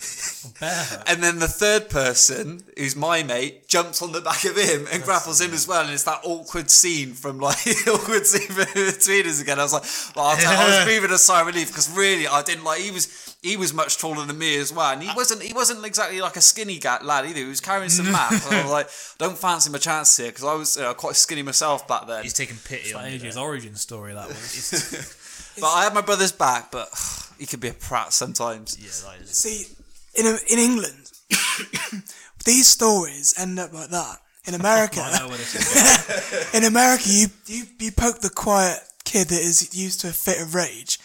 And 1.06 1.22
then 1.22 1.38
the 1.38 1.48
third 1.48 1.90
person, 1.90 2.64
who's 2.76 2.96
my 2.96 3.22
mate, 3.22 3.68
jumps 3.68 4.00
on 4.00 4.12
the 4.12 4.22
back 4.22 4.44
of 4.44 4.56
him 4.56 4.86
and 4.90 5.02
grapples 5.02 5.40
him 5.40 5.52
as 5.52 5.68
well. 5.68 5.82
And 5.82 5.92
it's 5.92 6.04
that 6.04 6.20
awkward 6.24 6.70
scene 6.70 7.12
from 7.12 7.38
like 7.40 7.58
awkward 7.88 8.26
scene 8.26 8.48
between 8.48 9.26
us 9.26 9.42
again. 9.42 9.58
I 9.58 9.64
was 9.64 9.72
like, 9.74 10.16
well, 10.16 10.26
I, 10.26 10.34
was, 10.36 10.44
I 10.44 10.66
was 10.66 10.84
breathing 10.84 11.10
a 11.10 11.18
sigh 11.18 11.40
of 11.40 11.46
relief 11.46 11.68
because 11.68 11.94
really 11.94 12.26
I 12.26 12.42
didn't 12.42 12.64
like. 12.64 12.80
He 12.80 12.90
was 12.90 13.29
he 13.42 13.56
was 13.56 13.72
much 13.72 13.96
taller 13.98 14.26
than 14.26 14.38
me 14.38 14.58
as 14.58 14.72
well, 14.72 14.92
and 14.92 15.02
he 15.02 15.10
wasn't 15.14 15.42
he 15.42 15.52
wasn't 15.52 15.84
exactly 15.84 16.20
like 16.20 16.36
a 16.36 16.40
skinny 16.40 16.78
guy, 16.78 17.02
lad 17.02 17.24
either. 17.24 17.38
He 17.38 17.44
was 17.44 17.60
carrying 17.60 17.88
some 17.90 18.10
mass. 18.12 18.50
I 18.50 18.62
was 18.62 18.70
like, 18.78 18.88
don't 19.18 19.38
fancy 19.38 19.70
my 19.70 19.78
chance 19.78 20.16
here 20.16 20.28
because 20.28 20.44
I 20.44 20.54
was 20.54 20.76
uh, 20.76 20.94
quite 20.94 21.16
skinny 21.16 21.42
myself 21.42 21.88
back 21.88 22.06
then. 22.06 22.22
He's 22.22 22.34
taking 22.34 22.56
pity 22.64 22.92
on 22.92 23.02
That 23.02 23.12
you. 23.12 23.20
AJ's 23.20 23.36
origin 23.36 23.74
story, 23.76 24.14
that 24.14 24.28
was. 24.28 25.16
But 25.60 25.66
I 25.66 25.84
had 25.84 25.94
my 25.94 26.00
brother's 26.00 26.32
back, 26.32 26.70
but 26.70 26.88
he 27.38 27.44
could 27.46 27.60
be 27.60 27.68
a 27.68 27.72
prat 27.74 28.12
sometimes. 28.12 28.78
Yeah, 28.78 29.10
that 29.10 29.20
is. 29.22 29.30
See, 29.30 29.66
in 30.14 30.26
in 30.48 30.58
England, 30.58 31.10
these 32.44 32.66
stories 32.66 33.34
end 33.38 33.58
up 33.58 33.72
like 33.72 33.90
that. 33.90 34.18
In 34.46 34.54
America, 34.54 35.00
I 35.04 35.18
know 35.18 35.28
where 35.28 35.36
this 35.36 35.54
is 35.54 36.50
going. 36.52 36.64
in 36.64 36.68
America, 36.68 37.04
you, 37.06 37.26
you 37.46 37.64
you 37.78 37.92
poke 37.92 38.20
the 38.20 38.30
quiet 38.30 38.78
kid 39.04 39.28
that 39.28 39.40
is 39.40 39.74
used 39.76 40.00
to 40.00 40.08
a 40.08 40.12
fit 40.12 40.40
of 40.40 40.54
rage, 40.54 40.98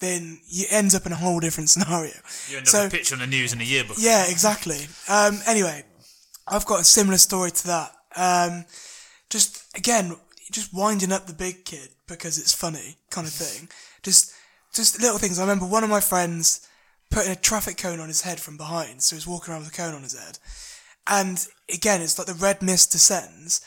then 0.00 0.40
you 0.48 0.66
ends 0.70 0.94
up 0.94 1.06
in 1.06 1.12
a 1.12 1.16
whole 1.16 1.40
different 1.40 1.70
scenario. 1.70 2.12
You 2.48 2.58
end 2.58 2.66
up 2.66 2.72
So- 2.72 2.86
a 2.86 2.90
picture 2.90 3.14
on 3.14 3.20
the 3.20 3.26
news 3.26 3.52
in 3.52 3.60
a 3.60 3.64
yearbook. 3.64 3.96
Yeah, 3.98 4.24
exactly. 4.26 4.88
Um, 5.08 5.40
anyway, 5.46 5.84
I've 6.46 6.66
got 6.66 6.80
a 6.80 6.84
similar 6.84 7.18
story 7.18 7.50
to 7.52 7.66
that. 7.68 7.94
Um, 8.16 8.64
just 9.30 9.62
again, 9.74 10.16
just 10.52 10.72
winding 10.74 11.12
up 11.12 11.26
the 11.26 11.32
big 11.32 11.64
kid 11.64 11.88
because 12.06 12.38
it's 12.38 12.52
funny, 12.54 12.98
kind 13.10 13.26
of 13.26 13.32
thing. 13.42 13.68
Just, 14.02 14.32
just 14.74 15.00
little 15.00 15.18
things. 15.18 15.38
I 15.38 15.42
remember 15.42 15.64
one 15.66 15.84
of 15.84 15.90
my 15.90 16.00
friends 16.00 16.60
putting 17.10 17.32
a 17.32 17.36
traffic 17.36 17.76
cone 17.78 18.00
on 18.00 18.08
his 18.08 18.22
head 18.22 18.40
from 18.40 18.56
behind, 18.56 19.02
so 19.02 19.16
he's 19.16 19.26
walking 19.26 19.52
around 19.52 19.62
with 19.64 19.72
a 19.72 19.76
cone 19.76 19.94
on 19.94 20.02
his 20.02 20.18
head. 20.18 20.38
And 21.06 21.46
again, 21.72 22.02
it's 22.02 22.18
like 22.18 22.26
the 22.26 22.34
red 22.34 22.62
mist 22.62 22.92
descends, 22.92 23.60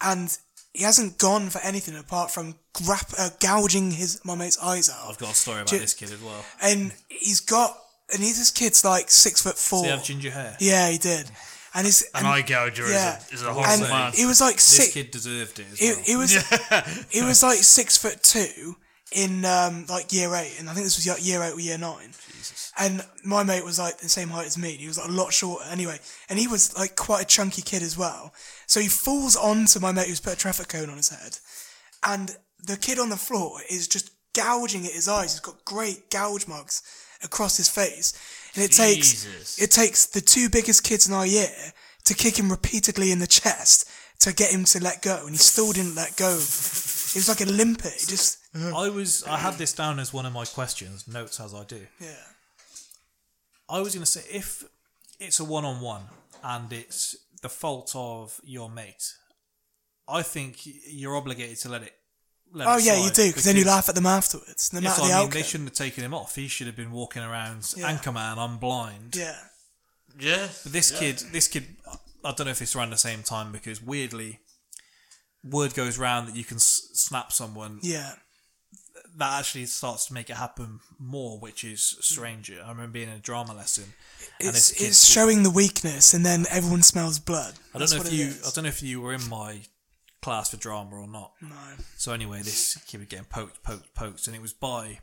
and 0.00 0.36
he 0.74 0.84
hasn't 0.84 1.18
gone 1.18 1.50
for 1.50 1.60
anything 1.60 1.96
apart 1.96 2.30
from 2.30 2.54
grap- 2.74 3.14
uh, 3.18 3.30
gouging 3.40 3.90
his 3.90 4.20
my 4.24 4.34
mate's 4.34 4.58
eyes 4.58 4.88
out. 4.90 5.10
I've 5.10 5.18
got 5.18 5.32
a 5.32 5.34
story 5.34 5.58
about 5.58 5.68
Ju- 5.68 5.78
this 5.78 5.94
kid 5.94 6.10
as 6.12 6.22
well. 6.22 6.44
And 6.62 6.92
he's 7.08 7.40
got, 7.40 7.76
and 8.12 8.22
he's 8.22 8.38
this 8.38 8.50
kid's 8.50 8.84
like 8.84 9.10
six 9.10 9.42
foot 9.42 9.58
four. 9.58 9.80
Does 9.82 9.86
he 9.86 9.90
have 9.96 10.04
ginger 10.04 10.30
hair? 10.30 10.56
Yeah, 10.60 10.90
he 10.90 10.98
did. 10.98 11.30
And 11.74 11.86
he's 11.86 12.02
An 12.14 12.26
eye 12.26 12.42
gouger 12.42 12.86
yeah. 12.90 13.16
is, 13.18 13.30
a, 13.32 13.34
is 13.34 13.42
a 13.44 13.46
and 13.48 13.54
horrible 13.54 13.88
man. 13.88 14.12
he 14.12 14.26
was 14.26 14.40
like 14.42 14.56
This 14.56 14.64
six. 14.64 14.92
kid 14.92 15.10
deserved 15.10 15.58
it 15.58 15.66
as 15.72 15.78
He, 15.78 15.88
well. 15.92 16.02
he 16.04 16.16
was 16.16 17.06
he 17.10 17.22
was 17.22 17.42
like 17.42 17.58
six 17.58 17.96
foot 17.96 18.22
two 18.22 18.76
in 19.10 19.44
um, 19.44 19.86
like 19.88 20.12
year 20.12 20.34
eight, 20.34 20.56
and 20.58 20.68
I 20.70 20.74
think 20.74 20.84
this 20.84 20.96
was 20.96 21.06
like 21.06 21.26
year 21.26 21.42
eight 21.42 21.52
or 21.54 21.60
year 21.60 21.78
nine. 21.78 22.12
And 22.78 23.04
my 23.24 23.42
mate 23.42 23.64
was 23.64 23.78
like 23.78 23.98
the 23.98 24.08
same 24.08 24.28
height 24.28 24.46
as 24.46 24.56
me. 24.58 24.70
He 24.72 24.86
was 24.88 24.98
like 24.98 25.08
a 25.08 25.12
lot 25.12 25.32
shorter 25.32 25.64
anyway, 25.70 25.98
and 26.30 26.38
he 26.38 26.46
was 26.48 26.76
like 26.76 26.96
quite 26.96 27.22
a 27.22 27.26
chunky 27.26 27.60
kid 27.62 27.82
as 27.82 27.96
well. 27.96 28.32
So 28.72 28.80
he 28.80 28.88
falls 28.88 29.36
onto 29.36 29.80
my 29.80 29.92
mate 29.92 30.06
who's 30.06 30.18
put 30.18 30.32
a 30.32 30.36
traffic 30.36 30.68
cone 30.68 30.88
on 30.88 30.96
his 30.96 31.10
head, 31.10 31.36
and 32.02 32.34
the 32.58 32.78
kid 32.78 32.98
on 32.98 33.10
the 33.10 33.18
floor 33.18 33.60
is 33.68 33.86
just 33.86 34.10
gouging 34.32 34.86
at 34.86 34.92
his 34.92 35.08
eyes. 35.08 35.34
He's 35.34 35.40
got 35.40 35.62
great 35.66 36.08
gouge 36.08 36.48
marks 36.48 36.82
across 37.22 37.58
his 37.58 37.68
face, 37.68 38.14
and 38.54 38.64
it 38.64 38.70
Jesus. 38.70 39.56
takes 39.56 39.62
it 39.62 39.70
takes 39.72 40.06
the 40.06 40.22
two 40.22 40.48
biggest 40.48 40.84
kids 40.84 41.06
in 41.06 41.12
our 41.12 41.26
year 41.26 41.50
to 42.04 42.14
kick 42.14 42.38
him 42.38 42.50
repeatedly 42.50 43.12
in 43.12 43.18
the 43.18 43.26
chest 43.26 43.90
to 44.20 44.32
get 44.32 44.52
him 44.52 44.64
to 44.64 44.82
let 44.82 45.02
go, 45.02 45.20
and 45.20 45.32
he 45.32 45.36
still 45.36 45.72
didn't 45.72 45.94
let 45.94 46.16
go. 46.16 46.30
He 46.30 47.18
was 47.18 47.28
like 47.28 47.42
a 47.42 47.44
limpet. 47.44 47.92
He 47.92 48.06
just 48.06 48.38
I 48.54 48.88
was 48.88 49.22
I 49.24 49.36
had 49.36 49.58
this 49.58 49.74
down 49.74 49.98
as 49.98 50.14
one 50.14 50.24
of 50.24 50.32
my 50.32 50.46
questions, 50.46 51.06
notes 51.06 51.38
as 51.40 51.52
I 51.52 51.64
do. 51.64 51.86
yeah. 52.00 52.24
I 53.68 53.80
was 53.80 53.94
going 53.94 54.04
to 54.04 54.10
say 54.10 54.24
if 54.34 54.64
it's 55.20 55.40
a 55.40 55.44
one 55.44 55.66
on 55.66 55.82
one 55.82 56.04
and 56.42 56.72
it's 56.72 57.16
the 57.42 57.48
fault 57.48 57.92
of 57.94 58.40
your 58.44 58.70
mate, 58.70 59.14
I 60.08 60.22
think 60.22 60.60
you're 60.64 61.16
obligated 61.16 61.58
to 61.58 61.68
let 61.68 61.82
it. 61.82 61.92
Let 62.54 62.68
Oh 62.68 62.76
it 62.76 62.84
yeah, 62.84 63.02
you 63.02 63.10
do 63.10 63.28
because 63.28 63.44
then 63.44 63.56
you 63.56 63.64
laugh 63.64 63.88
at 63.88 63.94
them 63.94 64.04
afterwards, 64.06 64.72
no 64.72 64.80
Yes, 64.80 64.98
matter 64.98 65.08
the 65.08 65.14
I 65.14 65.16
mean, 65.18 65.26
outcome. 65.26 65.30
they 65.40 65.42
shouldn't 65.42 65.70
have 65.70 65.76
taken 65.76 66.04
him 66.04 66.12
off. 66.14 66.34
He 66.34 66.48
should 66.48 66.66
have 66.66 66.76
been 66.76 66.90
walking 66.92 67.22
around, 67.22 67.72
Yeah. 67.76 67.90
Anchorman, 67.96 68.36
I'm 68.36 68.58
blind. 68.58 69.16
Yeah, 69.16 69.38
yeah. 70.18 70.48
But 70.62 70.72
this 70.72 70.90
kid, 70.90 71.18
this 71.32 71.48
kid, 71.48 71.64
I 72.24 72.32
don't 72.32 72.44
know 72.46 72.50
if 72.50 72.60
it's 72.60 72.76
around 72.76 72.90
the 72.90 72.98
same 72.98 73.22
time 73.22 73.52
because 73.52 73.80
weirdly, 73.80 74.40
word 75.42 75.74
goes 75.74 75.96
round 75.98 76.28
that 76.28 76.36
you 76.36 76.44
can 76.44 76.58
s- 76.58 76.88
snap 76.92 77.32
someone. 77.32 77.78
yeah, 77.82 78.12
That 79.16 79.38
actually 79.40 79.66
starts 79.66 80.06
to 80.06 80.14
make 80.14 80.30
it 80.30 80.36
happen 80.36 80.80
more, 80.98 81.38
which 81.38 81.64
is 81.64 81.96
stranger. 82.00 82.62
I 82.64 82.70
remember 82.70 82.92
being 82.92 83.08
in 83.08 83.14
a 83.16 83.18
drama 83.20 83.54
lesson. 83.54 83.92
it's 84.40 84.70
this 84.70 84.70
it's 84.82 85.06
did- 85.06 85.12
showing 85.12 85.42
the 85.42 85.50
weakness, 85.50 86.14
and 86.14 86.24
then 86.24 86.46
everyone 86.50 86.82
smells 86.82 87.18
blood. 87.18 87.54
I 87.74 87.78
don't 87.78 87.80
That's 87.90 87.94
know 87.94 88.00
if 88.00 88.12
you. 88.12 88.26
is. 88.26 88.46
I 88.46 88.50
don't 88.54 88.64
know 88.64 88.68
if 88.68 88.82
you 88.82 89.00
were 89.00 89.12
in 89.12 89.28
my 89.28 89.60
class 90.22 90.50
for 90.50 90.56
drama 90.56 90.96
or 90.96 91.06
not. 91.08 91.32
No. 91.42 91.48
So 91.96 92.12
anyway, 92.12 92.38
this 92.38 92.76
kid 92.86 92.98
was 93.00 93.08
getting 93.08 93.26
poked, 93.26 93.62
poked, 93.62 93.92
poked, 93.94 94.26
and 94.28 94.34
it 94.36 94.40
was 94.42 94.52
by 94.52 95.00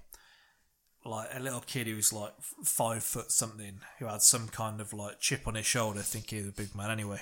like 1.06 1.30
a 1.34 1.40
little 1.40 1.62
kid 1.62 1.88
who 1.88 1.96
was 1.96 2.12
like 2.12 2.34
five 2.64 3.04
foot 3.04 3.32
something, 3.32 3.80
who 4.00 4.06
had 4.08 4.22
some 4.22 4.48
kind 4.48 4.82
of 4.82 4.92
like 4.94 5.20
chip 5.20 5.48
on 5.48 5.56
his 5.56 5.66
shoulder, 5.66 6.00
thinking 6.02 6.40
he 6.40 6.46
was 6.46 6.54
a 6.54 6.56
big 6.62 6.74
man. 6.76 6.90
Anyway, 6.90 7.22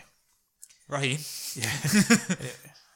Raheem. 0.88 1.20
yeah. 1.56 1.70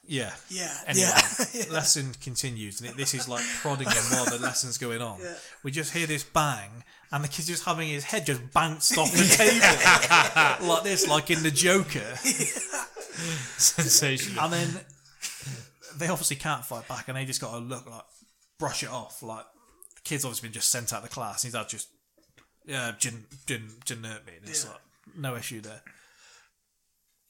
Yeah, 0.03 0.33
Yeah. 0.49 0.73
Anyway, 0.87 1.05
yeah. 1.53 1.63
lesson 1.69 2.13
continues, 2.21 2.81
and 2.81 2.89
it, 2.89 2.97
this 2.97 3.13
is 3.13 3.29
like 3.29 3.45
prodding 3.61 3.87
him 3.87 4.03
while 4.11 4.25
the 4.25 4.39
lesson's 4.41 4.77
going 4.77 5.01
on. 5.01 5.19
We 5.63 5.71
just 5.71 5.93
hear 5.93 6.07
this 6.07 6.23
bang, 6.23 6.83
and 7.11 7.23
the 7.23 7.27
kid's 7.27 7.47
just 7.47 7.65
having 7.65 7.87
his 7.87 8.03
head 8.05 8.25
just 8.25 8.51
bounced 8.51 8.97
off 8.97 9.11
the 9.11 9.23
table 9.23 10.67
like 10.73 10.83
this, 10.83 11.07
like 11.07 11.29
in 11.29 11.43
the 11.43 11.51
Joker. 11.51 12.15
Sensational. 13.57 14.43
And 14.43 14.53
then 14.53 14.79
they 15.97 16.07
obviously 16.07 16.37
can't 16.37 16.65
fight 16.65 16.87
back, 16.87 17.07
and 17.07 17.15
they 17.15 17.25
just 17.25 17.39
got 17.41 17.51
to 17.51 17.59
look 17.59 17.89
like 17.89 18.03
brush 18.57 18.83
it 18.83 18.89
off. 18.89 19.21
Like 19.21 19.45
the 19.95 20.01
kid's 20.03 20.25
obviously 20.25 20.49
been 20.49 20.53
just 20.53 20.69
sent 20.69 20.93
out 20.93 21.03
of 21.03 21.09
the 21.09 21.13
class. 21.13 21.43
And 21.43 21.53
his 21.53 21.59
dad 21.59 21.69
just 21.69 21.89
yeah 22.65 22.91
didn't 22.99 23.25
didn't 23.45 23.85
didn't 23.85 24.05
hurt 24.05 24.25
me. 24.25 24.33
And 24.39 24.49
it's 24.49 24.67
like 24.67 24.79
no 25.17 25.35
issue 25.35 25.61
there. 25.61 25.81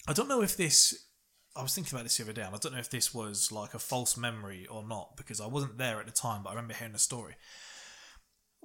I 0.08 0.14
don't 0.14 0.30
know 0.30 0.42
if 0.42 0.56
this. 0.58 1.08
I 1.56 1.62
was 1.64 1.74
thinking 1.76 1.94
about 1.94 2.04
this 2.04 2.18
the 2.18 2.24
other 2.24 2.34
day, 2.34 2.44
and 2.44 2.56
I 2.56 2.58
don't 2.58 2.74
know 2.74 2.80
if 2.80 2.90
this 2.90 3.14
was 3.14 3.52
like 3.52 3.74
a 3.74 3.80
false 3.80 4.16
memory 4.16 4.66
or 4.68 4.88
not 4.88 5.18
because 5.18 5.42
I 5.42 5.48
wasn't 5.48 5.78
there 5.78 6.00
at 6.00 6.06
the 6.06 6.12
time, 6.12 6.44
but 6.44 6.50
I 6.50 6.54
remember 6.54 6.74
hearing 6.74 6.94
the 6.94 7.00
story. 7.00 7.36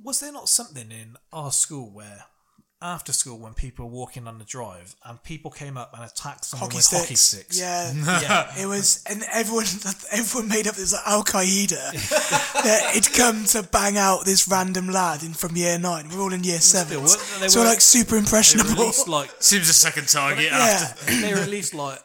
Was 0.02 0.20
there 0.20 0.32
not 0.32 0.48
something 0.48 0.90
in 0.92 1.16
our 1.32 1.50
school 1.50 1.90
where 1.92 2.24
after 2.82 3.10
school 3.10 3.38
when 3.38 3.54
people 3.54 3.86
were 3.86 3.90
walking 3.90 4.28
on 4.28 4.38
the 4.38 4.44
drive 4.44 4.94
and 5.04 5.20
people 5.22 5.50
came 5.50 5.78
up 5.78 5.92
and 5.94 6.04
attacked 6.04 6.44
someone 6.44 6.66
Hockey 6.68 6.76
with 6.76 6.84
sticks. 6.84 7.02
hockey 7.02 7.14
sticks? 7.14 7.58
Yeah. 7.58 7.92
yeah. 8.20 8.62
It 8.62 8.66
was, 8.66 9.02
and 9.08 9.22
everyone, 9.32 9.64
everyone 10.12 10.48
made 10.50 10.66
up 10.68 10.74
this 10.74 10.92
like 10.92 11.02
Al 11.06 11.24
Qaeda 11.24 11.92
that 12.62 12.92
it'd 12.94 13.12
come 13.14 13.44
to 13.46 13.62
bang 13.62 13.96
out 13.96 14.26
this 14.26 14.46
random 14.46 14.88
lad 14.90 15.22
in 15.22 15.32
from 15.32 15.56
year 15.56 15.78
nine. 15.78 16.08
We're 16.10 16.20
all 16.20 16.32
in 16.34 16.44
year 16.44 16.60
seven, 16.60 16.98
weren't 16.98 17.18
they? 17.34 17.40
They 17.40 17.48
so 17.48 17.60
were- 17.60 17.64
we're 17.64 17.70
like 17.70 17.80
super 17.80 18.10
They 18.10 18.14
were 18.16 18.18
impressionable. 18.20 18.70
at 18.72 18.78
least 18.78 19.08
like 19.08 19.30
Seems 19.40 19.68
a 19.70 19.74
second 19.74 20.08
target 20.08 20.44
Yeah. 20.44 20.56
after. 20.58 21.12
they 21.20 21.32
were 21.34 21.40
at 21.40 21.48
least 21.48 21.72
like 21.74 21.98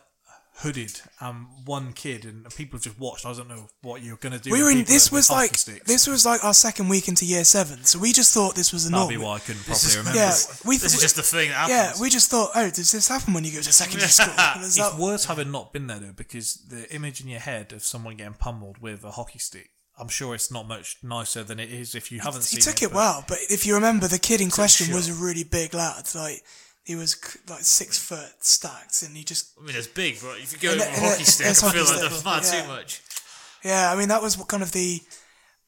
hooded 0.62 1.02
and 1.20 1.48
one 1.66 1.92
kid 1.94 2.24
and 2.26 2.46
people 2.56 2.78
just 2.80 3.00
watched. 3.00 3.26
I 3.26 3.34
don't 3.34 3.50
know 3.50 3.68
what 3.82 4.02
you're 4.04 4.18
gonna 4.18 4.40
do. 4.40 4.52
we 4.52 4.62
were 4.64 4.72
in. 4.72 4.84
This 4.84 5.12
was 5.12 5.30
like 5.30 5.56
sticks. 5.58 5.86
this 5.88 6.08
was 6.08 6.26
like 6.26 6.44
our 6.44 6.54
second 6.54 6.88
week 6.90 7.08
into 7.08 7.26
year 7.26 7.44
seven, 7.44 7.84
so 7.84 8.00
we 8.00 8.14
just 8.14 8.34
thought 8.34 8.56
this 8.56 8.72
was 8.72 8.86
a 8.86 8.90
That'd 8.90 9.00
norm. 9.00 9.10
be 9.10 9.18
why 9.18 9.36
I 9.36 9.40
couldn't 9.40 9.64
properly 9.66 9.98
remember. 9.98 10.18
Yeah, 10.20 10.34
we 10.66 10.78
This 10.78 10.94
is 10.96 11.02
just 11.02 11.16
the 11.16 11.24
thing 11.24 11.50
that 11.50 11.70
Yeah, 11.70 11.94
we 12.00 12.10
just 12.10 12.30
thought, 12.30 12.52
oh, 12.56 12.70
does 12.70 12.92
this 12.92 13.08
happen 13.08 13.34
when 13.34 13.44
you 13.44 13.52
go 13.52 13.62
to 13.62 13.74
secondary 13.74 14.10
school? 14.10 14.34
It's 14.58 14.78
like- 14.80 14.98
worth 14.98 15.26
having 15.26 15.52
not 15.52 15.74
been 15.74 15.88
there 15.88 16.00
though, 16.00 16.14
because 16.16 16.56
the 16.70 16.94
image 16.94 17.22
in 17.22 17.28
your 17.28 17.40
head 17.40 17.74
of 17.74 17.84
someone 17.84 18.16
getting 18.18 18.34
pummeled 18.34 18.78
with 18.80 19.04
a 19.04 19.12
hockey 19.12 19.40
stick, 19.40 19.72
I'm 19.98 20.08
sure 20.10 20.34
it's 20.36 20.52
not 20.52 20.68
much 20.68 20.98
nicer 21.04 21.44
than 21.44 21.60
it 21.60 21.72
is 21.72 21.96
if 21.96 22.12
you 22.12 22.20
haven't 22.22 22.42
he 22.46 22.60
seen 22.60 22.62
took 22.74 22.82
it, 22.82 22.90
but- 22.90 22.96
well, 22.96 23.26
but 23.28 23.40
if 23.50 23.66
you 23.66 23.74
remember, 23.76 24.08
the 24.08 24.20
kid 24.20 24.42
in 24.42 24.50
question 24.50 24.88
shot. 24.88 24.96
was 24.96 25.10
a 25.10 25.14
really 25.14 25.44
big 25.44 25.74
lad. 25.74 26.08
Like 26.16 26.44
he 26.84 26.96
was 26.96 27.16
like 27.50 27.62
six 27.62 27.98
foot 27.98 28.32
stacked, 28.40 29.04
and 29.04 29.16
he 29.16 29.24
just 29.24 29.54
I 29.60 29.66
mean, 29.66 29.76
it's 29.76 29.88
big, 29.88 30.18
but 30.22 30.38
if 30.38 30.52
you 30.52 30.60
go 30.60 30.76
with 30.76 30.88
a 30.88 31.00
hockey 31.00 31.24
stick, 31.24 31.48
I 31.48 31.72
feel 31.72 31.86
like 31.86 32.02
that's 32.02 32.22
far 32.22 32.42
yeah. 32.42 32.62
too 32.62 32.68
much. 32.68 33.02
yeah. 33.64 33.92
I 33.92 33.96
mean, 33.96 34.10
that 34.10 34.22
was 34.22 34.36
kind 34.36 34.64
of 34.64 34.72
the 34.72 35.02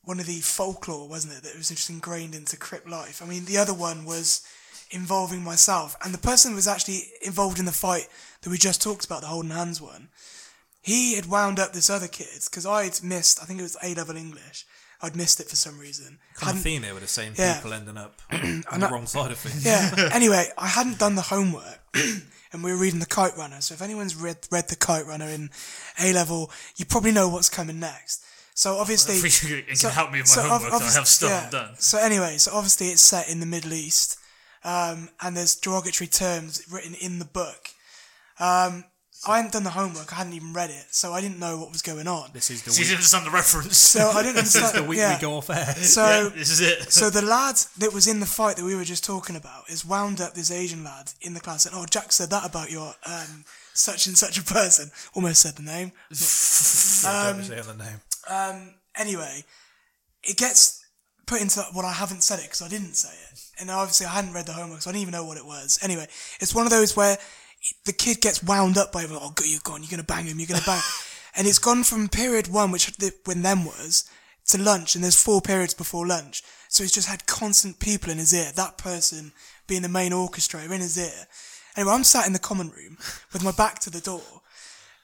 one 0.03 0.19
of 0.19 0.25
the 0.25 0.39
folklore, 0.39 1.07
wasn't 1.07 1.33
it? 1.33 1.43
That 1.43 1.55
was 1.55 1.69
just 1.69 1.89
ingrained 1.89 2.35
into 2.35 2.57
Crypt 2.57 2.89
life. 2.89 3.21
I 3.21 3.25
mean, 3.25 3.45
the 3.45 3.57
other 3.57 3.73
one 3.73 4.05
was 4.05 4.45
involving 4.91 5.43
myself, 5.43 5.95
and 6.03 6.13
the 6.13 6.17
person 6.17 6.51
who 6.51 6.55
was 6.55 6.67
actually 6.67 7.03
involved 7.21 7.59
in 7.59 7.65
the 7.65 7.71
fight 7.71 8.07
that 8.41 8.49
we 8.49 8.57
just 8.57 8.81
talked 8.81 9.05
about, 9.05 9.21
the 9.21 9.27
holding 9.27 9.51
hands 9.51 9.81
one. 9.81 10.09
He 10.81 11.15
had 11.15 11.27
wound 11.27 11.59
up 11.59 11.71
this 11.71 11.89
other 11.89 12.09
kid 12.09 12.41
because 12.43 12.65
I'd 12.65 13.01
missed. 13.01 13.41
I 13.41 13.45
think 13.45 13.59
it 13.59 13.63
was 13.63 13.77
A 13.81 13.93
level 13.95 14.17
English. 14.17 14.65
I'd 15.03 15.15
missed 15.15 15.39
it 15.41 15.47
for 15.49 15.55
some 15.57 15.77
reason. 15.77 16.17
Kind 16.35 16.57
of 16.57 16.63
theme 16.63 16.81
there 16.81 16.93
with 16.93 17.03
the 17.03 17.09
same 17.09 17.33
Yeah. 17.37 17.55
people 17.55 17.73
ending 17.73 17.97
up 17.97 18.21
on 18.31 18.63
the 18.63 18.63
I- 18.87 18.89
wrong 18.89 19.05
side 19.05 19.31
of 19.31 19.37
things. 19.37 19.63
Yeah. 19.65 20.09
anyway, 20.13 20.47
I 20.57 20.67
hadn't 20.67 20.97
done 20.97 21.15
the 21.15 21.23
homework, 21.23 21.79
and 21.93 22.63
we 22.63 22.71
were 22.71 22.77
reading 22.79 22.99
the 23.01 23.05
Kite 23.05 23.35
Runner. 23.37 23.59
So 23.61 23.73
if 23.75 23.81
anyone's 23.81 24.15
read 24.15 24.37
read 24.49 24.69
the 24.69 24.75
Kite 24.77 25.05
Runner 25.05 25.27
in 25.27 25.49
A 26.01 26.13
level, 26.13 26.49
you 26.77 26.85
probably 26.85 27.11
know 27.11 27.27
what's 27.29 27.49
coming 27.49 27.79
next. 27.79 28.23
So 28.55 28.77
obviously, 28.77 29.15
If 29.27 29.43
you 29.43 29.61
can 29.63 29.91
help 29.91 30.11
me 30.11 30.21
with 30.21 30.35
my 30.37 30.43
ob- 30.43 30.61
homework, 30.61 30.81
I 30.81 30.91
have 30.93 31.07
stuff 31.07 31.51
done. 31.51 31.75
So 31.79 31.97
anyway, 31.97 32.37
so 32.37 32.51
obviously 32.53 32.87
it's 32.87 33.01
set 33.01 33.27
in 33.29 33.39
the 33.41 33.45
Middle 33.45 33.73
East, 33.73 34.17
um, 34.63 35.09
and 35.21 35.35
there's 35.35 35.55
derogatory 35.55 36.07
terms 36.07 36.63
written 36.71 36.93
in 36.95 37.19
the 37.19 37.25
book. 37.25 37.69
Um, 38.39 38.85
I 39.25 39.37
hadn't 39.37 39.53
done 39.53 39.63
the 39.63 39.69
homework. 39.69 40.11
I 40.11 40.15
hadn't 40.17 40.33
even 40.33 40.53
read 40.53 40.69
it, 40.69 40.85
so 40.91 41.13
I 41.13 41.21
didn't 41.21 41.39
know 41.39 41.57
what 41.57 41.71
was 41.71 41.81
going 41.81 42.07
on. 42.07 42.31
This 42.33 42.49
is 42.51 42.61
the 42.63 42.71
So 42.71 42.77
you 42.77 42.81
week, 42.83 42.87
didn't 42.89 42.97
understand 42.97 43.25
the 43.25 43.31
reference. 43.31 43.77
So 43.77 44.09
I 44.09 44.21
didn't 44.23 44.37
understand. 44.37 44.43
this 44.45 44.55
is 44.55 44.61
understand. 44.63 44.85
the 44.85 44.89
week 44.89 44.97
yeah. 44.99 45.15
we 45.15 45.21
go 45.21 45.37
off 45.37 45.49
air. 45.49 45.65
So 45.75 46.05
Yeah, 46.05 46.29
this 46.35 46.49
is 46.49 46.61
it. 46.61 46.91
so 46.91 47.09
the 47.09 47.21
lad 47.35 47.55
that 47.77 47.93
was 47.93 48.07
in 48.07 48.19
the 48.19 48.25
fight 48.25 48.57
that 48.57 48.65
we 48.65 48.75
were 48.75 48.83
just 48.83 49.03
talking 49.03 49.35
about 49.35 49.69
is 49.69 49.85
wound 49.85 50.19
up 50.19 50.33
this 50.33 50.51
Asian 50.51 50.83
lad 50.83 51.11
in 51.21 51.33
the 51.33 51.39
class 51.39 51.65
and 51.65 51.73
oh 51.75 51.85
Jack 51.89 52.11
said 52.11 52.29
that 52.31 52.45
about 52.45 52.69
your 52.71 52.93
um 53.05 53.45
such 53.73 54.07
and 54.07 54.17
such 54.17 54.37
a 54.37 54.43
person. 54.43 54.91
Almost 55.15 55.41
said 55.41 55.55
the 55.55 55.63
name. 55.63 55.91
Yeah, 57.03 57.33
don't 57.33 57.43
say 57.43 57.61
the 57.61 57.73
name. 57.75 57.99
Um 58.29 58.73
anyway, 58.95 59.43
it 60.23 60.37
gets 60.37 60.85
put 61.25 61.41
into 61.41 61.61
what 61.73 61.85
I 61.85 61.91
haven't 61.93 62.23
said 62.23 62.39
it 62.39 62.43
because 62.45 62.61
I 62.61 62.67
didn't 62.67 62.95
say 62.95 63.09
it. 63.31 63.39
And 63.59 63.69
obviously 63.69 64.05
I 64.05 64.09
hadn't 64.11 64.33
read 64.33 64.45
the 64.45 64.53
homework, 64.53 64.81
so 64.81 64.89
I 64.89 64.93
didn't 64.93 65.03
even 65.03 65.11
know 65.13 65.25
what 65.25 65.37
it 65.37 65.45
was. 65.45 65.79
Anyway, 65.81 66.07
it's 66.39 66.53
one 66.55 66.65
of 66.65 66.71
those 66.71 66.95
where 66.95 67.17
the 67.85 67.93
kid 67.93 68.21
gets 68.21 68.43
wound 68.43 68.77
up 68.77 68.91
by, 68.91 69.05
oh, 69.09 69.33
you're 69.43 69.59
gone, 69.63 69.81
you're 69.81 69.89
going 69.89 69.99
to 69.99 70.05
bang 70.05 70.25
him, 70.25 70.39
you're 70.39 70.47
going 70.47 70.59
to 70.59 70.65
bang. 70.65 70.81
and 71.35 71.47
it's 71.47 71.59
gone 71.59 71.83
from 71.83 72.07
period 72.09 72.47
one, 72.47 72.71
which 72.71 72.87
the, 72.97 73.13
when 73.25 73.41
them 73.41 73.65
was, 73.65 74.09
to 74.47 74.57
lunch, 74.57 74.95
and 74.95 75.03
there's 75.03 75.21
four 75.21 75.41
periods 75.41 75.73
before 75.73 76.05
lunch. 76.05 76.43
So 76.67 76.83
he's 76.83 76.91
just 76.91 77.07
had 77.07 77.27
constant 77.27 77.79
people 77.79 78.11
in 78.11 78.17
his 78.17 78.33
ear, 78.33 78.51
that 78.55 78.77
person 78.77 79.31
being 79.67 79.81
the 79.81 79.89
main 79.89 80.11
orchestrator 80.11 80.71
in 80.71 80.81
his 80.81 80.97
ear. 80.97 81.27
Anyway, 81.75 81.93
I'm 81.93 82.03
sat 82.03 82.27
in 82.27 82.33
the 82.33 82.39
common 82.39 82.69
room 82.69 82.97
with 83.31 83.43
my 83.43 83.51
back 83.51 83.79
to 83.79 83.89
the 83.89 84.01
door. 84.01 84.41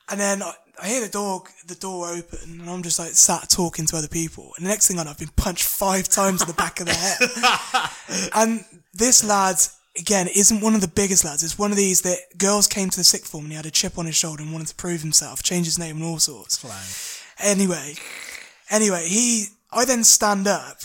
And 0.09 0.19
then 0.19 0.41
I, 0.41 0.53
I 0.81 0.87
hear 0.87 1.01
the 1.01 1.09
door 1.09 1.43
the 1.67 1.75
door 1.75 2.09
open, 2.09 2.61
and 2.61 2.69
I'm 2.69 2.83
just 2.83 2.99
like 2.99 3.11
sat 3.11 3.49
talking 3.49 3.85
to 3.87 3.97
other 3.97 4.07
people. 4.07 4.51
And 4.57 4.65
the 4.65 4.69
next 4.69 4.87
thing 4.87 4.99
I 4.99 5.03
know, 5.03 5.11
I've 5.11 5.19
been 5.19 5.29
punched 5.35 5.65
five 5.65 6.09
times 6.09 6.41
in 6.41 6.47
the 6.47 6.53
back 6.53 6.79
of 6.79 6.87
the 6.87 6.93
head. 6.93 8.29
and 8.35 8.65
this 8.93 9.23
lad, 9.23 9.57
again, 9.99 10.27
isn't 10.27 10.61
one 10.61 10.75
of 10.75 10.81
the 10.81 10.87
biggest 10.87 11.25
lads. 11.25 11.43
It's 11.43 11.59
one 11.59 11.71
of 11.71 11.77
these 11.77 12.01
that 12.01 12.37
girls 12.37 12.67
came 12.67 12.89
to 12.89 12.97
the 12.97 13.03
sixth 13.03 13.31
form 13.31 13.45
and 13.45 13.51
he 13.51 13.57
had 13.57 13.65
a 13.65 13.71
chip 13.71 13.97
on 13.97 14.05
his 14.05 14.15
shoulder 14.15 14.43
and 14.43 14.51
wanted 14.51 14.67
to 14.67 14.75
prove 14.75 15.01
himself, 15.01 15.43
change 15.43 15.65
his 15.65 15.79
name 15.79 15.97
and 15.97 16.05
all 16.05 16.19
sorts. 16.19 16.57
Flying. 16.57 17.51
Anyway, 17.51 17.95
anyway, 18.69 19.07
he, 19.07 19.47
I 19.71 19.85
then 19.85 20.03
stand 20.03 20.47
up, 20.47 20.77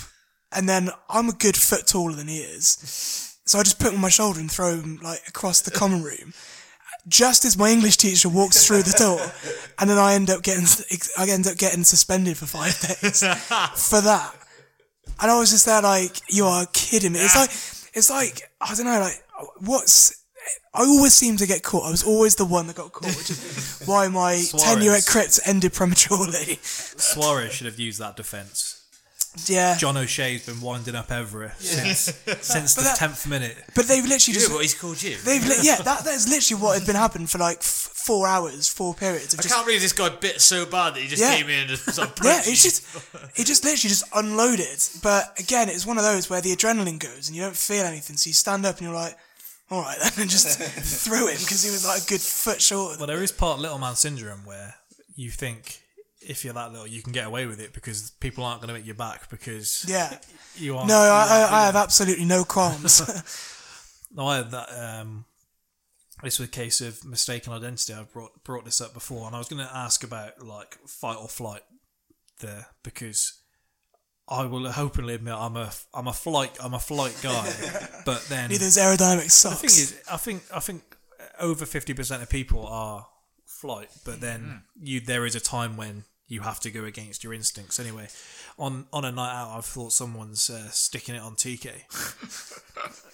and 0.52 0.68
then 0.68 0.90
I'm 1.08 1.28
a 1.28 1.32
good 1.32 1.56
foot 1.56 1.86
taller 1.86 2.14
than 2.14 2.28
he 2.28 2.38
is. 2.38 3.38
So 3.44 3.58
I 3.58 3.62
just 3.62 3.78
put 3.78 3.88
him 3.88 3.96
on 3.96 4.00
my 4.00 4.08
shoulder 4.08 4.40
and 4.40 4.50
throw 4.50 4.76
him 4.76 5.00
like 5.02 5.22
across 5.28 5.60
the 5.60 5.70
common 5.70 6.02
room 6.02 6.32
just 7.06 7.44
as 7.44 7.58
my 7.58 7.70
English 7.70 7.98
teacher 7.98 8.28
walks 8.28 8.66
through 8.66 8.82
the 8.82 8.94
door, 8.96 9.20
and 9.78 9.90
then 9.90 9.98
I 9.98 10.14
end 10.14 10.30
up 10.30 10.42
getting 10.42 10.64
I 11.18 11.28
end 11.28 11.46
up 11.46 11.56
getting 11.56 11.84
suspended 11.84 12.38
for 12.38 12.46
five 12.46 12.78
days 12.80 13.20
for 13.74 14.00
that. 14.00 14.34
And 15.20 15.30
I 15.30 15.38
was 15.38 15.50
just 15.50 15.66
there 15.66 15.82
like, 15.82 16.20
you 16.28 16.44
are 16.44 16.66
kidding 16.72 17.12
me. 17.12 17.20
It's 17.20 17.36
like 17.36 17.50
it's 17.95 18.11
like 18.11 18.42
I 18.61 18.74
don't 18.74 18.86
know, 18.86 19.01
like 19.01 19.22
what's 19.59 20.22
I 20.74 20.80
always 20.80 21.14
seem 21.14 21.36
to 21.38 21.47
get 21.47 21.62
caught. 21.62 21.86
I 21.86 21.90
was 21.90 22.03
always 22.05 22.34
the 22.36 22.45
one 22.45 22.66
that 22.66 22.76
got 22.76 22.92
caught, 22.92 23.16
which 23.16 23.30
is 23.30 23.82
why 23.86 24.09
my 24.09 24.42
tenure 24.59 24.92
at 24.92 25.07
Crips 25.07 25.40
ended 25.49 25.72
prematurely. 25.72 26.59
Suarez 26.62 27.53
should 27.53 27.66
have 27.66 27.78
used 27.80 27.99
that 28.01 28.16
defence. 28.16 28.80
Yeah. 29.47 29.76
John 29.76 29.97
O'Shea's 29.97 30.47
been 30.47 30.61
winding 30.61 30.95
up 30.95 31.09
Evra 31.09 31.53
since 31.59 32.12
since 32.47 32.74
the 32.74 32.82
that- 32.82 32.97
tenth 32.97 33.26
minute. 33.26 33.57
But 33.74 33.86
they've 33.86 34.05
literally 34.05 34.34
You 34.34 34.40
just 34.40 34.49
know 34.49 34.57
what 34.57 34.62
he's 34.62 34.74
called 34.78 35.03
you? 35.03 35.16
they've 35.24 35.45
li- 35.45 35.57
yeah 35.62 35.76
that 35.82 36.05
that 36.05 36.14
is 36.14 36.28
literally 36.28 36.62
what 36.62 36.78
had 36.78 36.86
been 36.86 36.95
happening 36.95 37.26
for 37.26 37.38
like 37.38 37.59
f- 37.59 37.90
four 38.05 38.28
hours, 38.28 38.68
four 38.68 38.94
periods. 38.94 39.32
Of 39.32 39.40
I 39.40 39.42
just, 39.44 39.55
can't 39.55 39.66
believe 39.66 39.80
this 39.80 39.92
guy 39.94 40.11
bit 40.11 40.40
so 40.40 40.66
bad 40.66 40.94
that 40.94 41.00
he 41.00 41.09
just 41.09 41.22
Yeah. 41.22 41.36
came 41.36 41.48
in 41.48 41.61
and 41.61 41.68
just 41.70 41.84
sort 41.94 42.09
of 42.09 42.14
Yeah, 42.24 42.34
punched 42.34 42.48
it's 42.48 42.62
just 42.62 43.38
it 43.40 43.46
just 43.46 43.64
literally 43.64 43.88
just 43.88 44.05
unloaded. 44.14 44.78
But 45.02 45.38
again, 45.40 45.68
it's 45.68 45.86
one 45.86 45.96
of 45.96 46.05
those 46.05 46.28
where 46.28 46.40
the 46.42 46.52
adrenaline 46.55 46.98
goes 46.98 47.28
and 47.28 47.36
you 47.36 47.42
don't 47.42 47.57
feel 47.57 47.84
anything, 47.84 48.16
so 48.16 48.28
you 48.28 48.34
stand 48.34 48.66
up 48.66 48.76
and 48.78 48.84
you're 48.86 48.94
like, 48.94 49.16
all 49.70 49.80
right, 49.80 49.96
then, 50.02 50.12
and 50.18 50.30
just 50.30 50.59
threw 51.07 51.28
him 51.28 51.38
because 51.40 51.62
he 51.64 51.70
was 51.70 51.86
like 51.86 52.02
a 52.02 52.07
good 52.07 52.20
foot 52.20 52.61
short. 52.61 52.98
Well, 52.98 53.07
there 53.07 53.22
is 53.22 53.32
part 53.32 53.59
little 53.59 53.78
man 53.78 53.96
syndrome 53.96 54.44
where 54.44 54.74
you 55.16 55.30
think 55.30 55.80
if 56.20 56.44
you're 56.44 56.55
that 56.55 56.72
little, 56.72 56.86
you 56.86 57.02
can 57.02 57.12
get 57.12 57.26
away 57.26 57.46
with 57.46 57.61
it 57.61 57.72
because 57.72 58.11
people 58.20 58.44
aren't 58.44 58.61
going 58.61 58.68
to 58.68 58.74
make 58.74 58.86
you 58.86 58.94
back 58.94 59.30
because 59.30 59.84
Yeah. 59.88 60.18
you 60.57 60.76
are. 60.76 60.86
No, 60.86 60.96
I, 60.98 61.26
I, 61.50 61.62
I 61.62 61.66
have 61.66 61.76
absolutely 61.76 62.24
no 62.26 62.44
qualms. 62.44 63.00
No, 64.14 64.26
I 64.26 64.36
had 64.36 64.50
that. 64.52 64.68
Um, 65.00 65.24
this 66.25 66.39
was 66.39 66.49
a 66.49 66.53
case 66.53 66.81
of 66.81 67.05
mistaken 67.05 67.53
identity. 67.53 67.93
I 67.93 68.03
brought 68.03 68.43
brought 68.45 68.64
this 68.64 68.81
up 68.81 68.95
before, 68.95 69.27
and 69.27 69.35
I 69.35 69.39
was 69.39 69.49
going 69.49 69.64
to 69.64 69.77
ask 69.77 70.03
about 70.05 70.45
like 70.45 70.79
fight 70.87 71.16
or 71.16 71.29
flight 71.29 71.62
there 72.41 72.66
because 72.83 73.41
I 74.29 74.47
will 74.47 74.66
openly 74.77 75.14
admit 75.14 75.35
I'm 75.35 75.57
a 75.57 75.70
I'm 75.93 76.09
a 76.09 76.13
flight 76.13 76.57
I'm 76.63 76.75
a 76.75 76.79
flight 76.79 77.18
guy, 77.22 77.53
but 78.05 78.26
then 78.29 78.51
Need 78.51 78.61
those 78.61 78.76
aerodynamic 78.76 79.42
the 79.42 79.57
thing 79.57 79.71
is, 79.71 80.01
I 80.11 80.17
think 80.17 80.42
I 80.53 80.61
think 80.61 80.83
over 81.38 81.67
fifty 81.67 81.95
percent 81.95 82.22
of 82.22 82.30
people 82.30 82.67
are 82.67 83.07
flight, 83.45 83.91
but 84.05 84.21
then 84.21 84.63
you 84.80 85.01
there 85.01 85.26
is 85.26 85.34
a 85.34 85.41
time 85.41 85.76
when 85.76 86.05
you 86.26 86.41
have 86.41 86.59
to 86.61 86.71
go 86.71 86.84
against 86.84 87.22
your 87.22 87.34
instincts. 87.34 87.79
Anyway, 87.79 88.09
on 88.59 88.87
on 88.92 89.05
a 89.05 89.13
night 89.13 89.34
out, 89.34 89.57
I've 89.57 89.67
thought 89.67 89.92
someone's 89.92 90.49
uh, 90.49 90.68
sticking 90.71 91.14
it 91.14 91.21
on 91.22 91.34
TK, 91.34 91.68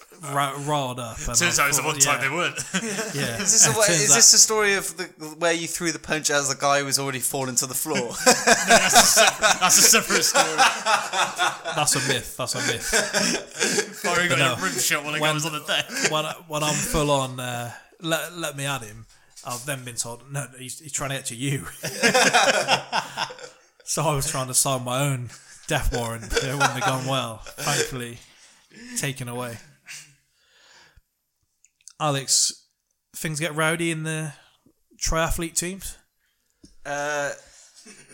Ra- 0.31 0.53
riled 0.65 0.99
up. 0.99 1.17
and 1.17 1.25
Turns 1.35 1.57
I 1.59 1.63
out 1.63 1.69
it's 1.69 1.77
the 1.79 1.83
one 1.83 1.97
time 1.97 2.21
yeah, 2.21 2.29
they 2.29 2.35
weren't. 2.35 2.55
Yeah, 3.15 3.41
Is 3.41 3.51
this, 3.51 3.67
a, 3.67 3.71
way, 3.79 3.87
is 3.87 4.13
this 4.13 4.31
the 4.31 4.37
story 4.37 4.75
of 4.75 4.95
the 4.97 5.05
where 5.39 5.51
you 5.53 5.67
threw 5.67 5.91
the 5.91 5.99
punch 5.99 6.29
as 6.29 6.47
the 6.49 6.55
guy 6.55 6.83
was 6.83 6.99
already 6.99 7.19
fallen 7.19 7.55
to 7.55 7.65
the 7.65 7.73
floor? 7.73 8.09
that's, 8.25 8.93
a 8.93 9.05
separate, 9.19 9.59
that's 9.59 9.77
a 9.77 9.81
separate 9.81 10.23
story. 10.23 10.55
That's 11.75 11.95
a 11.95 11.99
myth. 12.07 12.37
That's 12.37 12.55
a 12.55 12.59
myth. 12.59 13.95
Firing 14.03 14.29
But 14.29 14.37
got 14.37 14.59
no, 14.59 14.63
a 14.63 14.67
rim 14.69 14.77
shot 14.79 15.03
while 15.03 15.13
the 15.13 15.19
guy 15.19 15.23
when- 15.23 15.33
was 15.33 15.45
on 15.45 15.53
the 15.53 15.63
deck. 15.65 15.89
when, 16.11 16.25
I- 16.25 16.35
when 16.47 16.63
I'm 16.63 16.73
full 16.75 17.09
on, 17.09 17.39
uh, 17.39 17.71
let, 18.01 18.33
let 18.37 18.55
me 18.55 18.65
at 18.65 18.81
him, 18.83 19.05
I've 19.45 19.65
then 19.65 19.83
been 19.83 19.95
told, 19.95 20.31
no, 20.31 20.45
he's, 20.59 20.79
he's 20.79 20.91
trying 20.91 21.09
to 21.11 21.15
get 21.15 21.25
to 21.27 21.35
you. 21.35 21.65
so 23.83 24.03
I 24.03 24.15
was 24.15 24.29
trying 24.29 24.47
to 24.47 24.53
sign 24.53 24.83
my 24.83 25.01
own 25.01 25.29
death 25.67 25.93
warrant, 25.95 26.25
it 26.25 26.43
wouldn't 26.43 26.61
have 26.63 26.83
gone 26.85 27.05
well. 27.07 27.37
Thankfully, 27.43 28.19
taken 28.97 29.27
away. 29.27 29.57
Alex, 32.01 32.65
things 33.15 33.39
get 33.39 33.55
rowdy 33.55 33.91
in 33.91 34.03
the 34.03 34.33
triathlete 35.01 35.55
teams? 35.55 35.97
uh, 36.85 37.31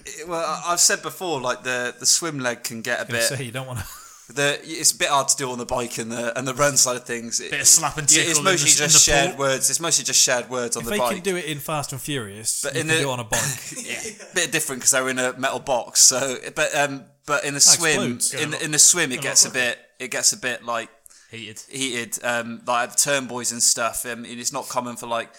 it- 0.05 0.27
well, 0.27 0.61
I've 0.65 0.79
said 0.79 1.01
before, 1.01 1.39
like 1.41 1.63
the, 1.63 1.95
the 1.99 2.05
swim 2.05 2.39
leg 2.39 2.63
can 2.63 2.81
get 2.81 3.01
a 3.01 3.05
bit. 3.11 3.23
say, 3.23 3.43
you 3.43 3.51
don't 3.51 3.67
want 3.67 3.79
to. 3.79 3.85
The 4.29 4.59
it's 4.61 4.91
a 4.91 4.97
bit 4.97 5.07
hard 5.07 5.29
to 5.29 5.37
do 5.37 5.49
on 5.51 5.57
the 5.57 5.65
bike 5.65 5.97
and 5.99 6.11
the 6.11 6.37
and 6.37 6.45
the 6.45 6.53
run 6.53 6.75
side 6.75 6.97
of 6.97 7.05
things. 7.05 7.39
It- 7.39 7.49
Bit 7.51 7.61
of 7.61 7.67
slap 7.67 7.97
and 7.97 8.09
tickle 8.09 8.31
It's 8.31 8.41
mostly 8.41 8.71
the- 8.71 8.75
just 8.91 9.05
shared 9.05 9.29
pool. 9.31 9.39
words. 9.39 9.69
It's 9.69 9.79
mostly 9.79 10.03
just 10.03 10.21
shared 10.21 10.49
words 10.49 10.75
on 10.75 10.81
If 10.81 10.85
the 10.87 10.91
they 10.91 10.97
bike. 10.97 11.13
can 11.15 11.23
do 11.23 11.37
it 11.37 11.45
in 11.45 11.59
Fast 11.59 11.93
and 11.93 12.01
Furious, 12.01 12.59
But 12.61 12.73
you 12.75 12.81
in 12.81 12.87
can 12.87 12.95
the- 12.97 13.01
do 13.03 13.09
it 13.09 13.13
on 13.13 13.19
a 13.21 13.23
bike. 13.23 13.39
bit 14.35 14.51
different 14.51 14.81
because 14.81 14.91
they're 14.91 15.07
in 15.07 15.17
a 15.17 15.31
metal 15.39 15.59
box. 15.59 16.01
So, 16.01 16.37
but 16.55 16.75
um, 16.75 17.05
but 17.25 17.45
in 17.45 17.53
the 17.53 17.61
swim, 17.61 18.15
explodes. 18.15 18.33
in 18.33 18.51
the, 18.51 18.63
in 18.65 18.71
the 18.71 18.79
swim, 18.79 19.13
it 19.13 19.21
gets 19.21 19.45
a 19.45 19.49
bit, 19.49 19.79
it 19.97 20.11
gets 20.11 20.33
a 20.33 20.37
bit 20.37 20.65
like 20.65 20.89
Heated. 21.31 21.61
heated. 21.69 22.23
Um, 22.23 22.61
like 22.65 22.95
turn 22.95 23.27
buoys 23.27 23.51
and 23.51 23.61
stuff. 23.61 24.05
Um, 24.05 24.25
and 24.25 24.39
it's 24.39 24.53
not 24.53 24.69
common 24.69 24.95
for 24.95 25.07
like 25.07 25.29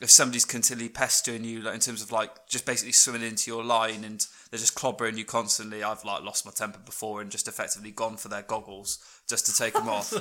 if 0.00 0.10
somebody's 0.10 0.44
continually 0.44 0.88
pestering 0.88 1.44
you, 1.44 1.60
like 1.60 1.74
in 1.74 1.80
terms 1.80 2.02
of 2.02 2.10
like 2.10 2.48
just 2.48 2.66
basically 2.66 2.92
swimming 2.92 3.22
into 3.22 3.50
your 3.50 3.62
line 3.62 4.04
and 4.04 4.26
they're 4.50 4.58
just 4.58 4.74
clobbering 4.74 5.16
you 5.16 5.24
constantly. 5.24 5.82
I've 5.82 6.04
like 6.04 6.22
lost 6.22 6.44
my 6.44 6.52
temper 6.52 6.80
before 6.84 7.20
and 7.20 7.30
just 7.30 7.48
effectively 7.48 7.92
gone 7.92 8.16
for 8.16 8.28
their 8.28 8.42
goggles 8.42 8.98
just 9.32 9.46
to 9.46 9.54
take 9.56 9.72
them 9.72 9.88
off. 9.96 10.12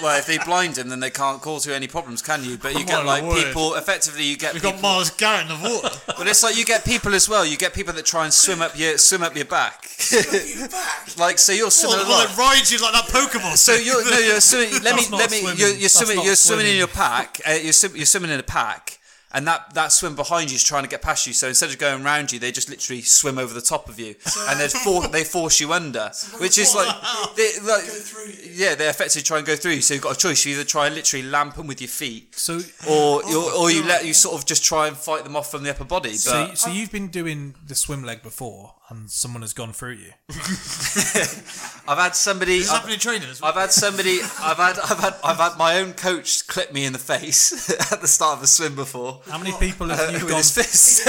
well, 0.00 0.16
if 0.18 0.26
they 0.26 0.38
blind 0.38 0.76
them, 0.76 0.88
then 0.88 1.00
they 1.00 1.10
can't 1.10 1.42
cause 1.42 1.66
you 1.66 1.72
any 1.72 1.88
problems, 1.88 2.22
can 2.22 2.44
you? 2.44 2.56
But 2.56 2.78
you 2.78 2.84
get 2.84 3.04
like 3.04 3.24
word. 3.24 3.44
people. 3.44 3.74
Effectively, 3.74 4.22
you 4.22 4.36
get 4.36 4.54
We've 4.54 4.62
people, 4.62 4.76
got 4.78 4.82
Myles 4.82 5.10
Garrett 5.10 5.50
in 5.50 5.60
the 5.60 5.68
water. 5.68 5.90
but 6.16 6.28
it's 6.28 6.44
like 6.44 6.56
you 6.56 6.64
get 6.64 6.84
people 6.84 7.12
as 7.14 7.28
well. 7.28 7.44
You 7.44 7.56
get 7.56 7.74
people 7.74 7.92
that 7.94 8.06
try 8.06 8.22
and 8.22 8.32
swim 8.32 8.62
up 8.62 8.78
your 8.78 8.98
swim 8.98 9.24
up 9.24 9.34
your 9.34 9.46
back. 9.46 9.82
like 11.18 11.38
so, 11.38 11.52
you're 11.52 11.70
swimming 11.72 12.06
Well, 12.06 12.22
along. 12.22 12.30
it 12.32 12.36
rides 12.38 12.70
you 12.70 12.78
like 12.80 12.92
that 12.92 13.06
Pokemon. 13.06 13.56
So 13.56 13.74
you're 13.74 14.04
no, 14.08 14.18
you're 14.18 14.40
swimming. 14.40 14.82
Let 14.84 14.94
me 14.94 15.02
let 15.10 15.30
me. 15.32 15.40
swimming. 15.40 15.58
You're, 15.58 15.74
you're 15.74 15.88
swimming. 15.88 16.24
You're 16.24 16.36
swimming 16.36 16.66
in 16.68 16.76
your 16.76 16.86
pack. 16.86 17.40
Uh, 17.46 17.52
you're 17.52 17.72
swim, 17.72 17.96
you're 17.96 18.06
swimming 18.06 18.30
in 18.30 18.38
a 18.38 18.44
pack, 18.44 18.97
and 19.32 19.46
that 19.46 19.74
that 19.74 19.92
swim 19.92 20.14
behind 20.14 20.50
you 20.50 20.56
is 20.56 20.64
trying 20.64 20.84
to 20.84 20.88
get 20.88 21.02
past 21.02 21.26
you. 21.26 21.32
So 21.32 21.48
instead 21.48 21.70
of 21.70 21.78
going 21.78 22.04
around 22.04 22.32
you, 22.32 22.38
they 22.38 22.50
just 22.50 22.70
literally 22.70 23.02
swim 23.02 23.38
over 23.38 23.52
the 23.52 23.60
top 23.60 23.88
of 23.88 24.00
you, 24.00 24.14
and 24.48 24.58
they 24.58 24.68
for, 24.84 25.06
they 25.08 25.24
force 25.24 25.60
you 25.60 25.72
under, 25.72 26.10
which 26.38 26.58
is 26.58 26.74
like, 26.74 26.94
they, 27.36 27.50
like 27.62 27.84
yeah, 28.44 28.74
they 28.74 28.88
effectively 28.88 29.22
try 29.22 29.38
and 29.38 29.46
go 29.46 29.56
through 29.56 29.72
you. 29.72 29.80
So 29.82 29.94
you've 29.94 30.02
got 30.02 30.16
a 30.16 30.18
choice: 30.18 30.44
you 30.46 30.54
either 30.54 30.64
try 30.64 30.86
and 30.86 30.94
literally 30.94 31.26
lamp 31.26 31.56
them 31.56 31.66
with 31.66 31.80
your 31.80 31.88
feet, 31.88 32.34
So, 32.34 32.56
or 32.88 33.22
oh 33.24 33.28
you 33.28 33.58
or 33.58 33.70
you 33.70 33.86
let 33.86 34.06
you 34.06 34.14
sort 34.14 34.36
of 34.36 34.46
just 34.46 34.64
try 34.64 34.88
and 34.88 34.96
fight 34.96 35.24
them 35.24 35.36
off 35.36 35.50
from 35.50 35.62
the 35.62 35.70
upper 35.70 35.84
body. 35.84 36.10
But 36.10 36.18
so, 36.18 36.54
so 36.54 36.70
you've 36.70 36.92
been 36.92 37.08
doing 37.08 37.54
the 37.66 37.74
swim 37.74 38.04
leg 38.04 38.22
before, 38.22 38.74
and 38.90 39.10
someone 39.10 39.42
has 39.42 39.52
gone 39.52 39.72
through 39.72 39.92
you. 39.94 40.12
I've 41.88 41.98
had 41.98 42.14
somebody. 42.14 42.58
This 42.58 42.68
I've- 42.68 42.76
happened 42.76 42.94
in 42.94 43.00
training 43.00 43.28
as 43.28 43.40
well. 43.40 43.50
I've 43.50 43.56
had 43.56 43.72
somebody. 43.72 44.18
I've 44.40 44.56
had. 44.56 44.78
I've 44.78 44.98
had. 44.98 45.14
I've 45.24 45.36
had 45.38 45.56
my 45.58 45.78
own 45.80 45.92
coach 45.94 46.46
clip 46.46 46.72
me 46.72 46.84
in 46.84 46.92
the 46.92 46.98
face 46.98 47.70
at 47.92 48.00
the 48.00 48.08
start 48.08 48.38
of 48.38 48.44
a 48.44 48.46
swim 48.46 48.74
before. 48.74 49.20
How 49.28 49.38
many 49.38 49.52
people 49.58 49.88
have 49.88 50.00
uh, 50.00 50.12
you 50.12 50.24
with 50.24 50.28
gone? 50.28 50.36
his 50.38 50.54
fist. 50.54 51.06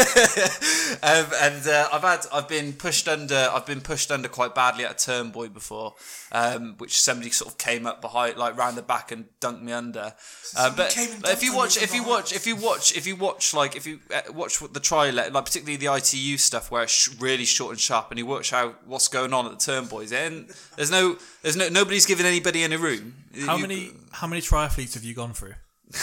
um, 1.04 1.26
and 1.42 1.68
uh, 1.68 1.90
I've 1.92 2.02
had. 2.02 2.26
I've 2.34 2.48
been 2.48 2.74
pushed 2.74 3.08
under. 3.08 3.50
I've 3.54 3.66
been 3.66 3.82
pushed 3.82 4.12
under 4.12 4.28
quite 4.30 4.56
badly 4.56 4.86
at 4.86 4.92
a 5.02 5.06
turn 5.06 5.32
buoy 5.32 5.50
before, 5.50 5.96
um, 6.32 6.76
which 6.78 7.00
somebody 7.00 7.30
sort 7.32 7.52
of 7.52 7.58
came 7.58 7.86
up 7.86 8.02
behind, 8.02 8.38
like 8.38 8.58
round 8.58 8.78
the 8.78 8.82
back, 8.82 9.12
and 9.12 9.26
dunked 9.42 9.62
me 9.62 9.72
under. 9.74 10.14
Uh, 10.58 10.74
but 10.76 10.96
like, 10.98 11.34
if 11.34 11.44
you 11.44 11.56
watch, 11.56 11.82
if 11.82 11.94
you 11.94 12.04
watch, 12.04 12.34
if 12.34 12.48
you 12.48 12.56
watch, 12.56 12.96
if 12.96 13.06
you 13.06 13.16
watch, 13.16 13.54
like 13.54 13.76
if 13.76 13.86
you 13.86 14.00
uh, 14.14 14.22
watch 14.34 14.60
the 14.60 14.80
trial, 14.80 15.14
like 15.14 15.34
particularly 15.34 15.76
the 15.78 15.94
ITU 15.94 16.38
stuff, 16.38 16.72
where 16.72 16.84
it's 16.84 16.92
sh- 16.94 17.10
really 17.20 17.46
short 17.46 17.69
and 17.72 17.80
sharp, 17.80 18.12
and 18.12 18.18
he 18.20 18.24
watch 18.24 18.52
how 18.52 18.76
what's 18.86 19.08
going 19.08 19.34
on 19.34 19.46
at 19.46 19.52
the 19.52 19.58
turn 19.58 19.86
buoys, 19.88 20.12
and 20.12 20.50
there's 20.76 20.92
no, 20.92 21.18
there's 21.42 21.56
no, 21.56 21.70
nobody's 21.70 22.06
giving 22.06 22.26
anybody 22.26 22.64
any 22.64 22.76
room. 22.76 23.16
How 23.46 23.56
You- 23.56 23.62
many 23.62 23.92
how 24.12 24.28
many 24.28 24.42
triathletes 24.42 24.94
have 24.96 25.04
you 25.04 25.14
gone 25.14 25.34
through? 25.34 25.54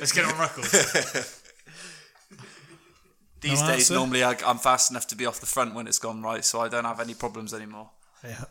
Let's 0.00 0.12
get 0.12 0.24
on 0.24 0.38
record. 0.38 0.64
These 3.40 3.60
No 3.62 3.68
days, 3.68 3.76
answer? 3.90 3.94
normally 3.94 4.22
I, 4.22 4.36
I'm 4.46 4.58
fast 4.58 4.90
enough 4.90 5.06
to 5.08 5.16
be 5.16 5.24
off 5.24 5.40
the 5.40 5.46
front 5.46 5.74
when 5.74 5.86
it's 5.86 5.98
gone 5.98 6.22
right, 6.22 6.44
so 6.44 6.60
I 6.60 6.68
don't 6.68 6.84
have 6.84 7.00
any 7.00 7.14
problems 7.14 7.54
anymore. 7.54 7.88
Yeah. 8.22 8.44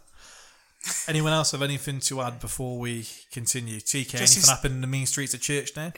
Anyone 1.08 1.32
else 1.34 1.52
have 1.52 1.62
anything 1.62 2.00
to 2.02 2.22
add 2.22 2.40
before 2.40 2.80
we 2.80 3.06
continue? 3.32 3.80
TK, 3.80 4.10
Just 4.12 4.14
anything 4.16 4.36
his- 4.42 4.50
happen 4.50 4.72
in 4.72 4.82
the 4.82 4.88
mean 4.88 5.06
streets 5.06 5.34
of 5.36 5.42
Churchdown? 5.42 5.94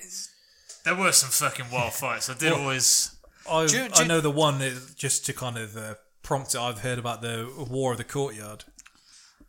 There 0.83 0.95
were 0.95 1.11
some 1.13 1.29
fucking 1.29 1.67
wild 1.71 1.93
fights. 1.93 2.29
I 2.29 2.33
did 2.33 2.51
What? 2.51 2.61
always. 2.61 3.10
I, 3.49 3.65
Do 3.65 3.77
you- 3.77 3.89
do 3.89 4.01
I 4.03 4.07
know 4.07 4.21
the 4.21 4.31
one 4.31 4.59
that 4.59 4.95
just 4.95 5.25
to 5.27 5.33
kind 5.33 5.57
of 5.57 5.75
uh, 5.77 5.95
prompt 6.23 6.53
it. 6.55 6.59
I've 6.59 6.79
heard 6.79 6.99
about 6.99 7.21
the 7.21 7.49
War 7.69 7.91
of 7.93 7.97
the 7.97 8.03
Courtyard. 8.03 8.63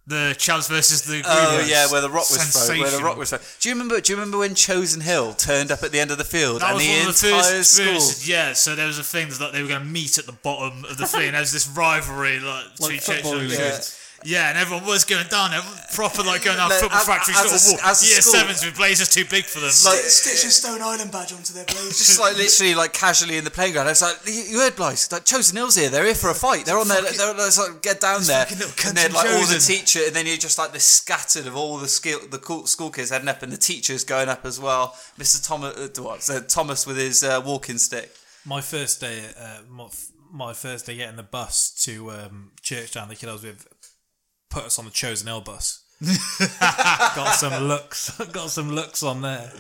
The 0.05 0.35
Chavs 0.36 0.69
versus 0.69 1.02
the 1.02 1.23
Oh 1.24 1.51
Greenies. 1.55 1.70
yeah, 1.70 1.86
where 1.89 2.01
the 2.01 2.10
rock 2.10 2.28
was 2.28 2.66
thrown. 2.66 2.81
Where 2.81 2.90
the 2.90 2.98
rock 3.05 3.16
was 3.16 3.31
thrown. 3.31 3.40
Do 3.60 3.69
you 3.69 3.74
remember? 3.77 4.01
Do 4.01 4.12
you 4.12 4.16
remember 4.19 4.39
when 4.39 4.56
Chosen 4.56 5.01
Hill 5.01 5.32
turned 5.35 5.70
up 5.70 5.85
at 5.85 5.93
the 5.93 6.01
end 6.01 6.10
of 6.10 6.19
the 6.19 6.24
field 6.24 6.60
That 6.60 6.70
and 6.70 6.74
was 6.77 6.85
the 6.85 6.90
one 6.90 7.01
of 7.01 7.06
the 7.06 7.12
first 7.12 7.70
school? 7.74 7.86
experiences. 7.86 8.28
Yeah, 8.28 8.52
so 8.55 8.74
there 8.74 8.89
was 8.89 8.98
a 8.98 9.05
thing 9.05 9.28
that 9.28 9.52
they 9.52 9.62
were 9.62 9.69
going 9.69 9.81
to 9.82 9.86
meet 9.86 10.19
at 10.19 10.27
the 10.27 10.32
bottom 10.32 10.85
of 10.86 10.97
the 10.98 11.06
thing. 11.06 11.27
and 11.27 11.35
There 11.35 11.40
was 11.40 11.52
this 11.52 11.69
rivalry, 11.69 12.40
like, 12.40 12.77
between 12.77 12.98
football 12.98 13.32
Churchill 13.35 13.47
league. 13.48 13.59
Greenies. 13.59 13.98
Yeah, 14.24 14.49
and 14.51 14.59
everyone 14.59 14.86
was 14.86 15.05
going 15.05 15.27
down. 15.28 15.53
Everyone, 15.53 15.78
proper 15.94 16.23
like 16.23 16.44
going 16.44 16.57
down 16.57 16.70
Like, 16.70 16.81
football 16.81 17.01
as- 17.01 17.07
factory 17.07 17.35
as 17.35 17.44
a 17.44 17.49
sort 17.49 17.53
of 17.53 17.61
s- 17.61 17.73
walk. 17.73 17.90
as 17.90 18.09
Year 18.11 18.20
school- 18.20 18.32
sevens 18.35 18.65
with 18.65 18.77
blazers 18.77 19.09
too 19.09 19.24
big 19.24 19.44
for 19.44 19.59
them. 19.61 19.69
Like- 19.85 19.99
Stitch 20.07 20.44
a 20.44 20.51
Stone 20.51 20.81
Island 20.82 21.11
badge 21.11 21.32
onto 21.32 21.53
their 21.53 21.65
blazers. 21.65 21.99
Just 21.99 22.20
like 22.20 22.36
literally, 22.36 22.74
like 22.74 22.93
casually 22.93 23.36
in 23.36 23.44
the 23.44 23.51
playground. 23.51 23.89
It's 23.89 24.01
like 24.03 24.16
you 24.27 24.32
you 24.32 24.59
heard, 24.61 24.77
Blythe. 24.77 24.99
Like 25.11 25.24
Chosen 25.24 25.57
Hill's 25.57 25.74
here. 25.77 25.89
They're 25.90 26.05
here 26.05 26.15
for 26.15 26.31
a 26.31 26.35
fight. 26.35 26.65
They're 26.66 26.78
on 26.78 26.89
there. 26.89 27.03
They're, 27.03 27.35
they're, 27.35 27.51
like, 27.51 27.82
get 27.82 28.01
down 28.01 28.23
there. 28.24 28.47
And 28.49 28.97
then 28.97 29.12
like 29.12 29.27
and 29.27 29.35
all 29.35 29.47
the 29.47 29.55
Chosen. 29.55 29.77
teacher, 29.77 30.01
and 30.07 30.15
then 30.15 30.27
you're 30.27 30.36
just 30.36 30.59
like 30.59 30.73
this 30.73 30.85
scattered 30.85 31.47
of 31.47 31.57
all 31.57 31.78
the 31.78 31.89
skill, 31.89 32.20
the 32.31 32.40
school 32.66 32.90
kids 32.90 33.11
heading 33.11 33.28
up, 33.28 33.43
and 33.43 33.53
the 33.53 33.57
teachers 33.57 34.05
going 34.05 34.28
up 34.28 34.44
as 34.44 34.61
well. 34.61 34.97
Mr. 35.19 35.44
Thomas, 35.44 35.77
uh, 35.77 36.03
what? 36.03 36.23
So 36.23 36.40
Thomas 36.40 36.86
with 36.86 36.97
his 36.97 37.23
uh, 37.24 37.40
walking 37.44 37.78
stick. 37.78 38.15
My 38.44 38.61
first 38.61 39.01
day, 39.01 39.23
uh, 39.39 39.59
my, 39.69 39.89
my 40.32 40.53
first 40.53 40.86
day 40.86 40.97
getting 40.97 41.16
the 41.16 41.23
bus 41.23 41.70
to 41.85 42.11
um, 42.11 42.51
Churchdown, 42.62 43.09
the 43.09 43.15
kid 43.16 43.28
I 43.28 43.32
was 43.35 43.43
with 43.44 43.66
put 44.53 44.65
us 44.65 44.79
on 44.79 44.85
the 44.85 44.91
Chosen 44.91 45.27
Hill 45.27 45.41
bus. 45.41 45.83
got 46.41 47.33
some 47.33 47.65
looks, 47.65 48.11
got 48.33 48.51
some 48.51 48.70
looks 48.70 49.03
on 49.03 49.23
there. 49.23 49.53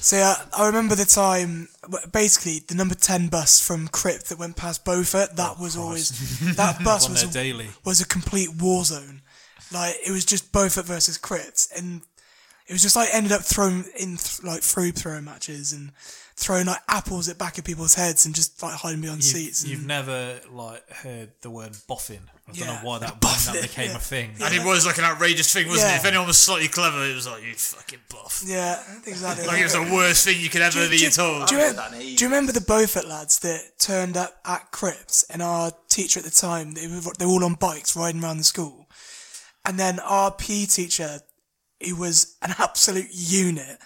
So 0.00 0.16
yeah, 0.16 0.34
I 0.56 0.66
remember 0.66 0.94
the 0.94 1.04
time. 1.04 1.68
Basically, 2.10 2.60
the 2.66 2.74
number 2.74 2.94
ten 2.94 3.28
bus 3.28 3.60
from 3.60 3.88
Crypt 3.88 4.30
that 4.30 4.38
went 4.38 4.56
past 4.56 4.84
Beaufort. 4.84 5.36
That 5.36 5.58
was 5.60 5.76
always 5.76 6.10
that 6.56 6.82
bus 6.82 7.08
was 7.08 7.22
a, 7.22 7.30
daily. 7.30 7.68
was 7.84 8.00
a 8.00 8.06
complete 8.06 8.54
war 8.58 8.84
zone. 8.84 9.22
Like 9.72 9.96
it 10.04 10.10
was 10.10 10.24
just 10.24 10.52
Beaufort 10.52 10.86
versus 10.86 11.18
Crypt, 11.18 11.68
and 11.76 12.00
it 12.66 12.72
was 12.72 12.82
just 12.82 12.96
like 12.96 13.10
ended 13.12 13.32
up 13.32 13.42
thrown 13.42 13.84
in 13.98 14.16
th- 14.16 14.42
like 14.42 14.62
free 14.62 14.90
throw 14.90 15.20
matches 15.20 15.72
and 15.74 15.92
throwing 16.40 16.64
like 16.64 16.80
apples 16.88 17.28
at 17.28 17.36
back 17.36 17.58
of 17.58 17.64
people's 17.64 17.94
heads 17.94 18.24
and 18.24 18.34
just 18.34 18.62
like 18.62 18.72
hiding 18.72 19.02
behind 19.02 19.18
You've, 19.18 19.24
seats. 19.24 19.60
And, 19.62 19.70
you've 19.70 19.84
never 19.86 20.40
like 20.50 20.88
heard 20.90 21.32
the 21.42 21.50
word 21.50 21.76
boffin. 21.86 22.20
I 22.48 22.52
don't 22.52 22.58
Yeah. 22.66 22.66
know 22.72 22.78
why 22.88 22.98
that, 23.00 23.10
when 23.12 23.20
Boffin, 23.20 23.52
that 23.52 23.62
became 23.62 23.90
yeah. 23.90 23.96
a 23.96 24.00
thing. 24.00 24.30
and 24.42 24.54
it 24.54 24.64
was 24.64 24.86
like 24.86 24.96
an 24.96 25.04
outrageous 25.04 25.52
thing, 25.52 25.68
wasn't 25.68 25.88
Yeah. 25.90 25.96
it? 25.96 25.98
If 25.98 26.04
anyone 26.06 26.26
was 26.26 26.38
slightly 26.38 26.68
clever, 26.68 27.04
it 27.04 27.14
was 27.14 27.26
like, 27.26 27.42
you 27.44 27.52
fucking 27.54 27.98
buff. 28.08 28.42
yeah, 28.46 28.82
exactly. 29.06 29.46
Like 29.46 29.60
it 29.60 29.64
was 29.64 29.74
the 29.74 29.82
worst 29.92 30.24
thing 30.24 30.40
you 30.40 30.48
could 30.48 30.62
ever 30.62 30.88
be 30.88 30.98
told. 31.10 31.46
Do 31.48 31.56
you, 31.56 31.60
heard 31.60 31.76
remember, 31.76 31.90
that 31.90 31.92
in 31.94 32.00
ages. 32.00 32.18
do 32.18 32.24
you 32.24 32.28
remember 32.30 32.52
the 32.52 32.60
Beaufort 32.62 33.06
lads 33.06 33.38
that 33.40 33.78
turned 33.78 34.16
up 34.16 34.40
at 34.46 34.70
Crips 34.72 35.24
and 35.30 35.42
our 35.42 35.72
teacher 35.90 36.20
at 36.20 36.24
the 36.24 36.30
time, 36.30 36.72
they 36.72 36.86
were, 36.88 37.12
they 37.18 37.26
were 37.26 37.32
all 37.32 37.44
on 37.44 37.54
bikes 37.54 37.94
riding 37.94 38.24
around 38.24 38.38
the 38.38 38.44
school. 38.44 38.88
And 39.66 39.78
then 39.78 40.00
our 40.00 40.30
PE 40.32 40.64
teacher, 40.66 41.20
who 41.86 41.96
was 41.96 42.34
an 42.40 42.54
absolute 42.58 43.08
unit, 43.12 43.78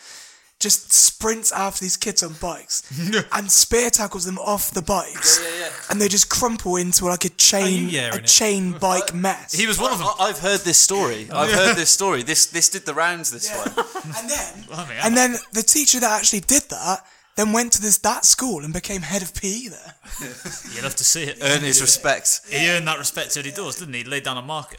just 0.64 0.90
sprints 0.92 1.52
after 1.52 1.84
these 1.84 1.96
kids 1.96 2.22
on 2.22 2.32
bikes 2.40 2.82
and 3.32 3.50
spear 3.50 3.90
tackles 3.90 4.24
them 4.24 4.38
off 4.38 4.70
the 4.70 4.80
bikes. 4.80 5.38
And 5.90 6.00
they 6.00 6.08
just 6.08 6.30
crumple 6.30 6.76
into 6.76 7.04
like 7.04 7.26
a 7.26 7.28
chain, 7.28 7.84
a 7.86 7.90
hearing 7.90 8.14
it? 8.14 8.26
chain 8.26 8.72
bike 8.80 9.14
mess. 9.14 9.52
He 9.52 9.66
was 9.66 9.78
one 9.78 9.92
of 9.92 9.98
them. 9.98 10.08
I, 10.18 10.24
I've 10.24 10.38
heard 10.38 10.60
this 10.60 10.78
story. 10.78 11.28
I've 11.32 11.52
heard 11.52 11.76
this 11.76 11.90
story. 11.90 12.22
This 12.22 12.46
this 12.46 12.70
did 12.70 12.86
the 12.86 12.94
rounds. 12.94 13.30
This 13.30 13.50
one. 13.54 13.86
and 14.18 14.30
then, 14.30 14.64
and 15.04 15.16
then 15.16 15.36
the 15.52 15.62
teacher 15.62 16.00
that 16.00 16.18
actually 16.18 16.40
did 16.40 16.62
that 16.70 17.04
then 17.36 17.52
went 17.52 17.72
to 17.74 17.82
this 17.82 17.98
that 17.98 18.24
school 18.24 18.64
and 18.64 18.72
became 18.72 19.02
head 19.02 19.20
of 19.20 19.34
PE 19.34 19.68
there. 19.68 19.94
You'd 20.72 20.84
love 20.84 20.96
to 20.96 21.04
see 21.04 21.24
it. 21.24 21.38
Earn 21.42 21.60
his 21.60 21.80
respect. 21.82 22.40
He 22.48 22.70
earned 22.70 22.88
that 22.88 22.98
respect 22.98 23.34
till 23.34 23.42
he 23.42 23.50
does, 23.50 23.76
didn't 23.76 23.94
he? 23.94 24.02
He 24.02 24.08
laid 24.08 24.22
down 24.22 24.38
a 24.38 24.42
marker. 24.42 24.78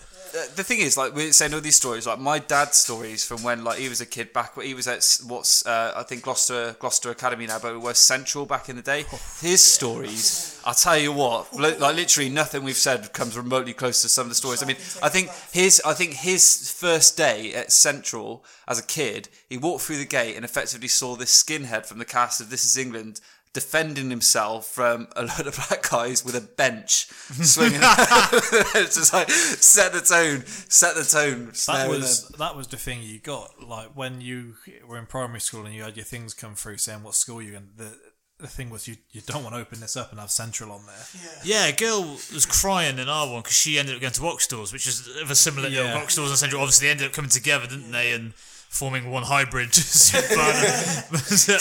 The 0.56 0.64
thing 0.64 0.80
is, 0.80 0.98
like 0.98 1.16
we're 1.16 1.32
saying 1.32 1.54
all 1.54 1.62
these 1.62 1.78
stories, 1.78 2.06
like 2.06 2.20
my 2.20 2.40
dad's 2.40 2.78
stories 2.78 3.24
from 3.24 3.42
when 3.42 3.64
like 3.64 3.80
he 3.80 3.88
was 3.88 4.02
a 4.02 4.06
kid 4.06 4.34
back 4.34 4.62
he 4.62 4.74
was 4.74 4.86
at 4.86 5.20
what's 5.28 5.66
uh, 5.66 5.94
I 5.96 6.04
think 6.04 6.24
Gloucester 6.24 6.76
Gloucester 6.78 7.10
Academy 7.10 7.48
now, 7.48 7.58
but 7.60 7.74
it 7.74 7.82
was 7.82 7.98
Central 7.98 8.46
back 8.46 8.68
in 8.68 8.76
the 8.76 8.82
day. 8.82 9.06
His 9.40 9.62
stories, 9.62 10.62
I 10.66 10.74
tell 10.74 10.98
you 10.98 11.14
what, 11.14 11.58
like 11.58 11.80
literally 11.80 12.30
nothing 12.30 12.64
we've 12.64 12.76
said 12.76 13.14
comes 13.14 13.38
remotely 13.38 13.74
close 13.74 14.02
to 14.02 14.10
some 14.10 14.24
of 14.24 14.30
the 14.30 14.36
stories. 14.36 14.62
I 14.62 14.66
mean, 14.66 14.78
I 15.02 15.08
think 15.08 15.30
his 15.54 15.82
I 15.86 15.94
think 15.94 16.16
his 16.16 16.70
first 16.70 17.16
day 17.16 17.54
at 17.54 17.72
Central 17.72 18.44
as 18.68 18.78
a 18.78 18.84
kid, 18.84 19.30
he 19.48 19.58
walked 19.58 19.84
through 19.84 19.98
the 19.98 20.06
gate 20.06 20.36
and 20.36 20.44
effectively 20.44 20.88
saw 20.88 21.16
this 21.16 21.32
skinhead 21.32 21.86
from 21.86 22.00
the 22.00 22.06
cast 22.06 22.42
of 22.42 22.50
This 22.50 22.66
Is 22.66 22.78
England. 22.78 23.22
Defending 23.56 24.10
himself 24.10 24.68
from 24.68 25.08
a 25.16 25.22
load 25.24 25.48
of 25.48 25.56
black 25.70 25.90
guys 25.90 26.26
with 26.26 26.36
a 26.36 26.42
bench 26.42 27.06
swinging, 27.10 27.80
it's 27.82 28.96
just 28.98 29.14
like 29.14 29.32
set 29.32 29.94
the 29.94 30.02
tone, 30.02 30.46
set 30.46 30.94
the 30.96 31.06
tone. 31.06 31.46
That 31.46 31.56
snare 31.56 31.82
and 31.84 31.90
was 31.90 32.28
that 32.38 32.56
was 32.58 32.68
the 32.68 32.76
thing 32.76 33.02
you 33.02 33.20
got. 33.20 33.64
Like 33.66 33.96
when 33.96 34.20
you 34.20 34.56
were 34.86 34.98
in 34.98 35.06
primary 35.06 35.40
school 35.40 35.66
and 35.66 35.74
you 35.74 35.84
had 35.84 35.96
your 35.96 36.04
things 36.04 36.34
come 36.34 36.54
through 36.56 36.78
saying 36.80 37.02
what 37.04 37.16
school 37.16 37.42
you're 37.42 37.56
in. 37.56 37.70
The 37.78 37.98
the 38.40 38.48
thing 38.48 38.70
was 38.70 38.90
you 38.90 38.98
you 39.12 39.22
don't 39.22 39.42
want 39.42 39.56
to 39.56 39.62
open 39.62 39.80
this 39.80 39.96
up 39.96 40.12
and 40.12 40.20
have 40.20 40.32
Central 40.32 40.74
on 40.74 40.86
there. 40.86 41.06
Yeah, 41.46 41.68
a 41.68 41.72
girl 41.74 42.04
was 42.34 42.46
crying 42.46 43.00
in 43.00 43.08
our 43.08 43.32
one 43.32 43.42
because 43.42 43.56
she 43.56 43.80
ended 43.80 43.96
up 43.96 44.02
going 44.02 44.12
to 44.12 44.22
Oxstalls, 44.22 44.74
which 44.74 44.86
is 44.86 45.08
of 45.22 45.32
a 45.32 45.36
similar 45.36 45.70
Yeah. 45.70 45.84
yeah. 45.94 46.02
Oxstalls 46.04 46.28
and 46.28 46.38
Central. 46.38 46.62
Obviously, 46.62 46.88
they 46.88 46.92
ended 46.92 47.08
up 47.08 47.14
coming 47.14 47.32
together, 47.32 47.68
didn't 47.68 47.92
they, 47.94 48.12
and 48.12 48.34
forming 48.76 49.10
one 49.10 49.24
hybrid. 49.24 49.70
but, 49.72 50.52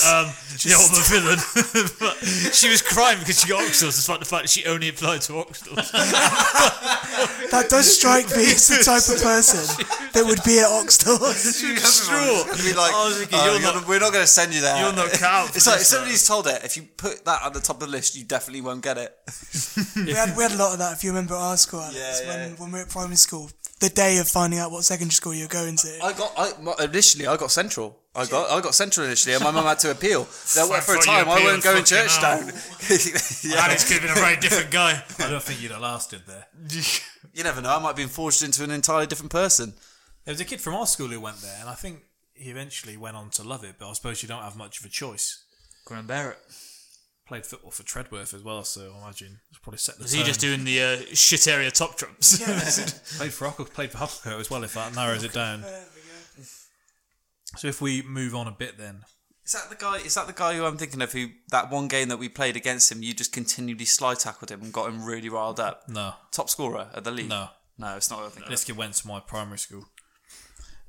um, 0.03 0.27
the 0.59 0.75
ultimate 0.75 1.07
villain. 1.07 1.39
but 2.01 2.17
she 2.53 2.69
was 2.69 2.83
crying 2.83 3.19
because 3.21 3.41
she 3.41 3.49
got 3.49 3.63
Oxstalls, 3.63 3.95
despite 3.97 4.19
the 4.21 4.27
fact 4.27 4.43
that 4.45 4.51
she 4.51 4.65
only 4.67 4.89
applied 4.89 5.21
to 5.23 5.33
Oxstalls. 5.35 5.91
That 7.51 7.69
does 7.71 7.87
strike 7.97 8.27
me 8.35 8.51
as 8.51 8.67
the 8.67 8.83
type 8.83 9.07
of 9.15 9.23
person 9.23 9.63
that 10.13 10.25
would 10.27 10.43
be 10.45 10.59
at 10.59 10.67
Oxstalls. 10.67 11.35
straw. 11.79 12.51
It'd 12.51 12.65
be 12.65 12.73
like, 12.75 12.93
I 12.93 13.07
was 13.07 13.19
thinking, 13.19 13.39
"Oh, 13.41 13.45
you're 13.53 13.61
you're 13.63 13.75
not- 13.75 13.87
we're 13.87 14.01
not 14.01 14.13
going 14.13 14.25
to 14.25 14.31
send 14.31 14.53
you 14.53 14.61
there. 14.61 14.77
you're 14.83 14.93
not 14.93 15.11
cut 15.13 15.23
out 15.23 15.49
for 15.51 15.57
It's 15.57 15.67
like 15.67 15.81
if 15.81 15.87
somebody's 15.87 16.27
told 16.27 16.47
it. 16.49 16.65
If 16.65 16.77
you 16.77 16.83
put 16.97 17.25
that 17.25 17.45
at 17.47 17.53
the 17.55 17.61
top 17.61 17.77
of 17.77 17.87
the 17.87 17.87
list, 17.87 18.17
you 18.17 18.25
definitely 18.25 18.61
won't 18.63 18.83
get 18.83 18.99
it. 18.99 19.15
We 19.95 20.13
had, 20.13 20.37
we 20.37 20.43
had 20.43 20.53
a 20.53 20.57
lot 20.57 20.73
of 20.73 20.79
that, 20.81 20.95
if 20.95 21.05
you 21.05 21.11
remember 21.11 21.35
our 21.35 21.57
school, 21.57 21.81
Alex, 21.81 21.97
Yeah, 21.97 22.29
when, 22.29 22.39
yeah. 22.51 22.55
when 22.57 22.73
we 22.73 22.79
were 22.81 22.85
at 22.85 22.91
primary 22.91 23.17
school. 23.17 23.49
The 23.85 23.91
day 23.91 24.17
of 24.19 24.27
finding 24.29 24.59
out 24.59 24.71
what 24.71 24.83
secondary 24.85 25.13
school 25.13 25.35
you're 25.35 25.47
going 25.47 25.77
to. 25.77 25.99
I 26.03 26.13
got 26.15 26.33
I, 26.39 26.53
my- 26.63 26.75
initially. 26.83 27.27
I 27.27 27.37
got 27.37 27.51
Central. 27.51 27.99
I 28.15 28.25
got 28.25 28.51
I 28.51 28.61
got 28.63 28.75
Central 28.75 29.05
initially, 29.07 29.35
and 29.35 29.45
my 29.45 29.51
mum 29.51 29.65
had 29.67 29.79
to 29.81 29.91
appeal. 29.91 30.21
There, 30.55 30.67
Fuck, 30.67 30.83
for 30.85 30.95
a 30.97 31.01
time, 31.01 31.29
I 31.29 31.33
appealed, 31.35 31.45
wasn't 31.45 31.65
going 31.65 31.85
fucking 31.85 31.85
church 31.85 32.17
hell. 32.17 32.39
down. 32.39 32.47
yeah. 33.45 33.65
Alex 33.67 33.85
could 33.87 34.01
have 34.01 34.03
been 34.03 34.11
a 34.13 34.27
very 34.27 34.37
different 34.37 34.71
guy. 34.71 35.03
I 35.19 35.29
don't 35.31 35.43
think 35.43 35.61
you'd 35.61 35.73
have 35.73 35.83
lasted 35.83 36.23
there. 36.27 36.47
You 37.35 37.43
never 37.45 37.61
know. 37.61 37.77
I 37.77 37.79
might 37.79 37.89
have 37.89 37.97
been 37.97 38.09
forged 38.09 38.43
into 38.43 38.65
an 38.65 38.71
entirely 38.71 39.07
different 39.07 39.33
person. 39.33 39.75
There 40.25 40.33
was 40.33 40.41
a 40.41 40.45
kid 40.47 40.61
from 40.63 40.75
our 40.75 40.87
school 40.87 41.09
who 41.09 41.21
went 41.21 41.43
there, 41.43 41.57
and 41.61 41.69
I 41.69 41.75
think 41.75 42.05
he 42.33 42.49
eventually 42.51 42.97
went 42.97 43.17
on 43.17 43.29
to 43.31 43.43
love 43.43 43.65
it. 43.65 43.75
But 43.79 43.91
I 43.91 43.93
suppose 43.93 44.23
you 44.23 44.29
don't 44.29 44.43
have 44.43 44.57
much 44.57 44.81
of 44.81 44.87
a 44.87 44.89
choice. 44.89 45.45
Graham 45.85 46.07
Barrett. 46.07 46.39
Played 47.27 47.47
football 47.47 47.71
for 47.71 47.83
Tredworth 47.85 48.35
as 48.35 48.43
well, 48.43 48.65
so 48.65 48.93
I 48.95 49.03
imagine 49.03 49.41
it's 49.49 49.59
probably 49.59 49.79
set 49.79 49.97
the 49.97 50.03
Was 50.03 50.13
he 50.13 50.23
just 50.25 50.41
doing 50.41 50.65
the 50.65 50.83
uh, 50.83 50.97
shit 51.15 51.49
area 51.49 51.71
top 51.71 51.97
trumps? 51.97 52.39
played 53.19 53.33
for 53.33 53.47
Huckle, 53.47 53.65
played 53.65 53.93
for 53.93 53.99
Hucclecote 53.99 54.41
as 54.41 54.51
well. 54.51 54.63
If 54.63 54.75
that 54.75 54.95
narrows 54.95 55.25
it 55.25 55.33
down. 55.33 55.65
So 57.57 57.69
if 57.69 57.81
we 57.81 58.03
move 58.03 58.35
on 58.35 58.47
a 58.47 58.51
bit, 58.51 58.77
then 58.77 59.05
Is 59.47 59.53
that 59.53 59.71
the 59.71 59.77
guy? 59.77 59.97
Is 59.99 60.15
that 60.17 60.27
the 60.27 60.35
guy 60.35 60.55
who 60.55 60.67
I'm 60.67 60.77
thinking 60.77 61.01
of? 61.01 61.13
Who 61.13 61.29
that 61.51 61.71
one 61.71 61.89
game 61.89 62.09
that 62.09 62.19
we 62.19 62.29
played 62.29 62.57
against 62.57 62.93
him, 62.93 63.03
you 63.03 63.15
just 63.15 63.33
continually 63.33 63.87
slide 63.87 64.19
tackled 64.19 64.51
him 64.51 64.61
and 64.61 64.73
got 64.73 64.91
him 64.91 65.05
really 65.05 65.31
riled 65.31 65.61
up. 65.61 65.89
no, 65.89 66.15
Top 66.31 66.51
scorer 66.51 66.89
at 66.95 67.05
the 67.05 67.11
league. 67.11 67.29
no. 67.31 67.49
no, 67.79 67.97
it's 67.97 68.11
not. 68.11 68.21
what 68.21 68.27
I 68.27 68.31
think. 68.31 68.49
This 68.49 68.65
kid 68.65 68.77
went 68.77 68.95
to 68.95 69.09
my 69.09 69.21
primary 69.21 69.59
school. 69.59 69.87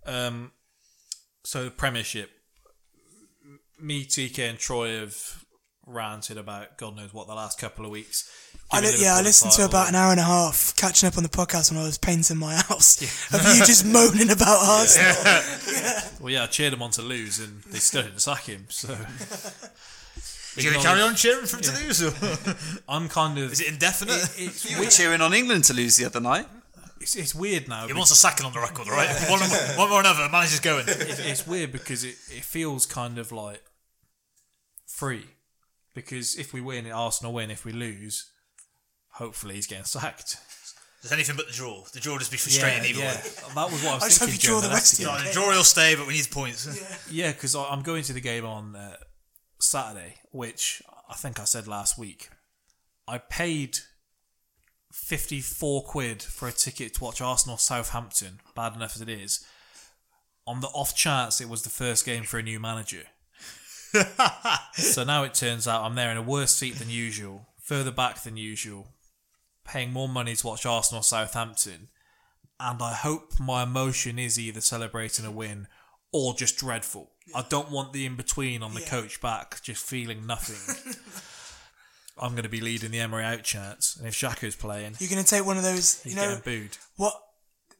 Um, 0.05 0.51
so 1.43 1.69
Premiership, 1.69 2.29
me, 3.79 4.05
TK, 4.05 4.49
and 4.49 4.59
Troy 4.59 4.99
have 4.99 5.44
ranted 5.87 6.37
about 6.37 6.77
God 6.77 6.95
knows 6.95 7.13
what 7.13 7.27
the 7.27 7.35
last 7.35 7.59
couple 7.59 7.85
of 7.85 7.91
weeks. 7.91 8.29
I 8.71 8.81
li- 8.81 8.93
yeah, 8.97 9.15
I 9.15 9.21
listened 9.21 9.51
to 9.53 9.65
about 9.65 9.89
an 9.89 9.95
hour 9.95 10.11
and 10.11 10.19
a 10.19 10.23
half 10.23 10.73
catching 10.75 11.07
up 11.07 11.17
on 11.17 11.23
the 11.23 11.29
podcast 11.29 11.71
when 11.71 11.79
I 11.79 11.83
was 11.85 11.97
painting 11.99 12.37
my 12.37 12.55
house 12.55 12.99
of 13.31 13.41
you 13.55 13.63
just 13.65 13.85
moaning 13.93 14.31
about 14.31 14.59
Arsenal. 14.61 15.41
Well, 16.19 16.31
yeah, 16.33 16.43
I 16.43 16.47
cheered 16.47 16.73
them 16.73 16.81
on 16.81 16.89
to 16.91 17.03
lose, 17.03 17.39
and 17.39 17.61
they 17.63 17.77
still 17.77 18.01
didn't 18.01 18.19
sack 18.19 18.45
him. 18.45 18.65
So 18.69 18.91
Are 18.93 20.61
you 20.61 20.71
going 20.71 20.81
to 20.81 20.87
carry 20.87 21.01
on 21.01 21.13
cheering 21.15 21.45
for 21.45 21.57
him 21.57 21.63
to 21.63 21.83
lose? 21.83 22.01
Or? 22.01 22.55
I'm 22.89 23.09
kind 23.09 23.37
of. 23.37 23.51
Is 23.51 23.61
it 23.61 23.67
indefinite? 23.67 24.15
it- 24.15 24.31
it's, 24.37 24.71
You 24.71 24.79
were 24.79 24.85
cheering 24.89 25.21
on 25.21 25.33
England 25.35 25.65
to 25.65 25.73
lose 25.73 25.97
the 25.97 26.05
other 26.05 26.19
night. 26.19 26.47
it's, 26.99 27.15
it's 27.15 27.35
weird 27.35 27.67
now. 27.67 27.85
he 27.85 27.93
wants 27.93 28.09
a 28.11 28.15
second 28.15 28.47
on 28.47 28.53
the 28.53 28.59
record, 28.59 28.87
all 28.87 28.93
right? 28.95 29.09
one, 29.29 29.39
one 29.77 29.89
more 29.91 29.99
another, 29.99 30.27
manager's 30.31 30.61
going. 30.61 30.85
it's, 30.87 31.19
it's 31.19 31.45
weird 31.45 31.71
because 31.71 32.03
it, 32.03 32.15
it 32.31 32.43
feels 32.43 32.87
kind 32.87 33.19
of 33.19 33.31
like 33.31 33.61
free. 34.87 35.25
Because 35.95 36.35
if 36.35 36.53
we 36.53 36.61
win, 36.61 36.91
Arsenal 36.91 37.33
win. 37.33 37.49
If 37.49 37.65
we 37.65 37.71
lose, 37.71 38.29
hopefully 39.13 39.55
he's 39.55 39.65
getting 39.65 39.85
sacked. 39.85 40.37
There's 41.01 41.13
anything 41.13 41.35
but 41.35 41.47
the 41.47 41.53
draw. 41.53 41.83
The 41.93 41.99
draw 41.99 42.13
will 42.13 42.19
just 42.19 42.31
be 42.31 42.37
frustrating 42.37 42.83
either 42.83 42.99
way. 42.99 43.13
That 43.55 43.71
was 43.71 43.83
what 43.83 43.91
I 43.91 43.95
was 43.95 44.03
I 44.03 44.07
just 44.07 44.19
hope 44.19 44.29
thinking. 44.29 44.33
you 44.33 44.47
draw 44.47 44.59
during 44.59 44.61
the 44.61 44.67
the 44.67 44.73
rest 44.73 44.99
of 44.99 45.05
game. 45.05 45.25
The 45.25 45.31
draw 45.33 45.47
will 45.49 45.63
stay, 45.63 45.95
but 45.95 46.07
we 46.07 46.13
need 46.13 46.31
points. 46.31 47.11
Yeah, 47.11 47.31
because 47.31 47.55
I'm 47.55 47.81
going 47.81 48.03
to 48.03 48.13
the 48.13 48.21
game 48.21 48.45
on 48.45 48.75
uh, 48.75 48.97
Saturday, 49.59 50.15
which 50.31 50.81
I 51.09 51.13
think 51.13 51.39
I 51.39 51.45
said 51.45 51.67
last 51.67 51.97
week. 51.97 52.29
I 53.07 53.19
paid 53.19 53.77
54 54.91 55.83
quid 55.83 56.23
for 56.23 56.47
a 56.47 56.51
ticket 56.51 56.95
to 56.95 57.03
watch 57.03 57.21
Arsenal 57.21 57.57
Southampton, 57.57 58.39
bad 58.55 58.75
enough 58.75 58.95
as 58.95 59.01
it 59.01 59.09
is, 59.09 59.45
on 60.47 60.61
the 60.61 60.67
off 60.67 60.95
chance 60.95 61.39
it 61.39 61.49
was 61.49 61.61
the 61.61 61.69
first 61.69 62.05
game 62.05 62.23
for 62.23 62.39
a 62.39 62.43
new 62.43 62.59
manager. 62.59 63.03
So 64.73 65.03
now 65.03 65.23
it 65.23 65.33
turns 65.33 65.67
out 65.67 65.83
I'm 65.83 65.95
there 65.95 66.11
in 66.11 66.17
a 66.17 66.21
worse 66.21 66.53
seat 66.53 66.75
than 66.75 66.89
usual, 66.89 67.47
further 67.61 67.91
back 67.91 68.23
than 68.23 68.37
usual, 68.37 68.87
paying 69.63 69.91
more 69.91 70.09
money 70.09 70.35
to 70.35 70.47
watch 70.47 70.65
Arsenal 70.65 71.03
Southampton, 71.03 71.89
and 72.59 72.81
I 72.81 72.93
hope 72.93 73.39
my 73.39 73.63
emotion 73.63 74.17
is 74.19 74.39
either 74.39 74.61
celebrating 74.61 75.25
a 75.25 75.31
win 75.31 75.67
or 76.11 76.33
just 76.33 76.57
dreadful. 76.57 77.11
I 77.35 77.43
don't 77.49 77.71
want 77.71 77.91
the 77.91 78.05
in 78.05 78.15
between 78.15 78.63
on 78.63 78.73
the 78.73 78.81
coach 78.81 79.19
back, 79.19 79.61
just 79.61 79.85
feeling 79.85 80.25
nothing. 80.25 80.93
I'm 82.17 82.31
going 82.31 82.43
to 82.43 82.49
be 82.49 82.61
leading 82.61 82.91
the 82.91 82.99
Emery 82.99 83.25
out 83.25 83.43
chance, 83.43 83.97
and 83.97 84.07
if 84.07 84.13
Xhaka's 84.13 84.55
playing, 84.55 84.95
You're 84.99 85.09
going 85.09 85.23
to 85.23 85.29
take 85.29 85.45
one 85.45 85.57
of 85.57 85.63
those, 85.63 86.01
you 86.05 86.15
know, 86.15 86.37
getting 86.37 86.61
booed. 86.61 86.77
what 86.95 87.13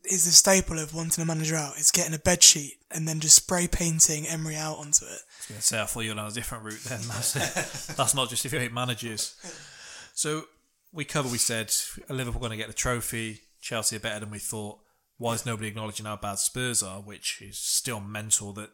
is 0.10 0.26
the 0.26 0.32
staple 0.32 0.80
of 0.80 0.94
wanting 0.94 1.22
a 1.22 1.26
manager 1.26 1.56
out? 1.56 1.76
It's 1.78 1.92
getting 1.92 2.14
a 2.14 2.20
bed 2.20 2.44
sheet 2.44 2.78
and 2.92 3.08
then 3.08 3.20
just 3.20 3.36
spray 3.36 3.68
painting 3.68 4.28
Emery 4.28 4.56
out 4.56 4.78
onto 4.78 5.06
it. 5.06 5.10
I 5.10 5.38
was 5.38 5.46
going 5.48 5.60
to 5.60 5.62
say 5.62 5.82
I 5.82 5.86
thought 5.86 6.02
you 6.02 6.14
were 6.14 6.20
on 6.20 6.32
a 6.32 6.34
different 6.34 6.64
route. 6.64 6.84
Then 6.84 7.02
that's 7.08 7.88
that's 7.88 8.16
not 8.16 8.30
just 8.30 8.46
if 8.46 8.54
you 8.54 8.60
hate 8.60 8.74
managers. 8.74 9.36
So 10.14 10.44
we 10.92 11.06
cover. 11.06 11.30
We 11.30 11.38
said 11.38 11.74
Liverpool 12.10 12.40
going 12.40 12.52
to 12.52 12.58
get 12.58 12.68
the 12.68 12.74
trophy. 12.74 13.42
Chelsea 13.62 13.96
are 13.96 14.00
better 14.00 14.22
than 14.22 14.32
we 14.32 14.40
thought. 14.40 14.80
Why 15.18 15.34
is 15.34 15.46
nobody 15.46 15.70
acknowledging 15.70 16.06
how 16.06 16.18
bad 16.18 16.40
Spurs 16.40 16.84
are? 16.84 17.00
Which 17.00 17.42
is 17.42 17.58
still 17.58 18.00
mental 18.00 18.54
that 18.54 18.70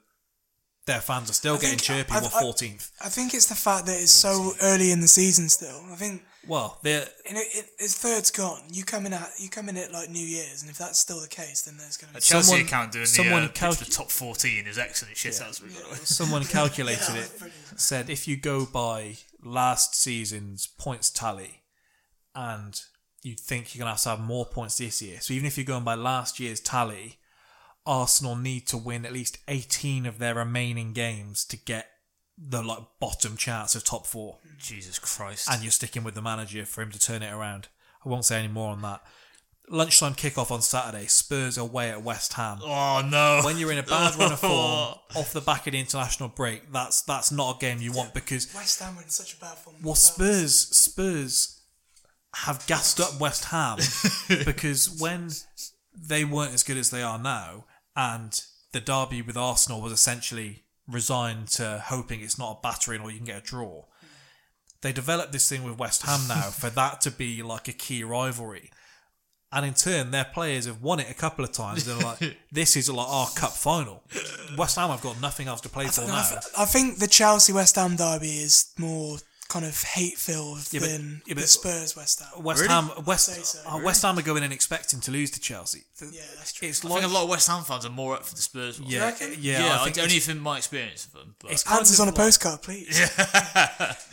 their 0.87 0.99
fans 1.01 1.29
are 1.29 1.33
still 1.33 1.53
I 1.55 1.57
getting 1.57 1.77
think- 1.77 2.07
chirpy. 2.07 2.11
I- 2.11 2.21
We're 2.21 2.29
14th. 2.29 2.89
I 3.01 3.09
think 3.09 3.33
it's 3.33 3.45
the 3.45 3.55
fact 3.55 3.85
that 3.85 3.99
it's 3.99 4.11
so 4.11 4.53
early 4.61 4.91
in 4.91 4.99
the 5.01 5.07
season 5.07 5.47
still. 5.49 5.83
I 5.91 5.95
think 5.95 6.23
Well, 6.47 6.79
they're 6.81 7.07
you 7.27 7.35
know, 7.35 7.41
it, 7.41 7.65
it's 7.77 7.95
third's 7.95 8.31
gone. 8.31 8.63
You 8.71 8.83
come 8.83 9.05
in 9.05 9.13
at 9.13 9.29
you 9.39 9.47
come 9.49 9.69
in 9.69 9.77
at 9.77 9.91
like 9.91 10.09
New 10.09 10.25
Year's, 10.25 10.61
and 10.63 10.71
if 10.71 10.77
that's 10.79 10.99
still 10.99 11.21
the 11.21 11.27
case, 11.27 11.61
then 11.63 11.77
there's 11.77 11.97
going 11.97 12.09
to 12.09 12.15
be 12.15 12.21
Chelsea 12.21 12.47
Someone- 12.49 12.65
account 12.65 12.91
doing 12.93 13.05
someone 13.05 13.43
the, 13.43 13.49
uh, 13.49 13.53
calc- 13.53 13.77
pitch 13.77 13.87
the 13.87 13.93
top 13.93 14.09
14 14.09 14.65
is 14.67 14.77
excellent 14.79 15.15
shit. 15.17 15.35
That's 15.37 15.61
really 15.61 15.75
good. 15.75 15.97
someone 16.07 16.43
calculated 16.59 17.15
it. 17.15 17.31
Said 17.77 18.09
if 18.09 18.27
you 18.27 18.35
go 18.37 18.65
by 18.65 19.17
last 19.43 19.95
season's 19.95 20.65
points 20.67 21.09
tally, 21.11 21.61
and 22.33 22.81
you'd 23.21 23.39
think 23.39 23.75
you're 23.75 23.79
gonna 23.81 23.91
have 23.91 24.01
to 24.01 24.09
have 24.09 24.19
more 24.19 24.45
points 24.47 24.77
this 24.79 25.01
year. 25.01 25.19
So 25.21 25.33
even 25.33 25.45
if 25.45 25.57
you're 25.57 25.65
going 25.65 25.83
by 25.83 25.93
last 25.95 26.39
year's 26.39 26.59
tally, 26.59 27.19
Arsenal 27.85 28.35
need 28.35 28.67
to 28.67 28.77
win 28.77 29.05
at 29.05 29.13
least 29.13 29.37
18 29.47 30.05
of 30.05 30.19
their 30.19 30.35
remaining 30.35 30.93
games 30.93 31.43
to 31.45 31.57
get 31.57 31.87
the 32.37 32.61
like 32.61 32.83
bottom 32.99 33.37
chance 33.37 33.75
of 33.75 33.83
top 33.83 34.05
four. 34.05 34.37
Jesus 34.57 34.99
Christ. 34.99 35.47
And 35.51 35.61
you're 35.63 35.71
sticking 35.71 36.03
with 36.03 36.15
the 36.15 36.21
manager 36.21 36.65
for 36.65 36.81
him 36.81 36.91
to 36.91 36.99
turn 36.99 37.23
it 37.23 37.31
around. 37.33 37.67
I 38.05 38.09
won't 38.09 38.25
say 38.25 38.39
any 38.39 38.47
more 38.47 38.71
on 38.71 38.81
that. 38.81 39.01
Lunchtime 39.69 40.15
kickoff 40.15 40.51
on 40.51 40.61
Saturday. 40.61 41.05
Spurs 41.05 41.57
away 41.57 41.91
at 41.91 42.03
West 42.03 42.33
Ham. 42.33 42.59
oh, 42.61 43.07
no. 43.09 43.41
When 43.43 43.57
you're 43.57 43.71
in 43.71 43.77
a 43.77 43.83
bad 43.83 44.15
run 44.15 44.31
of 44.31 44.39
form, 44.41 44.95
off 45.15 45.31
the 45.33 45.41
back 45.41 45.65
of 45.67 45.73
the 45.73 45.79
international 45.79 46.29
break, 46.29 46.71
that's 46.71 47.03
that's 47.03 47.31
not 47.31 47.55
a 47.55 47.59
game 47.59 47.79
you 47.79 47.91
want 47.93 48.13
because 48.13 48.53
West 48.53 48.81
Ham 48.81 48.95
were 48.95 49.03
in 49.03 49.09
such 49.09 49.33
a 49.35 49.37
bad 49.39 49.57
form. 49.57 49.77
well, 49.81 49.95
Spurs 49.95 50.55
Spurs 50.75 51.61
have 52.35 52.65
gassed 52.67 52.99
up 52.99 53.19
West 53.19 53.45
Ham 53.45 53.77
because 54.45 54.97
when 54.99 55.29
they 55.95 56.25
weren't 56.25 56.53
as 56.53 56.63
good 56.63 56.77
as 56.77 56.89
they 56.89 57.03
are 57.03 57.19
now, 57.19 57.65
and 57.95 58.39
the 58.71 58.79
derby 58.79 59.21
with 59.21 59.37
Arsenal 59.37 59.81
was 59.81 59.91
essentially 59.91 60.63
resigned 60.87 61.47
to 61.49 61.83
hoping 61.87 62.21
it's 62.21 62.39
not 62.39 62.57
a 62.57 62.61
battering 62.61 63.01
or 63.01 63.11
you 63.11 63.17
can 63.17 63.25
get 63.25 63.43
a 63.43 63.45
draw. 63.45 63.85
They 64.81 64.91
developed 64.91 65.31
this 65.31 65.47
thing 65.47 65.63
with 65.63 65.77
West 65.77 66.03
Ham 66.03 66.27
now 66.27 66.41
for 66.51 66.69
that 66.71 67.01
to 67.01 67.11
be 67.11 67.43
like 67.43 67.67
a 67.67 67.73
key 67.73 68.03
rivalry. 68.03 68.71
And 69.53 69.65
in 69.65 69.73
turn, 69.73 70.11
their 70.11 70.23
players 70.25 70.65
have 70.65 70.81
won 70.81 71.01
it 71.01 71.11
a 71.11 71.13
couple 71.13 71.43
of 71.43 71.51
times. 71.51 71.83
They're 71.83 71.97
like, 71.97 72.37
this 72.51 72.77
is 72.77 72.89
like 72.89 73.07
our 73.07 73.27
cup 73.35 73.51
final. 73.51 74.01
West 74.57 74.77
Ham 74.77 74.89
I've 74.91 75.01
got 75.01 75.19
nothing 75.21 75.47
else 75.47 75.61
to 75.61 75.69
play 75.69 75.87
for 75.87 76.01
I, 76.03 76.07
now. 76.07 76.29
th- 76.29 76.41
I 76.57 76.65
think 76.65 76.99
the 76.99 77.07
Chelsea 77.07 77.51
West 77.51 77.75
Ham 77.75 77.97
derby 77.97 78.37
is 78.39 78.71
more 78.77 79.17
kind 79.51 79.65
of 79.65 79.83
hate 79.83 80.17
filled 80.17 80.65
Yeah, 80.71 80.79
but- 80.79 80.89
than 80.89 81.21
yeah, 81.25 81.33
the 81.33 81.41
Spurs 81.41 81.93
West 81.95 82.21
Ham. 82.21 82.41
West 82.41 82.61
Really? 82.61 82.73
Ham, 82.73 82.89
West, 83.05 83.27
so. 83.45 83.59
uh, 83.69 83.79
West 83.83 84.01
Ham 84.01 84.17
are 84.17 84.21
going 84.21 84.43
in 84.43 84.51
expecting 84.53 85.01
to 85.01 85.11
lose 85.11 85.29
to 85.31 85.41
Chelsea. 85.41 85.83
Yeah, 86.01 86.21
that's 86.37 86.53
true. 86.53 86.69
It's 86.69 86.85
I 86.85 86.87
like 86.87 87.01
think 87.01 87.11
a 87.11 87.13
lot 87.13 87.23
of 87.23 87.29
West 87.29 87.47
Ham 87.49 87.63
fans 87.63 87.85
are 87.85 87.89
more 87.89 88.13
up 88.15 88.23
for 88.25 88.33
the 88.33 88.41
Spurs 88.41 88.79
one. 88.79 88.89
yeah, 88.89 89.05
reckon? 89.05 89.35
yeah, 89.39 89.65
Yeah, 89.65 89.73
I 89.77 89.81
I 89.81 89.83
think 89.83 89.97
only 89.97 90.15
it's, 90.15 90.25
from 90.27 90.39
my 90.39 90.57
experience 90.57 91.05
of 91.05 91.11
them. 91.13 91.35
But 91.39 91.51
it's 91.51 91.69
Answers 91.69 91.99
of 91.99 92.03
on 92.03 92.07
a 92.07 92.11
like- 92.11 92.17
postcard, 92.17 92.61
please. 92.61 92.97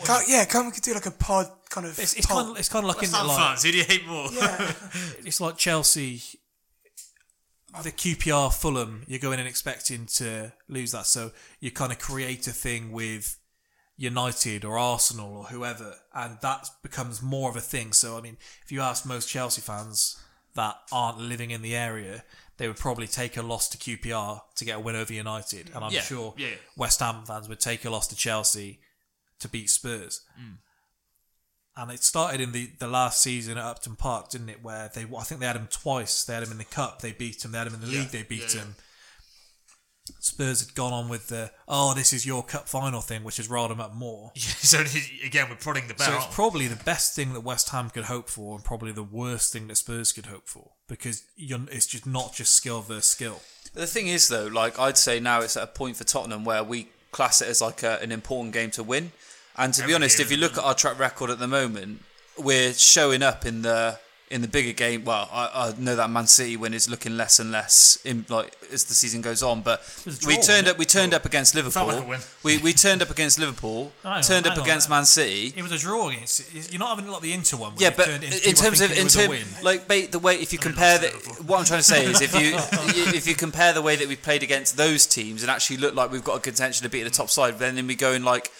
can't, 0.05 0.25
yeah, 0.29 0.45
can't 0.45 0.67
we 0.67 0.73
could 0.73 0.83
do 0.83 0.95
like 0.95 1.07
a 1.07 1.13
pod 1.13 1.47
kind 1.71 1.87
of. 1.87 1.97
It's, 1.99 2.15
it's 2.15 2.27
kind 2.27 2.51
of 2.51 2.59
it's 2.59 2.69
kind 2.69 2.85
of 2.85 2.89
like 2.89 3.01
West 3.01 3.13
in 3.13 3.19
Ham 3.19 3.29
like 3.29 3.39
fans, 3.39 3.63
who 3.63 3.71
do 3.71 3.79
you 3.79 3.85
hate 3.85 4.07
more? 4.09 4.29
yeah. 4.33 4.73
it's 5.25 5.41
like 5.41 5.57
Chelsea, 5.57 6.21
the 7.83 7.93
QPR 7.93 8.53
Fulham. 8.53 9.05
You're 9.07 9.21
going 9.21 9.39
in 9.39 9.47
expecting 9.47 10.07
to 10.17 10.53
lose 10.69 10.91
that, 10.93 11.07
so 11.07 11.31
you 11.61 11.71
kind 11.71 11.93
of 11.93 11.99
create 11.99 12.47
a 12.49 12.53
thing 12.53 12.91
with 12.91 13.39
United 13.99 14.65
or 14.65 14.79
Arsenal 14.79 15.37
or 15.37 15.45
whoever, 15.47 15.97
and 16.15 16.39
that 16.41 16.71
becomes 16.83 17.21
more 17.21 17.51
of 17.51 17.57
a 17.57 17.61
thing. 17.61 17.93
So, 17.93 18.17
I 18.17 18.21
mean, 18.21 18.39
if 18.65 18.71
you 18.73 18.81
ask 18.81 19.05
most 19.05 19.29
Chelsea 19.29 19.61
fans 19.61 20.17
that 20.55 20.77
aren't 20.93 21.19
living 21.19 21.51
in 21.51 21.63
the 21.63 21.75
area, 21.75 22.23
they 22.59 22.69
would 22.69 22.77
probably 22.77 23.09
take 23.09 23.37
a 23.37 23.43
loss 23.43 23.69
to 23.71 23.77
QPR 23.79 24.41
to 24.55 24.65
get 24.65 24.77
a 24.77 24.81
win 24.81 24.95
over 24.97 25.13
United, 25.13 25.71
and 25.75 25.85
I'm 25.85 25.93
Yeah, 25.93 26.01
sure 26.03 26.35
yeah. 26.39 26.55
West 26.77 27.01
Ham 27.01 27.25
fans 27.27 27.49
would 27.49 27.61
take 27.61 27.85
a 27.85 27.91
loss 27.91 28.07
to 28.09 28.17
Chelsea 28.17 28.79
to 29.41 29.49
beat 29.49 29.69
Spurs. 29.69 30.23
Mm. 30.41 30.59
And 31.77 31.91
it 31.93 32.03
started 32.03 32.41
in 32.41 32.51
the, 32.53 32.71
the 32.79 32.89
last 32.89 33.23
season 33.23 33.57
at 33.59 33.65
Upton 33.65 33.95
Park, 33.97 34.31
didn't 34.31 34.49
it? 34.49 34.63
Where 34.63 34.91
they, 34.93 35.03
I 35.17 35.23
think 35.23 35.41
they 35.41 35.47
had 35.47 35.55
him 35.57 35.69
twice. 35.71 36.25
They 36.25 36.35
had 36.35 36.43
him 36.43 36.51
in 36.53 36.59
the 36.59 36.65
cup, 36.65 37.03
they 37.03 37.13
beat 37.13 37.45
him. 37.45 37.53
They 37.53 37.59
had 37.59 37.67
him 37.69 37.75
in 37.75 37.81
the 37.81 37.87
Yeah, 37.89 38.01
league, 38.01 38.09
they 38.11 38.23
beat 38.25 38.53
him. 38.53 38.75
Spurs 40.21 40.61
had 40.61 40.75
gone 40.75 40.93
on 40.93 41.09
with 41.09 41.29
the 41.29 41.51
oh, 41.67 41.95
this 41.95 42.13
is 42.13 42.27
your 42.27 42.43
cup 42.43 42.69
final 42.69 43.01
thing, 43.01 43.25
which 43.25 43.37
has 43.39 43.49
riled 43.49 43.71
them 43.71 43.81
up 43.81 43.95
more. 43.95 44.33
so 44.37 44.85
again, 45.25 45.49
we're 45.49 45.57
prodding 45.57 45.89
the 45.89 45.95
bell. 45.95 46.07
So 46.07 46.17
it's 46.17 46.35
probably 46.35 46.67
the 46.67 46.83
best 46.85 47.15
thing 47.15 47.33
that 47.33 47.41
West 47.41 47.71
Ham 47.71 47.91
could 47.91 48.05
hope 48.05 48.29
for, 48.29 48.55
and 48.55 48.65
probably 48.65 48.93
the 48.93 49.03
worst 49.03 49.53
thing 49.53 49.69
that 49.69 49.77
Spurs 49.77 50.13
could 50.13 50.27
hope 50.27 50.49
for, 50.49 50.73
because 50.89 51.25
you're, 51.37 51.61
it's 51.71 51.87
just 51.87 52.07
not 52.07 52.35
just 52.35 52.55
skill 52.55 52.81
versus 52.81 53.07
skill. 53.07 53.41
The 53.75 53.87
thing 53.87 54.09
is, 54.09 54.29
though, 54.29 54.47
like 54.47 54.79
I'd 54.79 54.97
say 54.97 55.21
now 55.21 55.41
it's 55.41 55.57
at 55.57 55.63
a 55.63 55.69
point 55.69 55.97
for 55.97 56.05
Tottenham 56.05 56.45
where 56.45 56.65
we 56.65 56.89
class 57.11 57.43
it 57.43 57.49
as 57.49 57.61
like 57.61 57.83
a, 57.83 58.01
an 58.01 58.13
important 58.13 58.55
game 58.55 58.71
to 58.73 58.83
win. 58.83 59.13
And 59.57 59.75
to 59.75 59.87
be 59.87 59.95
honest, 59.95 60.19
game 60.19 60.27
if 60.27 60.31
you 60.31 60.39
look 60.39 60.53
at 60.57 60.65
our 60.65 60.75
track 60.75 60.99
record 60.99 61.31
at 61.31 61.39
the 61.39 61.49
moment, 61.49 62.03
we're 62.39 62.73
showing 62.73 63.23
up 63.23 63.45
in 63.45 63.63
the 63.63 63.99
in 64.31 64.43
the 64.43 64.49
bigger 64.49 64.73
game. 64.73 65.05
Well, 65.05 65.29
I, 65.33 65.51
I 65.55 65.75
know 65.79 65.97
that 65.97 66.11
Man 66.11 66.27
City 66.27 66.57
win 66.57 66.75
is 66.75 66.89
looking 66.89 67.17
less 67.17 67.39
and 67.39 67.51
less 67.51 67.99
in 68.05 68.27
like 68.29 68.57
as 68.73 68.85
the 68.85 68.95
season 68.95 69.21
goes 69.21 69.43
on. 69.43 69.63
But 69.63 69.81
a 70.07 70.27
we 70.27 70.37
turned 70.37 70.69
up. 70.69 70.79
We 70.79 70.85
turned 70.85 71.15
up 71.15 71.25
against 71.25 71.55
Liverpool. 71.55 71.87
like. 71.87 72.21
We 72.43 72.59
we 72.59 72.73
turned 72.73 73.03
up 73.03 73.11
against 73.11 73.39
Liverpool. 73.39 73.93
On, 74.05 74.23
turned 74.23 74.47
up 74.47 74.57
on. 74.57 74.63
against 74.63 74.89
Man 74.89 75.05
City. 75.05 75.53
It 75.57 75.63
was 75.63 75.73
a 75.73 75.79
draw 75.79 76.09
against. 76.09 76.73
You're 76.73 76.79
not 76.79 76.97
having 76.97 77.11
like 77.11 77.23
the 77.23 77.33
Inter 77.33 77.57
one. 77.57 77.75
Yeah, 77.79 77.91
but 77.91 78.09
into 78.09 78.49
in 78.49 78.55
terms 78.55 78.81
of 78.81 78.93
in 78.97 79.09
term, 79.09 79.33
like 79.63 79.89
ba- 79.89 80.09
the 80.11 80.19
way 80.19 80.37
if 80.37 80.53
you 80.53 80.59
compare 80.59 80.99
the 80.99 81.09
what 81.47 81.59
I'm 81.59 81.65
trying 81.65 81.81
to 81.81 81.85
say 81.85 82.05
is 82.05 82.21
if 82.21 82.35
you 82.35 82.53
if 83.15 83.27
you 83.27 83.35
compare 83.35 83.73
the 83.73 83.83
way 83.83 83.97
that 83.97 84.09
we 84.09 84.17
played 84.17 84.43
against 84.43 84.77
those 84.77 85.07
teams 85.07 85.43
and 85.43 85.51
actually 85.51 85.79
look 85.79 85.95
like 85.95 86.11
we've 86.11 86.25
got 86.25 86.37
a 86.37 86.41
contention 86.41 86.85
to 86.85 86.91
beat 86.91 87.03
the 87.03 87.11
top 87.11 87.31
side, 87.31 87.59
then 87.59 87.75
then 87.77 87.87
we 87.87 87.95
go 87.95 88.13
in 88.13 88.25
like 88.25 88.51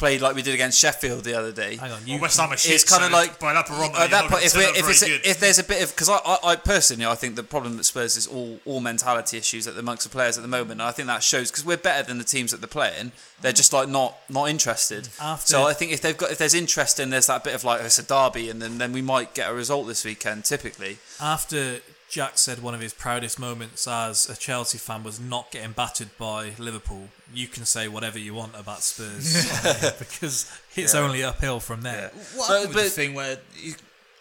played 0.00 0.20
like 0.20 0.34
we 0.34 0.42
did 0.42 0.54
against 0.54 0.78
Sheffield 0.80 1.22
the 1.24 1.34
other 1.38 1.52
day. 1.52 1.76
Hang 1.76 1.92
on, 1.92 2.00
Well, 2.00 2.08
you, 2.08 2.20
West 2.20 2.40
Ham 2.40 2.50
are 2.52 2.56
shit, 2.56 2.74
It's 2.74 2.84
kind 2.84 3.04
of 3.04 3.12
like 3.12 3.38
by 3.38 3.52
that 3.52 3.66
barometer, 3.68 4.00
at 4.00 4.10
that 4.10 4.30
point, 4.30 4.44
if, 4.44 4.56
we 4.56 4.64
turn 4.64 4.74
if 4.74 4.88
it's 4.88 5.02
a, 5.02 5.30
if 5.30 5.38
there's 5.38 5.58
a 5.58 5.64
bit 5.64 5.82
of 5.82 5.90
because 5.90 6.08
I, 6.08 6.16
I 6.24 6.38
I 6.52 6.56
personally 6.56 7.06
I 7.06 7.14
think 7.14 7.36
the 7.36 7.42
problem 7.44 7.76
that 7.76 7.84
Spurs 7.84 8.16
is 8.16 8.26
all 8.26 8.58
all 8.64 8.80
mentality 8.80 9.36
issues 9.36 9.66
at 9.68 9.74
the 9.74 9.80
amongst 9.80 10.04
the 10.04 10.10
players 10.10 10.36
at 10.38 10.42
the 10.42 10.48
moment. 10.48 10.80
And 10.80 10.82
I 10.82 10.92
think 10.92 11.06
that 11.08 11.22
shows 11.22 11.50
because 11.50 11.64
we're 11.64 11.76
better 11.76 12.02
than 12.08 12.18
the 12.18 12.24
teams 12.24 12.50
that 12.50 12.60
they're 12.60 12.68
playing. 12.80 13.12
They're 13.42 13.52
just 13.52 13.72
like 13.72 13.88
not 13.88 14.16
not 14.28 14.48
interested. 14.48 15.08
After- 15.20 15.46
so 15.46 15.64
I 15.64 15.74
think 15.74 15.92
if 15.92 16.00
they've 16.00 16.16
got 16.16 16.30
if 16.32 16.38
there's 16.38 16.54
interest 16.54 16.98
and 16.98 17.12
there's 17.12 17.26
that 17.26 17.44
bit 17.44 17.54
of 17.54 17.62
like 17.62 17.82
it's 17.82 17.98
a 17.98 18.02
derby 18.02 18.48
and 18.50 18.60
then 18.62 18.78
then 18.78 18.92
we 18.92 19.02
might 19.02 19.34
get 19.34 19.50
a 19.50 19.54
result 19.54 19.86
this 19.86 20.04
weekend 20.04 20.44
typically. 20.44 20.98
after 21.20 21.80
Jack 22.10 22.38
said 22.38 22.60
one 22.60 22.74
of 22.74 22.80
his 22.80 22.92
proudest 22.92 23.38
moments 23.38 23.86
as 23.86 24.28
a 24.28 24.36
Chelsea 24.36 24.78
fan 24.78 25.04
was 25.04 25.20
not 25.20 25.50
getting 25.52 25.70
battered 25.72 26.08
by 26.18 26.52
Liverpool, 26.58 27.08
you 27.32 27.46
can 27.46 27.64
say 27.64 27.86
whatever 27.86 28.18
you 28.18 28.34
want 28.34 28.52
about 28.58 28.82
Spurs 28.82 29.32
because 29.98 30.50
it's 30.74 30.94
only 30.94 31.22
uphill 31.22 31.60
from 31.60 31.82
there. 31.82 32.10
What 32.34 32.48
But- 32.48 32.54
happened 32.58 32.74
with 32.74 32.84
the 32.84 32.90
thing 32.90 33.14
where 33.14 33.38
he, 33.54 33.74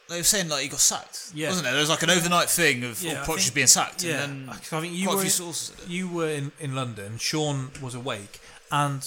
they 0.07 0.18
were 0.18 0.24
saying 0.24 0.49
like 0.49 0.61
he 0.64 0.70
got 0.70 0.80
sacked? 0.80 1.32
Yeah. 1.34 1.48
wasn't 1.48 1.64
there? 1.66 1.74
There 1.74 1.82
was 1.82 1.90
like 1.90 2.03
an 2.03 2.11
overnight 2.11 2.49
thing 2.49 2.84
of 2.84 3.02
Yeah, 3.02 3.14
yeah, 3.14 3.24
Poch 3.26 3.40
think- 3.41 3.53
being 3.56 3.68
sacked, 3.68 4.03
Yeah, 4.03 4.24
and 4.24 4.48
then 4.48 4.49
I 4.49 4.56
think 4.82 4.94
you 4.94 5.06
quite 5.07 5.14
a 5.14 5.16
were 5.18 5.22
few 5.24 5.28
in, 5.28 5.32
sources. 5.32 5.76
you 5.90 6.07
were 6.07 6.30
in, 6.30 6.52
in 6.60 6.76
London. 6.76 7.18
Sean 7.18 7.72
was 7.82 7.95
awake, 7.95 8.40
and 8.72 9.02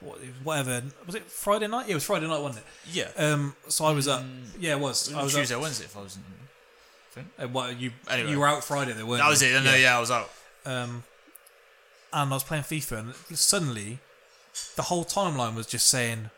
what- 0.00 0.18
whatever 0.44 0.82
was 1.04 1.14
it 1.14 1.24
Friday 1.24 1.66
night? 1.66 1.86
Yeah, 1.88 1.92
it 1.92 1.94
was 1.96 2.04
Friday 2.04 2.26
night, 2.26 2.40
wasn't 2.40 2.64
it? 2.64 2.70
Yeah. 2.90 3.32
Um. 3.32 3.54
So 3.68 3.84
I 3.84 3.92
was 3.92 4.08
up. 4.08 4.22
Yeah, 4.58 4.72
it 4.76 4.80
was. 4.80 5.12
I 5.12 5.22
was 5.22 5.34
Tuesday, 5.34 5.54
up. 5.54 5.60
Wednesday, 5.60 5.84
if 5.84 5.94
I 5.96 6.00
was. 6.00 6.16
In, 6.16 6.22
Uh, 7.38 7.48
what, 7.48 7.78
you 7.78 7.92
Anyway. 8.08 8.30
you 8.30 8.38
were 8.38 8.46
out 8.48 8.64
Friday, 8.64 8.92
though, 8.92 9.06
weren't 9.06 9.22
that 9.22 9.28
was 9.28 9.42
you? 9.42 9.56
it. 9.56 9.62
No, 9.64 9.74
yeah. 9.74 9.96
I 9.96 10.00
was 10.00 10.10
out. 10.10 10.30
Um, 10.66 11.04
and 12.12 12.30
I 12.30 12.34
was 12.34 12.44
playing 12.44 12.64
FIFA, 12.64 12.98
and 12.98 13.14
suddenly 13.38 13.98
the 14.76 14.82
whole 14.82 15.04
timeline 15.04 15.54
was 15.54 15.66
just 15.66 15.86
saying 15.88 16.30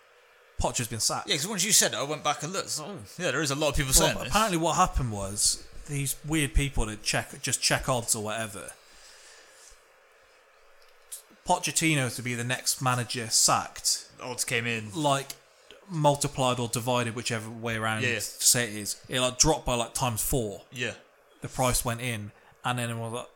Potter's 0.59 0.89
been 0.89 1.01
sacked. 1.01 1.29
Yeah, 1.29 1.35
because 1.35 1.49
once 1.49 1.65
you 1.65 1.73
said 1.73 1.93
it, 1.93 1.97
I 1.99 2.03
went 2.03 2.23
back 2.25 2.43
and 2.43 2.53
looked. 2.53 2.79
Like, 2.79 2.89
oh, 2.89 2.99
yeah, 3.19 3.31
there 3.31 3.41
is 3.43 3.51
a 3.51 3.55
lot 3.55 3.69
of 3.71 3.77
people 3.77 3.93
Well, 3.99 4.09
saying 4.09 4.19
this. 4.19 4.29
apparently, 4.29 4.59
what 4.59 4.77
happened 4.77 5.13
was 5.13 5.65
these 5.89 6.17
weird 6.27 6.55
people 6.55 6.87
that 6.87 7.03
check 7.03 7.41
just 7.43 7.63
check 7.63 7.89
odds 7.89 8.15
or 8.15 8.23
whatever. 8.25 8.71
Pochettino 11.47 12.15
to 12.15 12.23
be 12.23 12.35
the 12.35 12.45
next 12.45 12.81
manager 12.83 13.29
sacked, 13.29 14.07
Odds 14.23 14.45
came 14.45 14.67
in. 14.67 14.91
like 14.95 15.35
multiplied 15.91 16.59
or 16.59 16.69
divided, 16.69 17.15
whichever 17.15 17.51
way 17.51 17.77
around 17.77 18.03
Yeah. 18.03 18.15
you 18.15 18.21
say 18.21 18.65
it 18.65 18.75
is. 18.75 18.97
It 19.09 19.21
like 19.21 19.39
dropped 19.39 19.67
by 19.67 19.75
like 19.75 19.95
times 19.95 20.23
four. 20.23 20.63
Yeah. 20.73 20.93
The 21.43 21.49
price 21.49 21.85
went 21.85 22.01
in, 22.01 22.33
and 22.65 22.79
then 22.79 22.91
it 22.91 22.97
was 22.97 23.13
like, 23.13 23.27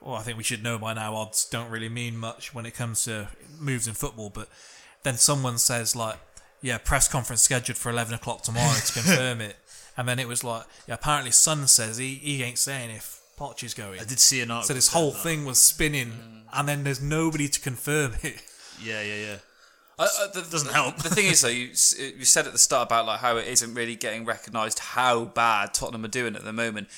well, 0.00 0.14
I 0.14 0.22
think 0.22 0.38
we 0.38 0.44
should 0.44 0.62
know 0.62 0.78
by 0.78 0.94
now. 0.94 1.16
Odds 1.16 1.44
don't 1.44 1.70
really 1.70 1.88
mean 1.88 2.16
much 2.16 2.54
when 2.54 2.64
it 2.66 2.74
comes 2.74 3.04
to 3.04 3.28
moves 3.58 3.88
in 3.88 3.94
football. 3.94 4.30
But 4.30 4.48
then 5.02 5.16
someone 5.16 5.58
says 5.58 5.96
like, 5.96 6.16
yeah, 6.62 6.78
press 6.78 7.08
conference 7.08 7.42
scheduled 7.42 7.76
for 7.76 7.90
eleven 7.90 8.14
o'clock 8.14 8.42
tomorrow 8.42 8.74
to 8.74 8.92
confirm 8.92 9.40
it, 9.40 9.56
and 9.96 10.08
then 10.08 10.18
it 10.18 10.28
was 10.28 10.44
like, 10.44 10.64
yeah, 10.86 10.94
apparently 10.94 11.30
Sun 11.30 11.66
says 11.66 11.96
he, 11.96 12.14
he 12.14 12.42
ain't 12.42 12.58
saying 12.58 12.90
if 12.90 13.20
Poch 13.38 13.62
is 13.64 13.74
going. 13.74 14.00
I 14.00 14.04
did 14.04 14.20
see 14.20 14.40
an 14.40 14.50
article. 14.50 14.68
So 14.68 14.74
this 14.74 14.92
whole 14.92 15.10
that. 15.10 15.22
thing 15.22 15.44
was 15.44 15.58
spinning, 15.58 16.08
mm. 16.08 16.42
and 16.52 16.68
then 16.68 16.84
there's 16.84 17.02
nobody 17.02 17.48
to 17.48 17.60
confirm 17.60 18.12
it. 18.22 18.42
Yeah, 18.82 19.02
yeah, 19.02 19.14
yeah. 19.14 19.36
Uh, 19.98 20.06
uh, 20.20 20.26
the, 20.28 20.42
Doesn't 20.42 20.72
help. 20.72 20.96
The 20.96 21.08
thing 21.08 21.26
is, 21.26 21.40
though, 21.40 21.48
you 21.48 21.68
you 21.68 22.24
said 22.24 22.46
at 22.46 22.52
the 22.52 22.58
start 22.58 22.88
about 22.88 23.06
like 23.06 23.20
how 23.20 23.38
it 23.38 23.48
isn't 23.48 23.72
really 23.74 23.96
getting 23.96 24.26
recognised 24.26 24.78
how 24.78 25.24
bad 25.24 25.72
Tottenham 25.72 26.04
are 26.04 26.08
doing 26.08 26.36
at 26.36 26.44
the 26.44 26.52
moment. 26.52 26.88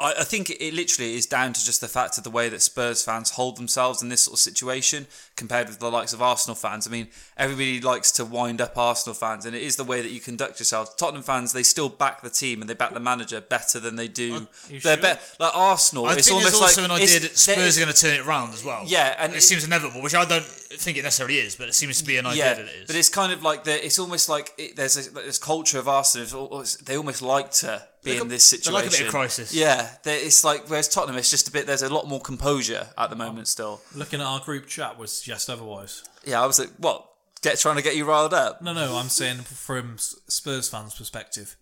I, 0.00 0.14
I 0.20 0.24
think 0.24 0.50
it 0.50 0.74
literally 0.74 1.14
is 1.14 1.26
down 1.26 1.52
to 1.52 1.64
just 1.64 1.80
the 1.80 1.88
fact 1.88 2.18
of 2.18 2.24
the 2.24 2.30
way 2.30 2.48
that 2.48 2.60
Spurs 2.62 3.02
fans 3.04 3.30
hold 3.30 3.56
themselves 3.56 4.02
in 4.02 4.08
this 4.08 4.22
sort 4.22 4.34
of 4.34 4.40
situation 4.40 5.06
compared 5.36 5.68
with 5.68 5.78
the 5.78 5.90
likes 5.90 6.12
of 6.12 6.20
Arsenal 6.20 6.54
fans. 6.54 6.86
I 6.86 6.90
mean, 6.90 7.08
everybody 7.36 7.80
likes 7.80 8.10
to 8.12 8.24
wind 8.24 8.60
up 8.60 8.76
Arsenal 8.76 9.14
fans, 9.14 9.46
and 9.46 9.54
it 9.54 9.62
is 9.62 9.76
the 9.76 9.84
way 9.84 10.00
that 10.02 10.10
you 10.10 10.20
conduct 10.20 10.58
yourself. 10.58 10.96
Tottenham 10.96 11.22
fans, 11.22 11.52
they 11.52 11.62
still 11.62 11.88
back 11.88 12.22
the 12.22 12.30
team 12.30 12.60
and 12.60 12.68
they 12.68 12.74
back 12.74 12.92
the 12.92 13.00
manager 13.00 13.40
better 13.40 13.78
than 13.80 13.96
they 13.96 14.08
do. 14.08 14.46
They're 14.68 14.80
sure? 14.80 14.96
better. 14.96 15.20
Like 15.38 15.56
Arsenal, 15.56 16.06
I 16.06 16.14
it's 16.14 16.26
think 16.28 16.36
almost 16.36 16.52
there's 16.52 16.62
also 16.62 16.82
like 16.82 16.90
an 16.90 16.96
idea 17.02 17.20
that 17.20 17.36
Spurs 17.38 17.76
are 17.76 17.80
going 17.80 17.92
to 17.92 18.00
turn 18.00 18.14
it 18.14 18.26
around 18.26 18.54
as 18.54 18.64
well. 18.64 18.82
Yeah, 18.86 19.14
and 19.18 19.32
it, 19.32 19.36
it- 19.38 19.42
seems 19.42 19.64
inevitable, 19.64 20.02
which 20.02 20.14
I 20.14 20.24
don't 20.24 20.44
think 20.44 20.96
it 20.98 21.02
necessarily 21.02 21.38
is, 21.38 21.56
but 21.56 21.68
it 21.68 21.74
seems 21.74 21.98
to 22.00 22.04
be 22.04 22.16
an 22.16 22.26
idea 22.26 22.44
yeah, 22.44 22.54
that 22.54 22.64
it 22.66 22.74
is. 22.82 22.86
but 22.86 22.96
it's 22.96 23.08
kind 23.08 23.32
of 23.32 23.42
like 23.42 23.64
the. 23.64 23.84
It's 23.84 23.98
almost 23.98 24.28
like 24.28 24.52
it, 24.58 24.76
there's 24.76 25.08
a, 25.08 25.10
this 25.10 25.38
culture 25.38 25.78
of 25.78 25.88
Arsenal. 25.88 26.60
it's 26.60 26.76
They 26.76 26.96
almost 26.96 27.22
like 27.22 27.50
to 27.52 27.82
be 28.02 28.10
They 28.10 28.16
in 28.16 28.22
got- 28.24 28.28
this 28.30 28.44
situation. 28.44 28.72
like 28.74 28.86
a 28.86 28.90
bit 28.90 29.00
of 29.02 29.08
crisis. 29.08 29.54
Yeah, 29.54 29.88
it's 30.04 30.44
like 30.44 30.68
whereas 30.68 30.88
Tottenham, 30.88 31.16
it's 31.18 31.30
just 31.30 31.48
a 31.48 31.50
bit. 31.52 31.66
There's 31.66 31.82
a 31.82 31.92
lot 31.92 32.08
more 32.08 32.20
composure 32.20 32.88
at 32.98 33.10
the 33.10 33.16
moment 33.16 33.48
still. 33.48 33.80
Looking 33.94 34.20
at 34.20 34.26
our 34.26 34.40
group 34.40 34.66
chat 34.66 34.98
was 34.98 35.20
just 35.20 35.48
otherwise. 35.48 36.02
Yeah, 36.24 36.42
I 36.42 36.46
was 36.46 36.58
like, 36.58 36.70
what? 36.78 37.06
Get 37.42 37.58
trying 37.58 37.76
to 37.76 37.82
get 37.82 37.96
you 37.96 38.04
riled 38.04 38.32
up 38.34 38.62
No, 38.62 38.72
no, 38.72 38.96
I'm 38.96 39.08
saying 39.08 39.38
from 39.38 39.96
Spurs 39.98 40.68
fans' 40.68 40.94
perspective. 40.94 41.56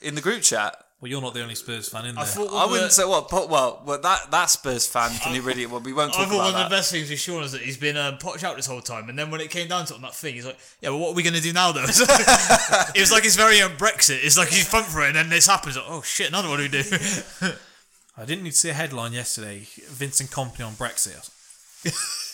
in 0.00 0.14
the 0.14 0.20
group 0.20 0.42
chat. 0.42 0.76
Well, 1.00 1.10
you're 1.10 1.20
not 1.20 1.34
the 1.34 1.42
only 1.42 1.54
Spurs 1.54 1.90
fan 1.90 2.06
in 2.06 2.14
there. 2.14 2.24
I 2.24 2.26
thought 2.26 2.54
I 2.54 2.70
wouldn't 2.70 2.90
say 2.90 3.04
what. 3.04 3.30
Well, 3.30 3.48
well, 3.48 3.82
well, 3.84 4.00
that 4.00 4.30
that 4.30 4.46
Spurs 4.46 4.86
fan 4.86 5.10
can 5.18 5.34
you 5.34 5.42
really? 5.42 5.66
Well, 5.66 5.80
we 5.80 5.92
won't 5.92 6.14
I 6.14 6.16
talk 6.20 6.28
thought 6.28 6.34
about 6.36 6.52
one 6.54 6.62
of 6.62 6.70
the 6.70 6.74
best 6.74 6.90
things 6.90 7.10
with 7.10 7.18
Sean 7.18 7.42
is 7.42 7.52
that 7.52 7.60
he's 7.60 7.76
been 7.76 7.98
um, 7.98 8.16
Poch 8.16 8.42
out 8.42 8.56
this 8.56 8.66
whole 8.66 8.80
time, 8.80 9.10
and 9.10 9.18
then 9.18 9.30
when 9.30 9.42
it 9.42 9.50
came 9.50 9.68
down 9.68 9.84
to 9.86 9.92
it 9.92 9.96
on 9.96 10.02
that 10.02 10.14
thing, 10.14 10.34
he's 10.34 10.46
like, 10.46 10.58
"Yeah, 10.80 10.88
well, 10.88 11.00
what 11.00 11.10
are 11.10 11.14
we 11.14 11.22
going 11.22 11.34
to 11.34 11.42
do 11.42 11.52
now, 11.52 11.70
though?" 11.72 11.84
it 11.86 12.98
was 12.98 13.12
like 13.12 13.24
he's 13.24 13.36
very 13.36 13.60
on 13.60 13.72
Brexit. 13.72 14.24
It's 14.24 14.38
like 14.38 14.48
he's 14.48 14.66
pumped 14.68 14.88
for 14.88 15.02
it, 15.02 15.08
and 15.08 15.16
then 15.16 15.28
this 15.28 15.46
happens. 15.46 15.76
Like, 15.76 15.84
oh 15.86 16.00
shit! 16.00 16.28
Another 16.28 16.48
one 16.48 16.60
we 16.60 16.68
do. 16.68 16.82
I 18.16 18.24
didn't 18.24 18.44
need 18.44 18.52
to 18.52 18.56
see 18.56 18.70
a 18.70 18.72
headline 18.72 19.12
yesterday. 19.12 19.66
Vincent 19.88 20.30
Kompany 20.30 20.66
on 20.66 20.72
Brexit. 20.72 21.30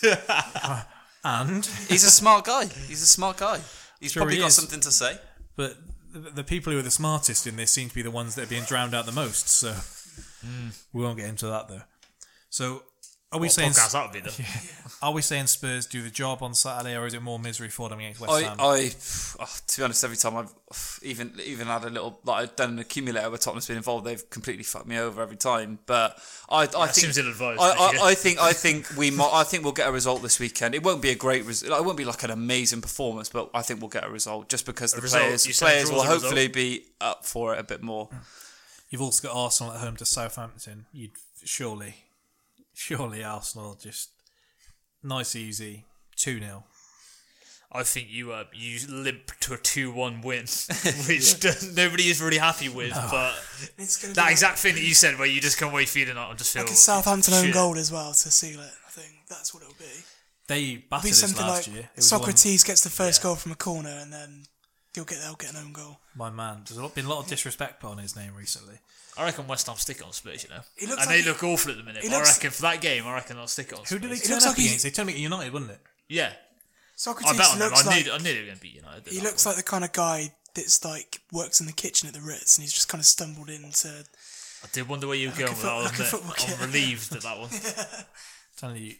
Uh, 0.03 0.83
and 1.25 1.65
He's 1.89 2.05
a 2.05 2.09
smart 2.09 2.45
guy. 2.45 2.67
He's 2.67 3.01
a 3.01 3.07
smart 3.07 3.37
guy. 3.37 3.59
He's 3.99 4.13
Sure 4.13 4.21
probably 4.21 4.37
he 4.37 4.41
got 4.41 4.51
something 4.53 4.79
to 4.79 4.91
say. 4.91 5.17
but 5.57 5.75
the, 6.13 6.43
people 6.43 6.71
who 6.71 6.79
are 6.79 6.83
the 6.83 6.91
smartest 6.91 7.47
in 7.47 7.55
this 7.55 7.71
seem 7.71 7.89
to 7.89 7.95
be 7.95 8.01
the 8.01 8.11
ones 8.11 8.35
that 8.35 8.43
are 8.43 8.49
being 8.49 8.63
drowned 8.63 8.93
out 8.93 9.05
the 9.05 9.11
most. 9.11 9.49
So 9.49 9.73
hmm. 10.45 10.69
we 10.91 11.03
won't 11.03 11.17
get 11.17 11.27
into 11.27 11.47
that 11.47 11.67
though. 11.67 11.81
So 12.49 12.83
are 13.33 13.39
we 13.39 13.49
saying 13.49 13.71
podcast 13.71 13.93
that 13.93 14.03
would 14.03 14.13
be 14.13 14.19
though? 14.19 14.77
are 15.07 15.11
we 15.11 15.21
saying 15.21 15.47
Spurs 15.47 15.85
do 15.85 16.01
the 16.01 16.09
job 16.09 16.43
on 16.43 16.53
Saturday, 16.53 16.95
or 16.95 17.05
is 17.05 17.13
it 17.13 17.21
more 17.21 17.39
misery 17.39 17.69
for 17.69 17.89
them 17.89 17.99
against 17.99 18.21
West 18.21 18.33
I, 18.33 18.41
Ham? 18.43 18.57
I, 18.59 18.91
oh, 19.39 19.55
to 19.67 19.77
be 19.77 19.83
honest, 19.83 20.03
every 20.03 20.17
time 20.17 20.35
I've 20.37 20.99
even 21.01 21.33
even 21.43 21.67
had 21.67 21.83
a 21.83 21.89
little 21.89 22.19
like 22.23 22.43
I've 22.43 22.55
done 22.55 22.71
an 22.71 22.79
accumulator 22.79 23.29
where 23.29 23.37
Tottenham's 23.37 23.67
been 23.67 23.77
involved, 23.77 24.05
they've 24.05 24.29
completely 24.29 24.63
fucked 24.63 24.87
me 24.87 24.97
over 24.97 25.21
every 25.21 25.35
time. 25.35 25.79
But 25.85 26.17
I, 26.49 26.63
I 26.63 26.67
think 26.67 26.93
seems 26.93 27.17
ill-advised, 27.17 27.59
I, 27.59 27.75
but 27.75 27.93
yeah. 27.95 28.01
I, 28.01 28.09
I 28.09 28.13
think 28.15 28.39
I 28.39 28.53
think 28.53 28.87
we 28.95 29.11
might, 29.11 29.31
I 29.33 29.43
think 29.43 29.63
we'll 29.63 29.73
get 29.73 29.89
a 29.89 29.91
result 29.91 30.21
this 30.21 30.39
weekend. 30.39 30.75
It 30.75 30.83
won't 30.83 31.01
be 31.01 31.09
a 31.09 31.15
great 31.15 31.45
result. 31.45 31.79
It 31.79 31.85
won't 31.85 31.97
be 31.97 32.05
like 32.05 32.23
an 32.23 32.31
amazing 32.31 32.81
performance, 32.81 33.29
but 33.29 33.49
I 33.53 33.61
think 33.61 33.81
we'll 33.81 33.89
get 33.89 34.05
a 34.05 34.09
result 34.09 34.47
just 34.47 34.65
because 34.65 34.93
the 34.93 35.01
result? 35.01 35.23
players 35.23 35.47
You 35.47 35.53
said 35.53 35.65
players 35.65 35.89
draw's 35.89 35.91
will 35.91 36.01
a 36.01 36.13
result? 36.13 36.21
hopefully 36.23 36.47
be 36.47 36.85
up 37.01 37.25
for 37.25 37.53
it 37.53 37.59
a 37.59 37.63
bit 37.63 37.81
more. 37.81 38.09
You've 38.89 39.01
also 39.01 39.27
got 39.27 39.35
Arsenal 39.35 39.73
at 39.73 39.79
home 39.79 39.95
to 39.97 40.05
Southampton. 40.05 40.85
You'd 40.93 41.13
surely, 41.43 41.95
surely 42.73 43.23
Arsenal 43.23 43.75
just 43.75 44.09
nice, 45.01 45.35
easy 45.35 45.85
two 46.15 46.39
0 46.39 46.63
I 47.75 47.81
think 47.81 48.07
you 48.11 48.31
uh, 48.31 48.43
you 48.53 48.79
limp 48.87 49.31
to 49.41 49.55
a 49.55 49.57
two-one 49.57 50.21
win, 50.21 50.41
which 51.07 51.39
does, 51.39 51.75
nobody 51.75 52.03
is 52.03 52.21
really 52.21 52.37
happy 52.37 52.69
with. 52.69 52.91
But 52.93 53.33
It's 53.79 54.13
that 54.13 54.29
exact 54.29 54.59
thing 54.59 54.75
that 54.75 54.83
you 54.83 54.93
said, 54.93 55.17
where 55.17 55.27
you 55.27 55.41
just 55.41 55.57
come 55.57 55.69
away 55.71 55.85
feeling 55.85 56.15
like 56.15 56.29
I 56.29 56.33
just 56.35 56.53
feel 56.53 56.63
like 56.63 56.71
a 56.71 56.75
Southampton 56.75 57.33
own 57.33 57.51
goal 57.51 57.75
as 57.77 57.91
well 57.91 58.13
to 58.13 58.31
seal 58.31 58.59
it. 58.59 58.71
I 58.87 58.91
think 58.91 59.13
that's 59.27 59.55
what 59.55 59.63
it'll 59.63 59.73
be. 59.75 59.85
They 60.47 60.61
It'll 60.85 61.01
be 61.01 61.11
something 61.13 61.41
last 61.47 61.67
like 61.67 61.75
year. 61.75 61.89
It 61.95 61.97
was 61.97 62.11
one- 62.11 62.21
Sokratis 62.21 62.63
gets 62.63 62.83
the 62.83 62.91
first 62.91 63.23
goal 63.23 63.35
from 63.35 63.53
a 63.53 63.55
corner, 63.55 63.97
and 63.99 64.13
then 64.13 64.43
he'll 64.93 65.05
get 65.05 65.19
they'll 65.21 65.33
get 65.35 65.53
an 65.53 65.57
own 65.65 65.73
goal. 65.73 65.99
my 66.15 66.29
man. 66.29 66.61
there's 66.69 66.91
been 66.91 67.05
a 67.05 67.09
lot 67.09 67.23
of 67.23 67.27
disrespect 67.27 67.79
put 67.79 67.89
on 67.89 67.97
his 67.97 68.15
name 68.15 68.35
recently. 68.35 68.75
I 69.17 69.25
reckon 69.25 69.47
West 69.47 69.67
Ham 69.67 69.75
stick 69.77 69.97
it 69.97 70.03
on 70.03 70.11
Spurs, 70.13 70.43
you 70.43 70.49
know, 70.49 70.61
He 70.75 70.87
looks 70.87 71.01
and 71.01 71.09
like 71.09 71.17
they 71.17 71.21
he- 71.23 71.29
look 71.29 71.43
awful 71.43 71.71
at 71.71 71.77
the 71.77 71.83
minute. 71.83 72.03
he 72.03 72.09
but 72.09 72.15
I 72.15 72.17
looks- 72.19 72.35
reckon 72.37 72.51
for 72.51 72.61
that 72.63 72.81
game, 72.81 73.05
I 73.05 73.13
reckon 73.13 73.37
I'll 73.37 73.47
stick 73.47 73.71
it 73.71 73.77
on. 73.79 73.85
Who 73.85 73.99
did 73.99 74.09
they 74.11 74.15
Spurs. 74.15 74.27
turn 74.27 74.35
looks 74.35 74.45
up 74.45 74.49
like 74.51 74.57
he's- 74.57 74.69
against? 74.71 74.83
They 74.83 74.89
turned 74.91 75.09
up 75.09 75.15
at 75.15 75.19
United, 75.21 75.53
wasn't 75.53 75.71
it? 75.71 75.81
Yeah, 76.09 76.33
I 76.33 76.97
Sokratis 76.97 77.37
bet 77.37 77.47
on 77.51 77.59
them. 77.59 77.69
looks 77.69 77.85
I 77.85 77.89
like 77.89 78.05
knew, 78.05 78.11
I 78.11 78.17
knew 78.17 78.23
they 78.33 78.39
were 78.39 78.45
going 78.45 78.55
to 78.57 78.61
beat 78.61 78.75
United. 78.75 79.07
he 79.07 79.21
looks 79.21 79.45
like 79.45 79.55
the 79.55 79.63
kind 79.63 79.83
of 79.83 79.91
guy 79.93 80.33
that's 80.55 80.83
like 80.85 81.21
works 81.31 81.59
in 81.59 81.65
the 81.65 81.73
kitchen 81.73 82.07
at 82.07 82.13
the 82.13 82.21
Ritz, 82.21 82.57
and 82.57 82.63
he's 82.63 82.73
just 82.73 82.87
kind 82.89 82.99
of 82.99 83.05
stumbled 83.05 83.49
into. 83.49 83.87
I 84.63 84.67
did 84.71 84.87
wonder 84.87 85.07
where 85.07 85.15
you 85.17 85.27
were 85.29 85.33
Like 85.33 85.41
a 85.41 85.45
going 85.45 85.51
with 85.53 85.61
foot- 85.61 85.67
that. 85.67 85.75
like 85.83 85.99
a 85.99 86.03
wasn't 86.03 86.09
football 86.09 86.31
it? 86.31 86.37
kit. 86.37 86.55
I'm 86.59 86.65
relieved 86.67 87.15
at 87.15 87.21
that 87.23 87.39
one. 87.39 87.49
telling 88.57 88.77
you, 88.83 88.95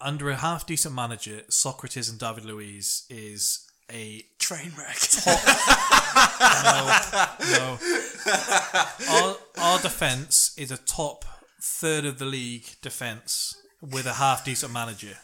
under 0.00 0.30
a 0.30 0.36
half 0.36 0.66
decent 0.66 0.94
manager, 0.94 1.42
Sokratis 1.50 2.10
and 2.10 2.18
David 2.18 2.44
Luiz 2.44 3.04
is 3.10 3.60
a 3.90 4.24
Train 4.38 4.72
wreck. 4.78 4.98
Oh, 6.20 7.36
no. 7.52 7.78
Our, 9.14 9.36
our 9.74 9.78
defence 9.80 10.54
is 10.56 10.70
a 10.70 10.76
top 10.76 11.24
third 11.60 12.04
of 12.04 12.18
the 12.18 12.24
league 12.24 12.66
defence 12.82 13.56
with 13.80 14.06
a 14.06 14.14
half 14.14 14.44
decent 14.44 14.72
manager. 14.72 15.16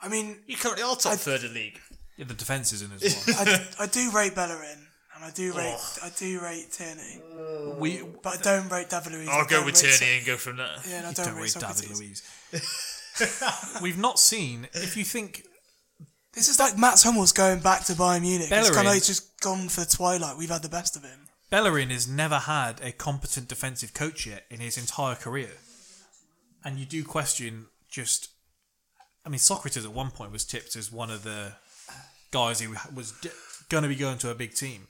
I 0.00 0.08
mean, 0.08 0.38
You 0.46 0.56
currently 0.56 0.82
are 0.82 0.96
top 0.96 1.14
third 1.14 1.44
of 1.44 1.52
the 1.52 1.60
league. 1.60 1.78
Yeah, 2.16 2.26
the 2.26 2.34
defence 2.34 2.72
is 2.72 2.82
in 2.82 2.92
as 2.92 3.24
well. 3.26 3.36
I, 3.78 3.84
I 3.84 3.86
do 3.86 4.10
rate 4.10 4.34
Bellerin, 4.34 4.86
and 5.16 5.24
I 5.24 5.30
do 5.30 5.52
rate 5.52 5.76
oh. 5.76 5.98
I 6.02 6.10
do 6.16 6.40
rate 6.40 6.70
Tierney, 6.72 7.20
oh. 7.36 7.76
we 7.78 8.02
but 8.22 8.38
I 8.38 8.42
don't 8.42 8.70
rate 8.70 8.88
David 8.90 9.12
Luiz. 9.12 9.28
I 9.28 9.32
I'll 9.38 9.46
go 9.46 9.64
with 9.64 9.74
Tierney 9.74 9.94
Soc- 9.94 10.08
and 10.08 10.26
go 10.26 10.36
from 10.36 10.56
there. 10.58 10.76
Yeah, 10.88 10.96
and 10.98 11.06
I 11.06 11.10
you 11.10 11.14
don't, 11.16 11.26
don't 11.26 11.36
rate 11.36 11.54
rate 11.56 11.64
David 11.80 11.98
Luiz. 11.98 12.22
We've 13.82 13.98
not 13.98 14.18
seen. 14.18 14.68
If 14.74 14.96
you 14.96 15.04
think 15.04 15.44
This 16.34 16.48
is 16.48 16.58
like 16.58 16.76
Mats 16.76 17.02
Hummels 17.04 17.32
going 17.32 17.60
back 17.60 17.84
to 17.84 17.92
Bayern 17.92 18.22
Munich. 18.22 18.48
It's 18.50 18.50
kind 18.50 18.64
Bellerin. 18.66 18.86
of 18.86 18.92
like 18.94 19.02
just 19.04 19.40
gone 19.40 19.68
for 19.68 19.84
twilight. 19.84 20.36
We've 20.36 20.50
had 20.50 20.62
the 20.62 20.68
best 20.68 20.96
of 20.96 21.02
him. 21.04 21.28
Bellerin 21.50 21.90
has 21.90 22.08
never 22.08 22.38
had 22.38 22.80
a 22.82 22.90
competent 22.90 23.46
defensive 23.48 23.94
coach 23.94 24.26
yet 24.26 24.44
in 24.50 24.58
his 24.60 24.76
entire 24.76 25.14
career, 25.14 25.50
and 26.64 26.78
you 26.78 26.86
do 26.86 27.04
question 27.04 27.66
just. 27.88 28.30
I 29.26 29.30
mean, 29.30 29.38
Sokratis 29.38 29.84
at 29.84 29.92
one 29.92 30.10
point 30.10 30.32
was 30.32 30.44
tipped 30.44 30.76
as 30.76 30.92
one 30.92 31.10
of 31.10 31.22
the 31.22 31.52
guys 32.30 32.60
who 32.60 32.74
was 32.94 33.12
d- 33.22 33.30
going 33.70 33.82
to 33.82 33.88
be 33.88 33.94
going 33.94 34.18
to 34.18 34.30
a 34.30 34.34
big 34.34 34.54
team. 34.54 34.86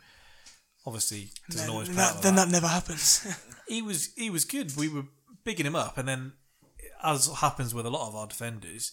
Obviously, 0.87 1.29
doesn't 1.51 1.67
Then, 1.67 1.71
always 1.73 1.89
then 1.89 1.97
that, 1.97 2.23
then 2.23 2.35
that. 2.35 2.47
that 2.47 2.53
never 2.53 2.67
happens. 2.67 3.27
He 3.69 3.81
was 3.81 4.13
he 4.15 4.29
was 4.29 4.45
good. 4.45 4.77
We 4.77 4.89
were 4.91 5.05
bigging 5.45 5.65
him 5.65 5.75
up, 5.75 5.97
and 5.97 6.07
then, 6.07 6.33
as 7.03 7.29
happens 7.37 7.73
with 7.75 7.87
a 7.87 7.91
lot 7.91 8.09
of 8.09 8.15
our 8.15 8.27
defenders, 8.27 8.93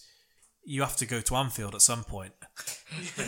you 0.64 0.82
have 0.82 0.96
to 0.96 1.06
go 1.06 1.20
to 1.20 1.34
Anfield 1.36 1.74
at 1.74 1.82
some 1.82 2.04
point, 2.04 2.32
and 3.18 3.26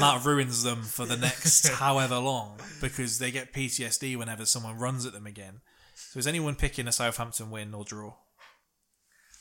that 0.00 0.20
ruins 0.24 0.62
them 0.62 0.82
for 0.82 1.04
the 1.04 1.16
next 1.16 1.68
however 1.74 2.18
long 2.18 2.58
because 2.80 3.18
they 3.18 3.30
get 3.30 3.52
PTSD 3.52 4.16
whenever 4.16 4.46
someone 4.46 4.78
runs 4.78 5.04
at 5.06 5.12
them 5.12 5.26
again. 5.26 5.60
So, 5.94 6.18
is 6.18 6.26
anyone 6.26 6.54
picking 6.54 6.86
a 6.86 6.92
Southampton 6.92 7.50
win 7.50 7.74
or 7.74 7.84
draw? 7.84 8.14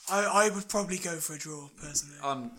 I, 0.10 0.47
I 0.47 0.49
would 0.49 0.68
probably 0.68 0.97
go 0.97 1.15
for 1.18 1.35
a 1.35 1.38
draw 1.38 1.69
personally. 1.81 2.18
I'm 2.23 2.51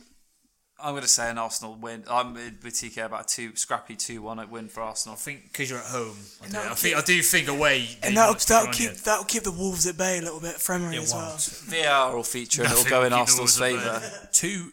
I'm 0.84 0.92
going 0.92 1.02
to 1.02 1.08
say 1.08 1.30
an 1.30 1.38
Arsenal 1.38 1.76
win. 1.76 2.04
I'm 2.10 2.34
with 2.34 2.62
TK 2.62 3.06
about 3.06 3.22
a 3.22 3.34
two 3.34 3.56
scrappy 3.56 3.96
two 3.96 4.20
one 4.20 4.50
win 4.50 4.68
for 4.68 4.82
Arsenal. 4.82 5.14
I 5.14 5.18
think 5.18 5.44
because 5.44 5.70
you're 5.70 5.78
at 5.78 5.86
home. 5.86 6.16
I, 6.42 6.46
do. 6.46 6.52
that'll 6.52 6.72
I 6.72 6.74
think 6.74 6.96
I 6.96 7.00
do 7.00 7.22
think 7.22 7.48
away. 7.48 7.88
and 8.02 8.14
that'll, 8.14 8.34
that'll 8.34 8.70
keep 8.72 8.90
you. 8.90 8.96
that'll 8.96 9.24
keep 9.24 9.44
the 9.44 9.50
Wolves 9.50 9.86
at 9.86 9.96
bay 9.96 10.18
a 10.18 10.22
little 10.22 10.40
bit 10.40 10.56
for 10.56 10.74
Emery 10.74 10.98
as 10.98 11.14
well. 11.14 11.28
won't. 11.30 11.40
VAR 11.40 12.14
will 12.14 12.22
feature 12.22 12.62
and 12.64 12.72
it'll 12.72 12.84
go 12.84 13.04
in 13.04 13.12
will 13.12 13.24
keep 13.24 13.34
the 13.34 13.42
Arsenal's 13.42 13.58
favour. 13.58 14.02
Two. 14.32 14.72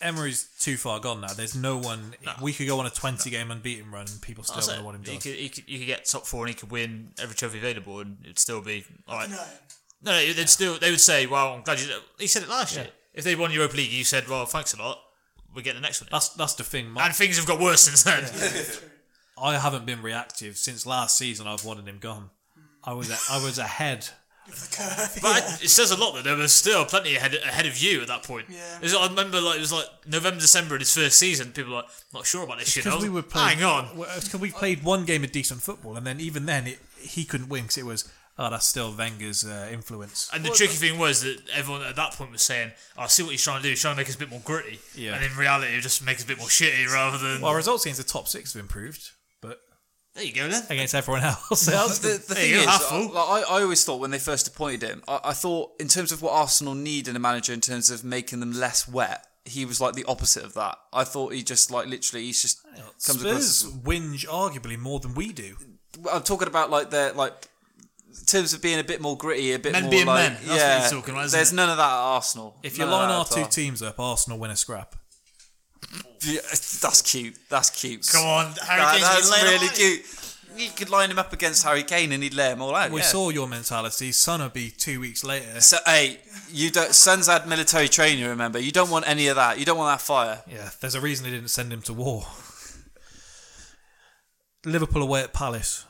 Emery's 0.00 0.48
too 0.60 0.76
far 0.76 0.98
gone 1.00 1.20
now. 1.20 1.32
There's 1.32 1.54
no 1.54 1.78
one. 1.78 2.14
We 2.42 2.52
could 2.52 2.66
go 2.66 2.78
on 2.78 2.86
a 2.86 2.90
20 2.90 3.30
game 3.30 3.50
unbeaten 3.50 3.90
run 3.90 4.06
and 4.06 4.20
people 4.20 4.44
still 4.44 4.56
That's 4.56 4.66
don't 4.66 4.76
it. 4.76 4.78
know 4.80 4.86
what 4.86 4.94
him 4.94 5.02
You 5.04 5.18
could, 5.18 5.38
you, 5.38 5.48
could, 5.50 5.64
you 5.68 5.78
could 5.78 5.86
get 5.86 6.04
top 6.04 6.26
four 6.26 6.44
and 6.44 6.48
he 6.50 6.54
could 6.54 6.70
win 6.70 7.12
every 7.22 7.34
trophy 7.34 7.58
available 7.58 8.00
and 8.00 8.18
it'd 8.22 8.38
still 8.38 8.60
be 8.60 8.84
all 9.08 9.16
right. 9.18 9.30
No, 9.30 9.36
No, 10.02 10.12
no, 10.12 10.32
they'd 10.32 10.48
still 10.48 10.78
they 10.78 10.90
would 10.90 11.00
say, 11.00 11.26
"Well, 11.26 11.54
I'm 11.54 11.62
glad 11.62 11.80
you." 11.80 11.88
He 12.18 12.26
said 12.26 12.42
it 12.42 12.48
last 12.50 12.76
year. 12.76 12.88
If 13.14 13.24
they 13.24 13.34
won 13.34 13.50
Europa 13.52 13.76
League, 13.76 13.92
you 13.92 14.04
said, 14.04 14.28
"Well, 14.28 14.44
thanks 14.44 14.74
a 14.74 14.78
lot. 14.78 14.98
We 15.54 15.62
get 15.62 15.74
the 15.74 15.80
next 15.80 16.00
one." 16.00 16.08
That's 16.10 16.30
that's 16.30 16.54
the 16.54 16.64
thing. 16.64 16.90
My- 16.90 17.06
and 17.06 17.14
things 17.14 17.36
have 17.36 17.46
got 17.46 17.60
worse 17.60 17.82
since 17.82 18.02
then. 18.02 18.24
I 19.40 19.56
haven't 19.58 19.84
been 19.86 20.00
reactive 20.02 20.56
since 20.56 20.86
last 20.86 21.18
season. 21.18 21.46
I've 21.46 21.64
wanted 21.64 21.86
him 21.88 21.98
gone. 21.98 22.30
I 22.84 22.92
was 22.92 23.10
a, 23.10 23.16
I 23.32 23.42
was 23.42 23.58
ahead. 23.58 24.08
But 24.46 25.24
I- 25.24 25.58
it 25.62 25.70
says 25.70 25.90
a 25.90 25.96
lot 25.96 26.14
that 26.14 26.24
there 26.24 26.36
was 26.36 26.52
still 26.52 26.84
plenty 26.84 27.16
ahead 27.16 27.34
ahead 27.34 27.66
of 27.66 27.78
you 27.78 28.00
at 28.02 28.08
that 28.08 28.22
point. 28.22 28.46
Yeah. 28.50 28.80
Was- 28.80 28.94
I 28.94 29.06
remember 29.08 29.40
like 29.40 29.56
it 29.56 29.60
was 29.60 29.72
like 29.72 29.86
November, 30.06 30.40
December 30.40 30.74
in 30.76 30.80
his 30.80 30.94
first 30.94 31.18
season. 31.18 31.52
People 31.52 31.70
were 31.72 31.78
like 31.78 31.88
not 32.12 32.26
sure 32.26 32.44
about 32.44 32.58
this 32.58 32.68
shit. 32.68 32.84
Because 32.84 32.98
was 32.98 33.04
we 33.04 33.10
were 33.10 33.22
playing. 33.22 33.58
Hang 33.58 33.64
on. 33.64 33.96
Because 33.96 34.36
we 34.36 34.50
played 34.50 34.82
one 34.84 35.04
game 35.04 35.24
of 35.24 35.32
decent 35.32 35.62
football, 35.62 35.96
and 35.96 36.06
then 36.06 36.20
even 36.20 36.46
then, 36.46 36.66
it, 36.66 36.78
he 36.98 37.24
couldn't 37.24 37.48
win 37.48 37.62
because 37.62 37.78
it 37.78 37.86
was. 37.86 38.10
Oh, 38.36 38.50
that's 38.50 38.66
still 38.66 38.92
Wenger's 38.92 39.44
uh, 39.44 39.68
influence. 39.72 40.28
And 40.32 40.44
the 40.44 40.50
tricky 40.50 40.74
thing 40.74 40.98
was 40.98 41.22
that 41.22 41.38
everyone 41.54 41.82
at 41.82 41.94
that 41.94 42.14
point 42.14 42.32
was 42.32 42.42
saying, 42.42 42.72
oh, 42.98 43.02
"I 43.02 43.06
see 43.06 43.22
what 43.22 43.30
he's 43.30 43.42
trying 43.44 43.58
to 43.58 43.62
do. 43.62 43.68
He's 43.70 43.80
trying 43.80 43.94
to 43.94 44.00
make 44.00 44.08
us 44.08 44.16
a 44.16 44.18
bit 44.18 44.30
more 44.30 44.42
gritty." 44.44 44.80
Yeah. 44.96 45.14
And 45.14 45.24
in 45.24 45.36
reality, 45.36 45.72
it 45.72 45.80
just 45.82 46.04
makes 46.04 46.18
us 46.20 46.24
a 46.24 46.28
bit 46.28 46.38
more 46.38 46.48
shitty 46.48 46.86
rather 46.92 47.18
than. 47.18 47.40
Well, 47.40 47.50
our 47.52 47.56
results 47.56 47.84
against 47.84 48.00
the 48.04 48.12
top 48.12 48.26
six 48.26 48.54
have 48.54 48.60
improved, 48.60 49.10
but 49.40 49.60
there 50.14 50.24
you 50.24 50.32
go 50.32 50.48
then. 50.48 50.64
against 50.68 50.94
everyone 50.96 51.22
else, 51.22 51.68
Well, 51.68 51.88
the, 51.88 51.94
the 51.94 52.08
There 52.08 52.18
thing 52.18 52.50
you 52.50 52.56
go, 52.56 52.62
is, 52.62 52.68
I, 52.68 52.98
like, 53.06 53.48
I, 53.48 53.56
I 53.58 53.62
always 53.62 53.84
thought 53.84 54.00
when 54.00 54.10
they 54.10 54.18
first 54.18 54.48
appointed 54.48 54.82
him, 54.82 55.02
I, 55.06 55.20
I 55.26 55.32
thought 55.32 55.72
in 55.78 55.86
terms 55.86 56.10
of 56.10 56.20
what 56.20 56.32
Arsenal 56.32 56.74
need 56.74 57.06
in 57.06 57.14
a 57.14 57.20
manager, 57.20 57.52
in 57.52 57.60
terms 57.60 57.88
of 57.88 58.02
making 58.02 58.40
them 58.40 58.52
less 58.52 58.88
wet, 58.88 59.24
he 59.44 59.64
was 59.64 59.80
like 59.80 59.94
the 59.94 60.04
opposite 60.06 60.42
of 60.42 60.54
that. 60.54 60.76
I 60.92 61.04
thought 61.04 61.34
he 61.34 61.42
just 61.44 61.70
like 61.70 61.86
literally, 61.86 62.24
he's 62.24 62.42
just 62.42 62.64
comes 63.06 63.22
across. 63.22 63.44
Spurs 63.44 63.64
As, 63.64 63.72
whinge 63.72 64.26
arguably 64.26 64.78
more 64.78 64.98
than 65.00 65.14
we 65.14 65.32
do. 65.32 65.56
I'm 66.10 66.22
talking 66.22 66.48
about 66.48 66.70
like 66.70 66.90
their 66.90 67.12
like 67.12 67.48
in 68.18 68.26
terms 68.26 68.54
of 68.54 68.62
being 68.62 68.78
a 68.78 68.84
bit 68.84 69.00
more 69.00 69.16
gritty, 69.16 69.52
a 69.52 69.58
bit 69.58 69.72
Men 69.72 69.82
more 69.84 69.90
being 69.90 70.06
like 70.06 70.30
men, 70.30 70.32
that's 70.32 70.46
what 70.48 70.56
yeah. 70.56 70.80
you're 70.80 70.90
talking 70.90 71.14
about, 71.14 71.24
isn't 71.26 71.36
there's 71.36 71.52
it? 71.52 71.56
none 71.56 71.70
of 71.70 71.76
that 71.76 71.82
at 71.82 71.90
Arsenal. 71.90 72.56
If 72.62 72.78
you 72.78 72.84
None 72.84 72.92
line 72.92 73.10
our 73.10 73.24
two 73.24 73.44
teams 73.44 73.82
up, 73.82 73.98
Arsenal 73.98 74.38
win 74.38 74.50
a 74.50 74.56
scrap. 74.56 74.94
Yeah, 76.22 76.40
that's 76.50 77.02
cute. 77.02 77.36
That's 77.50 77.70
cute. 77.70 78.08
Come 78.10 78.24
on, 78.24 78.52
Harry 78.66 78.80
That- 78.80 78.92
Kane's 78.92 79.30
that's 79.30 79.42
really 79.42 79.68
cute. 79.68 80.06
You 80.56 80.70
could 80.70 80.88
line 80.88 81.10
him 81.10 81.18
up 81.18 81.32
against 81.32 81.64
Harry 81.64 81.82
Kane 81.82 82.12
and 82.12 82.22
he'd 82.22 82.32
lay 82.32 82.52
him 82.52 82.62
all 82.62 82.76
out. 82.76 82.92
We 82.92 83.00
yeah. 83.00 83.06
saw 83.06 83.30
your 83.30 83.48
mentality. 83.48 84.12
Son 84.12 84.40
will 84.40 84.50
be 84.50 84.70
two 84.70 85.00
weeks 85.00 85.24
later. 85.24 85.60
So, 85.60 85.78
hey, 85.84 86.20
you 86.48 86.70
don't. 86.70 86.94
Son's 86.94 87.26
had 87.26 87.48
military 87.48 87.88
training. 87.88 88.24
Remember, 88.24 88.60
you 88.60 88.70
don't 88.70 88.88
want 88.88 89.08
any 89.08 89.26
of 89.26 89.34
that. 89.34 89.58
You 89.58 89.64
don't 89.64 89.76
want 89.76 89.98
that 89.98 90.04
fire. 90.04 90.42
Yeah, 90.48 90.70
there's 90.80 90.94
a 90.94 91.00
reason 91.00 91.24
they 91.24 91.32
didn't 91.32 91.50
send 91.50 91.72
him 91.72 91.82
to 91.82 91.92
war. 91.92 92.26
Liverpool 94.64 95.02
away 95.02 95.22
at 95.24 95.32
Palace. 95.32 95.86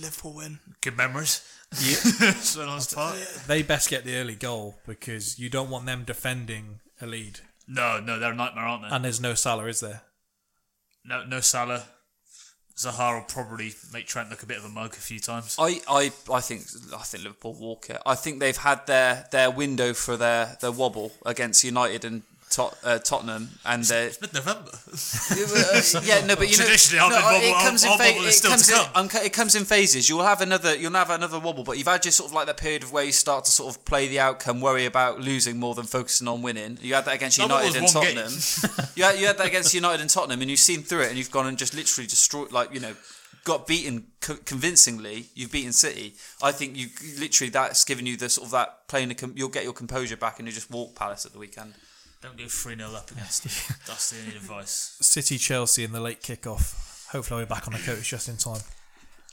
Liverpool 0.00 0.34
win. 0.34 0.58
Good 0.80 0.96
memories. 0.96 1.46
so 1.72 2.66
nice 2.66 2.92
part. 2.92 3.16
They 3.46 3.62
best 3.62 3.88
get 3.88 4.04
the 4.04 4.16
early 4.16 4.34
goal 4.34 4.76
because 4.86 5.38
you 5.38 5.48
don't 5.48 5.70
want 5.70 5.86
them 5.86 6.04
defending 6.04 6.80
a 7.00 7.06
lead. 7.06 7.40
No, 7.66 8.00
no, 8.00 8.18
they're 8.18 8.32
a 8.32 8.34
nightmare, 8.34 8.64
aren't 8.64 8.82
they? 8.82 8.94
And 8.94 9.04
there's 9.04 9.20
no 9.20 9.34
Salah, 9.34 9.66
is 9.66 9.80
there? 9.80 10.02
No, 11.04 11.24
no 11.24 11.40
Salah. 11.40 11.84
Zaha 12.76 13.18
will 13.18 13.24
probably 13.24 13.74
make 13.92 14.06
Trent 14.06 14.30
look 14.30 14.42
a 14.42 14.46
bit 14.46 14.56
of 14.56 14.64
a 14.64 14.68
mug 14.68 14.94
a 14.94 14.96
few 14.96 15.20
times. 15.20 15.56
I, 15.58 15.80
I, 15.88 16.10
I 16.32 16.40
think 16.40 16.62
I 16.94 17.02
think 17.02 17.24
Liverpool 17.24 17.54
walk 17.54 17.90
it. 17.90 18.00
I 18.06 18.14
think 18.14 18.40
they've 18.40 18.56
had 18.56 18.86
their, 18.86 19.26
their 19.30 19.50
window 19.50 19.92
for 19.92 20.16
their, 20.16 20.56
their 20.60 20.72
wobble 20.72 21.12
against 21.26 21.64
United 21.64 22.04
and 22.04 22.22
Tot, 22.52 22.76
uh, 22.84 22.98
Tottenham, 22.98 23.48
and 23.64 23.82
they 23.84 24.04
It's 24.06 24.20
mid-November. 24.20 24.70
yeah 26.06 26.24
no, 26.26 26.36
but 26.36 26.50
you 26.50 26.56
know 26.58 26.64
Traditionally, 26.64 27.00
our 27.00 27.10
no, 27.10 27.16
big 27.16 27.24
wobble- 27.24 27.46
it 27.46 27.64
comes 27.64 27.84
our- 27.84 27.94
in 28.02 28.16
is 28.16 28.26
it 28.26 28.32
still 28.32 28.50
comes 28.50 28.66
to 28.68 28.74
in, 28.74 28.78
come. 28.84 28.90
um, 28.94 29.08
it 29.24 29.32
comes 29.32 29.54
in 29.54 29.64
phases. 29.64 30.08
You'll 30.08 30.22
have 30.22 30.40
another 30.42 30.76
you'll 30.76 30.92
have 30.92 31.10
another 31.10 31.38
wobble, 31.40 31.64
but 31.64 31.78
you've 31.78 31.86
had 31.86 32.02
just 32.02 32.18
sort 32.18 32.28
of 32.30 32.34
like 32.34 32.46
that 32.46 32.58
period 32.58 32.82
of 32.82 32.92
where 32.92 33.04
you 33.04 33.12
start 33.12 33.46
to 33.46 33.50
sort 33.50 33.74
of 33.74 33.84
play 33.86 34.06
the 34.08 34.20
outcome, 34.20 34.60
worry 34.60 34.84
about 34.86 35.20
losing 35.20 35.58
more 35.58 35.74
than 35.74 35.86
focusing 35.86 36.28
on 36.28 36.42
winning. 36.42 36.78
You 36.82 36.94
had 36.94 37.06
that 37.06 37.14
against 37.14 37.38
That 37.38 37.44
United 37.44 37.74
and 37.74 37.82
was 37.84 37.94
one 37.94 38.04
game. 38.04 38.16
Tottenham. 38.16 38.88
you, 38.96 39.04
had, 39.04 39.18
you 39.18 39.26
had 39.26 39.38
that 39.38 39.46
against 39.46 39.72
United 39.74 40.00
and 40.02 40.10
Tottenham, 40.10 40.40
and 40.42 40.50
you've 40.50 40.60
seen 40.60 40.82
through 40.82 41.00
it, 41.02 41.08
and 41.08 41.16
you've 41.18 41.30
gone 41.30 41.46
and 41.46 41.56
just 41.56 41.74
literally 41.74 42.06
destroyed, 42.06 42.52
like 42.52 42.72
you 42.74 42.80
know, 42.80 42.94
got 43.44 43.66
beaten 43.66 44.06
co- 44.20 44.36
convincingly. 44.44 45.26
You've 45.34 45.52
beaten 45.52 45.72
City. 45.72 46.14
I 46.42 46.52
think 46.52 46.76
you 46.76 46.88
literally 47.18 47.50
that's 47.50 47.84
given 47.84 48.04
you 48.06 48.16
the 48.16 48.28
sort 48.28 48.46
of 48.46 48.52
that 48.52 48.88
playing. 48.88 49.14
Com- 49.14 49.32
you'll 49.36 49.48
get 49.48 49.64
your 49.64 49.72
composure 49.72 50.16
back, 50.18 50.38
and 50.38 50.46
you 50.46 50.52
just 50.54 50.70
walk 50.70 50.94
Palace 50.94 51.24
at 51.24 51.32
the 51.32 51.38
weekend. 51.38 51.74
Don't 52.22 52.36
go 52.38 52.46
3 52.46 52.76
0 52.76 52.88
up 52.94 53.10
against 53.10 53.42
them. 53.42 53.76
That's 53.86 54.10
the 54.10 54.20
only 54.20 54.36
advice. 54.36 54.96
City 55.00 55.38
Chelsea 55.38 55.84
in 55.84 55.92
the 55.92 56.00
late 56.00 56.22
kickoff. 56.22 57.08
Hopefully, 57.10 57.40
I'll 57.40 57.46
be 57.46 57.50
back 57.52 57.66
on 57.66 57.72
the 57.74 57.80
coach 57.80 58.08
just 58.08 58.28
in 58.28 58.36
time. 58.36 58.60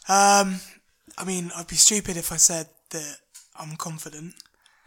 Um, 0.08 0.60
I 1.18 1.24
mean, 1.26 1.52
I'd 1.56 1.68
be 1.68 1.76
stupid 1.76 2.18
if 2.18 2.32
I 2.32 2.38
said 2.38 2.68
that 2.90 3.18
I'm 3.60 3.76
confident. 3.76 4.34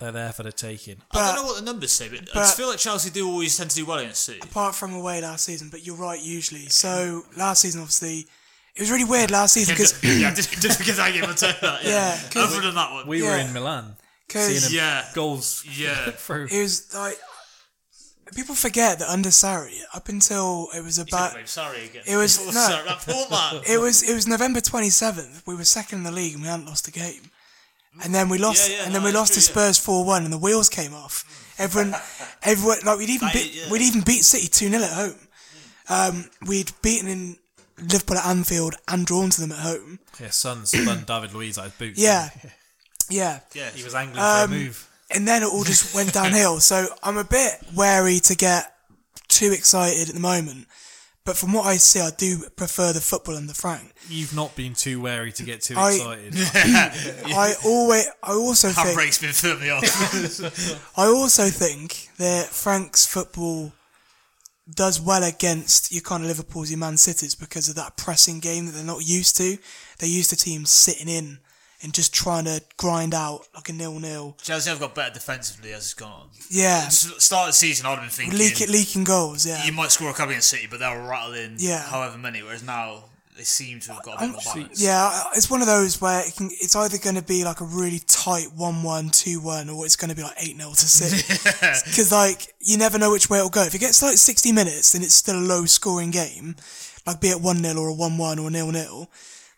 They're 0.00 0.10
there 0.10 0.32
for 0.32 0.42
the 0.42 0.50
taking. 0.50 0.96
I 1.12 1.32
don't 1.32 1.36
know 1.36 1.44
what 1.44 1.58
the 1.60 1.64
numbers 1.64 1.92
say, 1.92 2.08
but, 2.08 2.18
I 2.18 2.22
but- 2.24 2.34
just 2.34 2.56
feel 2.56 2.68
like 2.68 2.78
Chelsea 2.78 3.10
do 3.10 3.28
always 3.30 3.56
tend 3.56 3.70
to 3.70 3.76
do 3.76 3.86
well 3.86 3.98
against 3.98 4.22
City. 4.24 4.40
apart 4.42 4.74
from 4.74 4.94
away 4.94 5.20
last 5.20 5.44
season, 5.44 5.68
but 5.70 5.86
you're 5.86 5.94
right 5.96 6.20
usually. 6.20 6.66
So 6.70 7.22
last 7.36 7.60
season, 7.62 7.80
obviously, 7.82 8.26
it 8.74 8.80
was 8.80 8.90
really 8.90 9.04
weird 9.04 9.30
last 9.30 9.52
season 9.54 9.74
because 9.74 10.02
yeah, 10.20 10.34
just, 10.34 10.60
just 10.60 10.78
because 10.80 10.98
I 10.98 11.12
gave 11.12 11.22
a 11.22 11.34
turn 11.34 11.54
that. 11.62 11.84
Yeah. 11.84 11.90
Yeah, 11.90 12.20
'cause- 12.30 12.52
Other 12.52 12.62
than 12.66 12.74
that 12.74 12.90
one. 12.90 13.06
We 13.06 13.22
were 13.22 13.28
Yeah. 13.36 13.46
in 13.46 13.52
Milan. 13.52 13.96
'Cause- 14.28 14.58
Seeing 14.58 14.74
Yeah. 14.74 15.08
goals 15.14 15.64
Yeah. 15.66 16.10
through. 16.16 16.48
it 16.50 16.60
was 16.60 16.92
like 16.94 17.18
people 18.34 18.54
forget 18.54 18.98
that 18.98 19.08
under 19.08 19.28
Sarri, 19.30 19.78
up 19.94 20.08
until 20.08 20.68
it 20.74 20.82
was 20.82 20.98
about 20.98 21.32
blame 21.32 21.46
Sorry 21.46 21.84
again. 21.86 22.02
It 22.06 22.16
was- 22.16 22.38
no. 22.46 22.52
sorry, 22.52 22.84
that 22.86 22.98
poor 23.00 23.26
man. 23.30 23.62
it 23.66 23.78
was 23.80 24.02
it 24.02 24.14
was 24.14 24.26
November 24.26 24.60
twenty 24.60 24.90
seventh. 24.90 25.42
We 25.46 25.54
were 25.54 25.64
second 25.64 25.98
in 25.98 26.04
the 26.04 26.12
league 26.12 26.34
and 26.34 26.42
we 26.42 26.48
hadn't 26.48 26.66
lost 26.66 26.88
a 26.88 26.90
game. 26.92 27.30
And 28.02 28.14
then 28.14 28.30
we 28.30 28.38
lost, 28.38 28.70
Yeah, 28.70 28.76
yeah, 28.78 28.84
and 28.86 28.94
then 28.94 29.02
no, 29.02 29.08
we 29.08 29.12
lost 29.14 29.34
to 29.34 29.40
true, 29.40 29.48
yeah. 29.62 29.66
Spurs 29.72 29.78
four 29.78 30.04
one, 30.04 30.24
and 30.24 30.32
the 30.32 30.38
wheels 30.38 30.70
came 30.70 30.94
off. 30.94 31.24
Everyone, 31.58 31.94
everyone, 32.42 32.78
like 32.86 32.98
we'd 32.98 33.10
even 33.10 33.28
beat, 33.34 33.52
yeah. 33.54 33.70
we'd 33.70 33.82
even 33.82 34.00
beat 34.00 34.24
City 34.24 34.48
two 34.48 34.70
0 34.70 34.82
at 34.82 34.92
home. 34.92 35.28
Um, 35.90 36.30
we'd 36.46 36.72
beaten 36.80 37.06
in 37.08 37.36
Liverpool 37.78 38.16
at 38.16 38.24
Anfield 38.24 38.76
and 38.88 39.04
drawn 39.04 39.28
to 39.28 39.40
them 39.42 39.52
at 39.52 39.58
home. 39.58 39.98
Yeah, 40.18 40.30
Son 40.30 40.64
spun 40.64 41.04
David 41.04 41.34
Luiz 41.34 41.58
out 41.58 41.64
his 41.64 41.72
boots. 41.74 41.98
Yeah, 42.00 42.30
yeah. 43.10 43.40
Yeah, 43.52 43.70
He 43.70 43.84
was 43.84 43.94
angling 43.94 44.22
Um, 44.22 44.48
for 44.48 44.54
a 44.54 44.58
move. 44.58 44.88
And 45.14 45.26
then 45.26 45.42
it 45.42 45.46
all 45.46 45.64
just 45.64 45.94
went 45.94 46.12
downhill. 46.14 46.60
So 46.60 46.86
I'm 47.02 47.16
a 47.16 47.24
bit 47.24 47.52
wary 47.74 48.18
to 48.20 48.34
get 48.36 48.74
too 49.28 49.52
excited 49.52 50.08
at 50.08 50.14
the 50.14 50.20
moment. 50.20 50.66
But 51.24 51.36
from 51.36 51.52
what 51.52 51.66
I 51.66 51.76
see, 51.76 52.00
I 52.00 52.10
do 52.10 52.38
prefer 52.56 52.92
the 52.92 53.00
football 53.00 53.36
and 53.36 53.48
the 53.48 53.54
Frank. 53.54 53.92
You've 54.08 54.34
not 54.34 54.56
been 54.56 54.74
too 54.74 55.00
wary 55.00 55.30
to 55.32 55.44
get 55.44 55.60
too 55.62 55.74
I- 55.76 55.92
excited. 55.92 56.34
I 57.32 57.54
always, 57.64 58.06
I 58.24 58.32
also 58.32 58.70
think, 58.70 58.88
Handbrake's 58.88 59.18
been 59.18 59.30
firmly 59.32 59.70
off. 59.70 60.92
I 60.98 61.06
also 61.06 61.44
think 61.44 62.08
that 62.18 62.46
Frank's 62.46 63.06
football 63.06 63.72
does 64.74 65.00
well 65.00 65.22
against 65.22 65.92
your 65.92 66.02
kind 66.02 66.24
of 66.24 66.28
Liverpool's, 66.28 66.70
your 66.70 66.78
Man 66.78 66.96
Cities 66.96 67.36
because 67.36 67.68
of 67.68 67.76
that 67.76 67.96
pressing 67.96 68.40
game 68.40 68.66
that 68.66 68.72
they're 68.72 68.84
not 68.84 69.06
used 69.06 69.36
to. 69.36 69.58
They're 69.98 70.08
used 70.08 70.30
to 70.30 70.36
teams 70.36 70.70
sitting 70.70 71.08
in 71.08 71.38
and 71.82 71.92
just 71.92 72.14
trying 72.14 72.44
to 72.44 72.62
grind 72.76 73.12
out 73.14 73.46
like 73.54 73.68
a 73.68 73.72
nil-nil. 73.72 74.36
Chelsea 74.42 74.70
have 74.70 74.80
got 74.80 74.94
better 74.94 75.12
defensively 75.14 75.72
as 75.72 75.80
it's 75.82 75.94
gone 75.94 76.12
on. 76.12 76.28
Yeah, 76.50 76.84
S- 76.86 77.12
Start 77.18 77.48
of 77.48 77.48
the 77.48 77.52
season, 77.54 77.86
I'd 77.86 77.90
have 77.92 78.00
been 78.00 78.10
thinking 78.10 78.38
leak, 78.38 78.60
leaking 78.68 79.04
goals. 79.04 79.44
Yeah, 79.46 79.64
you 79.64 79.72
might 79.72 79.90
score 79.90 80.10
a 80.10 80.12
couple 80.14 80.30
against 80.30 80.48
City, 80.50 80.66
but 80.70 80.78
they'll 80.80 81.04
rattle 81.06 81.34
in 81.34 81.56
Yeah. 81.58 81.82
however 81.82 82.16
many. 82.18 82.42
Whereas 82.42 82.62
now 82.62 83.04
they 83.36 83.44
seem 83.44 83.80
to 83.80 83.94
have 83.94 84.02
got 84.02 84.16
a 84.18 84.26
bit 84.26 84.32
more 84.32 84.40
balance. 84.54 84.80
Yeah, 84.82 85.22
it's 85.34 85.50
one 85.50 85.60
of 85.62 85.66
those 85.66 86.00
where 86.00 86.20
it 86.26 86.36
can, 86.36 86.50
it's 86.52 86.76
either 86.76 86.98
going 86.98 87.16
to 87.16 87.22
be 87.22 87.44
like 87.44 87.60
a 87.62 87.64
really 87.64 88.00
tight 88.06 88.52
1 88.54 88.82
1, 88.82 89.08
2 89.10 89.40
1, 89.40 89.70
or 89.70 89.84
it's 89.86 89.96
going 89.96 90.10
to 90.10 90.14
be 90.16 90.22
like 90.22 90.36
8 90.38 90.56
0 90.56 90.70
to 90.70 90.76
City. 90.76 91.22
Because, 91.86 92.12
like, 92.12 92.54
you 92.60 92.76
never 92.76 92.98
know 92.98 93.10
which 93.10 93.30
way 93.30 93.38
it'll 93.38 93.48
go. 93.50 93.62
If 93.64 93.74
it 93.74 93.78
gets 93.78 94.02
like 94.02 94.18
60 94.18 94.52
minutes 94.52 94.94
and 94.94 95.02
it's 95.02 95.14
still 95.14 95.36
a 95.38 95.40
low 95.40 95.64
scoring 95.64 96.10
game, 96.10 96.56
like 97.06 97.20
be 97.20 97.28
it 97.30 97.40
1 97.40 97.56
0 97.64 97.76
or 97.80 97.88
a 97.88 97.94
1 97.94 98.18
1 98.18 98.38
or 98.38 98.48
a 98.48 98.52
0 98.52 98.70
0, 98.72 99.08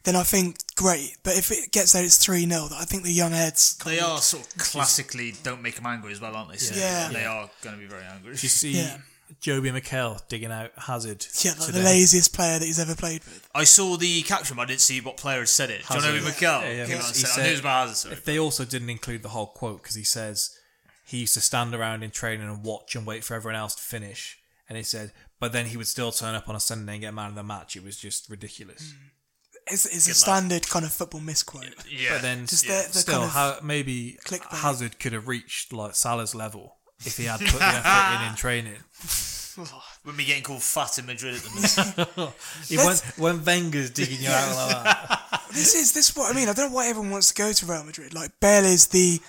then 0.05 0.17
I 0.17 0.23
think 0.23 0.59
great. 0.77 1.17
But 1.23 1.37
if 1.37 1.51
it 1.51 1.73
gets 1.73 1.93
there, 1.93 2.05
it's 2.05 2.17
3 2.19 2.47
0, 2.49 2.69
I 2.75 2.85
think 2.85 3.03
the 3.03 3.13
young 3.13 3.33
heads. 3.33 3.77
They 3.85 4.01
are 4.01 4.19
sort 4.19 4.47
of 4.47 4.57
classically 4.59 5.35
don't 5.43 5.63
make 5.63 5.77
them 5.77 5.87
angry 5.87 6.13
as 6.13 6.21
well, 6.21 6.35
aren't 6.37 6.51
they? 6.53 6.57
So 6.59 6.75
Yeah. 6.79 7.09
They 7.13 7.25
are 7.25 7.51
going 7.63 7.77
to 7.77 7.81
be 7.81 7.87
very 7.89 8.05
angry. 8.05 8.33
You 8.33 8.37
see 8.37 8.73
Yeah. 8.73 8.99
Obi 9.49 9.71
Mikel 9.73 10.21
digging 10.29 10.53
out 10.53 10.71
Hazard? 10.77 11.27
Yeah, 11.43 11.53
like 11.59 11.73
the 11.73 11.81
laziest 11.81 12.33
player 12.35 12.59
that 12.59 12.65
he's 12.65 12.79
ever 12.79 12.95
played 12.95 13.25
with. 13.25 13.47
I 13.55 13.65
saw 13.65 13.97
the 13.97 14.23
caption, 14.23 14.57
but 14.57 14.63
I 14.63 14.67
didn't 14.67 14.81
see 14.81 15.01
what 15.01 15.17
player 15.17 15.41
had 15.41 15.49
said 15.49 15.71
it. 15.71 15.83
John 15.87 15.97
Hazard. 16.03 16.17
Obi 16.17 16.25
Mikel 16.25 16.61
Yeah, 16.63 16.73
yeah, 16.73 16.87
he 16.87 16.93
said- 16.93 17.15
said, 17.29 17.45
I 17.47 17.49
it 17.49 17.61
about 17.61 17.81
Hazard, 17.89 17.97
sorry. 17.97 18.13
If 18.15 18.25
they 18.25 18.39
also 18.39 18.65
didn't 18.65 18.91
include 18.91 19.23
the 19.23 19.31
whole 19.31 19.47
quote 19.49 19.83
because 19.83 19.97
he 19.97 20.05
says 20.05 20.57
he 21.07 21.19
used 21.19 21.35
to 21.35 21.41
stand 21.41 21.75
around 21.75 22.03
in 22.03 22.11
training 22.11 22.47
and 22.49 22.63
watch 22.63 22.95
and 22.95 23.07
wait 23.07 23.25
for 23.25 23.35
everyone 23.35 23.57
else 23.59 23.75
to 23.75 23.83
finish, 23.83 24.39
and 24.69 24.79
he 24.79 24.85
said, 24.85 25.13
but 25.41 25.53
then 25.53 25.67
he 25.67 25.77
would 25.77 25.89
still 25.89 26.13
turn 26.13 26.35
up 26.35 26.49
on 26.49 26.57
a 26.57 26.61
Sunday 26.61 26.93
and 26.93 27.01
get 27.03 27.13
man 27.13 27.31
of 27.31 27.35
the 27.35 27.43
match. 27.43 27.77
It 27.77 27.85
was 27.85 27.97
just 27.99 28.31
ridiculous. 28.31 28.93
Mm. 28.93 29.11
It's, 29.67 29.87
it's 29.87 30.09
a 30.09 30.15
standard 30.15 30.69
kind 30.69 30.85
of 30.85 30.93
football 30.93 31.21
misquote. 31.21 31.75
Yeah. 31.91 32.11
But 32.15 32.23
then 32.23 32.47
Just 32.47 32.67
yeah, 32.69 32.83
the- 32.83 32.89
the 32.93 32.99
still, 32.99 33.15
kind 33.15 33.25
of 33.25 33.31
how, 33.31 33.59
maybe 33.63 34.19
clickbait. 34.25 34.59
Hazard 34.59 34.99
could 34.99 35.13
have 35.15 35.27
reached 35.29 35.73
like 35.73 35.95
Salah's 35.95 36.35
level 36.35 36.77
if 37.07 37.17
he 37.17 37.25
had 37.25 37.41
put 37.41 37.59
the 37.59 37.65
effort 37.65 38.23
in 38.23 38.29
in 38.31 38.35
training. 38.37 38.79
With 40.05 40.17
me 40.17 40.25
getting 40.25 40.43
called 40.43 40.63
fat 40.63 40.99
in 40.99 41.07
Madrid 41.07 41.37
at 41.37 41.43
the 41.43 41.51
minute. 41.55 42.33
He 42.69 42.77
went, 42.77 43.01
when 43.17 43.45
Wenger's 43.45 43.91
digging 43.91 44.21
you 44.21 44.29
out 44.29 44.57
like 44.57 44.85
that, 44.85 45.43
This 45.53 45.75
is 45.77 45.93
this 45.93 46.11
is 46.11 46.17
what 46.17 46.31
I 46.31 46.35
mean. 46.37 46.49
I 46.49 46.53
don't 46.53 46.71
know 46.71 46.75
why 46.77 46.89
everyone 46.89 47.13
wants 47.13 47.29
to 47.33 47.35
go 47.35 47.53
to 47.53 47.67
Real 47.67 47.85
Madrid. 47.85 48.13
Like, 48.13 48.33
Bale 48.41 48.65
is 48.65 48.89
the 48.89 49.21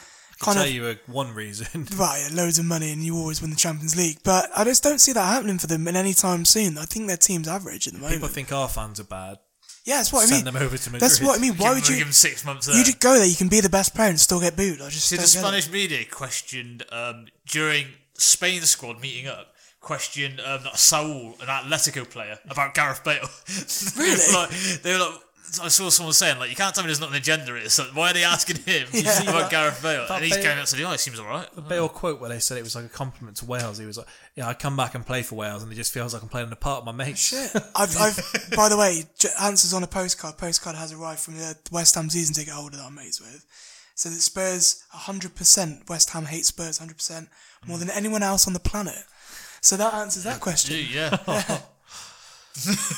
I'll 0.41 0.45
kind 0.45 0.57
tell 0.57 0.66
of 0.66 0.72
you 0.74 0.90
a, 0.90 0.95
one 1.06 1.32
reason. 1.36 1.86
right, 1.95 2.28
yeah, 2.28 2.36
loads 2.36 2.57
of 2.57 2.66
money, 2.66 2.91
and 2.91 3.03
you 3.03 3.16
always 3.16 3.40
win 3.41 3.52
the 3.52 3.56
Champions 3.56 3.95
League. 3.95 4.18
But 4.24 4.49
I 4.57 4.64
just 4.64 4.82
don't 4.82 4.99
see 4.99 5.14
that 5.14 5.24
happening 5.24 5.60
for 5.60 5.68
them 5.68 5.88
in 5.88 5.95
any 5.95 6.14
time 6.16 6.44
soon. 6.44 6.78
I 6.80 6.86
think 6.86 7.07
their 7.07 7.16
team's 7.18 7.48
average 7.48 7.86
at 7.88 7.94
the 7.94 7.99
moment. 7.99 8.16
People 8.16 8.28
think 8.30 8.52
our 8.52 8.68
fans 8.68 8.99
are 8.99 9.03
bad. 9.06 9.38
Yeah, 9.86 9.98
that's 9.98 10.12
what 10.12 10.24
I 10.24 10.26
Send 10.26 10.45
mean. 10.45 10.53
them 10.53 10.64
over 10.64 10.78
to 10.78 10.90
Madrid. 10.90 11.02
That's 11.02 11.22
what 11.22 11.38
I 11.38 11.41
mean. 11.41 11.53
Why 11.53 11.70
give, 11.70 11.76
would 11.76 11.90
you? 11.90 11.95
give 11.98 12.06
them 12.07 12.14
six 12.14 12.44
months 12.44 12.66
there? 12.66 12.76
You 12.76 12.84
just 12.84 12.99
go 12.99 13.16
there. 13.18 13.26
You 13.28 13.36
can 13.36 13.48
be 13.48 13.62
the 13.62 13.70
best 13.70 13.94
player 13.95 14.10
and 14.10 14.20
still 14.20 14.40
get 14.41 14.57
booed. 14.57 14.82
I 14.82 14.90
just 14.90 15.06
See, 15.07 15.16
the 15.16 15.24
it. 15.24 15.28
Spanish 15.28 15.70
media 15.70 16.03
questioned 16.06 16.84
um, 16.91 17.28
during 17.45 17.86
Spain's 18.16 18.70
squad 18.70 18.99
meeting 18.99 19.28
up. 19.28 19.53
Questioned 19.80 20.41
um, 20.41 20.62
Saul, 20.74 21.36
an 21.40 21.48
Atletico 21.48 22.10
player, 22.10 22.40
about 22.49 22.74
Gareth 22.74 23.03
Bale. 23.03 23.20
Really? 23.95 24.34
like, 24.34 24.49
they 24.82 24.94
were 24.94 24.99
like, 24.99 25.22
I 25.60 25.68
saw 25.69 25.90
someone 25.90 26.14
saying 26.14 26.40
like, 26.40 26.49
"You 26.49 26.56
can't 26.56 26.73
tell 26.73 26.84
me 26.84 26.88
there's 26.88 26.99
not 26.99 27.10
an 27.10 27.15
agenda 27.15 27.45
here. 27.57 27.69
So 27.69 27.84
why 27.94 28.11
are 28.11 28.14
they 28.14 28.23
asking 28.23 28.57
him 28.57 28.88
Yeah. 28.94 29.22
about 29.23 29.49
Gareth 29.52 29.82
Bale?" 29.82 30.06
That 30.07 30.15
And 30.15 30.26
he's 30.26 30.36
Bale- 30.36 30.44
came 30.44 30.57
out 30.57 30.61
to 30.68 30.68
said, 30.77 30.82
"Oh, 30.82 30.91
he 30.91 30.98
seems 30.98 31.19
all 31.19 31.27
right." 31.27 31.53
The 31.56 31.61
Bale 31.61 31.90
quote 31.90 32.19
where 32.19 32.30
they 32.30 32.40
said 32.40 32.57
it 32.57 32.64
was 32.64 32.76
like 32.76 32.86
a 32.86 32.90
compliment 32.90 33.38
to 33.38 33.45
Wales. 33.45 33.77
He 33.77 33.86
was 33.86 33.98
like, 33.98 34.07
"Yeah, 34.36 34.48
I 34.48 34.53
come 34.53 34.76
back 34.77 34.95
and 34.95 35.06
play 35.06 35.22
for 35.23 35.36
Wales, 35.36 35.64
and 35.64 35.72
it 35.72 35.76
just 35.76 35.94
feels 35.94 36.14
like 36.14 36.23
I'm 36.23 36.30
playing 36.30 36.52
a 36.52 36.56
part 36.56 36.80
of 36.80 36.86
my 36.86 36.91
mates." 36.91 37.19
Shit. 37.19 37.52
I've, 37.76 37.98
I've, 37.98 38.49
by 38.56 38.69
the 38.69 38.77
way, 38.77 39.03
answers 39.41 39.73
on 39.73 39.84
a 39.84 39.88
postcard. 39.88 40.38
Postcard 40.38 40.76
has 40.76 40.91
arrived 40.94 41.19
from 41.19 41.36
the 41.38 41.57
West 41.72 41.95
Ham 41.95 42.10
season 42.10 42.34
ticket 42.36 42.53
holder 42.53 42.77
that 42.77 42.86
I'm 42.86 42.95
mates 42.95 43.19
with. 43.22 43.45
So 43.98 44.10
that 44.10 44.19
Spurs, 44.22 44.84
100%, 44.94 45.88
West 45.90 46.10
Ham 46.10 46.26
hate 46.26 46.45
Spurs 46.45 46.80
100% 46.80 47.27
more 47.65 47.77
than 47.77 47.90
anyone 47.90 48.23
else 48.23 48.45
on 48.45 48.52
the 48.52 48.60
planet. 48.60 49.06
So 49.61 49.77
that 49.77 49.94
answers 49.94 50.23
that 50.26 50.41
question. 50.41 50.86
Yeah, 50.91 51.10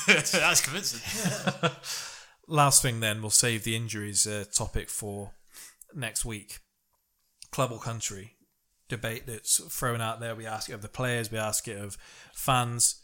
that's 0.06 0.60
convincing. 0.60 1.00
Last 2.48 2.82
thing, 2.82 3.00
then 3.00 3.20
we'll 3.20 3.30
save 3.30 3.64
the 3.64 3.76
injuries 3.76 4.26
uh, 4.26 4.44
topic 4.52 4.88
for 4.88 5.32
next 5.94 6.24
week. 6.24 6.58
Club 7.50 7.70
or 7.72 7.78
country 7.78 8.32
debate 8.88 9.26
that's 9.26 9.58
thrown 9.74 10.00
out 10.00 10.20
there. 10.20 10.34
We 10.34 10.46
ask 10.46 10.68
it 10.68 10.72
of 10.72 10.82
the 10.82 10.88
players. 10.88 11.30
We 11.30 11.38
ask 11.38 11.68
it 11.68 11.78
of 11.78 11.96
fans. 12.32 13.02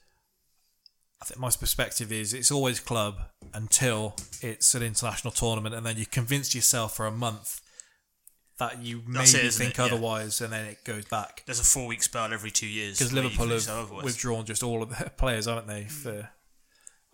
I 1.20 1.26
think 1.26 1.40
my 1.40 1.50
perspective 1.50 2.10
is 2.10 2.34
it's 2.34 2.50
always 2.50 2.80
club 2.80 3.16
until 3.52 4.16
it's 4.40 4.74
an 4.74 4.82
international 4.82 5.30
tournament, 5.30 5.74
and 5.74 5.86
then 5.86 5.96
you 5.96 6.06
convince 6.06 6.54
yourself 6.54 6.96
for 6.96 7.06
a 7.06 7.10
month 7.10 7.60
that 8.58 8.82
you 8.82 9.02
maybe 9.06 9.30
it, 9.30 9.52
think? 9.52 9.76
Yeah. 9.76 9.84
otherwise, 9.84 10.40
and 10.40 10.52
then 10.52 10.66
it 10.66 10.84
goes 10.84 11.04
back. 11.06 11.42
There's 11.46 11.60
a 11.60 11.64
four 11.64 11.86
week 11.86 12.02
spell 12.02 12.32
every 12.32 12.50
two 12.50 12.66
years 12.66 12.98
Because 12.98 13.12
Liverpool 13.12 13.48
have 13.48 13.90
withdrawn 13.90 14.44
just 14.44 14.62
all 14.62 14.82
of 14.82 14.90
their 14.90 15.10
players, 15.16 15.46
haven't 15.46 15.66
they? 15.66 15.84
For 15.84 16.30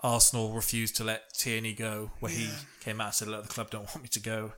Arsenal 0.02 0.52
refused 0.52 0.97
to 0.97 1.05
let 1.05 1.32
Tierney 1.35 1.74
go, 1.74 2.10
where 2.20 2.32
he 2.32 2.48
came 2.81 3.01
out 3.01 3.06
and 3.09 3.14
said, 3.14 3.28
"Look, 3.28 3.43
the 3.43 3.48
club 3.52 3.70
don't 3.70 3.86
want 3.89 4.02
me 4.02 4.09
to 4.09 4.20
go." 4.20 4.52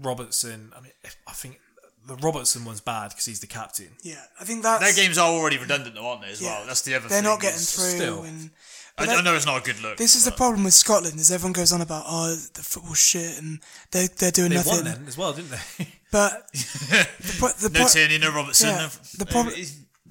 Robertson, 0.00 0.72
I 0.76 0.80
mean, 0.80 0.92
I 1.26 1.32
think 1.32 1.58
the 2.06 2.16
Robertson 2.16 2.64
one's 2.64 2.80
bad 2.80 3.08
because 3.10 3.24
he's 3.24 3.40
the 3.40 3.46
captain. 3.46 3.88
Yeah, 4.02 4.22
I 4.40 4.44
think 4.44 4.62
that's. 4.62 4.82
Their 4.84 4.92
games 5.04 5.18
are 5.18 5.28
already 5.30 5.58
redundant, 5.58 5.94
though, 5.94 6.06
aren't 6.06 6.22
they? 6.22 6.28
As 6.30 6.40
Yeah. 6.42 6.58
well, 6.58 6.66
that's 6.66 6.82
the 6.82 6.94
other. 6.94 7.08
They're 7.08 7.18
thing 7.22 7.24
not 7.30 7.40
getting 7.40 7.58
through. 7.58 7.84
still. 7.90 8.22
And, 8.22 8.50
I, 8.96 9.06
but 9.06 9.16
I 9.16 9.20
know 9.22 9.34
it's 9.34 9.46
not 9.46 9.60
a 9.60 9.64
good 9.64 9.82
look. 9.82 9.96
This 9.96 10.14
is 10.14 10.24
the 10.24 10.30
problem 10.30 10.62
with 10.62 10.74
Scotland 10.74 11.18
is 11.18 11.32
everyone 11.32 11.52
goes 11.54 11.72
on 11.72 11.80
about 11.80 12.04
oh 12.06 12.36
the 12.54 12.62
football 12.62 12.94
shit 12.94 13.38
and 13.38 13.58
they 13.90 14.06
they're 14.06 14.30
doing 14.30 14.50
They 14.50 14.56
nothing. 14.56 14.72
won 14.72 14.84
then 14.84 15.04
as 15.08 15.18
well, 15.18 15.32
didn't 15.32 15.50
they? 15.50 15.88
But 16.12 16.46
the, 16.52 17.36
pro- 17.40 17.48
the 17.48 17.70
no 17.72 17.80
pro- 17.80 17.88
Tierney, 17.88 18.18
no 18.18 18.32
Robertson. 18.32 18.68
yeah, 18.68 18.76
no, 18.82 18.88
the 19.18 19.26
problem 19.26 19.54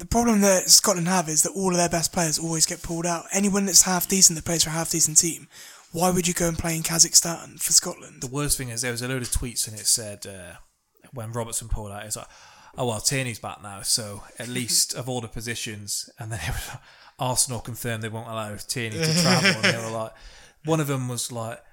the 0.04 0.10
problem 0.10 0.42
that 0.42 0.70
Scotland 0.70 1.08
have 1.08 1.30
is 1.30 1.44
that 1.44 1.54
all 1.56 1.72
of 1.72 1.78
their 1.78 1.88
best 1.88 2.12
players 2.12 2.38
always 2.38 2.66
get 2.66 2.84
pulled 2.84 3.06
out. 3.06 3.24
Anyone 3.32 3.66
that's 3.66 3.84
half 3.84 4.06
decent 4.06 4.36
that 4.36 4.44
plays 4.44 4.66
for 4.66 4.70
a 4.70 4.74
half 4.74 4.92
decent 4.92 5.18
team, 5.18 5.48
why 5.94 6.12
would 6.12 6.28
you 6.28 6.34
go 6.34 6.50
and 6.50 6.58
play 6.60 6.76
in 6.76 6.84
Kazakhstan 6.84 7.58
for 7.62 7.72
Scotland? 7.72 8.20
the 8.20 8.28
worst 8.28 8.58
thing 8.58 8.68
is 8.68 8.82
there 8.82 8.92
was 8.92 9.02
a 9.02 9.08
load 9.08 9.22
of 9.22 9.30
tweets 9.30 9.66
and 9.66 9.80
it 9.80 9.86
said 9.86 10.28
uh, 10.28 10.56
when 11.14 11.32
Robertson 11.32 11.70
pulled 11.70 11.94
out, 11.94 12.06
it's 12.06 12.18
like, 12.18 12.28
"Oh 12.78 12.90
well, 12.90 13.00
Tierney's 13.00 13.40
back 13.40 13.64
now, 13.64 13.82
so 13.82 14.24
at 14.38 14.48
least 14.60 14.94
of 14.94 15.08
all 15.08 15.22
the 15.22 15.30
positions." 15.30 16.10
And 16.20 16.34
then 16.34 16.42
it 16.42 16.50
was 16.50 16.68
like, 16.68 16.80
Arsenal 17.18 17.62
confirmed 17.62 18.04
they 18.04 18.10
won't 18.10 18.28
allow 18.28 18.54
Tierney 18.58 18.98
to 18.98 19.22
travel, 19.22 19.52
and 19.52 19.64
they 19.64 19.78
were 19.86 19.98
like, 19.98 20.12
one 20.66 20.82
of 20.82 20.88
them 20.88 21.08
was 21.08 21.32
like. 21.32 21.64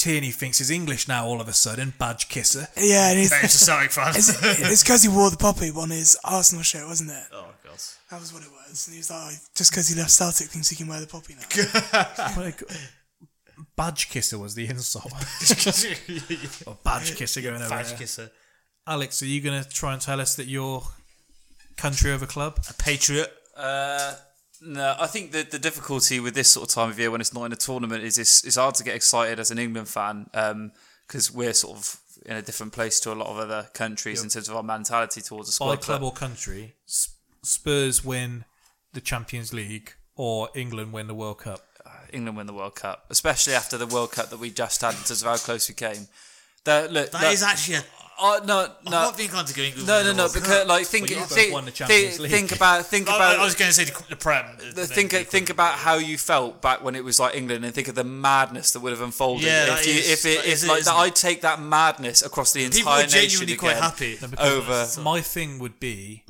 Tierney 0.00 0.30
thinks 0.30 0.56
he's 0.58 0.70
English 0.70 1.08
now 1.08 1.26
all 1.26 1.42
of 1.42 1.48
a 1.48 1.52
sudden, 1.52 1.92
badge 1.98 2.30
kisser. 2.30 2.66
Yeah, 2.76 3.10
and 3.10 3.18
he's, 3.18 3.28
Thanks 3.28 3.58
to 3.58 3.64
Celtic 3.66 3.90
fans. 3.90 4.30
it's 4.42 4.82
because 4.82 5.02
he 5.02 5.10
wore 5.10 5.28
the 5.30 5.36
poppy 5.36 5.68
on 5.76 5.90
his 5.90 6.16
Arsenal 6.24 6.62
shirt, 6.62 6.86
wasn't 6.86 7.10
it? 7.10 7.24
oh 7.34 7.48
god. 7.62 7.78
That 8.10 8.18
was 8.18 8.32
what 8.32 8.42
it 8.42 8.48
was. 8.50 8.86
And 8.86 8.94
he 8.94 8.98
was 9.00 9.10
like, 9.10 9.20
oh, 9.22 9.36
just 9.54 9.70
because 9.70 9.88
he 9.88 9.94
left 10.00 10.10
Celtic 10.10 10.46
thinks 10.48 10.70
he 10.70 10.76
can 10.76 10.88
wear 10.88 11.00
the 11.00 11.06
poppy 11.06 11.34
now. 11.34 12.36
Like, 12.42 12.62
badge 13.76 14.08
kisser 14.08 14.38
was 14.38 14.54
the 14.54 14.66
insult. 14.66 15.12
or 16.66 16.78
badge 16.82 17.14
kisser 17.16 17.42
going 17.42 17.56
over 17.60 17.68
Badge 17.68 17.88
there. 17.90 17.98
kisser. 17.98 18.30
Alex, 18.86 19.22
are 19.22 19.26
you 19.26 19.42
going 19.42 19.62
to 19.62 19.68
try 19.68 19.92
and 19.92 20.00
tell 20.00 20.18
us 20.18 20.34
that 20.36 20.46
you're 20.46 20.82
country 21.76 22.10
over 22.10 22.24
club? 22.24 22.58
A 22.70 22.72
patriot. 22.74 23.30
Uh, 23.54 24.14
no, 24.62 24.94
I 24.98 25.06
think 25.06 25.32
the 25.32 25.42
the 25.42 25.58
difficulty 25.58 26.20
with 26.20 26.34
this 26.34 26.48
sort 26.48 26.68
of 26.68 26.74
time 26.74 26.90
of 26.90 26.98
year 26.98 27.10
when 27.10 27.20
it's 27.20 27.34
not 27.34 27.44
in 27.44 27.52
a 27.52 27.56
tournament 27.56 28.04
is 28.04 28.18
it's, 28.18 28.44
it's 28.44 28.56
hard 28.56 28.74
to 28.76 28.84
get 28.84 28.94
excited 28.94 29.40
as 29.40 29.50
an 29.50 29.58
England 29.58 29.88
fan 29.88 30.28
um, 30.34 30.72
because 31.06 31.32
we're 31.32 31.54
sort 31.54 31.78
of 31.78 32.00
in 32.26 32.36
a 32.36 32.42
different 32.42 32.72
place 32.72 33.00
to 33.00 33.12
a 33.12 33.14
lot 33.14 33.28
of 33.28 33.38
other 33.38 33.68
countries 33.72 34.22
in 34.22 34.28
terms 34.28 34.48
of 34.48 34.56
our 34.56 34.62
mentality 34.62 35.20
towards 35.22 35.58
the 35.58 35.64
By 35.64 35.76
club 35.76 36.02
or 36.02 36.12
country, 36.12 36.74
Spurs 37.42 38.04
win 38.04 38.44
the 38.92 39.00
Champions 39.00 39.52
League 39.52 39.94
or 40.16 40.50
England 40.54 40.92
win 40.92 41.06
the 41.06 41.14
World 41.14 41.38
Cup. 41.38 41.66
Uh, 41.84 41.90
England 42.12 42.36
win 42.36 42.46
the 42.46 42.52
World 42.52 42.74
Cup, 42.74 43.06
especially 43.08 43.54
after 43.54 43.78
the 43.78 43.86
World 43.86 44.12
Cup 44.12 44.28
that 44.30 44.38
we 44.38 44.50
just 44.50 44.82
had 44.82 44.90
in 44.90 45.00
terms 45.00 45.22
of 45.22 45.28
how 45.28 45.36
close 45.36 45.68
we 45.68 45.74
came. 45.74 46.08
The, 46.64 46.88
look, 46.90 47.10
That 47.12 47.22
look, 47.22 47.32
is 47.32 47.42
actually 47.42 47.76
a. 47.76 47.82
Oh 48.22 48.40
no, 48.44 48.60
I'm 48.64 48.68
no, 48.84 48.90
not 48.90 49.16
being 49.16 49.30
kind 49.30 49.46
to 49.46 49.54
go 49.54 49.62
England. 49.62 49.86
no, 49.86 49.96
win 50.04 50.16
no, 50.16 50.26
no. 50.26 50.32
Because 50.32 50.66
like 50.68 50.86
think, 50.86 51.08
Well, 51.08 51.18
you 51.20 51.24
both 51.24 51.32
think, 51.34 51.52
won 51.54 51.64
the 51.64 51.70
think, 51.70 51.76
Champions 51.88 52.20
League. 52.20 52.30
think 52.32 52.52
about 52.52 52.86
think 52.86 53.08
I- 53.08 53.16
about 53.16 53.38
I, 53.38 53.44
was 53.44 53.54
going 53.54 53.68
to 53.70 53.74
say 53.74 53.84
the, 53.84 54.02
the 54.10 54.16
Prem. 54.16 54.44
the, 54.74 54.86
think 54.86 55.12
think 55.12 55.48
about 55.50 55.74
how 55.78 55.94
you 55.96 56.18
felt 56.18 56.60
back 56.60 56.82
when 56.84 56.94
it 56.96 57.02
was 57.04 57.18
like 57.18 57.34
England, 57.34 57.64
and 57.64 57.74
think 57.74 57.88
of 57.88 57.94
the 57.94 58.04
madness 58.04 58.72
that 58.72 58.80
would 58.80 58.92
have 58.92 59.00
unfolded 59.00 59.46
Yeah, 59.46 59.62
if 59.64 59.68
that 59.70 59.86
you, 59.86 59.92
is- 59.94 60.10
if 60.10 60.26
it 60.26 60.36
that 60.38 60.46
if 60.46 60.52
is 60.54 60.68
like 60.68 60.84
that. 60.84 60.94
I'd 60.94 61.16
take 61.16 61.40
that 61.42 61.60
madness 61.60 62.22
across 62.22 62.52
the 62.52 62.64
People 62.64 62.78
entire 62.80 62.96
were 62.98 63.02
nation 63.04 63.20
genuinely 63.46 63.52
again 63.54 63.58
quite 63.58 63.76
happy. 63.76 64.18
over. 64.38 64.86
My 65.02 65.20
thing 65.22 65.58
would 65.58 65.80
be, 65.80 66.24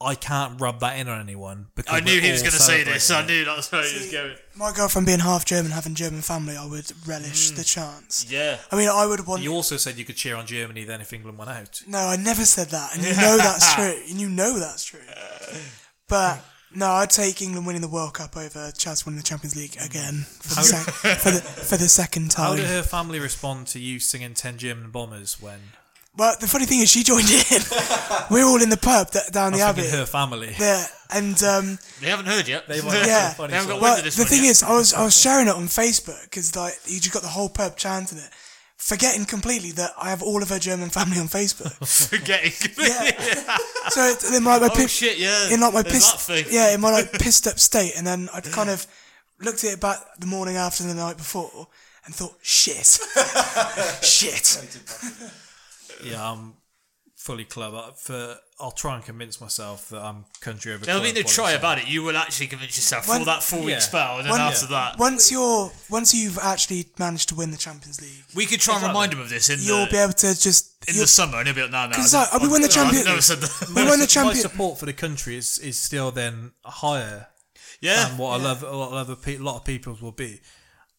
I 0.00 0.14
can't 0.14 0.60
rub 0.60 0.78
that 0.80 0.98
in 0.98 1.08
on 1.08 1.20
anyone 1.20 1.66
because 1.74 1.92
I 1.92 2.00
knew 2.00 2.20
he 2.20 2.30
was 2.30 2.42
going 2.42 2.52
to 2.52 2.58
say 2.58 2.84
this. 2.84 3.10
I 3.10 3.14
celebrating 3.14 3.34
it. 3.34 3.38
knew 3.40 3.54
that's 3.54 3.72
where 3.72 3.82
he 3.82 3.98
was 3.98 4.12
going. 4.12 4.36
My 4.54 4.72
girlfriend 4.72 5.06
being 5.06 5.18
half 5.18 5.44
German, 5.44 5.72
having 5.72 5.96
German 5.96 6.20
family, 6.22 6.56
I 6.56 6.66
would 6.66 6.92
relish 7.06 7.50
mm. 7.50 7.56
the 7.56 7.64
chance. 7.64 8.30
Yeah. 8.30 8.58
I 8.70 8.76
mean, 8.76 8.88
I 8.88 9.06
would 9.06 9.26
want. 9.26 9.42
You 9.42 9.52
also 9.52 9.76
said 9.76 9.96
you 9.96 10.04
could 10.04 10.16
cheer 10.16 10.36
on 10.36 10.46
Germany 10.46 10.84
then 10.84 11.00
if 11.00 11.12
England 11.12 11.36
went 11.36 11.50
out. 11.50 11.82
No, 11.88 11.98
I 11.98 12.16
never 12.16 12.44
said 12.44 12.68
that, 12.68 12.94
and 12.94 13.04
you 13.04 13.10
know 13.16 13.36
that's 13.38 13.74
true. 13.74 14.00
And 14.08 14.20
you 14.20 14.28
know 14.28 14.58
that's 14.58 14.84
true. 14.84 15.00
But 16.08 16.42
no, 16.74 16.86
I'd 16.86 17.10
take 17.10 17.40
England 17.40 17.66
winning 17.66 17.82
the 17.82 17.88
World 17.88 18.14
Cup 18.14 18.36
over 18.36 18.70
Chelsea 18.70 19.04
winning 19.04 19.18
the 19.18 19.24
Champions 19.24 19.56
League 19.56 19.76
again 19.82 20.26
for 20.40 20.54
the, 20.54 20.62
sec- 20.62 20.94
for 21.18 21.30
the 21.30 21.40
for 21.40 21.76
the 21.76 21.88
second 21.88 22.32
How 22.32 22.48
time. 22.48 22.56
did 22.56 22.66
her 22.66 22.82
family 22.82 23.20
respond 23.20 23.66
to 23.68 23.78
you 23.78 23.98
singing 24.00 24.34
10 24.34 24.58
German 24.58 24.90
Bombers 24.90 25.40
when 25.40 25.58
Well, 26.18 26.34
the 26.40 26.48
funny 26.48 26.66
thing 26.66 26.80
is, 26.80 26.90
she 26.90 27.04
joined 27.04 27.30
in. 27.30 27.62
We're 28.30 28.44
all 28.44 28.60
in 28.60 28.70
the 28.70 28.76
pub 28.76 29.10
th- 29.12 29.28
down 29.30 29.52
the 29.52 29.62
I 29.62 29.70
was 29.70 29.78
Abbey. 29.78 29.88
her 29.96 30.04
family? 30.04 30.52
Yeah, 30.58 30.84
and 31.12 31.40
um, 31.44 31.78
They 32.00 32.08
haven't 32.10 32.26
heard 32.26 32.48
yet. 32.48 32.66
They 32.66 32.80
might 32.82 33.06
yeah. 33.06 33.32
funny 33.34 33.52
They 33.52 33.56
haven't 33.56 33.70
got 33.70 33.74
song. 33.78 33.80
wind 33.80 33.82
Well, 33.82 33.98
of 33.98 34.04
this 34.04 34.16
the 34.16 34.22
one 34.22 34.28
thing 34.28 34.42
yet. 34.44 34.50
is, 34.50 34.62
I 34.64 34.72
was 34.72 34.92
I 34.94 35.04
was 35.04 35.16
sharing 35.18 35.46
it 35.46 35.54
on 35.54 35.64
Facebook 35.68 36.20
because 36.24 36.56
like 36.56 36.74
you 36.86 36.98
just 36.98 37.12
got 37.14 37.22
the 37.22 37.28
whole 37.28 37.48
pub 37.48 37.76
chanting 37.76 38.18
it, 38.18 38.28
forgetting 38.76 39.26
completely 39.26 39.70
that 39.72 39.92
I 39.96 40.10
have 40.10 40.20
all 40.22 40.42
of 40.42 40.48
her 40.48 40.58
German 40.58 40.90
family 40.90 41.20
on 41.20 41.28
Facebook. 41.28 41.72
Forgetting. 42.10 42.50
so 43.90 44.02
it, 44.04 44.24
in 44.36 44.42
like 44.44 44.60
my 44.60 44.66
Oh, 44.66 44.74
pi- 44.74 44.86
shit, 44.86 45.18
yeah, 45.18 45.50
in 45.54 45.60
like 45.60 45.72
my 45.72 45.84
pissed 45.84 46.28
yeah 46.50 46.74
in 46.74 46.80
my 46.80 46.90
like 46.90 47.12
pissed 47.12 47.46
up 47.46 47.60
state, 47.60 47.92
and 47.96 48.04
then 48.04 48.28
I'd 48.34 48.44
kind 48.50 48.70
of 48.70 48.86
looked 49.40 49.62
at 49.62 49.74
it 49.74 49.80
back 49.80 49.98
the 50.18 50.26
morning 50.26 50.56
after 50.56 50.82
the 50.82 50.94
night 50.94 51.16
before 51.16 51.68
and 52.06 52.12
thought 52.14 52.34
shit, 52.42 52.86
shit. 54.02 54.58
Yeah, 56.04 56.30
I'm 56.32 56.54
fully 57.16 57.44
club. 57.44 57.74
Uh, 57.74 57.92
For 57.92 58.36
I'll 58.60 58.70
try 58.72 58.94
and 58.96 59.04
convince 59.04 59.40
myself 59.40 59.88
that 59.90 60.00
I'm 60.02 60.24
country 60.40 60.72
over 60.72 60.84
There'll 60.84 61.00
club. 61.00 61.14
be 61.14 61.20
no 61.20 61.24
while 61.24 61.32
try 61.34 61.44
it's- 61.50 61.58
about 61.60 61.78
it. 61.78 61.86
You 61.88 62.02
will 62.02 62.16
actually 62.16 62.46
convince 62.48 62.76
yourself 62.76 63.06
When- 63.08 63.20
for 63.20 63.24
that 63.26 63.42
four 63.42 63.60
week 63.60 63.70
yeah. 63.70 63.78
spell, 63.80 64.16
and 64.18 64.26
then 64.26 64.32
When- 64.32 64.40
after 64.40 64.66
that, 64.68 64.98
Once 64.98 65.30
you're 65.30 65.72
once 65.88 66.12
you've 66.14 66.38
actually 66.38 66.88
managed 66.98 67.28
to 67.30 67.34
win 67.34 67.50
the 67.50 67.56
Champions 67.56 68.00
League, 68.00 68.24
we 68.34 68.46
could 68.46 68.60
try 68.60 68.76
and 68.76 68.86
remind 68.86 69.12
him 69.12 69.20
of 69.20 69.28
this 69.28 69.48
in 69.48 69.60
you'll 69.60 69.84
the 69.86 69.90
be 69.92 69.96
able 69.96 70.12
to 70.14 70.34
just 70.40 70.72
in 70.86 70.94
you'll- 70.94 71.04
the 71.04 71.08
summer, 71.08 71.38
and 71.38 71.46
he'll 71.48 71.54
be 71.54 71.62
like, 71.62 71.70
"No, 71.70 71.84
no." 71.84 71.90
Because 71.90 72.14
like, 72.14 72.32
we 72.40 72.48
won 72.48 72.62
the 72.62 72.68
no, 72.68 72.82
I've 72.84 73.04
never 73.04 73.22
said 73.22 73.40
that. 73.40 73.68
We 73.68 73.82
won 73.84 73.98
the 73.98 74.04
My 74.04 74.06
champion. 74.06 74.40
support 74.42 74.78
for 74.78 74.86
the 74.86 74.92
country 74.92 75.36
is, 75.36 75.58
is 75.58 75.80
still 75.80 76.10
then 76.10 76.52
higher 76.64 77.28
Yeah, 77.80 78.08
than 78.08 78.18
what 78.18 78.40
I 78.40 78.42
love. 78.42 78.62
A 78.62 78.70
lot 78.70 79.08
of, 79.08 79.22
pe- 79.22 79.36
a 79.36 79.42
lot 79.42 79.56
of 79.56 79.64
people's 79.64 80.00
will 80.02 80.12
be. 80.12 80.40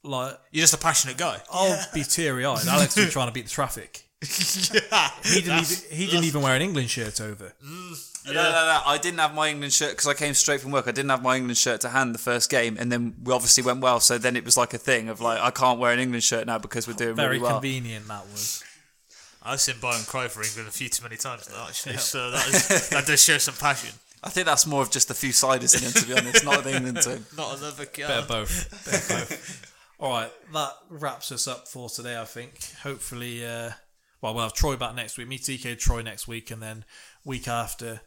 Like 0.03 0.37
you're 0.51 0.61
just 0.63 0.73
a 0.73 0.77
passionate 0.77 1.17
guy. 1.17 1.41
I'll 1.51 1.77
be 1.93 2.03
teary 2.05 2.45
eyed. 2.45 2.65
Alex 2.67 2.95
was 2.95 3.11
trying 3.11 3.27
to 3.27 3.33
beat 3.33 3.45
the 3.45 3.51
traffic. 3.51 4.05
yeah, 4.91 5.11
He 5.23 5.41
didn't 5.41 5.59
even, 5.61 5.77
he 5.97 6.05
didn't 6.07 6.25
even 6.25 6.41
wear 6.41 6.55
an 6.55 6.61
England 6.61 6.89
shirt 6.89 7.21
over. 7.21 7.53
No, 7.63 8.33
no, 8.33 8.33
no. 8.33 8.81
I 8.85 8.97
didn't 9.01 9.19
have 9.19 9.33
my 9.33 9.49
England 9.49 9.71
shirt 9.71 9.91
because 9.91 10.07
I 10.07 10.13
came 10.13 10.33
straight 10.33 10.59
from 10.61 10.71
work. 10.71 10.87
I 10.87 10.91
didn't 10.91 11.09
have 11.09 11.23
my 11.23 11.37
England 11.37 11.57
shirt 11.57 11.81
to 11.81 11.89
hand 11.89 12.13
the 12.13 12.19
first 12.19 12.49
game, 12.49 12.75
and 12.77 12.91
then 12.91 13.15
we 13.23 13.33
obviously 13.33 13.63
went 13.63 13.79
well. 13.79 13.99
So 14.01 14.17
then 14.17 14.35
it 14.35 14.43
was 14.43 14.57
like 14.57 14.73
a 14.73 14.77
thing 14.77 15.07
of 15.09 15.21
like 15.21 15.39
I 15.39 15.51
can't 15.51 15.79
wear 15.79 15.93
an 15.93 15.99
England 15.99 16.23
shirt 16.23 16.45
now 16.47 16.57
because 16.59 16.85
we're 16.87 16.93
doing 16.95 17.15
Very 17.15 17.37
really 17.37 17.43
well. 17.43 17.53
convenient 17.53 18.07
that 18.09 18.25
was. 18.27 18.63
I've 19.41 19.61
seen 19.61 19.75
Byron 19.81 20.03
cry 20.03 20.27
for 20.27 20.43
England 20.43 20.67
a 20.67 20.71
few 20.71 20.89
too 20.89 21.01
many 21.01 21.15
times 21.15 21.49
now, 21.49 21.65
actually. 21.67 21.95
So 21.97 22.29
that, 22.31 22.45
is, 22.49 22.89
that 22.89 23.05
does 23.07 23.23
show 23.23 23.37
some 23.37 23.55
passion. 23.55 23.91
I 24.23 24.29
think 24.29 24.45
that's 24.45 24.67
more 24.67 24.81
of 24.81 24.91
just 24.91 25.09
a 25.09 25.13
few 25.13 25.31
siders 25.31 25.73
in 25.75 25.81
him, 25.81 25.93
to 25.93 26.05
be 26.05 26.11
honest, 26.13 26.43
not 26.43 26.65
the 26.65 26.75
England 26.75 27.01
team. 27.01 27.25
Not 27.37 27.57
another 27.57 27.85
Bit 27.85 27.93
guy. 28.05 28.13
of 28.17 28.27
both. 28.27 28.69
Bit 28.83 28.95
of 28.95 29.07
both. 29.07 29.73
All 29.97 30.11
right, 30.11 30.31
that 30.53 30.73
wraps 30.89 31.31
us 31.31 31.47
up 31.47 31.69
for 31.69 31.87
today. 31.89 32.19
I 32.19 32.25
think. 32.25 32.51
Hopefully, 32.83 33.45
uh, 33.45 33.71
well, 34.21 34.33
we'll 34.33 34.43
have 34.43 34.53
Troy 34.53 34.75
back 34.75 34.95
next 34.95 35.17
week. 35.17 35.27
Me, 35.27 35.37
TK, 35.37 35.77
Troy 35.77 36.01
next 36.01 36.27
week, 36.27 36.51
and 36.51 36.61
then 36.61 36.85
week 37.23 37.47
after, 37.47 38.01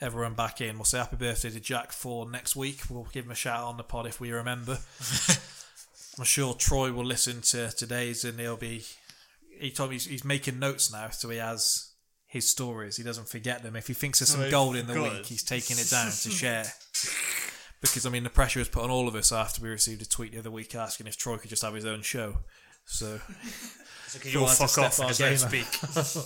everyone 0.00 0.34
back 0.34 0.60
in. 0.60 0.76
We'll 0.76 0.84
say 0.84 0.98
happy 0.98 1.16
birthday 1.16 1.50
to 1.50 1.60
Jack 1.60 1.92
for 1.92 2.28
next 2.30 2.56
week. 2.56 2.80
We'll 2.88 3.08
give 3.12 3.24
him 3.26 3.30
a 3.30 3.34
shout 3.34 3.60
out 3.60 3.66
on 3.68 3.76
the 3.76 3.82
pod 3.84 4.06
if 4.06 4.20
we 4.20 4.30
remember. 4.32 4.78
I'm 6.18 6.24
sure 6.24 6.54
Troy 6.54 6.92
will 6.92 7.04
listen 7.04 7.40
to 7.42 7.70
today's, 7.76 8.24
and 8.24 8.38
he'll 8.40 8.56
be. 8.56 8.84
He 9.58 9.70
told 9.70 9.90
me 9.90 9.96
he's, 9.96 10.06
he's 10.06 10.24
making 10.24 10.58
notes 10.58 10.90
now, 10.92 11.10
so 11.10 11.28
he 11.28 11.36
has 11.38 11.90
his 12.26 12.48
stories. 12.48 12.96
He 12.96 13.02
doesn't 13.02 13.28
forget 13.28 13.62
them. 13.62 13.76
If 13.76 13.86
he 13.88 13.94
thinks 13.94 14.20
there's 14.20 14.30
some 14.30 14.42
Oh, 14.42 14.50
gold 14.50 14.76
in 14.76 14.86
the 14.86 15.00
week, 15.02 15.12
it. 15.20 15.26
he's 15.26 15.42
taking 15.42 15.76
it 15.78 15.90
down 15.90 16.06
to 16.06 16.30
share 16.30 16.64
because 17.80 18.04
I 18.06 18.10
mean 18.10 18.24
the 18.24 18.30
pressure 18.30 18.58
was 18.60 18.68
put 18.68 18.84
on 18.84 18.90
all 18.90 19.08
of 19.08 19.14
us 19.14 19.32
after 19.32 19.62
we 19.62 19.68
received 19.68 20.00
a 20.02 20.06
tweet 20.08 20.32
the 20.32 20.38
other 20.38 20.50
week 20.50 20.74
asking 20.74 21.06
if 21.06 21.16
Troy 21.16 21.36
could 21.38 21.50
just 21.50 21.62
have 21.62 21.74
his 21.74 21.84
own 21.86 22.02
show. 22.02 22.38
So 22.86 23.20
You 24.24 24.40
all 24.40 24.46
Had 24.46 24.56
to 24.56 24.68
fuck 24.68 25.00
off 25.00 25.18
don't 25.18 25.38
speak. 25.38 25.66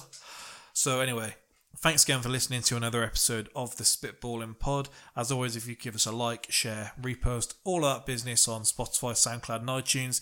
so 0.73 1.01
anyway, 1.01 1.35
thanks 1.79 2.05
again 2.05 2.21
for 2.21 2.29
listening 2.29 2.63
to 2.63 2.77
another 2.77 3.03
episode 3.03 3.49
of 3.55 3.77
the 3.77 3.85
Spitballing 3.85 4.59
Pod. 4.59 4.89
As 5.17 5.31
always, 5.31 5.57
if 5.57 5.67
you 5.67 5.77
give 5.77 5.95
us 5.95 6.07
a 6.07 6.13
like, 6.13 6.47
share, 6.51 6.93
repost, 7.01 7.55
all 7.65 7.81
that 7.83 8.07
business 8.07 8.49
on 8.49 8.63
Spotify, 8.63 9.13
SoundCloud, 9.13 9.61
and 9.61 9.69
iTunes. 9.69 10.21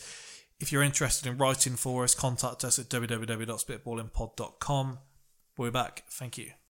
If 0.61 0.71
you're 0.71 0.83
interested 0.83 1.27
in 1.29 1.39
writing 1.39 1.77
for 1.77 2.05
us, 2.05 2.15
contact 2.15 2.63
us 2.65 2.79
at 2.79 2.89
www.spitballingpod.com. 2.89 4.99
We'll 5.59 5.71
be 5.71 5.73
back. 5.73 6.05
Thank 6.09 6.39
you. 6.39 6.53